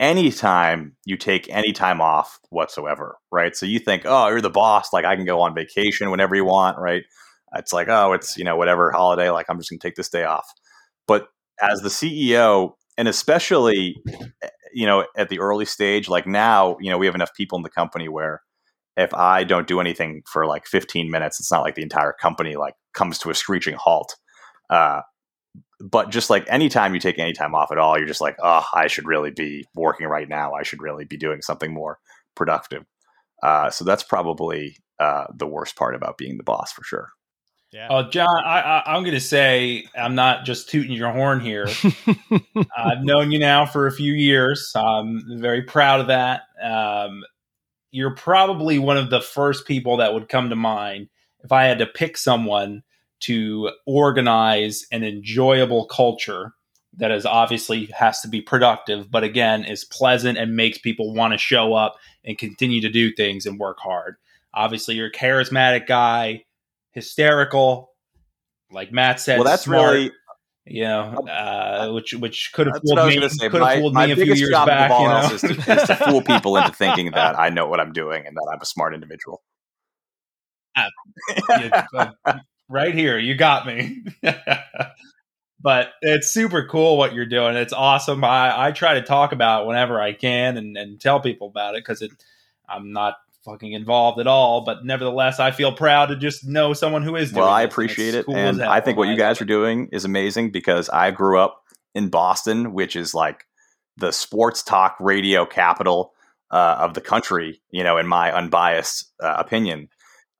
anytime 0.00 0.96
you 1.04 1.16
take 1.16 1.48
any 1.48 1.72
time 1.72 2.00
off 2.00 2.38
whatsoever 2.50 3.16
right 3.30 3.56
so 3.56 3.66
you 3.66 3.78
think 3.78 4.02
oh 4.04 4.28
you're 4.28 4.40
the 4.40 4.50
boss 4.50 4.92
like 4.92 5.04
i 5.04 5.14
can 5.16 5.24
go 5.24 5.40
on 5.40 5.54
vacation 5.54 6.10
whenever 6.10 6.34
you 6.34 6.44
want 6.44 6.78
right 6.78 7.04
It's 7.54 7.72
like, 7.72 7.88
oh, 7.88 8.12
it's 8.12 8.36
you 8.36 8.44
know 8.44 8.56
whatever 8.56 8.90
holiday. 8.90 9.30
Like 9.30 9.46
I'm 9.48 9.58
just 9.58 9.70
going 9.70 9.78
to 9.78 9.86
take 9.86 9.96
this 9.96 10.08
day 10.08 10.24
off. 10.24 10.46
But 11.06 11.28
as 11.60 11.80
the 11.82 11.90
CEO, 11.90 12.72
and 12.96 13.08
especially 13.08 13.96
eh, 14.42 14.48
you 14.72 14.86
know 14.86 15.06
at 15.16 15.28
the 15.28 15.38
early 15.40 15.66
stage, 15.66 16.08
like 16.08 16.26
now, 16.26 16.76
you 16.80 16.90
know 16.90 16.98
we 16.98 17.06
have 17.06 17.14
enough 17.14 17.34
people 17.34 17.56
in 17.58 17.62
the 17.62 17.70
company 17.70 18.08
where 18.08 18.40
if 18.96 19.14
I 19.14 19.44
don't 19.44 19.66
do 19.66 19.80
anything 19.80 20.22
for 20.30 20.46
like 20.46 20.66
15 20.66 21.10
minutes, 21.10 21.40
it's 21.40 21.50
not 21.50 21.62
like 21.62 21.74
the 21.74 21.82
entire 21.82 22.12
company 22.12 22.56
like 22.56 22.74
comes 22.92 23.18
to 23.18 23.30
a 23.30 23.34
screeching 23.34 23.74
halt. 23.74 24.16
Uh, 24.68 25.00
but 25.80 26.10
just 26.10 26.30
like 26.30 26.44
anytime 26.48 26.94
you 26.94 27.00
take 27.00 27.18
any 27.18 27.32
time 27.32 27.54
off 27.54 27.72
at 27.72 27.78
all, 27.78 27.98
you're 27.98 28.06
just 28.06 28.20
like, 28.20 28.36
oh, 28.42 28.64
I 28.74 28.86
should 28.86 29.06
really 29.06 29.30
be 29.30 29.66
working 29.74 30.06
right 30.06 30.28
now. 30.28 30.52
I 30.52 30.62
should 30.62 30.82
really 30.82 31.04
be 31.04 31.16
doing 31.16 31.42
something 31.42 31.72
more 31.72 31.98
productive. 32.36 32.84
Uh, 33.42 33.70
so 33.70 33.84
that's 33.84 34.02
probably 34.02 34.76
uh, 35.00 35.24
the 35.34 35.46
worst 35.46 35.76
part 35.76 35.94
about 35.94 36.18
being 36.18 36.36
the 36.36 36.44
boss 36.44 36.72
for 36.72 36.84
sure. 36.84 37.08
Yeah. 37.72 37.88
Oh, 37.90 38.10
John, 38.10 38.28
I, 38.44 38.82
I, 38.86 38.96
am 38.96 39.02
going 39.02 39.14
to 39.14 39.20
say 39.20 39.86
I'm 39.96 40.14
not 40.14 40.44
just 40.44 40.68
tooting 40.68 40.92
your 40.92 41.10
horn 41.10 41.40
here. 41.40 41.66
I've 42.76 43.02
known 43.02 43.32
you 43.32 43.38
now 43.38 43.64
for 43.64 43.86
a 43.86 43.92
few 43.92 44.12
years. 44.12 44.70
I'm 44.76 45.40
very 45.40 45.62
proud 45.62 46.00
of 46.00 46.08
that. 46.08 46.42
Um, 46.62 47.24
you're 47.92 48.14
probably 48.14 48.78
one 48.78 48.96
of 48.96 49.10
the 49.10 49.20
first 49.20 49.66
people 49.66 49.98
that 49.98 50.12
would 50.12 50.28
come 50.28 50.50
to 50.50 50.56
mind 50.56 51.08
if 51.44 51.52
I 51.52 51.64
had 51.64 51.78
to 51.78 51.86
pick 51.86 52.16
someone 52.16 52.82
to 53.20 53.70
organize 53.86 54.86
an 54.90 55.04
enjoyable 55.04 55.86
culture 55.86 56.54
that 56.96 57.10
is 57.10 57.24
obviously 57.24 57.86
has 57.86 58.20
to 58.20 58.28
be 58.28 58.40
productive, 58.40 59.10
but 59.10 59.24
again 59.24 59.64
is 59.64 59.84
pleasant 59.84 60.36
and 60.36 60.56
makes 60.56 60.78
people 60.78 61.14
want 61.14 61.32
to 61.32 61.38
show 61.38 61.74
up 61.74 61.96
and 62.24 62.36
continue 62.36 62.80
to 62.80 62.90
do 62.90 63.12
things 63.12 63.46
and 63.46 63.58
work 63.58 63.78
hard. 63.78 64.16
Obviously, 64.54 64.96
you're 64.96 65.06
a 65.06 65.12
charismatic 65.12 65.86
guy, 65.86 66.44
hysterical, 66.90 67.92
like 68.70 68.92
Matt 68.92 69.20
said. 69.20 69.38
Well, 69.38 69.44
that's 69.44 69.64
smart, 69.64 69.92
really 69.92 70.12
you 70.64 70.84
know, 70.84 71.14
uh, 71.28 71.90
which 71.92 72.14
which 72.14 72.50
could 72.52 72.68
have 72.68 72.80
fooled 72.86 73.08
me. 73.08 73.14
Could 73.48 73.62
have 73.62 73.80
fooled 73.80 73.94
my 73.94 74.06
me 74.06 74.12
a 74.12 74.16
few 74.16 74.34
years 74.34 74.50
back. 74.50 74.90
You 74.90 75.08
know? 75.08 75.34
is, 75.34 75.40
to, 75.40 75.72
is 75.72 75.86
to 75.88 75.96
fool 75.96 76.22
people 76.22 76.56
into 76.56 76.72
thinking 76.72 77.10
that 77.14 77.38
I 77.38 77.50
know 77.50 77.66
what 77.66 77.80
I'm 77.80 77.92
doing 77.92 78.26
and 78.26 78.36
that 78.36 78.50
I'm 78.52 78.60
a 78.60 78.66
smart 78.66 78.94
individual. 78.94 79.42
Uh, 81.94 82.08
right 82.68 82.94
here. 82.94 83.18
You 83.18 83.34
got 83.34 83.66
me. 83.66 84.02
but 85.60 85.92
it's 86.00 86.32
super 86.32 86.66
cool 86.66 86.96
what 86.96 87.14
you're 87.14 87.26
doing. 87.26 87.56
It's 87.56 87.72
awesome. 87.72 88.24
I, 88.24 88.68
I 88.68 88.72
try 88.72 88.94
to 88.94 89.02
talk 89.02 89.32
about 89.32 89.62
it 89.62 89.66
whenever 89.68 90.00
I 90.00 90.12
can 90.12 90.56
and, 90.56 90.76
and 90.76 91.00
tell 91.00 91.20
people 91.20 91.48
about 91.48 91.74
it 91.74 91.84
because 91.84 92.02
it 92.02 92.10
I'm 92.68 92.92
not 92.92 93.16
fucking 93.44 93.72
involved 93.72 94.20
at 94.20 94.26
all. 94.26 94.64
But 94.64 94.84
nevertheless, 94.84 95.40
I 95.40 95.50
feel 95.50 95.72
proud 95.72 96.06
to 96.06 96.16
just 96.16 96.46
know 96.46 96.72
someone 96.72 97.02
who 97.02 97.16
is. 97.16 97.32
well, 97.32 97.48
I 97.48 97.62
appreciate 97.62 98.14
it, 98.14 98.26
cool 98.26 98.36
and 98.36 98.62
I 98.62 98.80
think 98.80 98.98
what 98.98 99.08
you 99.08 99.16
guys 99.16 99.40
are 99.40 99.46
doing 99.46 99.88
is 99.92 100.04
amazing 100.04 100.50
because 100.50 100.88
I 100.88 101.10
grew 101.10 101.38
up 101.38 101.62
in 101.94 102.08
Boston, 102.08 102.72
which 102.72 102.96
is 102.96 103.14
like 103.14 103.44
the 103.96 104.12
sports 104.12 104.62
talk 104.62 104.96
radio 105.00 105.44
capital 105.44 106.12
uh, 106.50 106.76
of 106.80 106.94
the 106.94 107.00
country. 107.00 107.60
You 107.70 107.84
know, 107.84 107.98
in 107.98 108.06
my 108.06 108.32
unbiased 108.32 109.12
uh, 109.22 109.34
opinion. 109.38 109.88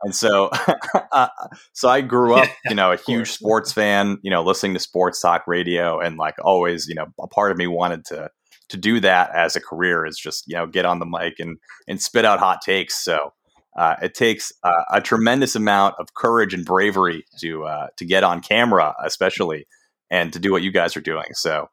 And 0.04 0.14
so, 0.14 0.50
uh, 1.12 1.28
so 1.72 1.88
I 1.88 2.00
grew 2.00 2.34
up, 2.38 2.48
you 2.68 2.74
know, 2.74 2.90
a 2.90 2.96
huge 2.96 3.30
sports 3.30 3.72
fan, 3.72 4.18
you 4.22 4.30
know, 4.30 4.42
listening 4.42 4.74
to 4.74 4.80
sports 4.80 5.20
talk 5.20 5.44
radio, 5.46 6.00
and 6.00 6.16
like 6.16 6.34
always, 6.42 6.88
you 6.88 6.94
know, 6.94 7.06
a 7.20 7.28
part 7.28 7.52
of 7.52 7.56
me 7.56 7.66
wanted 7.66 8.04
to 8.06 8.28
to 8.68 8.76
do 8.76 9.00
that 9.00 9.34
as 9.34 9.56
a 9.56 9.60
career 9.60 10.06
is 10.06 10.18
just 10.18 10.44
you 10.46 10.54
know 10.54 10.66
get 10.66 10.84
on 10.84 10.98
the 10.98 11.06
mic 11.06 11.38
and 11.38 11.58
and 11.88 12.00
spit 12.00 12.24
out 12.24 12.38
hot 12.38 12.60
takes. 12.62 13.02
So 13.02 13.32
uh, 13.76 13.96
it 14.02 14.14
takes 14.14 14.52
uh, 14.62 14.84
a 14.92 15.00
tremendous 15.00 15.54
amount 15.56 15.94
of 15.98 16.14
courage 16.14 16.54
and 16.54 16.64
bravery 16.64 17.24
to 17.40 17.64
uh, 17.64 17.86
to 17.96 18.04
get 18.04 18.24
on 18.24 18.40
camera, 18.40 18.94
especially, 19.04 19.66
and 20.10 20.32
to 20.32 20.38
do 20.38 20.52
what 20.52 20.62
you 20.62 20.70
guys 20.70 20.96
are 20.96 21.00
doing. 21.00 21.32
So 21.32 21.68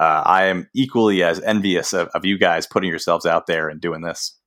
uh, 0.00 0.22
I 0.24 0.44
am 0.44 0.68
equally 0.74 1.22
as 1.22 1.40
envious 1.40 1.92
of, 1.92 2.08
of 2.08 2.24
you 2.24 2.38
guys 2.38 2.66
putting 2.66 2.90
yourselves 2.90 3.26
out 3.26 3.46
there 3.46 3.68
and 3.68 3.80
doing 3.80 4.00
this. 4.00 4.38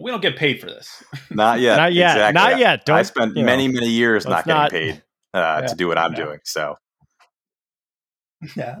we 0.00 0.10
don't 0.10 0.20
get 0.22 0.36
paid 0.36 0.60
for 0.60 0.66
this. 0.66 1.02
Not 1.30 1.60
yet. 1.60 1.76
not 1.76 1.92
yet. 1.92 2.16
Exactly. 2.16 2.40
Not 2.40 2.58
yet. 2.58 2.84
Don't, 2.84 2.96
I 2.96 3.02
spent 3.02 3.34
many, 3.34 3.68
know, 3.68 3.74
many 3.74 3.88
years 3.88 4.26
not 4.26 4.44
getting 4.44 4.62
not, 4.62 4.70
paid 4.70 5.02
uh, 5.34 5.60
yeah, 5.62 5.66
to 5.66 5.74
do 5.74 5.88
what 5.88 5.98
I'm 5.98 6.12
yeah. 6.12 6.24
doing. 6.24 6.38
So, 6.44 6.76
yeah. 8.56 8.76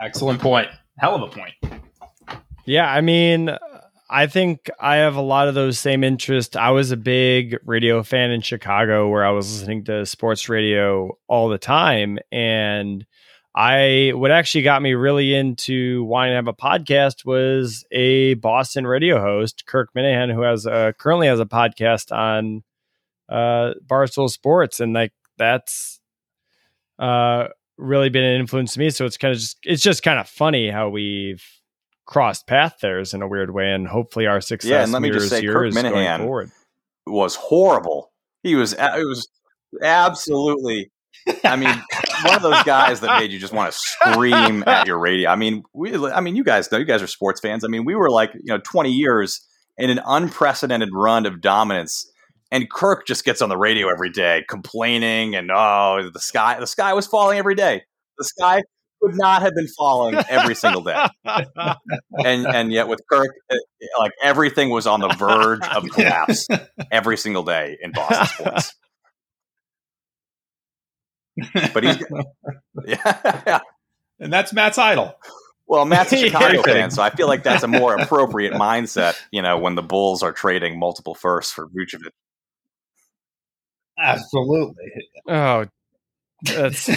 Excellent 0.00 0.40
point. 0.40 0.68
Hell 0.98 1.14
of 1.14 1.22
a 1.22 1.26
point. 1.28 1.54
Yeah. 2.64 2.90
I 2.90 3.00
mean, 3.00 3.50
I 4.08 4.26
think 4.26 4.70
I 4.80 4.96
have 4.96 5.16
a 5.16 5.22
lot 5.22 5.48
of 5.48 5.54
those 5.54 5.78
same 5.78 6.04
interests. 6.04 6.56
I 6.56 6.70
was 6.70 6.90
a 6.90 6.96
big 6.96 7.58
radio 7.64 8.02
fan 8.02 8.30
in 8.30 8.40
Chicago 8.40 9.08
where 9.08 9.24
I 9.24 9.30
was 9.30 9.52
listening 9.52 9.84
to 9.84 10.06
sports 10.06 10.48
radio 10.48 11.16
all 11.28 11.48
the 11.48 11.58
time. 11.58 12.18
And 12.32 13.04
I 13.54 14.12
what 14.14 14.32
actually 14.32 14.62
got 14.62 14.82
me 14.82 14.94
really 14.94 15.32
into 15.32 16.02
wanting 16.04 16.32
to 16.32 16.36
have 16.36 16.48
a 16.48 16.52
podcast 16.52 17.24
was 17.24 17.84
a 17.92 18.34
Boston 18.34 18.84
radio 18.86 19.20
host, 19.20 19.64
Kirk 19.66 19.90
Minihane, 19.96 20.32
who 20.34 20.42
has 20.42 20.66
a, 20.66 20.92
currently 20.98 21.28
has 21.28 21.38
a 21.38 21.46
podcast 21.46 22.10
on 22.10 22.64
uh, 23.28 23.74
Barstool 23.86 24.28
Sports, 24.28 24.80
and 24.80 24.92
like 24.92 25.12
that's 25.38 26.00
uh, 26.98 27.48
really 27.76 28.08
been 28.08 28.24
an 28.24 28.40
influence 28.40 28.74
to 28.74 28.78
me. 28.78 28.90
So 28.90 29.04
it's 29.04 29.16
kind 29.16 29.32
of 29.32 29.38
just 29.38 29.58
it's 29.64 29.82
just 29.82 30.02
kind 30.02 30.18
of 30.18 30.28
funny 30.28 30.70
how 30.70 30.88
we've 30.88 31.42
crossed 32.06 32.46
path 32.46 32.76
there 32.80 33.00
in 33.00 33.22
a 33.22 33.28
weird 33.28 33.52
way, 33.52 33.72
and 33.72 33.88
hopefully 33.88 34.26
our 34.26 34.40
success 34.40 34.70
yeah, 34.70 34.82
and 34.82 34.92
let 34.92 35.02
me 35.02 35.10
just 35.10 35.28
say, 35.28 35.44
Kirk 35.44 35.72
Minihane 35.72 36.50
was 37.06 37.34
horrible. 37.34 38.12
He 38.42 38.54
was 38.54 38.72
it 38.72 39.06
was 39.06 39.28
absolutely 39.82 40.90
I 41.44 41.56
mean, 41.56 41.74
one 42.24 42.34
of 42.34 42.42
those 42.42 42.62
guys 42.64 43.00
that 43.00 43.18
made 43.18 43.32
you 43.32 43.38
just 43.38 43.52
want 43.52 43.72
to 43.72 43.78
scream 43.78 44.64
at 44.66 44.86
your 44.86 44.98
radio. 44.98 45.30
I 45.30 45.36
mean, 45.36 45.62
we, 45.72 45.96
I 46.06 46.20
mean, 46.20 46.36
you 46.36 46.44
guys 46.44 46.70
know, 46.70 46.78
you 46.78 46.84
guys 46.84 47.02
are 47.02 47.06
sports 47.06 47.40
fans. 47.40 47.64
I 47.64 47.68
mean, 47.68 47.84
we 47.84 47.94
were 47.94 48.10
like, 48.10 48.34
you 48.34 48.52
know, 48.52 48.58
20 48.58 48.90
years 48.90 49.40
in 49.78 49.90
an 49.90 50.00
unprecedented 50.04 50.90
run 50.92 51.26
of 51.26 51.40
dominance. 51.40 52.10
And 52.54 52.70
Kirk 52.70 53.04
just 53.04 53.24
gets 53.24 53.42
on 53.42 53.48
the 53.48 53.56
radio 53.56 53.88
every 53.88 54.10
day 54.10 54.44
complaining 54.48 55.34
and, 55.34 55.50
oh, 55.50 56.08
the 56.12 56.20
sky, 56.20 56.60
the 56.60 56.68
sky 56.68 56.94
was 56.94 57.04
falling 57.04 57.36
every 57.36 57.56
day. 57.56 57.82
The 58.16 58.24
sky 58.24 58.62
could 59.02 59.16
not 59.16 59.42
have 59.42 59.56
been 59.56 59.66
falling 59.66 60.14
every 60.28 60.54
single 60.54 60.82
day. 60.82 61.04
and, 61.24 62.46
and 62.46 62.72
yet 62.72 62.86
with 62.86 63.00
Kirk, 63.10 63.30
it, 63.50 63.60
like 63.98 64.12
everything 64.22 64.70
was 64.70 64.86
on 64.86 65.00
the 65.00 65.08
verge 65.08 65.66
of 65.66 65.82
collapse 65.90 66.46
every 66.92 67.16
single 67.16 67.42
day 67.42 67.76
in 67.82 67.90
Boston 67.90 68.26
sports 68.26 68.72
but 71.74 71.82
he's 71.82 71.98
yeah, 72.86 73.42
yeah, 73.44 73.60
and 74.20 74.32
that's 74.32 74.52
Matt's 74.52 74.78
idol. 74.78 75.16
Well, 75.66 75.84
Matt's 75.84 76.12
a 76.12 76.16
Chicago 76.16 76.62
fan, 76.62 76.92
so 76.92 77.02
I 77.02 77.10
feel 77.10 77.26
like 77.26 77.42
that's 77.42 77.64
a 77.64 77.68
more 77.68 77.96
appropriate 77.96 78.52
mindset. 78.52 79.16
You 79.32 79.42
know, 79.42 79.58
when 79.58 79.74
the 79.74 79.82
Bulls 79.82 80.22
are 80.22 80.32
trading 80.32 80.78
multiple 80.78 81.16
firsts 81.16 81.52
for 81.52 81.66
Vucevic. 81.66 82.10
Absolutely. 83.98 84.92
Oh, 85.28 85.66
that's 86.42 86.88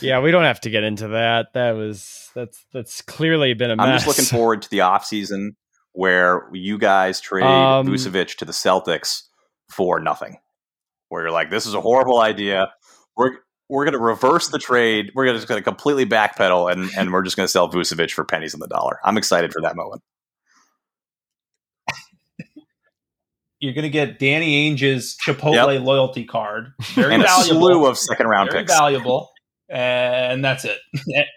yeah. 0.00 0.20
We 0.20 0.30
don't 0.30 0.44
have 0.44 0.60
to 0.60 0.70
get 0.70 0.84
into 0.84 1.08
that. 1.08 1.52
That 1.54 1.72
was 1.72 2.30
that's 2.34 2.64
that's 2.72 3.02
clearly 3.02 3.54
been 3.54 3.70
a 3.70 3.76
mess. 3.76 3.86
I'm 3.86 3.92
just 3.94 4.06
looking 4.06 4.24
forward 4.24 4.62
to 4.62 4.70
the 4.70 4.82
off 4.82 5.04
season 5.04 5.56
where 5.92 6.48
you 6.52 6.78
guys 6.78 7.20
trade 7.20 7.44
um, 7.44 7.86
Vucevic 7.86 8.36
to 8.36 8.44
the 8.44 8.52
Celtics 8.52 9.22
for 9.68 10.00
nothing 10.00 10.38
where 11.08 11.22
you're 11.22 11.30
like, 11.30 11.50
this 11.50 11.66
is 11.66 11.74
a 11.74 11.80
horrible 11.80 12.20
idea. 12.20 12.72
We're 13.16 13.32
we're 13.68 13.84
going 13.84 13.92
to 13.92 13.98
reverse 13.98 14.48
the 14.48 14.58
trade. 14.58 15.12
We're 15.14 15.32
just 15.32 15.46
going 15.46 15.58
to 15.58 15.64
completely 15.64 16.06
backpedal, 16.06 16.72
and 16.72 16.90
and 16.96 17.12
we're 17.12 17.22
just 17.22 17.36
going 17.36 17.44
to 17.46 17.50
sell 17.50 17.70
Vucevic 17.70 18.12
for 18.12 18.24
pennies 18.24 18.54
on 18.54 18.60
the 18.60 18.66
dollar. 18.66 18.98
I'm 19.04 19.18
excited 19.18 19.52
for 19.52 19.60
that 19.62 19.76
moment. 19.76 20.02
You're 23.62 23.74
going 23.74 23.84
to 23.84 23.90
get 23.90 24.18
Danny 24.18 24.68
Ainge's 24.68 25.16
Chipotle 25.24 25.74
yep. 25.74 25.84
loyalty 25.84 26.24
card, 26.24 26.72
very 26.94 27.14
and 27.14 27.22
valuable, 27.22 27.68
a 27.68 27.70
slew 27.70 27.86
of 27.86 27.96
second 27.96 28.26
round 28.26 28.50
very 28.50 28.64
picks, 28.64 28.76
valuable, 28.76 29.30
and 29.68 30.44
that's 30.44 30.64
it. 30.64 30.80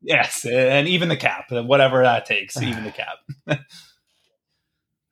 yes, 0.00 0.46
and 0.46 0.88
even 0.88 1.10
the 1.10 1.16
cap, 1.18 1.50
whatever 1.50 2.02
that 2.02 2.24
takes, 2.24 2.56
even 2.62 2.84
the 2.84 2.92
cap. 2.92 3.18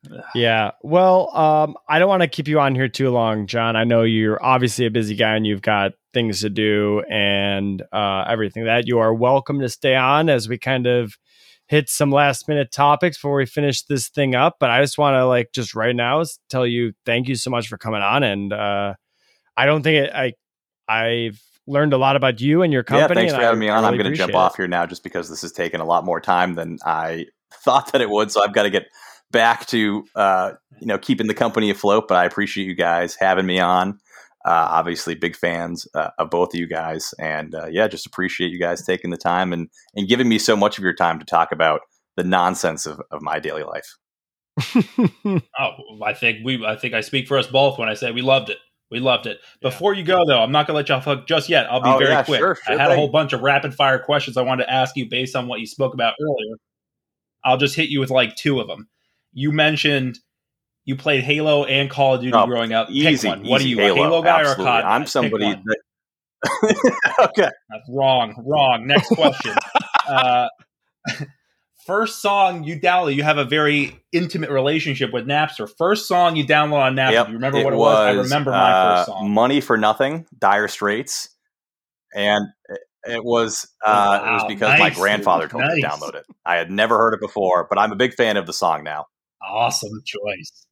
yeah. 0.35 0.71
Well, 0.81 1.37
um, 1.37 1.75
I 1.87 1.99
don't 1.99 2.09
want 2.09 2.23
to 2.23 2.27
keep 2.27 2.47
you 2.47 2.59
on 2.59 2.73
here 2.73 2.87
too 2.89 3.11
long, 3.11 3.45
John. 3.45 3.75
I 3.75 3.83
know 3.83 4.01
you're 4.01 4.43
obviously 4.43 4.87
a 4.87 4.91
busy 4.91 5.15
guy 5.15 5.35
and 5.35 5.45
you've 5.45 5.61
got 5.61 5.91
things 6.15 6.41
to 6.41 6.49
do 6.49 7.03
and 7.11 7.83
uh, 7.91 8.25
everything 8.27 8.65
that 8.65 8.87
you 8.87 8.97
are 8.97 9.13
welcome 9.13 9.59
to 9.59 9.69
stay 9.69 9.95
on 9.95 10.29
as 10.29 10.49
we 10.49 10.57
kind 10.57 10.87
of 10.87 11.15
hit 11.71 11.89
some 11.89 12.11
last 12.11 12.49
minute 12.49 12.69
topics 12.69 13.15
before 13.15 13.37
we 13.37 13.45
finish 13.45 13.83
this 13.83 14.09
thing 14.09 14.35
up. 14.35 14.57
But 14.59 14.69
I 14.69 14.81
just 14.81 14.97
want 14.97 15.15
to 15.15 15.25
like 15.25 15.53
just 15.53 15.73
right 15.73 15.95
now 15.95 16.21
tell 16.49 16.67
you 16.67 16.91
thank 17.05 17.29
you 17.29 17.35
so 17.35 17.49
much 17.49 17.69
for 17.69 17.77
coming 17.77 18.01
on. 18.01 18.23
And 18.23 18.51
uh, 18.51 18.95
I 19.55 19.65
don't 19.65 19.81
think 19.81 20.05
it, 20.05 20.13
I 20.13 20.33
I've 20.89 21.41
learned 21.67 21.93
a 21.93 21.97
lot 21.97 22.17
about 22.17 22.41
you 22.41 22.61
and 22.61 22.73
your 22.73 22.83
company. 22.83 23.21
Yeah, 23.21 23.27
thanks 23.27 23.33
for 23.33 23.41
having 23.41 23.59
I, 23.59 23.61
me 23.61 23.69
on. 23.69 23.83
Really 23.83 23.87
I'm 23.87 23.97
going 23.97 24.11
to 24.11 24.17
jump 24.17 24.31
it. 24.31 24.35
off 24.35 24.57
here 24.57 24.67
now 24.67 24.85
just 24.85 25.01
because 25.01 25.29
this 25.29 25.43
has 25.43 25.53
taken 25.53 25.79
a 25.79 25.85
lot 25.85 26.03
more 26.03 26.19
time 26.19 26.55
than 26.55 26.77
I 26.85 27.27
thought 27.53 27.93
that 27.93 28.01
it 28.01 28.09
would. 28.09 28.31
So 28.31 28.43
I've 28.43 28.53
got 28.53 28.63
to 28.63 28.69
get 28.69 28.87
back 29.31 29.65
to 29.67 30.05
uh, 30.13 30.51
you 30.81 30.87
know 30.87 30.97
keeping 30.97 31.27
the 31.27 31.33
company 31.33 31.69
afloat. 31.69 32.09
But 32.09 32.17
I 32.17 32.25
appreciate 32.25 32.65
you 32.65 32.75
guys 32.75 33.15
having 33.15 33.45
me 33.45 33.61
on. 33.61 33.97
Uh, 34.45 34.67
obviously, 34.71 35.15
big 35.15 35.35
fans 35.35 35.87
uh, 35.93 36.09
of 36.17 36.29
both 36.29 36.53
of 36.53 36.59
you 36.59 36.67
guys, 36.67 37.13
and 37.19 37.53
uh, 37.53 37.67
yeah, 37.69 37.87
just 37.87 38.05
appreciate 38.05 38.51
you 38.51 38.59
guys 38.59 38.85
taking 38.85 39.11
the 39.11 39.17
time 39.17 39.53
and 39.53 39.69
and 39.95 40.07
giving 40.07 40.27
me 40.27 40.39
so 40.39 40.55
much 40.55 40.77
of 40.77 40.83
your 40.83 40.95
time 40.95 41.19
to 41.19 41.25
talk 41.25 41.51
about 41.51 41.81
the 42.17 42.23
nonsense 42.23 42.85
of, 42.85 43.01
of 43.11 43.21
my 43.21 43.39
daily 43.39 43.63
life. 43.63 43.97
oh, 45.59 46.03
I 46.03 46.13
think 46.13 46.39
we. 46.43 46.65
I 46.65 46.75
think 46.75 46.93
I 46.93 47.01
speak 47.01 47.27
for 47.27 47.37
us 47.37 47.47
both 47.47 47.77
when 47.77 47.89
I 47.89 47.93
say 47.93 48.11
we 48.11 48.21
loved 48.21 48.49
it. 48.49 48.57
We 48.89 48.99
loved 48.99 49.25
it. 49.25 49.39
Yeah. 49.61 49.69
Before 49.69 49.93
you 49.93 50.03
go, 50.03 50.25
though, 50.25 50.41
I'm 50.41 50.51
not 50.51 50.67
going 50.67 50.73
to 50.73 50.77
let 50.77 50.89
y'all 50.89 50.99
fuck 50.99 51.25
just 51.25 51.47
yet. 51.47 51.71
I'll 51.71 51.81
be 51.81 51.89
oh, 51.89 51.97
very 51.97 52.11
yeah, 52.11 52.23
quick. 52.23 52.39
Sure, 52.39 52.55
sure 52.55 52.75
I 52.75 52.77
had 52.77 52.89
thing. 52.89 52.97
a 52.97 52.99
whole 52.99 53.07
bunch 53.07 53.31
of 53.31 53.41
rapid 53.41 53.73
fire 53.73 53.99
questions 53.99 54.35
I 54.35 54.41
wanted 54.41 54.65
to 54.65 54.71
ask 54.71 54.97
you 54.97 55.09
based 55.09 55.35
on 55.35 55.47
what 55.47 55.61
you 55.61 55.65
spoke 55.65 55.93
about 55.93 56.15
earlier. 56.21 56.57
I'll 57.43 57.57
just 57.57 57.75
hit 57.75 57.89
you 57.89 58.01
with 58.01 58.09
like 58.09 58.35
two 58.35 58.59
of 58.59 58.67
them. 58.67 58.89
You 59.33 59.53
mentioned 59.53 60.19
you 60.85 60.95
played 60.95 61.23
Halo 61.23 61.63
and 61.65 61.89
Call 61.89 62.15
of 62.15 62.21
Duty 62.21 62.31
growing 62.31 62.73
up. 62.73 62.89
Easy, 62.89 63.27
one. 63.27 63.41
Easy 63.41 63.49
what 63.49 63.61
are 63.61 63.67
you, 63.67 63.77
Halo, 63.77 63.93
a 63.93 63.95
Halo 63.97 64.21
guy 64.21 64.41
absolutely. 64.41 64.65
or 64.65 64.67
a 64.67 64.81
COD? 64.81 64.83
I'm 64.85 65.05
somebody 65.05 65.45
that. 65.45 65.77
okay. 67.19 67.49
That's 67.69 67.89
wrong. 67.89 68.33
Wrong. 68.45 68.87
Next 68.87 69.09
question. 69.09 69.55
uh, 70.09 70.47
first 71.85 72.21
song 72.21 72.63
you 72.63 72.79
download, 72.79 73.15
you 73.15 73.23
have 73.23 73.37
a 73.37 73.45
very 73.45 73.99
intimate 74.11 74.49
relationship 74.49 75.13
with 75.13 75.27
Napster. 75.27 75.69
First 75.77 76.07
song 76.07 76.35
you 76.35 76.45
download 76.45 76.81
on 76.81 76.95
Napster. 76.95 77.11
Yep, 77.11 77.27
you 77.27 77.33
remember 77.33 77.63
what 77.63 77.73
it 77.73 77.77
was? 77.77 77.95
was? 77.95 78.07
I 78.07 78.11
remember 78.11 78.51
my 78.51 78.71
uh, 78.71 78.95
first 78.97 79.07
song. 79.07 79.31
Money 79.31 79.61
for 79.61 79.77
Nothing, 79.77 80.25
Dire 80.37 80.67
Straits. 80.67 81.29
And 82.13 82.47
it 83.03 83.23
was 83.23 83.67
uh, 83.85 84.19
wow, 84.21 84.29
it 84.29 84.33
was 84.33 84.45
because 84.47 84.69
nice, 84.69 84.79
my 84.79 84.89
grandfather 84.89 85.47
told 85.47 85.63
nice. 85.63 85.75
me 85.75 85.81
to 85.81 85.87
download 85.87 86.15
it. 86.15 86.25
I 86.45 86.55
had 86.55 86.69
never 86.69 86.97
heard 86.97 87.13
it 87.13 87.21
before, 87.21 87.67
but 87.69 87.77
I'm 87.77 87.91
a 87.91 87.95
big 87.95 88.13
fan 88.13 88.37
of 88.37 88.45
the 88.45 88.53
song 88.53 88.83
now. 88.83 89.05
Awesome 89.41 90.01
choice. 90.05 90.67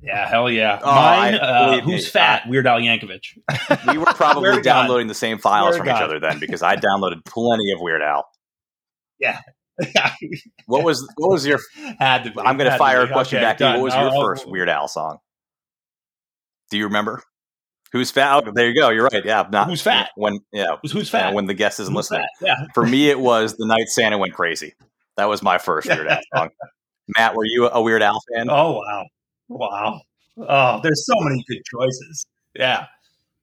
Yeah, 0.00 0.28
hell 0.28 0.50
yeah. 0.50 0.78
Oh, 0.82 0.94
Mine, 0.94 1.34
I, 1.34 1.38
uh, 1.38 1.80
who's 1.80 2.04
me, 2.04 2.10
fat? 2.10 2.42
I, 2.44 2.48
Weird 2.48 2.66
Al 2.66 2.78
Yankovic. 2.78 3.36
we 3.88 3.98
were 3.98 4.06
probably 4.14 4.60
downloading 4.62 5.08
the 5.08 5.14
same 5.14 5.38
files 5.38 5.76
from 5.76 5.88
each 5.88 5.94
other 5.94 6.20
then 6.20 6.38
because 6.38 6.62
I 6.62 6.76
downloaded 6.76 7.24
plenty 7.24 7.72
of 7.72 7.80
Weird 7.80 8.02
Al. 8.02 8.26
Yeah. 9.18 9.40
what 10.66 10.84
was 10.84 11.06
what 11.16 11.30
was 11.30 11.46
your? 11.46 11.60
Had 11.98 12.24
to 12.24 12.30
be, 12.30 12.40
I'm 12.40 12.56
going 12.56 12.70
to 12.70 12.76
fire 12.76 13.02
a 13.02 13.08
question 13.08 13.38
okay, 13.38 13.46
back 13.46 13.58
to 13.58 13.64
you. 13.64 13.72
What 13.74 13.82
was 13.82 13.94
your 13.94 14.10
I'll, 14.10 14.20
first 14.20 14.48
Weird 14.48 14.68
Al 14.68 14.88
song? 14.88 15.18
Do 16.70 16.78
you 16.78 16.84
remember? 16.84 17.22
Who's 17.92 18.10
fat? 18.10 18.44
Oh, 18.46 18.52
there 18.52 18.68
you 18.68 18.74
go. 18.74 18.90
You're 18.90 19.04
right. 19.04 19.24
Yeah, 19.24 19.46
not 19.50 19.68
who's 19.68 19.80
fat. 19.80 20.10
When 20.16 20.40
yeah, 20.52 20.76
who's, 20.82 20.92
who's 20.92 21.08
fat? 21.08 21.32
when 21.32 21.46
the 21.46 21.54
guest 21.54 21.80
isn't 21.80 21.92
who's 21.92 22.10
listening. 22.10 22.26
Fat? 22.40 22.46
Yeah. 22.46 22.66
For 22.74 22.84
me, 22.84 23.08
it 23.08 23.18
was 23.20 23.56
the 23.56 23.66
night 23.66 23.88
Santa 23.88 24.18
went 24.18 24.34
crazy. 24.34 24.74
That 25.16 25.28
was 25.28 25.42
my 25.42 25.58
first 25.58 25.88
Weird 25.88 26.06
Al 26.06 26.20
song. 26.34 26.50
Matt, 27.16 27.34
were 27.34 27.44
you 27.44 27.68
a 27.68 27.80
Weird 27.80 28.02
Al 28.02 28.20
fan? 28.34 28.50
Oh 28.50 28.74
wow, 28.78 29.06
wow. 29.48 30.00
Oh, 30.36 30.80
there's 30.82 31.04
so 31.04 31.14
many 31.20 31.44
good 31.48 31.62
choices. 31.64 32.26
Yeah. 32.54 32.86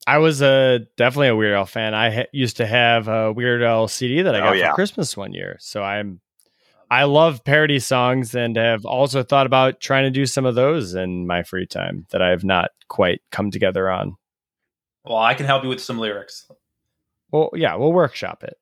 I 0.07 0.19
was 0.19 0.41
a 0.41 0.81
definitely 0.97 1.29
a 1.29 1.35
Weird 1.35 1.55
Al 1.55 1.65
fan. 1.65 1.93
I 1.93 2.11
ha- 2.11 2.27
used 2.31 2.57
to 2.57 2.67
have 2.67 3.07
a 3.07 3.33
Weird 3.33 3.63
Al 3.63 3.87
CD 3.87 4.21
that 4.21 4.35
I 4.35 4.39
oh, 4.39 4.41
got 4.43 4.49
oh, 4.49 4.53
yeah. 4.53 4.69
for 4.69 4.75
Christmas 4.75 5.17
one 5.17 5.33
year. 5.33 5.57
So 5.59 5.83
I'm 5.83 6.21
I 6.91 7.05
love 7.05 7.43
parody 7.43 7.79
songs 7.79 8.35
and 8.35 8.55
have 8.57 8.85
also 8.85 9.23
thought 9.23 9.47
about 9.47 9.81
trying 9.81 10.03
to 10.03 10.11
do 10.11 10.25
some 10.25 10.45
of 10.45 10.55
those 10.55 10.93
in 10.93 11.25
my 11.25 11.41
free 11.43 11.65
time 11.65 12.05
that 12.11 12.21
I 12.21 12.29
have 12.29 12.43
not 12.43 12.69
quite 12.87 13.21
come 13.31 13.49
together 13.49 13.89
on. 13.89 14.15
Well, 15.03 15.17
I 15.17 15.33
can 15.33 15.45
help 15.45 15.63
you 15.63 15.69
with 15.69 15.81
some 15.81 15.97
lyrics. 15.97 16.49
Well, 17.31 17.49
yeah, 17.53 17.75
we'll 17.75 17.91
workshop 17.93 18.43
it. 18.43 18.55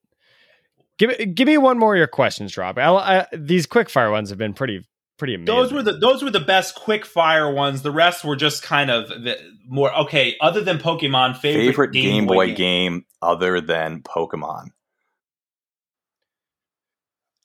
Give 0.97 1.09
me 1.09 1.25
give 1.25 1.47
me 1.47 1.57
one 1.57 1.77
more 1.77 1.95
of 1.95 1.97
your 1.97 2.07
questions, 2.07 2.55
Rob. 2.55 2.77
I, 2.77 2.87
I, 2.87 3.27
these 3.33 3.65
quick 3.65 3.89
fire 3.89 4.11
ones 4.11 4.29
have 4.29 4.37
been 4.37 4.53
pretty 4.53 4.85
pretty 5.17 5.35
amazing. 5.35 5.45
Those 5.55 5.71
were 5.71 5.83
the 5.83 5.93
those 5.93 6.23
were 6.23 6.31
the 6.31 6.39
best 6.39 6.75
quick 6.75 7.05
fire 7.05 7.51
ones. 7.51 7.81
The 7.81 7.91
rest 7.91 8.23
were 8.23 8.35
just 8.35 8.63
kind 8.63 8.89
of 8.89 9.09
the, 9.09 9.37
more 9.67 9.95
okay. 10.01 10.35
Other 10.41 10.61
than 10.61 10.77
Pokemon, 10.77 11.37
favorite, 11.37 11.67
favorite 11.67 11.91
Game, 11.91 12.03
Game 12.03 12.25
Boy, 12.25 12.33
Boy 12.33 12.47
game. 12.47 12.55
game 12.55 13.05
other 13.21 13.61
than 13.61 14.01
Pokemon. 14.01 14.69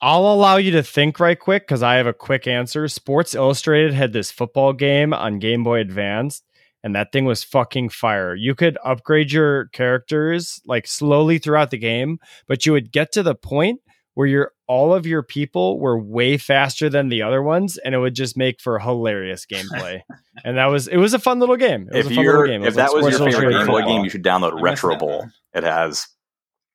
I'll 0.00 0.26
allow 0.26 0.56
you 0.58 0.70
to 0.72 0.82
think 0.82 1.18
right 1.18 1.38
quick 1.38 1.66
because 1.66 1.82
I 1.82 1.96
have 1.96 2.06
a 2.06 2.12
quick 2.12 2.46
answer. 2.46 2.86
Sports 2.86 3.34
Illustrated 3.34 3.94
had 3.94 4.12
this 4.12 4.30
football 4.30 4.72
game 4.72 5.12
on 5.12 5.40
Game 5.40 5.64
Boy 5.64 5.80
Advance, 5.80 6.42
and 6.84 6.94
that 6.94 7.10
thing 7.10 7.24
was 7.24 7.42
fucking 7.42 7.88
fire. 7.88 8.32
You 8.32 8.54
could 8.54 8.78
upgrade 8.84 9.32
your 9.32 9.66
characters 9.68 10.60
like 10.66 10.86
slowly 10.86 11.38
throughout 11.38 11.72
the 11.72 11.78
game, 11.78 12.18
but 12.46 12.64
you 12.64 12.72
would 12.72 12.92
get 12.92 13.10
to 13.12 13.24
the 13.24 13.34
point 13.34 13.80
where 14.18 14.26
your 14.26 14.52
all 14.66 14.92
of 14.92 15.06
your 15.06 15.22
people 15.22 15.78
were 15.78 15.96
way 15.96 16.36
faster 16.36 16.90
than 16.90 17.08
the 17.08 17.22
other 17.22 17.40
ones, 17.40 17.78
and 17.78 17.94
it 17.94 17.98
would 17.98 18.16
just 18.16 18.36
make 18.36 18.60
for 18.60 18.80
hilarious 18.80 19.46
gameplay. 19.46 20.00
and 20.44 20.58
that 20.58 20.66
was 20.66 20.88
it 20.88 20.96
was 20.96 21.14
a 21.14 21.20
fun 21.20 21.38
little 21.38 21.54
game. 21.54 21.88
It 21.92 22.04
if 22.04 22.10
you're 22.10 22.44
if 22.46 22.74
that 22.74 22.92
like 22.92 23.04
was 23.04 23.16
your 23.16 23.30
favorite 23.30 23.52
Game 23.52 23.66
Boy 23.68 23.82
game, 23.82 24.02
you 24.02 24.10
should 24.10 24.24
download 24.24 24.60
Retro 24.60 24.96
Bowl. 24.96 25.24
It 25.54 25.62
has 25.62 26.08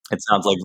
it 0.10 0.20
sounds 0.24 0.46
like 0.46 0.58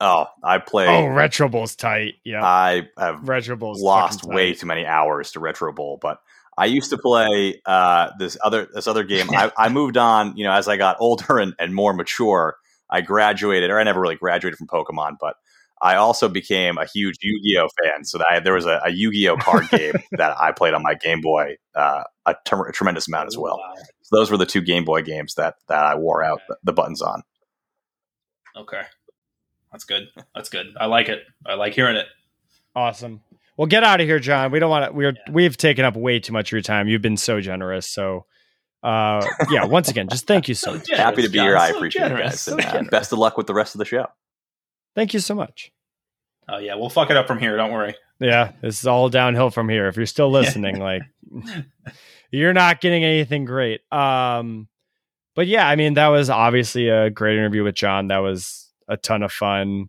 Oh, 0.00 0.26
I 0.44 0.58
play. 0.58 0.86
Oh, 0.86 1.08
Retro 1.08 1.48
Bowl's 1.48 1.74
tight. 1.74 2.14
Yeah, 2.24 2.44
I 2.44 2.88
have 2.96 3.28
Retro 3.28 3.56
Bowl's 3.56 3.82
lost 3.82 4.22
way 4.22 4.54
too 4.54 4.66
many 4.66 4.86
hours 4.86 5.32
to 5.32 5.40
Retro 5.40 5.72
Bowl, 5.72 5.98
but 6.00 6.20
I 6.56 6.66
used 6.66 6.90
to 6.90 6.98
play 6.98 7.60
uh, 7.66 8.10
this 8.20 8.38
other 8.44 8.68
this 8.72 8.86
other 8.86 9.02
game. 9.02 9.28
I, 9.30 9.50
I, 9.58 9.68
moved 9.70 9.96
on, 9.96 10.36
you 10.36 10.44
know, 10.44 10.52
as 10.52 10.68
I 10.68 10.76
got 10.76 10.98
older 11.00 11.38
and, 11.40 11.52
and 11.58 11.74
more 11.74 11.92
mature. 11.92 12.58
I 12.88 13.00
graduated, 13.00 13.70
or 13.70 13.80
I 13.80 13.84
never 13.84 14.00
really 14.00 14.16
graduated 14.16 14.56
from 14.56 14.68
Pokemon, 14.68 15.16
but 15.20 15.36
I 15.82 15.96
also 15.96 16.28
became 16.28 16.76
a 16.76 16.84
huge 16.84 17.16
Yu-Gi-Oh 17.22 17.68
fan. 17.82 18.04
So 18.04 18.20
I, 18.28 18.40
there 18.40 18.52
was 18.52 18.66
a, 18.66 18.80
a, 18.84 18.90
Yu-Gi-Oh 18.90 19.38
card 19.38 19.68
game 19.70 19.94
that 20.12 20.38
I 20.38 20.52
played 20.52 20.74
on 20.74 20.82
my 20.82 20.94
Game 20.94 21.20
Boy 21.20 21.56
uh, 21.74 22.02
a, 22.26 22.34
ter- 22.44 22.68
a, 22.68 22.72
tremendous 22.72 23.08
amount 23.08 23.28
as 23.28 23.38
well. 23.38 23.58
Wow. 23.58 23.74
So 24.02 24.16
those 24.16 24.30
were 24.30 24.36
the 24.36 24.46
two 24.46 24.60
Game 24.60 24.84
Boy 24.84 25.02
games 25.02 25.34
that 25.34 25.54
that 25.68 25.84
I 25.84 25.94
wore 25.94 26.22
out 26.22 26.40
the, 26.48 26.56
the 26.64 26.72
buttons 26.72 27.00
on. 27.00 27.22
Okay. 28.56 28.82
That's 29.72 29.84
good. 29.84 30.08
That's 30.34 30.48
good. 30.48 30.66
I 30.78 30.86
like 30.86 31.08
it. 31.08 31.22
I 31.46 31.54
like 31.54 31.74
hearing 31.74 31.96
it. 31.96 32.06
Awesome. 32.74 33.20
Well, 33.56 33.66
get 33.66 33.84
out 33.84 34.00
of 34.00 34.06
here, 34.06 34.18
John. 34.18 34.50
We 34.50 34.58
don't 34.58 34.70
want 34.70 34.86
to. 34.86 34.92
We're 34.92 35.12
yeah. 35.12 35.32
we've 35.32 35.56
taken 35.56 35.84
up 35.84 35.96
way 35.96 36.18
too 36.18 36.32
much 36.32 36.48
of 36.48 36.52
your 36.52 36.62
time. 36.62 36.88
You've 36.88 37.02
been 37.02 37.16
so 37.16 37.40
generous. 37.40 37.86
So, 37.86 38.26
uh, 38.82 39.24
yeah. 39.50 39.64
Once 39.64 39.88
again, 39.88 40.08
just 40.08 40.26
thank 40.26 40.48
you 40.48 40.54
so, 40.54 40.78
so 40.78 40.84
generous, 40.84 41.04
Happy 41.04 41.22
to 41.22 41.28
be 41.28 41.36
John. 41.36 41.46
here. 41.46 41.56
I 41.56 41.68
appreciate 41.68 42.02
generous, 42.02 42.48
it, 42.48 42.56
guys. 42.56 42.70
So 42.72 42.78
uh, 42.78 42.82
best 42.84 43.12
of 43.12 43.18
luck 43.18 43.36
with 43.36 43.46
the 43.46 43.54
rest 43.54 43.74
of 43.74 43.78
the 43.78 43.84
show. 43.84 44.06
Thank 44.94 45.14
you 45.14 45.20
so 45.20 45.34
much. 45.34 45.72
Oh 46.48 46.58
yeah, 46.58 46.74
we'll 46.74 46.90
fuck 46.90 47.10
it 47.10 47.16
up 47.16 47.26
from 47.26 47.38
here. 47.38 47.56
Don't 47.56 47.72
worry. 47.72 47.94
Yeah, 48.18 48.52
this 48.60 48.80
is 48.80 48.86
all 48.86 49.08
downhill 49.08 49.50
from 49.50 49.68
here. 49.68 49.88
If 49.88 49.96
you're 49.96 50.06
still 50.06 50.30
listening, 50.30 50.78
like 50.78 51.02
you're 52.30 52.52
not 52.52 52.80
getting 52.80 53.04
anything 53.04 53.44
great. 53.44 53.80
Um, 53.92 54.68
but 55.34 55.46
yeah, 55.46 55.66
I 55.66 55.76
mean 55.76 55.94
that 55.94 56.08
was 56.08 56.28
obviously 56.28 56.88
a 56.88 57.08
great 57.08 57.38
interview 57.38 57.64
with 57.64 57.76
John. 57.76 58.08
That 58.08 58.18
was 58.18 58.68
a 58.88 58.96
ton 58.96 59.22
of 59.22 59.32
fun. 59.32 59.88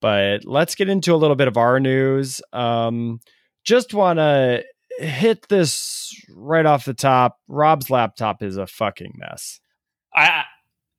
But 0.00 0.44
let's 0.44 0.74
get 0.74 0.88
into 0.88 1.14
a 1.14 1.16
little 1.16 1.36
bit 1.36 1.48
of 1.48 1.58
our 1.58 1.78
news. 1.78 2.40
Um, 2.52 3.20
just 3.64 3.92
want 3.92 4.18
to 4.18 4.64
hit 4.98 5.46
this 5.48 6.14
right 6.34 6.64
off 6.64 6.86
the 6.86 6.94
top. 6.94 7.38
Rob's 7.48 7.90
laptop 7.90 8.42
is 8.42 8.56
a 8.56 8.66
fucking 8.66 9.12
mess. 9.16 9.60
I 10.14 10.44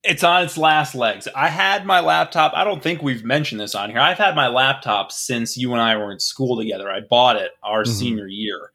it's 0.03 0.23
on 0.23 0.43
its 0.43 0.57
last 0.57 0.95
legs. 0.95 1.27
I 1.35 1.49
had 1.49 1.85
my 1.85 1.99
laptop. 1.99 2.53
I 2.55 2.63
don't 2.63 2.81
think 2.81 3.01
we've 3.01 3.23
mentioned 3.23 3.61
this 3.61 3.75
on 3.75 3.89
here. 3.89 3.99
I've 3.99 4.17
had 4.17 4.35
my 4.35 4.47
laptop 4.47 5.11
since 5.11 5.57
you 5.57 5.71
and 5.73 5.81
I 5.81 5.95
were 5.95 6.11
in 6.11 6.19
school 6.19 6.57
together. 6.57 6.89
I 6.89 7.01
bought 7.01 7.35
it 7.35 7.51
our 7.61 7.83
mm-hmm. 7.83 7.91
senior 7.91 8.27
year, 8.27 8.71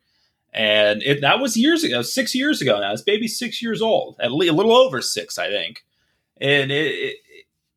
and 0.52 1.02
it 1.02 1.20
that 1.22 1.40
was 1.40 1.56
years 1.56 1.82
ago, 1.82 2.02
six 2.02 2.34
years 2.34 2.62
ago 2.62 2.80
now. 2.80 2.92
This 2.92 3.02
baby's 3.02 3.38
six 3.38 3.60
years 3.60 3.82
old, 3.82 4.16
at 4.20 4.32
least 4.32 4.52
a 4.52 4.56
little 4.56 4.76
over 4.76 5.02
six, 5.02 5.38
I 5.38 5.48
think. 5.48 5.84
And 6.40 6.70
it, 6.70 6.94
it 6.94 7.16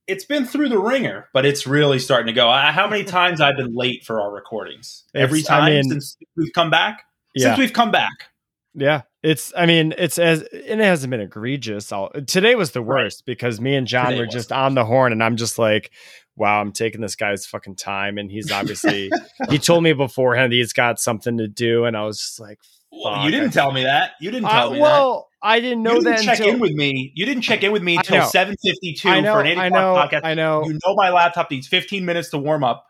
it's 0.06 0.26
been 0.26 0.46
through 0.46 0.70
the 0.70 0.80
ringer, 0.80 1.30
but 1.34 1.46
it's 1.46 1.68
really 1.68 2.00
starting 2.00 2.28
to 2.28 2.34
go. 2.34 2.52
how 2.52 2.88
many 2.88 3.04
times 3.06 3.42
I've 3.42 3.58
been 3.58 3.76
late 3.76 4.04
for 4.04 4.22
our 4.22 4.32
recordings? 4.32 5.06
Every 5.16 5.42
time 5.42 5.64
I 5.64 5.70
mean, 5.70 5.90
since 5.90 6.18
we've 6.36 6.54
come 6.54 6.70
back. 6.70 7.06
Yeah. 7.36 7.50
Since 7.50 7.60
we've 7.60 7.74
come 7.74 7.92
back. 7.92 8.30
Yeah, 8.74 9.02
it's. 9.24 9.54
I 9.56 9.66
mean, 9.66 9.94
it's 9.98 10.18
as 10.18 10.42
and 10.42 10.82
it 10.82 10.84
hasn't 10.84 11.12
been 11.12 11.22
egregious. 11.22 11.92
All 11.92 12.10
today 12.10 12.56
was 12.56 12.72
the 12.72 12.82
worst 12.82 13.22
right. 13.22 13.26
because 13.26 13.60
me 13.60 13.76
and 13.76 13.88
John 13.88 14.12
today 14.12 14.20
were 14.20 14.28
just 14.28 14.52
on 14.52 14.76
the 14.76 14.86
horn, 14.86 15.12
and 15.12 15.24
I'm 15.24 15.38
just 15.38 15.60
like, 15.60 15.92
wow, 16.36 16.62
I'm 16.62 16.72
taking 16.72 17.02
this 17.02 17.16
guy's 17.16 17.46
fucking 17.46 17.76
time, 17.76 18.18
and 18.18 18.32
he's 18.32 18.52
obviously 18.52 19.12
he 19.50 19.60
told 19.60 19.84
me 19.84 19.94
beforehand 19.94 20.54
he's 20.54 20.74
got 20.74 21.00
something 21.00 21.38
to 21.38 21.48
do, 21.48 21.86
and 21.86 21.98
I 21.98 22.06
was 22.06 22.20
just 22.20 22.40
like, 22.40 22.60
well, 22.92 23.26
you 23.26 23.32
didn't 23.32 23.52
tell 23.52 23.72
me 23.72 23.84
that. 23.84 24.12
You 24.20 24.32
didn't 24.32 24.50
tell 24.50 24.70
uh, 24.70 24.74
me 24.74 24.80
well, 24.80 25.30
that. 25.42 25.48
I 25.48 25.60
didn't 25.60 25.84
know 25.84 25.96
you 25.96 26.02
didn't 26.02 26.16
that. 26.16 26.24
Check 26.24 26.40
until... 26.40 26.54
in 26.56 26.60
with 26.60 26.72
me. 26.74 27.12
You 27.16 27.26
didn't 27.26 27.44
check 27.44 27.64
in 27.64 27.72
with 27.72 27.84
me 27.84 27.98
until 27.98 28.26
seven 28.26 28.56
fifty 28.64 28.94
two 28.94 29.10
for 29.10 29.42
an 29.42 29.48
eight 29.48 29.58
o'clock 29.58 30.12
podcast. 30.12 30.22
I 30.24 30.34
know. 30.34 30.64
You 30.66 30.74
know 30.74 30.96
my 30.96 31.10
laptop 31.12 31.52
needs 31.52 31.68
fifteen 31.68 32.06
minutes 32.06 32.30
to 32.30 32.38
warm 32.38 32.64
up. 32.64 32.86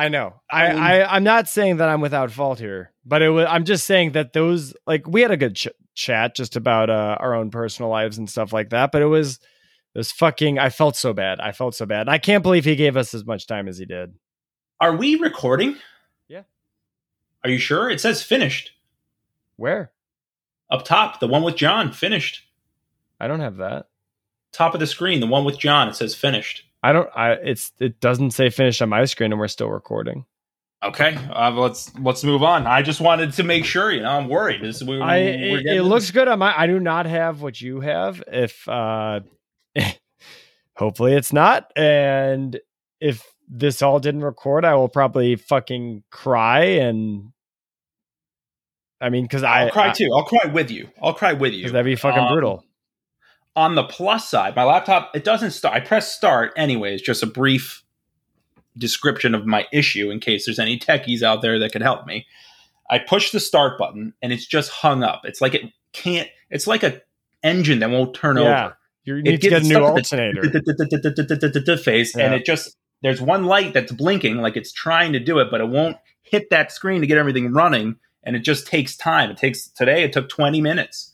I 0.00 0.08
know. 0.08 0.40
I, 0.50 0.66
I, 0.66 0.72
mean, 0.72 0.82
I 0.82 1.16
am 1.16 1.24
not 1.24 1.46
saying 1.46 1.76
that 1.76 1.90
I'm 1.90 2.00
without 2.00 2.30
fault 2.30 2.58
here, 2.58 2.90
but 3.04 3.20
it 3.20 3.28
was. 3.28 3.46
I'm 3.50 3.66
just 3.66 3.84
saying 3.84 4.12
that 4.12 4.32
those 4.32 4.72
like 4.86 5.06
we 5.06 5.20
had 5.20 5.30
a 5.30 5.36
good 5.36 5.56
ch- 5.56 5.68
chat 5.94 6.34
just 6.34 6.56
about 6.56 6.88
uh, 6.88 7.18
our 7.20 7.34
own 7.34 7.50
personal 7.50 7.90
lives 7.90 8.16
and 8.16 8.28
stuff 8.28 8.50
like 8.50 8.70
that. 8.70 8.92
But 8.92 9.02
it 9.02 9.06
was 9.08 9.34
it 9.94 9.98
was 9.98 10.10
fucking. 10.10 10.58
I 10.58 10.70
felt 10.70 10.96
so 10.96 11.12
bad. 11.12 11.38
I 11.38 11.52
felt 11.52 11.74
so 11.74 11.84
bad. 11.84 12.08
I 12.08 12.16
can't 12.16 12.42
believe 12.42 12.64
he 12.64 12.76
gave 12.76 12.96
us 12.96 13.12
as 13.12 13.26
much 13.26 13.46
time 13.46 13.68
as 13.68 13.76
he 13.76 13.84
did. 13.84 14.14
Are 14.80 14.96
we 14.96 15.16
recording? 15.16 15.76
Yeah. 16.28 16.44
Are 17.44 17.50
you 17.50 17.58
sure? 17.58 17.90
It 17.90 18.00
says 18.00 18.22
finished 18.22 18.70
Where? 19.56 19.92
up 20.70 20.86
top. 20.86 21.20
The 21.20 21.28
one 21.28 21.42
with 21.42 21.56
John 21.56 21.92
finished. 21.92 22.46
I 23.20 23.28
don't 23.28 23.40
have 23.40 23.58
that. 23.58 23.88
Top 24.50 24.72
of 24.72 24.80
the 24.80 24.86
screen, 24.86 25.20
the 25.20 25.26
one 25.26 25.44
with 25.44 25.58
John. 25.58 25.88
It 25.88 25.96
says 25.96 26.14
finished. 26.14 26.64
I 26.82 26.92
don't. 26.92 27.08
I 27.14 27.32
it's 27.32 27.72
it 27.78 28.00
doesn't 28.00 28.30
say 28.32 28.50
finish 28.50 28.80
on 28.80 28.88
my 28.88 29.04
screen, 29.04 29.32
and 29.32 29.40
we're 29.40 29.48
still 29.48 29.68
recording. 29.70 30.24
Okay, 30.82 31.14
uh, 31.30 31.50
let's 31.50 31.94
let's 31.98 32.24
move 32.24 32.42
on. 32.42 32.66
I 32.66 32.80
just 32.80 33.02
wanted 33.02 33.34
to 33.34 33.42
make 33.42 33.66
sure. 33.66 33.90
You 33.92 34.00
know, 34.02 34.08
I'm 34.10 34.28
worried. 34.28 34.62
This, 34.62 34.82
we, 34.82 34.98
I 34.98 35.18
we're 35.20 35.58
it, 35.60 35.66
it 35.66 35.82
looks 35.82 36.10
good 36.10 36.26
on 36.26 36.38
my. 36.38 36.58
I 36.58 36.66
do 36.66 36.80
not 36.80 37.04
have 37.04 37.42
what 37.42 37.60
you 37.60 37.80
have. 37.80 38.22
If 38.26 38.66
uh, 38.66 39.20
hopefully 40.76 41.12
it's 41.12 41.34
not, 41.34 41.70
and 41.76 42.58
if 42.98 43.26
this 43.46 43.82
all 43.82 44.00
didn't 44.00 44.22
record, 44.24 44.64
I 44.64 44.74
will 44.76 44.88
probably 44.88 45.36
fucking 45.36 46.02
cry 46.10 46.60
and. 46.64 47.32
I 49.02 49.08
mean, 49.10 49.24
because 49.24 49.42
I 49.42 49.64
I'll 49.64 49.70
cry 49.70 49.90
I- 49.90 49.92
too. 49.92 50.08
I'll 50.16 50.24
cry 50.24 50.50
with 50.50 50.70
you. 50.70 50.88
I'll 51.02 51.14
cry 51.14 51.34
with 51.34 51.52
you. 51.52 51.68
that'd 51.70 51.84
be 51.84 51.96
fucking 51.96 52.22
Um, 52.22 52.32
brutal. 52.32 52.64
On 53.56 53.74
the 53.74 53.84
plus 53.84 54.28
side, 54.28 54.54
my 54.56 54.64
laptop 54.64 55.10
it 55.14 55.24
doesn't 55.24 55.50
start. 55.52 55.74
I 55.74 55.80
press 55.80 56.12
start 56.12 56.52
anyways. 56.56 57.02
Just 57.02 57.22
a 57.22 57.26
brief 57.26 57.82
description 58.78 59.34
of 59.34 59.46
my 59.46 59.66
issue 59.72 60.10
in 60.10 60.20
case 60.20 60.46
there's 60.46 60.58
any 60.58 60.78
techies 60.78 61.22
out 61.22 61.42
there 61.42 61.58
that 61.58 61.72
could 61.72 61.82
help 61.82 62.06
me. 62.06 62.26
I 62.88 62.98
push 62.98 63.30
the 63.30 63.40
start 63.40 63.78
button 63.78 64.14
and 64.22 64.32
it's 64.32 64.46
just 64.46 64.70
hung 64.70 65.02
up. 65.02 65.22
It's 65.24 65.40
like 65.40 65.54
it 65.54 65.72
can't. 65.92 66.28
It's 66.50 66.66
like 66.66 66.82
a 66.82 67.02
engine 67.42 67.80
that 67.80 67.90
won't 67.90 68.14
turn 68.14 68.36
Yeah. 68.36 68.64
over. 68.66 68.76
You 69.04 69.16
It 69.16 69.22
need 69.24 69.40
to 69.40 69.48
get 69.50 69.62
a 69.62 69.66
new 69.66 69.78
alternator. 69.78 70.42
face, 71.78 72.14
and 72.16 72.34
it 72.34 72.44
just 72.44 72.76
there's 73.02 73.20
one 73.20 73.44
light 73.44 73.72
that's 73.72 73.92
blinking 73.92 74.36
like 74.38 74.56
it's 74.56 74.72
trying 74.72 75.12
to 75.14 75.20
do 75.20 75.38
it, 75.38 75.48
but 75.50 75.60
it 75.60 75.68
won't 75.68 75.96
hit 76.22 76.50
that 76.50 76.70
screen 76.70 77.00
to 77.00 77.06
get 77.06 77.16
everything 77.18 77.52
running, 77.52 77.96
and 78.22 78.36
it 78.36 78.40
just 78.40 78.66
takes 78.66 78.96
time. 78.96 79.30
It 79.30 79.36
takes 79.38 79.68
today. 79.68 80.02
It 80.04 80.12
took 80.12 80.28
20 80.28 80.60
minutes, 80.60 81.09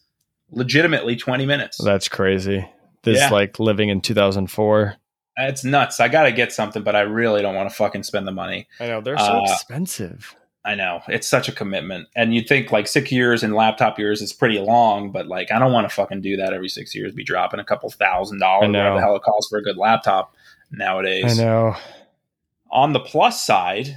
legitimately 0.51 1.16
20 1.16 1.47
minutes. 1.47 1.78
That's 1.82 2.09
crazy. 2.09 2.68
This 3.02 3.18
Yeah. 3.18 3.31
like 3.31 3.59
living 3.59 3.89
in 3.89 4.01
2004. 4.01 4.97
It's 5.39 5.64
nuts. 5.64 6.01
I 6.01 6.09
got 6.09 6.23
to 6.24 6.32
get 6.32 6.52
something, 6.52 6.82
but 6.82 6.97
I 6.97 7.01
really 7.01 7.43
don't 7.43 7.55
want 7.55 7.68
to 7.68 7.74
fucking 7.74 8.05
spend 8.05 8.27
the 8.27 8.32
money. 8.32 8.68
I 8.81 8.86
know 8.86 9.01
they're 9.01 9.18
so 9.18 9.24
Uh, 9.24 9.44
expensive. 9.52 10.35
I 10.64 10.74
know 10.74 11.02
it's 11.06 11.28
such 11.28 11.48
a 11.48 11.52
commitment, 11.52 12.09
and 12.16 12.35
you'd 12.35 12.48
think 12.48 12.73
like 12.73 12.89
six 12.89 13.12
years 13.12 13.44
in 13.44 13.52
laptop 13.55 13.98
years 14.01 14.20
is 14.20 14.32
pretty 14.32 14.59
long, 14.59 15.12
but 15.12 15.28
like 15.28 15.52
I 15.52 15.60
don't 15.60 15.73
want 15.73 15.89
to 15.89 15.94
fucking 15.94 16.23
do 16.23 16.36
that 16.39 16.52
every 16.52 16.68
six 16.68 16.93
years. 16.94 17.12
Be 17.12 17.23
dropping 17.23 17.60
a 17.60 17.64
couple 17.64 17.89
thousand 17.90 18.40
dollars, 18.40 18.64
I 18.64 18.66
know. 18.68 18.78
whatever 18.81 18.97
the 18.97 19.01
hell 19.02 19.16
it 19.16 19.23
costs 19.23 19.48
for 19.48 19.59
a 19.59 19.62
good 19.62 19.77
laptop 19.77 20.35
nowadays. 20.73 21.39
I 21.39 21.44
know. 21.44 21.77
On 22.73 22.93
the 22.93 22.98
plus 23.01 23.47
side, 23.47 23.97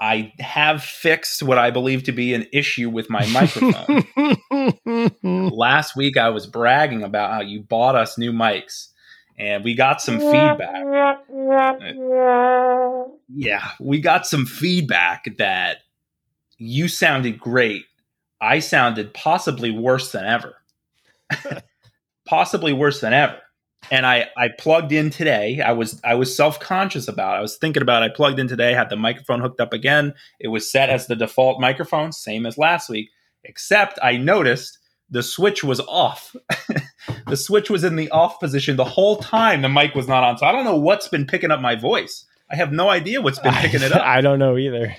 I 0.00 0.32
have 0.38 0.82
fixed 0.82 1.42
what 1.42 1.58
I 1.58 1.70
believe 1.70 2.04
to 2.04 2.12
be 2.12 2.32
an 2.32 2.46
issue 2.52 2.88
with 2.88 3.10
my 3.10 3.26
microphone. 3.26 4.06
Last 5.50 5.94
week, 5.94 6.16
I 6.16 6.30
was 6.30 6.46
bragging 6.46 7.02
about 7.02 7.32
how 7.32 7.42
you 7.42 7.60
bought 7.60 7.96
us 7.96 8.16
new 8.16 8.32
mics, 8.32 8.88
and 9.38 9.62
we 9.62 9.74
got 9.74 10.00
some 10.00 10.18
feedback. 10.18 10.84
Yeah, 13.28 13.68
we 13.78 14.00
got 14.00 14.26
some 14.26 14.46
feedback 14.46 15.36
that 15.36 15.78
you 16.56 16.88
sounded 16.88 17.38
great. 17.38 17.84
I 18.40 18.60
sounded 18.60 19.12
possibly 19.12 19.70
worse 19.70 20.12
than 20.12 20.24
ever. 20.24 20.54
possibly 22.26 22.72
worse 22.72 23.02
than 23.02 23.12
ever. 23.12 23.38
And 23.90 24.06
I, 24.06 24.28
I 24.36 24.48
plugged 24.48 24.92
in 24.92 25.10
today. 25.10 25.60
I 25.60 25.72
was 25.72 26.00
I 26.04 26.14
was 26.14 26.34
self 26.34 26.60
conscious 26.60 27.08
about. 27.08 27.34
It. 27.34 27.38
I 27.38 27.40
was 27.40 27.56
thinking 27.56 27.82
about. 27.82 28.02
It. 28.02 28.12
I 28.12 28.14
plugged 28.14 28.38
in 28.38 28.48
today. 28.48 28.72
Had 28.72 28.90
the 28.90 28.96
microphone 28.96 29.40
hooked 29.40 29.60
up 29.60 29.72
again. 29.72 30.14
It 30.38 30.48
was 30.48 30.70
set 30.70 30.90
as 30.90 31.06
the 31.06 31.16
default 31.16 31.60
microphone, 31.60 32.12
same 32.12 32.46
as 32.46 32.58
last 32.58 32.88
week. 32.88 33.10
Except 33.44 33.98
I 34.02 34.16
noticed 34.16 34.78
the 35.08 35.22
switch 35.22 35.64
was 35.64 35.80
off. 35.80 36.36
the 37.26 37.36
switch 37.36 37.68
was 37.68 37.84
in 37.84 37.96
the 37.96 38.10
off 38.10 38.38
position 38.38 38.76
the 38.76 38.84
whole 38.84 39.16
time. 39.16 39.62
The 39.62 39.68
mic 39.68 39.94
was 39.94 40.06
not 40.06 40.22
on. 40.24 40.38
So 40.38 40.46
I 40.46 40.52
don't 40.52 40.64
know 40.64 40.76
what's 40.76 41.08
been 41.08 41.26
picking 41.26 41.50
up 41.50 41.60
my 41.60 41.74
voice. 41.74 42.26
I 42.50 42.56
have 42.56 42.72
no 42.72 42.88
idea 42.88 43.20
what's 43.20 43.38
been 43.38 43.54
picking 43.54 43.82
it 43.82 43.92
up. 43.96 44.02
I 44.04 44.20
don't 44.20 44.38
know 44.38 44.56
either. 44.56 44.94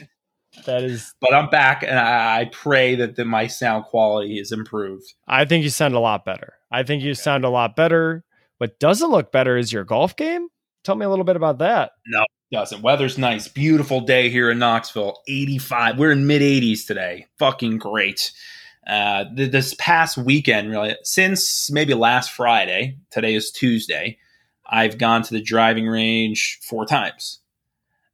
That 0.65 0.83
is. 0.83 1.13
but 1.21 1.33
I'm 1.33 1.49
back, 1.49 1.81
and 1.81 1.97
I, 1.97 2.41
I 2.41 2.45
pray 2.51 2.95
that 2.95 3.15
the, 3.15 3.23
my 3.23 3.47
sound 3.47 3.85
quality 3.85 4.37
is 4.37 4.51
improved. 4.51 5.13
I 5.25 5.45
think 5.45 5.63
you 5.63 5.69
sound 5.69 5.93
a 5.93 5.99
lot 5.99 6.25
better. 6.25 6.55
I 6.69 6.83
think 6.83 7.03
you 7.03 7.13
sound 7.13 7.45
a 7.45 7.49
lot 7.49 7.75
better. 7.77 8.25
What 8.61 8.77
doesn't 8.77 9.09
look 9.09 9.31
better 9.31 9.57
is 9.57 9.73
your 9.73 9.83
golf 9.83 10.15
game. 10.15 10.47
Tell 10.83 10.93
me 10.93 11.03
a 11.03 11.09
little 11.09 11.25
bit 11.25 11.35
about 11.35 11.57
that. 11.57 11.93
No, 12.05 12.23
doesn't 12.51 12.83
weather's 12.83 13.17
nice, 13.17 13.47
beautiful 13.47 14.01
day 14.01 14.29
here 14.29 14.51
in 14.51 14.59
Knoxville. 14.59 15.19
85. 15.27 15.97
We're 15.97 16.11
in 16.11 16.27
mid 16.27 16.43
80s 16.43 16.85
today. 16.85 17.25
Fucking 17.39 17.79
great. 17.79 18.31
Uh, 18.85 19.25
th- 19.35 19.51
this 19.51 19.73
past 19.79 20.15
weekend, 20.15 20.69
really, 20.69 20.95
since 21.01 21.71
maybe 21.71 21.95
last 21.95 22.33
Friday, 22.33 22.99
today 23.09 23.33
is 23.33 23.49
Tuesday, 23.49 24.19
I've 24.63 24.99
gone 24.99 25.23
to 25.23 25.33
the 25.33 25.41
driving 25.41 25.87
range 25.87 26.59
four 26.61 26.85
times. 26.85 27.39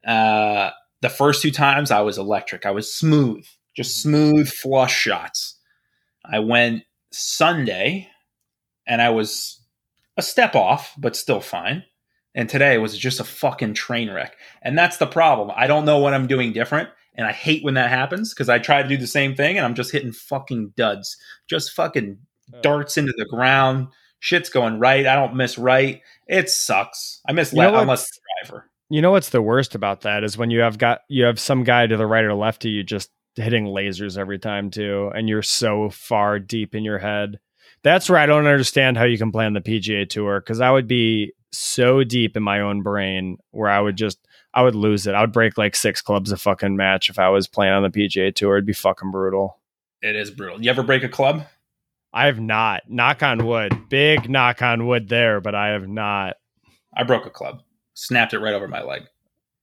Uh, 0.08 0.70
the 1.02 1.10
first 1.10 1.42
two 1.42 1.52
times 1.52 1.92
I 1.92 2.00
was 2.00 2.18
electric. 2.18 2.66
I 2.66 2.72
was 2.72 2.94
smooth, 2.94 3.46
just 3.76 4.02
smooth 4.02 4.48
flush 4.48 4.96
shots. 4.96 5.60
I 6.24 6.40
went 6.40 6.84
Sunday 7.12 8.08
and 8.88 9.02
I 9.02 9.10
was 9.10 9.60
a 10.18 10.22
step 10.22 10.56
off, 10.56 10.94
but 10.98 11.16
still 11.16 11.42
fine. 11.42 11.84
And 12.36 12.50
today 12.50 12.78
was 12.78 12.98
just 12.98 13.20
a 13.20 13.24
fucking 13.24 13.74
train 13.74 14.12
wreck. 14.12 14.36
And 14.62 14.78
that's 14.78 14.98
the 14.98 15.08
problem. 15.08 15.52
I 15.56 15.68
don't 15.68 15.86
know 15.86 16.00
what 16.00 16.14
I'm 16.14 16.28
doing 16.28 16.54
different. 16.54 16.90
And 17.16 17.26
I 17.26 17.32
hate 17.32 17.64
when 17.64 17.74
that 17.76 17.90
happens 17.90 18.34
because 18.34 18.50
I 18.50 18.60
try 18.60 18.84
to 18.84 18.88
do 18.90 18.98
the 18.98 19.08
same 19.08 19.36
thing 19.36 19.58
and 19.58 19.66
I'm 19.66 19.74
just 19.74 19.92
hitting 19.92 20.12
fucking 20.12 20.74
duds. 20.76 21.18
Just 21.50 21.72
fucking 21.72 22.20
oh. 22.54 22.62
darts 22.62 22.98
into 22.98 23.14
the 23.18 23.26
ground. 23.26 23.88
Shit's 24.20 24.50
going 24.50 24.80
right. 24.80 25.08
I 25.08 25.16
don't 25.16 25.36
miss 25.36 25.58
right. 25.58 26.02
It 26.28 26.50
sucks. 26.50 27.22
I 27.28 27.32
miss 27.32 27.54
You 27.54 27.60
left 27.60 27.76
unless 27.76 28.06
the 28.06 28.20
driver. 28.44 28.70
You 28.90 29.02
know 29.02 29.12
what's 29.12 29.30
the 29.30 29.42
worst 29.42 29.76
about 29.76 30.02
that 30.02 30.24
is 30.24 30.38
when 30.38 30.50
you 30.50 30.60
have 30.62 30.78
got 30.78 31.02
you 31.10 31.26
have 31.26 31.40
some 31.40 31.64
guy 31.64 31.88
to 31.88 31.98
the 31.98 32.08
right 32.08 32.24
or 32.24 32.34
left 32.34 32.66
of 32.66 32.72
you 32.72 32.84
just 32.84 33.10
hitting 33.36 33.66
lasers 33.66 34.18
every 34.18 34.40
time 34.40 34.72
too, 34.72 35.12
and 35.14 35.28
you're 35.28 35.42
so 35.42 35.90
far 35.90 36.40
deep 36.40 36.74
in 36.74 36.84
your 36.84 37.00
head. 37.00 37.40
That's 37.88 38.10
where 38.10 38.20
I 38.20 38.26
don't 38.26 38.48
understand 38.48 38.98
how 38.98 39.06
you 39.06 39.18
can 39.18 39.32
play 39.32 39.46
on 39.46 39.54
the 39.54 39.62
PGA 39.62 40.10
tour 40.10 40.42
because 40.42 40.60
I 40.60 40.70
would 40.70 40.90
be 40.90 41.32
so 41.54 42.04
deep 42.04 42.36
in 42.36 42.44
my 42.44 42.60
own 42.60 42.82
brain 42.82 43.38
where 43.52 43.70
I 43.70 43.80
would 43.80 43.96
just 43.96 44.20
I 44.54 44.64
would 44.64 44.76
lose 44.76 45.08
it. 45.08 45.16
I 45.16 45.22
would 45.22 45.32
break 45.32 45.58
like 45.58 45.74
six 45.74 46.02
clubs 46.02 46.34
a 46.34 46.38
fucking 46.38 46.76
match 46.76 47.10
if 47.10 47.18
I 47.18 47.30
was 47.30 47.48
playing 47.48 47.72
on 47.72 47.84
the 47.84 47.90
PGA 47.90 48.36
tour. 48.36 48.58
It'd 48.58 48.66
be 48.66 48.74
fucking 48.74 49.10
brutal. 49.10 49.62
It 50.02 50.18
is 50.18 50.30
brutal. 50.32 50.62
You 50.62 50.70
ever 50.70 50.84
break 50.84 51.06
a 51.06 51.08
club? 51.08 51.46
I 52.12 52.26
have 52.26 52.42
not. 52.42 52.90
Knock 52.90 53.24
on 53.24 53.46
wood. 53.46 53.88
Big 53.88 54.30
knock 54.30 54.62
on 54.62 54.86
wood 54.86 55.08
there, 55.08 55.40
but 55.40 55.56
I 55.56 55.70
have 55.70 55.88
not. 55.88 56.36
I 56.94 57.04
broke 57.04 57.26
a 57.26 57.30
club. 57.30 57.62
Snapped 57.94 58.34
it 58.34 58.40
right 58.40 58.54
over 58.54 58.68
my 58.68 58.84
leg. 58.84 59.04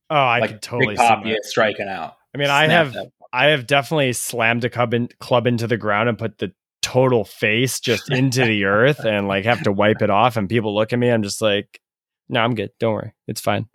Oh, 0.08 0.16
I 0.16 0.38
like 0.38 0.50
could 0.50 0.62
totally 0.62 0.96
see 0.96 1.02
pop, 1.02 1.24
that. 1.24 1.44
striking 1.44 1.88
out. 1.88 2.16
I 2.34 2.38
mean, 2.38 2.48
I 2.48 2.68
have. 2.68 2.96
I 3.34 3.46
have 3.46 3.66
definitely 3.66 4.14
slammed 4.14 4.64
a 4.64 4.70
club, 4.70 4.94
in, 4.94 5.08
club 5.18 5.46
into 5.46 5.66
the 5.66 5.76
ground 5.76 6.08
and 6.08 6.16
put 6.16 6.38
the 6.38 6.54
total 6.84 7.24
face 7.24 7.80
just 7.80 8.10
into 8.12 8.44
the 8.44 8.64
earth 8.66 9.00
and 9.04 9.26
like 9.26 9.44
have 9.46 9.62
to 9.62 9.72
wipe 9.72 10.02
it 10.02 10.10
off. 10.10 10.36
And 10.36 10.48
people 10.48 10.74
look 10.74 10.92
at 10.92 10.98
me, 10.98 11.08
I'm 11.10 11.22
just 11.22 11.40
like, 11.40 11.80
no, 12.28 12.40
I'm 12.40 12.54
good. 12.54 12.70
Don't 12.78 12.92
worry, 12.94 13.14
it's 13.26 13.40
fine. 13.40 13.66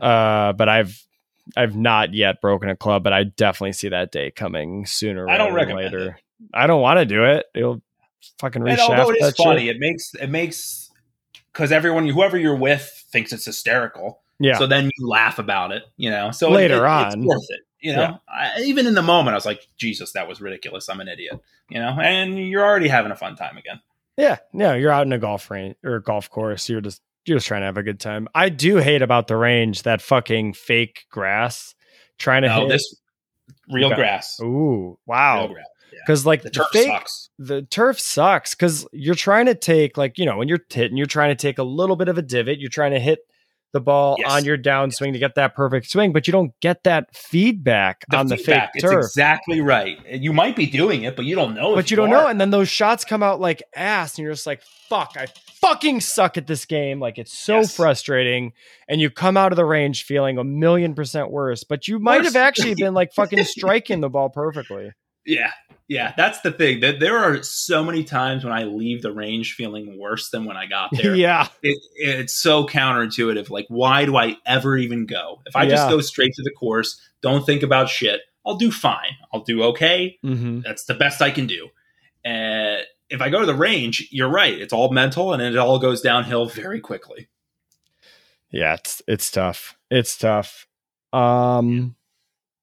Uh, 0.00 0.52
but 0.52 0.68
I've 0.68 1.00
I've 1.56 1.74
not 1.76 2.12
yet 2.14 2.40
broken 2.40 2.68
a 2.68 2.76
club, 2.76 3.02
but 3.02 3.12
I 3.12 3.24
definitely 3.24 3.72
see 3.72 3.88
that 3.88 4.12
day 4.12 4.30
coming 4.30 4.84
sooner. 4.86 5.28
I 5.28 5.38
don't 5.38 5.54
recommend 5.54 5.92
later. 5.92 6.18
I 6.52 6.66
don't 6.66 6.80
want 6.82 6.98
to 6.98 7.06
do 7.06 7.24
it. 7.24 7.46
It'll 7.54 7.80
fucking 8.40 8.68
And 8.68 8.80
although 8.80 9.10
it 9.10 9.16
is 9.20 9.34
funny, 9.34 9.66
shit. 9.66 9.76
it 9.76 9.80
makes 9.80 10.14
it 10.14 10.28
makes 10.30 10.90
because 11.52 11.72
everyone, 11.72 12.06
whoever 12.08 12.36
you're 12.38 12.56
with, 12.56 12.82
thinks 13.10 13.32
it's 13.32 13.44
hysterical. 13.46 14.20
Yeah, 14.40 14.56
So 14.58 14.66
then 14.68 14.84
you 14.96 15.08
laugh 15.08 15.40
about 15.40 15.72
it, 15.72 15.82
you 15.96 16.10
know. 16.10 16.30
So 16.30 16.48
it- 16.48 16.52
Later 16.54 16.76
it- 16.76 16.88
on. 16.88 17.06
it's 17.08 17.16
worth 17.16 17.46
it. 17.48 17.60
You 17.80 17.92
know, 17.94 18.00
Yeah. 18.02 18.16
I, 18.28 18.60
even 18.62 18.86
in 18.86 18.94
the 18.94 19.02
moment, 19.02 19.34
I 19.34 19.36
was 19.36 19.46
like, 19.46 19.66
Jesus, 19.76 20.12
that 20.12 20.26
was 20.28 20.40
ridiculous. 20.40 20.88
I'm 20.88 21.00
an 21.00 21.08
idiot. 21.08 21.40
You 21.68 21.78
know, 21.80 21.96
and 22.00 22.38
you're 22.38 22.64
already 22.64 22.88
having 22.88 23.12
a 23.12 23.16
fun 23.16 23.36
time 23.36 23.56
again. 23.56 23.80
Yeah, 24.16 24.38
no, 24.52 24.74
you're 24.74 24.90
out 24.90 25.06
in 25.06 25.12
a 25.12 25.18
golf 25.18 25.50
range 25.50 25.76
or 25.84 25.96
a 25.96 26.02
golf 26.02 26.28
course. 26.30 26.68
You're 26.68 26.80
just 26.80 27.00
you're 27.24 27.36
just 27.36 27.46
trying 27.46 27.60
to 27.60 27.66
have 27.66 27.76
a 27.76 27.82
good 27.82 28.00
time. 28.00 28.26
I 28.34 28.48
do 28.48 28.76
hate 28.78 29.02
about 29.02 29.28
the 29.28 29.36
range 29.36 29.82
that 29.82 30.00
fucking 30.02 30.54
fake 30.54 31.06
grass 31.10 31.74
trying 32.18 32.42
to 32.42 32.48
No, 32.48 32.60
hit. 32.62 32.70
this 32.70 32.96
real 33.70 33.86
Okay. 33.88 33.96
grass. 33.96 34.40
Ooh, 34.42 34.98
wow. 35.06 35.46
grass. 35.46 35.66
Yeah. 35.92 35.98
Because 36.04 36.26
like 36.26 36.42
The 36.42 36.48
the, 36.48 36.54
turf 36.54 36.66
fake, 36.72 36.86
sucks. 36.88 37.30
the 37.38 37.62
turf 37.62 38.00
sucks 38.00 38.54
because 38.54 38.86
you're 38.92 39.14
trying 39.14 39.46
to 39.46 39.54
take 39.54 39.96
like 39.96 40.18
you 40.18 40.26
know 40.26 40.36
when 40.36 40.48
you're 40.48 40.64
hitting, 40.68 40.96
you're 40.96 41.06
trying 41.06 41.30
to 41.30 41.40
take 41.40 41.58
a 41.58 41.62
little 41.62 41.94
bit 41.96 42.08
of 42.08 42.18
a 42.18 42.22
divot. 42.22 42.58
You're 42.58 42.70
trying 42.70 42.92
to 42.92 43.00
hit 43.00 43.20
the 43.72 43.80
ball 43.80 44.16
Yes. 44.18 44.30
on 44.30 44.44
your 44.44 44.56
downswing 44.56 45.12
to 45.12 45.18
get 45.18 45.34
that 45.34 45.54
perfect 45.54 45.90
swing, 45.90 46.12
but 46.12 46.26
you 46.26 46.32
don't 46.32 46.52
get 46.60 46.84
that 46.84 47.14
feedback 47.14 48.04
The 48.08 48.16
on 48.16 48.26
the 48.28 48.36
feedback, 48.36 48.72
fake 48.72 48.82
it's 48.82 48.90
turf. 48.92 49.04
exactly 49.04 49.60
right. 49.60 49.98
You 50.10 50.32
might 50.32 50.56
be 50.56 50.66
doing 50.66 51.02
it, 51.02 51.16
but 51.16 51.24
you 51.26 51.34
don't 51.34 51.54
know. 51.54 51.74
but 51.74 51.90
you 51.90 51.96
don't 51.96 52.08
are. 52.12 52.22
know. 52.22 52.26
And 52.28 52.40
then 52.40 52.50
those 52.50 52.68
shots 52.68 53.04
come 53.04 53.22
out 53.22 53.40
like 53.40 53.62
ass, 53.76 54.16
and 54.16 54.24
you're 54.24 54.32
just 54.32 54.46
like, 54.46 54.62
fuck, 54.88 55.12
I 55.16 55.26
fucking 55.60 56.00
suck 56.00 56.38
at 56.38 56.46
this 56.46 56.64
game. 56.64 56.98
Like 57.00 57.18
it's 57.18 57.36
so 57.36 57.56
Yes. 57.58 57.76
frustrating. 57.76 58.52
And 58.88 59.00
you 59.00 59.10
come 59.10 59.36
out 59.36 59.52
of 59.52 59.56
the 59.56 59.64
range 59.66 60.04
feeling 60.04 60.38
a 60.38 60.44
million 60.44 60.94
percent 60.94 61.30
worse, 61.30 61.64
but 61.64 61.86
you 61.88 61.98
might 61.98 62.18
Worse. 62.18 62.26
have 62.28 62.36
actually 62.36 62.74
been 62.78 62.94
like 62.94 63.12
fucking 63.12 63.44
striking 63.44 64.00
the 64.00 64.08
ball 64.08 64.30
perfectly. 64.30 64.92
Yeah, 65.26 65.50
yeah, 65.88 66.12
that's 66.16 66.42
the 66.42 66.52
thing. 66.52 66.80
That 66.80 67.00
there 67.00 67.16
are 67.16 67.42
so 67.42 67.82
many 67.82 68.04
times 68.04 68.44
when 68.44 68.52
I 68.52 68.64
leave 68.64 69.00
the 69.00 69.12
range 69.12 69.54
feeling 69.54 69.98
worse 69.98 70.28
than 70.28 70.44
when 70.44 70.56
I 70.56 70.66
got 70.66 70.90
there. 70.92 71.14
yeah. 71.16 71.48
it, 71.62 71.78
it's 71.94 72.34
so 72.34 72.66
counterintuitive. 72.66 73.48
Like, 73.48 73.66
why 73.68 74.04
do 74.04 74.16
I 74.16 74.36
ever 74.44 74.76
even 74.76 75.06
go? 75.06 75.40
If 75.46 75.56
I 75.56 75.66
just 75.66 75.88
go 75.88 76.00
straight 76.02 76.34
to 76.34 76.42
the 76.42 76.50
course, 76.50 77.00
don't 77.22 77.44
think 77.44 77.62
about 77.62 77.88
shit, 77.88 78.20
I'll 78.44 78.56
do 78.56 78.70
fine. 78.70 79.16
I'll 79.32 79.44
do 79.44 79.62
okay. 79.64 80.18
Mm-hmm. 80.22 80.60
That's 80.60 80.84
the 80.84 80.94
best 80.94 81.22
I 81.22 81.30
can 81.30 81.46
do. 81.46 81.68
And 82.22 82.82
if 83.08 83.22
I 83.22 83.30
go 83.30 83.40
to 83.40 83.46
the 83.46 83.54
range, 83.54 84.08
you're 84.10 84.28
right. 84.28 84.60
It's 84.60 84.74
all 84.74 84.92
mental, 84.92 85.32
and 85.32 85.42
it 85.42 85.56
all 85.56 85.78
goes 85.78 86.02
downhill 86.02 86.46
very 86.46 86.80
quickly. 86.80 87.28
Yeah, 88.50 88.74
it's 88.74 89.02
it's 89.06 89.30
tough. 89.30 89.76
It's 89.90 90.16
tough. 90.16 90.66
Um 91.12 91.96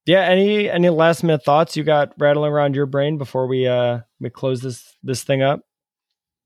yeah, 0.06 0.22
any 0.22 0.70
any 0.70 0.90
last 0.90 1.24
minute 1.24 1.44
thoughts 1.44 1.76
you 1.76 1.84
got 1.84 2.14
rattling 2.18 2.52
around 2.52 2.76
your 2.76 2.86
brain 2.86 3.18
before 3.18 3.48
we 3.48 3.68
uh 3.68 4.00
we 4.20 4.30
close 4.30 4.62
this 4.62 4.96
this 5.04 5.24
thing 5.24 5.42
up? 5.42 5.62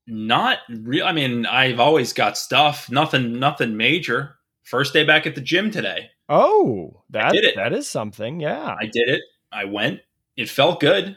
Not 0.06 0.58
real. 0.68 1.06
I 1.06 1.12
mean, 1.12 1.46
I've 1.46 1.78
always 1.78 2.12
got 2.12 2.36
stuff. 2.36 2.90
Nothing. 2.90 3.38
Nothing 3.38 3.76
major. 3.76 4.36
First 4.64 4.92
day 4.92 5.04
back 5.04 5.26
at 5.26 5.34
the 5.34 5.40
gym 5.40 5.70
today. 5.70 6.10
Oh, 6.28 7.02
that 7.10 7.32
did 7.32 7.44
it. 7.44 7.56
that 7.56 7.72
is 7.72 7.88
something. 7.88 8.40
Yeah. 8.40 8.76
I 8.80 8.86
did 8.86 9.08
it. 9.08 9.20
I 9.52 9.64
went. 9.64 10.00
It 10.36 10.48
felt 10.48 10.80
good. 10.80 11.16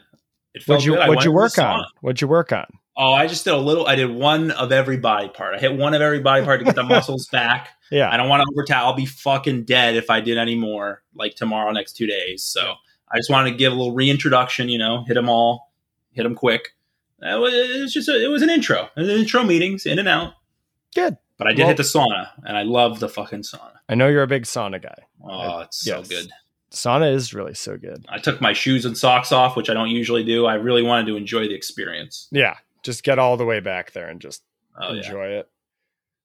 It 0.54 0.62
felt 0.62 0.76
What'd 0.76 0.86
you 0.86 0.94
good. 0.94 1.08
What'd 1.08 1.24
you 1.24 1.32
work 1.32 1.58
on? 1.58 1.84
What'd 2.00 2.20
you 2.20 2.28
work 2.28 2.52
on? 2.52 2.66
Oh, 2.96 3.12
I 3.12 3.26
just 3.26 3.44
did 3.44 3.52
a 3.54 3.58
little. 3.58 3.86
I 3.86 3.96
did 3.96 4.10
one 4.10 4.50
of 4.52 4.70
every 4.70 4.96
body 4.96 5.28
part. 5.28 5.54
I 5.54 5.58
hit 5.58 5.76
one 5.76 5.94
of 5.94 6.00
every 6.02 6.20
body 6.20 6.44
part 6.44 6.60
to 6.60 6.64
get 6.64 6.76
the 6.76 6.82
muscles 6.94 7.26
back. 7.28 7.70
Yeah. 7.90 8.08
I 8.10 8.16
don't 8.16 8.28
want 8.28 8.42
to 8.42 8.48
overtime. 8.54 8.84
I'll 8.84 8.94
be 8.94 9.06
fucking 9.06 9.64
dead 9.64 9.96
if 9.96 10.10
I 10.10 10.20
did 10.20 10.38
any 10.38 10.54
more 10.54 11.02
like 11.14 11.34
tomorrow, 11.34 11.70
next 11.72 11.94
two 11.96 12.06
days. 12.06 12.44
So 12.44 12.74
I 13.12 13.16
just 13.16 13.30
wanted 13.30 13.50
to 13.50 13.56
give 13.56 13.72
a 13.72 13.76
little 13.76 13.94
reintroduction. 13.94 14.68
You 14.68 14.78
know, 14.78 15.04
hit 15.06 15.14
them 15.14 15.28
all, 15.28 15.72
hit 16.12 16.22
them 16.22 16.34
quick. 16.36 16.68
It 17.20 17.40
was, 17.40 17.52
it 17.54 17.80
was 17.80 17.92
just 17.92 18.08
a, 18.08 18.22
it 18.22 18.28
was 18.28 18.42
an 18.42 18.50
intro. 18.50 18.88
An 18.96 19.06
intro 19.06 19.42
meetings 19.44 19.86
in 19.86 19.98
and 19.98 20.06
out. 20.08 20.34
Good. 20.94 21.16
But 21.36 21.48
I 21.48 21.50
did 21.50 21.60
Well- 21.60 21.68
hit 21.68 21.76
the 21.78 21.82
sauna, 21.82 22.28
and 22.44 22.56
I 22.56 22.62
love 22.62 23.00
the 23.00 23.08
fucking 23.08 23.42
sauna. 23.42 23.72
I 23.88 23.94
know 23.96 24.08
you're 24.08 24.22
a 24.22 24.26
big 24.28 24.44
sauna 24.44 24.80
guy. 24.80 24.94
Oh, 25.22 25.60
it's 25.60 25.78
so 25.84 26.02
good. 26.02 26.30
Sauna 26.70 27.12
is 27.12 27.34
really 27.34 27.54
so 27.54 27.76
good. 27.76 28.04
I 28.08 28.18
took 28.18 28.40
my 28.40 28.52
shoes 28.52 28.84
and 28.84 28.96
socks 28.96 29.30
off, 29.32 29.56
which 29.56 29.68
I 29.70 29.74
don't 29.74 29.90
usually 29.90 30.22
do. 30.24 30.46
I 30.46 30.54
really 30.54 30.82
wanted 30.82 31.06
to 31.06 31.16
enjoy 31.16 31.48
the 31.48 31.54
experience. 31.54 32.28
Yeah. 32.30 32.56
Just 32.84 33.02
get 33.02 33.18
all 33.18 33.36
the 33.36 33.44
way 33.44 33.60
back 33.60 33.92
there 33.92 34.08
and 34.08 34.20
just 34.20 34.42
Oh 34.80 34.92
yeah. 34.92 34.98
enjoy 35.04 35.26
it. 35.26 35.48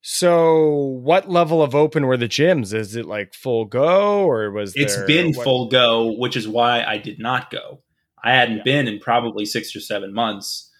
So, 0.01 0.69
what 1.03 1.29
level 1.29 1.61
of 1.61 1.75
open 1.75 2.05
were 2.05 2.15
the 2.17 2.27
gyms? 2.27 2.73
Is 2.73 2.95
it 2.95 3.05
like 3.05 3.33
full 3.33 3.65
go 3.65 4.23
or 4.25 4.49
was 4.51 4.73
It's 4.75 4.95
there- 4.95 5.05
been 5.07 5.33
what- 5.33 5.43
full 5.43 5.67
go, 5.67 6.11
which 6.17 6.37
is 6.37 6.47
why 6.47 6.83
I 6.83 6.97
did 6.97 7.19
not 7.19 7.51
go. 7.51 7.81
I 8.23 8.33
hadn't 8.33 8.57
Yeah. 8.57 8.63
been 8.63 8.87
in 8.87 8.99
probably 8.99 9.45
six 9.45 9.75
or 9.75 9.79
seven 9.81 10.13
months 10.13 10.71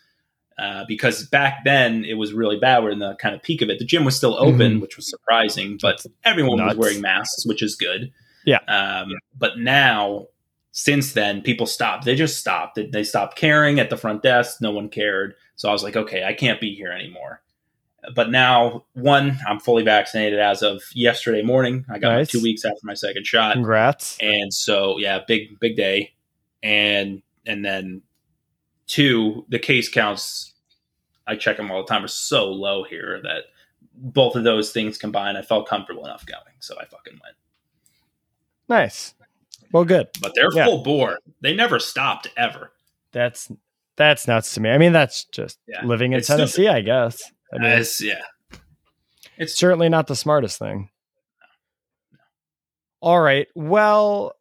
uh, 0.58 0.84
because 0.88 1.26
back 1.30 1.64
then 1.64 2.04
it 2.06 2.16
was 2.16 2.34
really 2.34 2.58
bad. 2.60 2.84
We're 2.84 2.92
in 2.92 3.00
the 3.00 3.16
kind 3.16 3.34
of 3.36 3.42
peak 3.42 3.62
of 3.62 3.70
it. 3.70 3.80
The 3.80 3.86
gym 3.86 4.04
was 4.06 4.16
still 4.16 4.36
open, 4.38 4.78
Mhm. 4.78 4.82
which 4.82 4.98
was 4.98 5.10
surprising, 5.10 5.78
but 5.82 6.06
everyone 6.26 6.58
Nuts. 6.58 6.76
was 6.76 6.86
wearing 6.88 7.02
masks, 7.02 7.46
which 7.46 7.62
is 7.62 7.76
good. 7.76 8.12
Yeah. 8.46 8.60
Um, 8.68 9.12
But 9.38 9.58
now, 9.58 10.28
since 10.72 11.14
then, 11.14 11.42
people 11.42 11.66
stopped. 11.66 12.04
They 12.04 12.16
just 12.16 12.38
stopped. 12.38 12.76
They, 12.76 12.88
they 12.88 13.04
stopped 13.06 13.38
caring 13.38 13.80
at 13.80 13.90
the 13.90 13.96
front 13.98 14.22
desk. 14.22 14.58
No 14.62 14.72
one 14.72 14.90
cared. 14.90 15.36
So 15.60 15.68
I 15.68 15.74
was 15.74 15.84
like, 15.84 15.98
okay, 15.98 16.24
I 16.24 16.32
can't 16.32 16.62
be 16.62 16.74
here 16.74 16.90
anymore. 16.90 17.42
But 18.16 18.30
now, 18.32 18.86
one, 18.94 19.38
I'm 19.46 19.60
fully 19.60 19.84
vaccinated 19.84 20.40
as 20.40 20.62
of 20.62 20.82
yesterday 20.96 21.42
morning. 21.42 21.84
I 21.90 22.00
got 22.00 22.14
Nice. 22.16 22.30
two 22.30 22.42
weeks 22.42 22.64
after 22.64 22.80
my 22.84 22.94
second 22.94 23.28
shot 23.28 23.56
Congrats. 23.56 24.18
and 24.22 24.54
so 24.54 24.98
yeah 25.00 25.20
big 25.28 25.60
big 25.60 25.76
day 25.76 26.14
and 26.64 27.22
and 27.46 27.66
then 27.66 28.02
two 28.88 29.46
the 29.50 29.60
case 29.60 29.90
counts 29.90 30.54
i 31.28 31.36
check 31.36 31.58
them 31.58 31.70
all 31.72 31.82
the 31.84 31.88
time 31.88 32.04
are 32.06 32.08
so 32.08 32.48
low 32.50 32.84
here 32.84 33.20
that 33.24 33.44
both 33.94 34.36
of 34.38 34.44
those 34.46 34.72
things 34.72 34.98
combined 34.98 35.38
i 35.38 35.42
felt 35.42 35.68
comfortable 35.68 36.04
enough 36.06 36.26
going 36.26 36.56
so 36.60 36.76
i 36.80 36.86
fucking 36.86 37.14
went 37.22 37.36
Nice. 38.70 39.14
Well, 39.72 39.86
good. 39.86 40.08
but 40.22 40.32
they're 40.36 40.54
Yeah. 40.54 40.66
full 40.66 40.84
bore 40.84 41.20
they 41.42 41.54
never 41.54 41.80
stopped 41.80 42.28
ever 42.38 42.72
That's 43.12 43.52
that's 44.00 44.28
nuts 44.28 44.56
to 44.56 44.62
me. 44.62 44.72
I 44.72 44.80
mean, 44.80 44.94
that's 44.94 45.26
just 45.26 45.60
Yeah. 45.68 45.86
living 45.86 46.14
in 46.14 46.18
It's 46.20 46.28
Tennessee, 46.28 46.68
I 46.68 46.82
guess. 46.82 47.22
I 47.54 47.58
mean, 47.60 47.68
It's- 47.72 48.02
yeah 48.02 48.22
it's 49.38 49.54
certainly 49.58 49.88
not 49.88 50.08
the 50.08 50.16
smartest 50.18 50.60
thing. 50.60 50.90
All 53.02 53.22
right. 53.22 53.48
Well, 53.56 54.34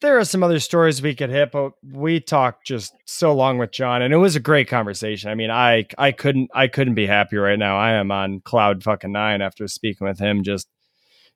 there 0.00 0.18
are 0.18 0.24
some 0.24 0.42
other 0.44 0.60
stories 0.60 1.02
we 1.02 1.14
could 1.16 1.30
hit, 1.30 1.50
but 1.50 1.72
we 1.82 2.20
talked 2.20 2.64
just 2.66 2.94
so 3.06 3.34
long 3.34 3.58
with 3.58 3.72
John, 3.72 4.02
and 4.02 4.14
it 4.14 4.18
was 4.18 4.36
a 4.36 4.40
great 4.40 4.68
conversation. 4.68 5.30
I 5.30 5.34
mean, 5.34 5.50
I 5.50 5.86
I 5.98 6.12
couldn't 6.12 6.50
I 6.54 6.68
couldn't 6.68 6.94
be 6.94 7.06
happier 7.06 7.42
right 7.42 7.58
now. 7.58 7.76
I 7.76 7.92
am 7.92 8.12
on 8.12 8.40
cloud 8.40 8.82
fucking 8.84 9.10
nine 9.12 9.42
after 9.42 9.66
speaking 9.66 10.06
with 10.06 10.20
him, 10.20 10.44
just 10.44 10.68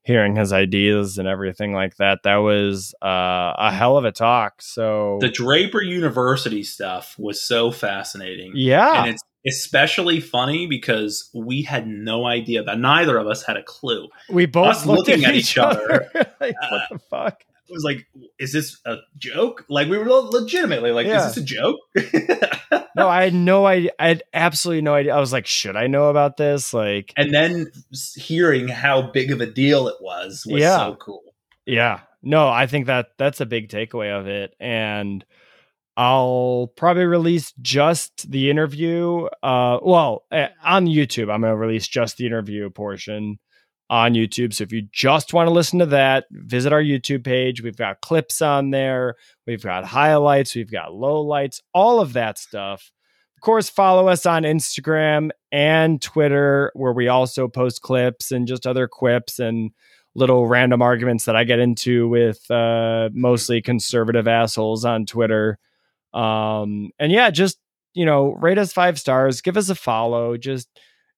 hearing 0.02 0.36
his 0.36 0.52
ideas 0.52 1.18
and 1.18 1.28
everything 1.28 1.72
like 1.72 1.97
that. 1.97 2.20
That 2.24 2.36
was 2.36 2.94
uh, 3.02 3.55
a 3.59 3.72
hell 3.72 3.97
of 3.97 4.05
a 4.05 4.12
talk. 4.12 4.62
So 4.62 5.18
the 5.20 5.28
draper 5.28 5.82
university 5.82 6.62
stuff 6.62 7.16
was 7.18 7.43
so 7.43 7.70
fascinating 7.70 8.52
yeah, 8.55 9.05
and 9.05 9.14
it's 9.14 9.22
especially 9.47 10.20
funny 10.20 10.66
because 10.66 11.31
we 11.35 11.62
had 11.62 11.86
no 11.86 12.27
idea 12.27 12.62
that 12.62 12.78
neither 12.78 13.16
of 13.16 13.27
us 13.27 13.43
had 13.43 13.56
a 13.56 13.62
clue 13.62 14.06
we 14.28 14.44
both 14.44 14.66
us 14.66 14.86
looked 14.86 15.09
looking 15.09 15.24
at 15.24 15.31
at 15.31 15.36
each 15.36 15.52
each 15.52 15.59
other. 15.59 16.10
other, 16.14 16.35
like, 16.40 16.55
uh, 16.62 16.68
what 16.70 16.82
the 16.90 16.98
fuck? 16.98 17.44
Was 17.71 17.85
like, 17.85 18.07
is 18.39 18.53
this 18.53 18.81
a 18.85 18.97
joke? 19.19 19.65
Like 19.69 19.89
we 19.89 19.99
were 19.99 20.07
legitimately 20.07 20.91
like, 20.93 21.07
Yeah. 21.07 21.27
is 21.29 21.35
this 21.35 21.43
a 21.43 21.47
joke? 21.47 21.79
No, 22.97 23.09
I 23.09 23.23
had 23.23 23.35
no 23.35 23.67
idea. 23.67 23.93
I 24.01 24.09
had 24.09 24.23
absolutely 24.35 24.83
no 24.83 24.95
idea. 24.95 25.15
I 25.15 25.21
was 25.21 25.33
like, 25.33 25.47
should 25.47 25.77
I 25.77 25.87
know 25.87 26.11
about 26.11 26.37
this? 26.37 26.75
Like, 26.75 27.13
and 27.17 27.33
then 27.33 27.71
hearing 28.17 28.67
how 28.69 29.01
big 29.01 29.31
of 29.31 29.41
a 29.41 29.47
deal 29.47 29.87
it 29.87 29.95
was 30.01 30.45
was 30.45 30.61
Yeah. 30.61 30.77
so 30.79 30.97
cool. 30.97 31.23
Yeah. 31.65 32.01
No, 32.23 32.49
I 32.49 32.67
think 32.67 32.87
that 32.87 33.11
that's 33.17 33.41
a 33.41 33.47
big 33.47 33.69
takeaway 33.69 34.19
of 34.19 34.27
it. 34.27 34.55
And 34.59 35.25
I'll 35.97 36.73
probably 36.77 37.05
release 37.05 37.53
just 37.63 38.31
the 38.31 38.51
interview. 38.51 39.27
Uh, 39.43 39.79
well, 39.83 40.25
eh, 40.33 40.49
on 40.63 40.87
YouTube, 40.87 41.33
I'm 41.33 41.43
going 41.43 41.53
to 41.53 41.57
release 41.57 41.87
just 41.87 42.17
the 42.17 42.27
interview 42.27 42.71
portion 42.71 43.39
on 43.91 44.15
YouTube. 44.15 44.55
So 44.55 44.62
if 44.62 44.73
you 44.73 44.87
just 44.93 45.35
want 45.35 45.49
to 45.49 45.53
listen 45.53 45.81
to 45.81 45.87
that, 45.87 46.27
visit 46.31 46.73
our 46.73 46.83
YouTube 46.83 47.25
page. 47.25 47.61
We've 47.61 47.77
got 47.77 48.01
clips 48.01 48.41
on 48.41 48.71
there. 48.71 49.17
We've 49.49 49.62
got 49.62 49.85
highlights. 49.85 50.55
We've 50.55 50.71
got 50.71 50.93
lowlights, 50.93 51.61
all 51.75 52.01
of 52.01 52.12
that 52.12 52.39
stuff. 52.39 52.93
Of 53.37 53.43
course, 53.43 53.69
follow 53.69 54.07
us 54.07 54.27
on 54.27 54.45
Instagram 54.45 55.31
and 55.51 56.01
Twitter, 56.01 56.71
where 56.75 56.93
we 56.93 57.09
also 57.09 57.49
post 57.49 57.83
clips 57.83 58.31
and 58.31 58.47
just 58.47 58.67
other 58.67 58.87
quips 58.87 59.41
and 59.41 59.73
little 60.15 60.47
random 60.47 60.83
arguments 60.83 61.25
that 61.25 61.37
I 61.37 61.45
get 61.45 61.59
into 61.59 62.09
with 62.09 62.49
uh, 62.51 63.11
mostly 63.12 63.61
conservative 63.61 64.29
assholes 64.29 64.85
on 64.85 65.05
Twitter. 65.05 65.59
Um, 66.15 66.91
and 66.99 67.11
yeah, 67.11 67.31
just 67.31 67.59
you 67.95 68.07
know, 68.07 68.35
rate 68.35 68.59
us 68.59 68.73
five 68.73 69.01
stars, 69.01 69.41
give 69.41 69.57
us 69.57 69.69
a 69.69 69.75
follow, 69.75 70.37
just 70.37 70.69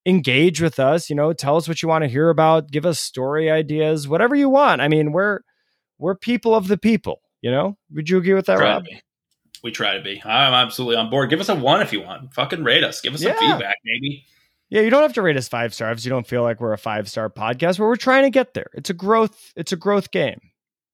engage 0.06 0.60
with 0.60 0.78
us. 0.78 1.10
You 1.10 1.16
know, 1.16 1.32
tell 1.32 1.56
us 1.56 1.68
what 1.68 1.82
you 1.82 1.88
want 1.88 2.02
to 2.02 2.08
hear 2.08 2.30
about, 2.30 2.70
give 2.70 2.86
us 2.86 3.00
story 3.00 3.50
ideas, 3.50 4.08
whatever 4.08 4.34
you 4.34 4.48
want. 4.48 4.80
I 4.80 4.88
mean, 4.88 5.12
we're 5.12 5.40
we're 5.98 6.16
people 6.16 6.54
of 6.54 6.68
the 6.68 6.78
people. 6.78 7.20
You 7.40 7.50
know, 7.50 7.76
would 7.92 8.08
you 8.08 8.18
agree 8.18 8.34
with 8.34 8.46
that, 8.46 8.58
Rob? 8.58 8.84
We 9.62 9.70
try 9.70 9.96
to 9.96 10.02
be. 10.02 10.20
I'm 10.24 10.54
absolutely 10.54 10.96
on 10.96 11.10
board. 11.10 11.30
Give 11.30 11.40
us 11.40 11.48
a 11.48 11.54
one 11.54 11.82
if 11.82 11.92
you 11.92 12.02
want. 12.02 12.34
Fucking 12.34 12.64
rate 12.64 12.82
us. 12.82 13.00
Give 13.00 13.14
us 13.14 13.22
some 13.22 13.36
feedback, 13.36 13.76
maybe. 13.84 14.24
Yeah, 14.70 14.80
you 14.80 14.90
don't 14.90 15.02
have 15.02 15.12
to 15.14 15.22
rate 15.22 15.36
us 15.36 15.48
five 15.48 15.74
stars 15.74 16.04
you 16.04 16.08
don't 16.08 16.26
feel 16.26 16.42
like 16.42 16.58
we're 16.58 16.72
a 16.72 16.78
five 16.78 17.08
star 17.08 17.28
podcast, 17.28 17.78
but 17.78 17.84
we're 17.84 17.96
trying 17.96 18.24
to 18.24 18.30
get 18.30 18.54
there. 18.54 18.70
It's 18.72 18.90
a 18.90 18.94
growth. 18.94 19.52
It's 19.54 19.70
a 19.72 19.76
growth 19.76 20.10
game. 20.10 20.40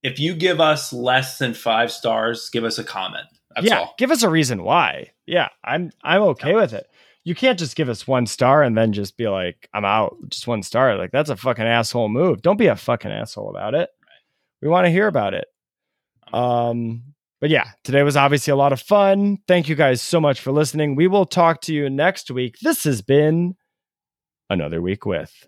If 0.03 0.19
you 0.19 0.35
give 0.35 0.61
us 0.61 0.93
less 0.93 1.39
than 1.39 1.55
five 1.55 1.93
stars, 1.93 2.51
give 2.51 2.65
us 2.65 2.79
a 2.79 2.85
comment. 2.85 3.27
That's 3.55 3.67
yeah, 3.69 3.81
all. 3.81 3.95
give 3.97 4.11
us 4.11 4.23
a 4.23 4.29
reason 4.29 4.63
why. 4.63 5.13
Yeah, 5.27 5.49
I'm 5.65 5.93
I'm 6.03 6.23
okay 6.23 6.55
with 6.55 6.73
it. 6.73 6.89
You 7.29 7.35
can't 7.35 7.59
just 7.59 7.77
give 7.77 7.91
us 7.91 8.07
one 8.07 8.25
star 8.25 8.63
and 8.63 8.75
then 8.75 8.95
just 8.95 9.19
be 9.19 9.29
like, 9.29 9.69
I'm 9.75 9.85
out. 9.85 10.17
Just 10.31 10.47
one 10.47 10.63
star. 10.63 10.97
Like 10.97 11.11
that's 11.11 11.29
a 11.29 11.37
fucking 11.37 11.67
asshole 11.67 12.09
move. 12.09 12.41
Don't 12.41 12.57
be 12.57 12.69
a 12.69 12.75
fucking 12.75 13.11
asshole 13.11 13.51
about 13.51 13.75
it. 13.75 13.91
We 14.63 14.69
want 14.69 14.87
to 14.87 14.91
hear 14.91 15.09
about 15.09 15.35
it. 15.35 15.47
Um, 16.33 17.03
but 17.39 17.51
yeah, 17.51 17.69
today 17.85 18.03
was 18.03 18.17
obviously 18.17 18.53
a 18.53 18.57
lot 18.57 18.73
of 18.73 18.81
fun. 18.81 19.37
Thank 19.47 19.69
you 19.69 19.75
guys 19.75 20.01
so 20.01 20.23
much 20.23 20.41
for 20.41 20.53
listening. 20.53 20.97
We 20.97 21.07
will 21.07 21.27
talk 21.27 21.61
to 21.63 21.75
you 21.75 21.91
next 21.91 22.31
week. 22.31 22.57
This 22.63 22.85
has 22.85 23.03
been 23.03 23.57
another 24.49 24.81
week 24.81 25.05
with. 25.05 25.47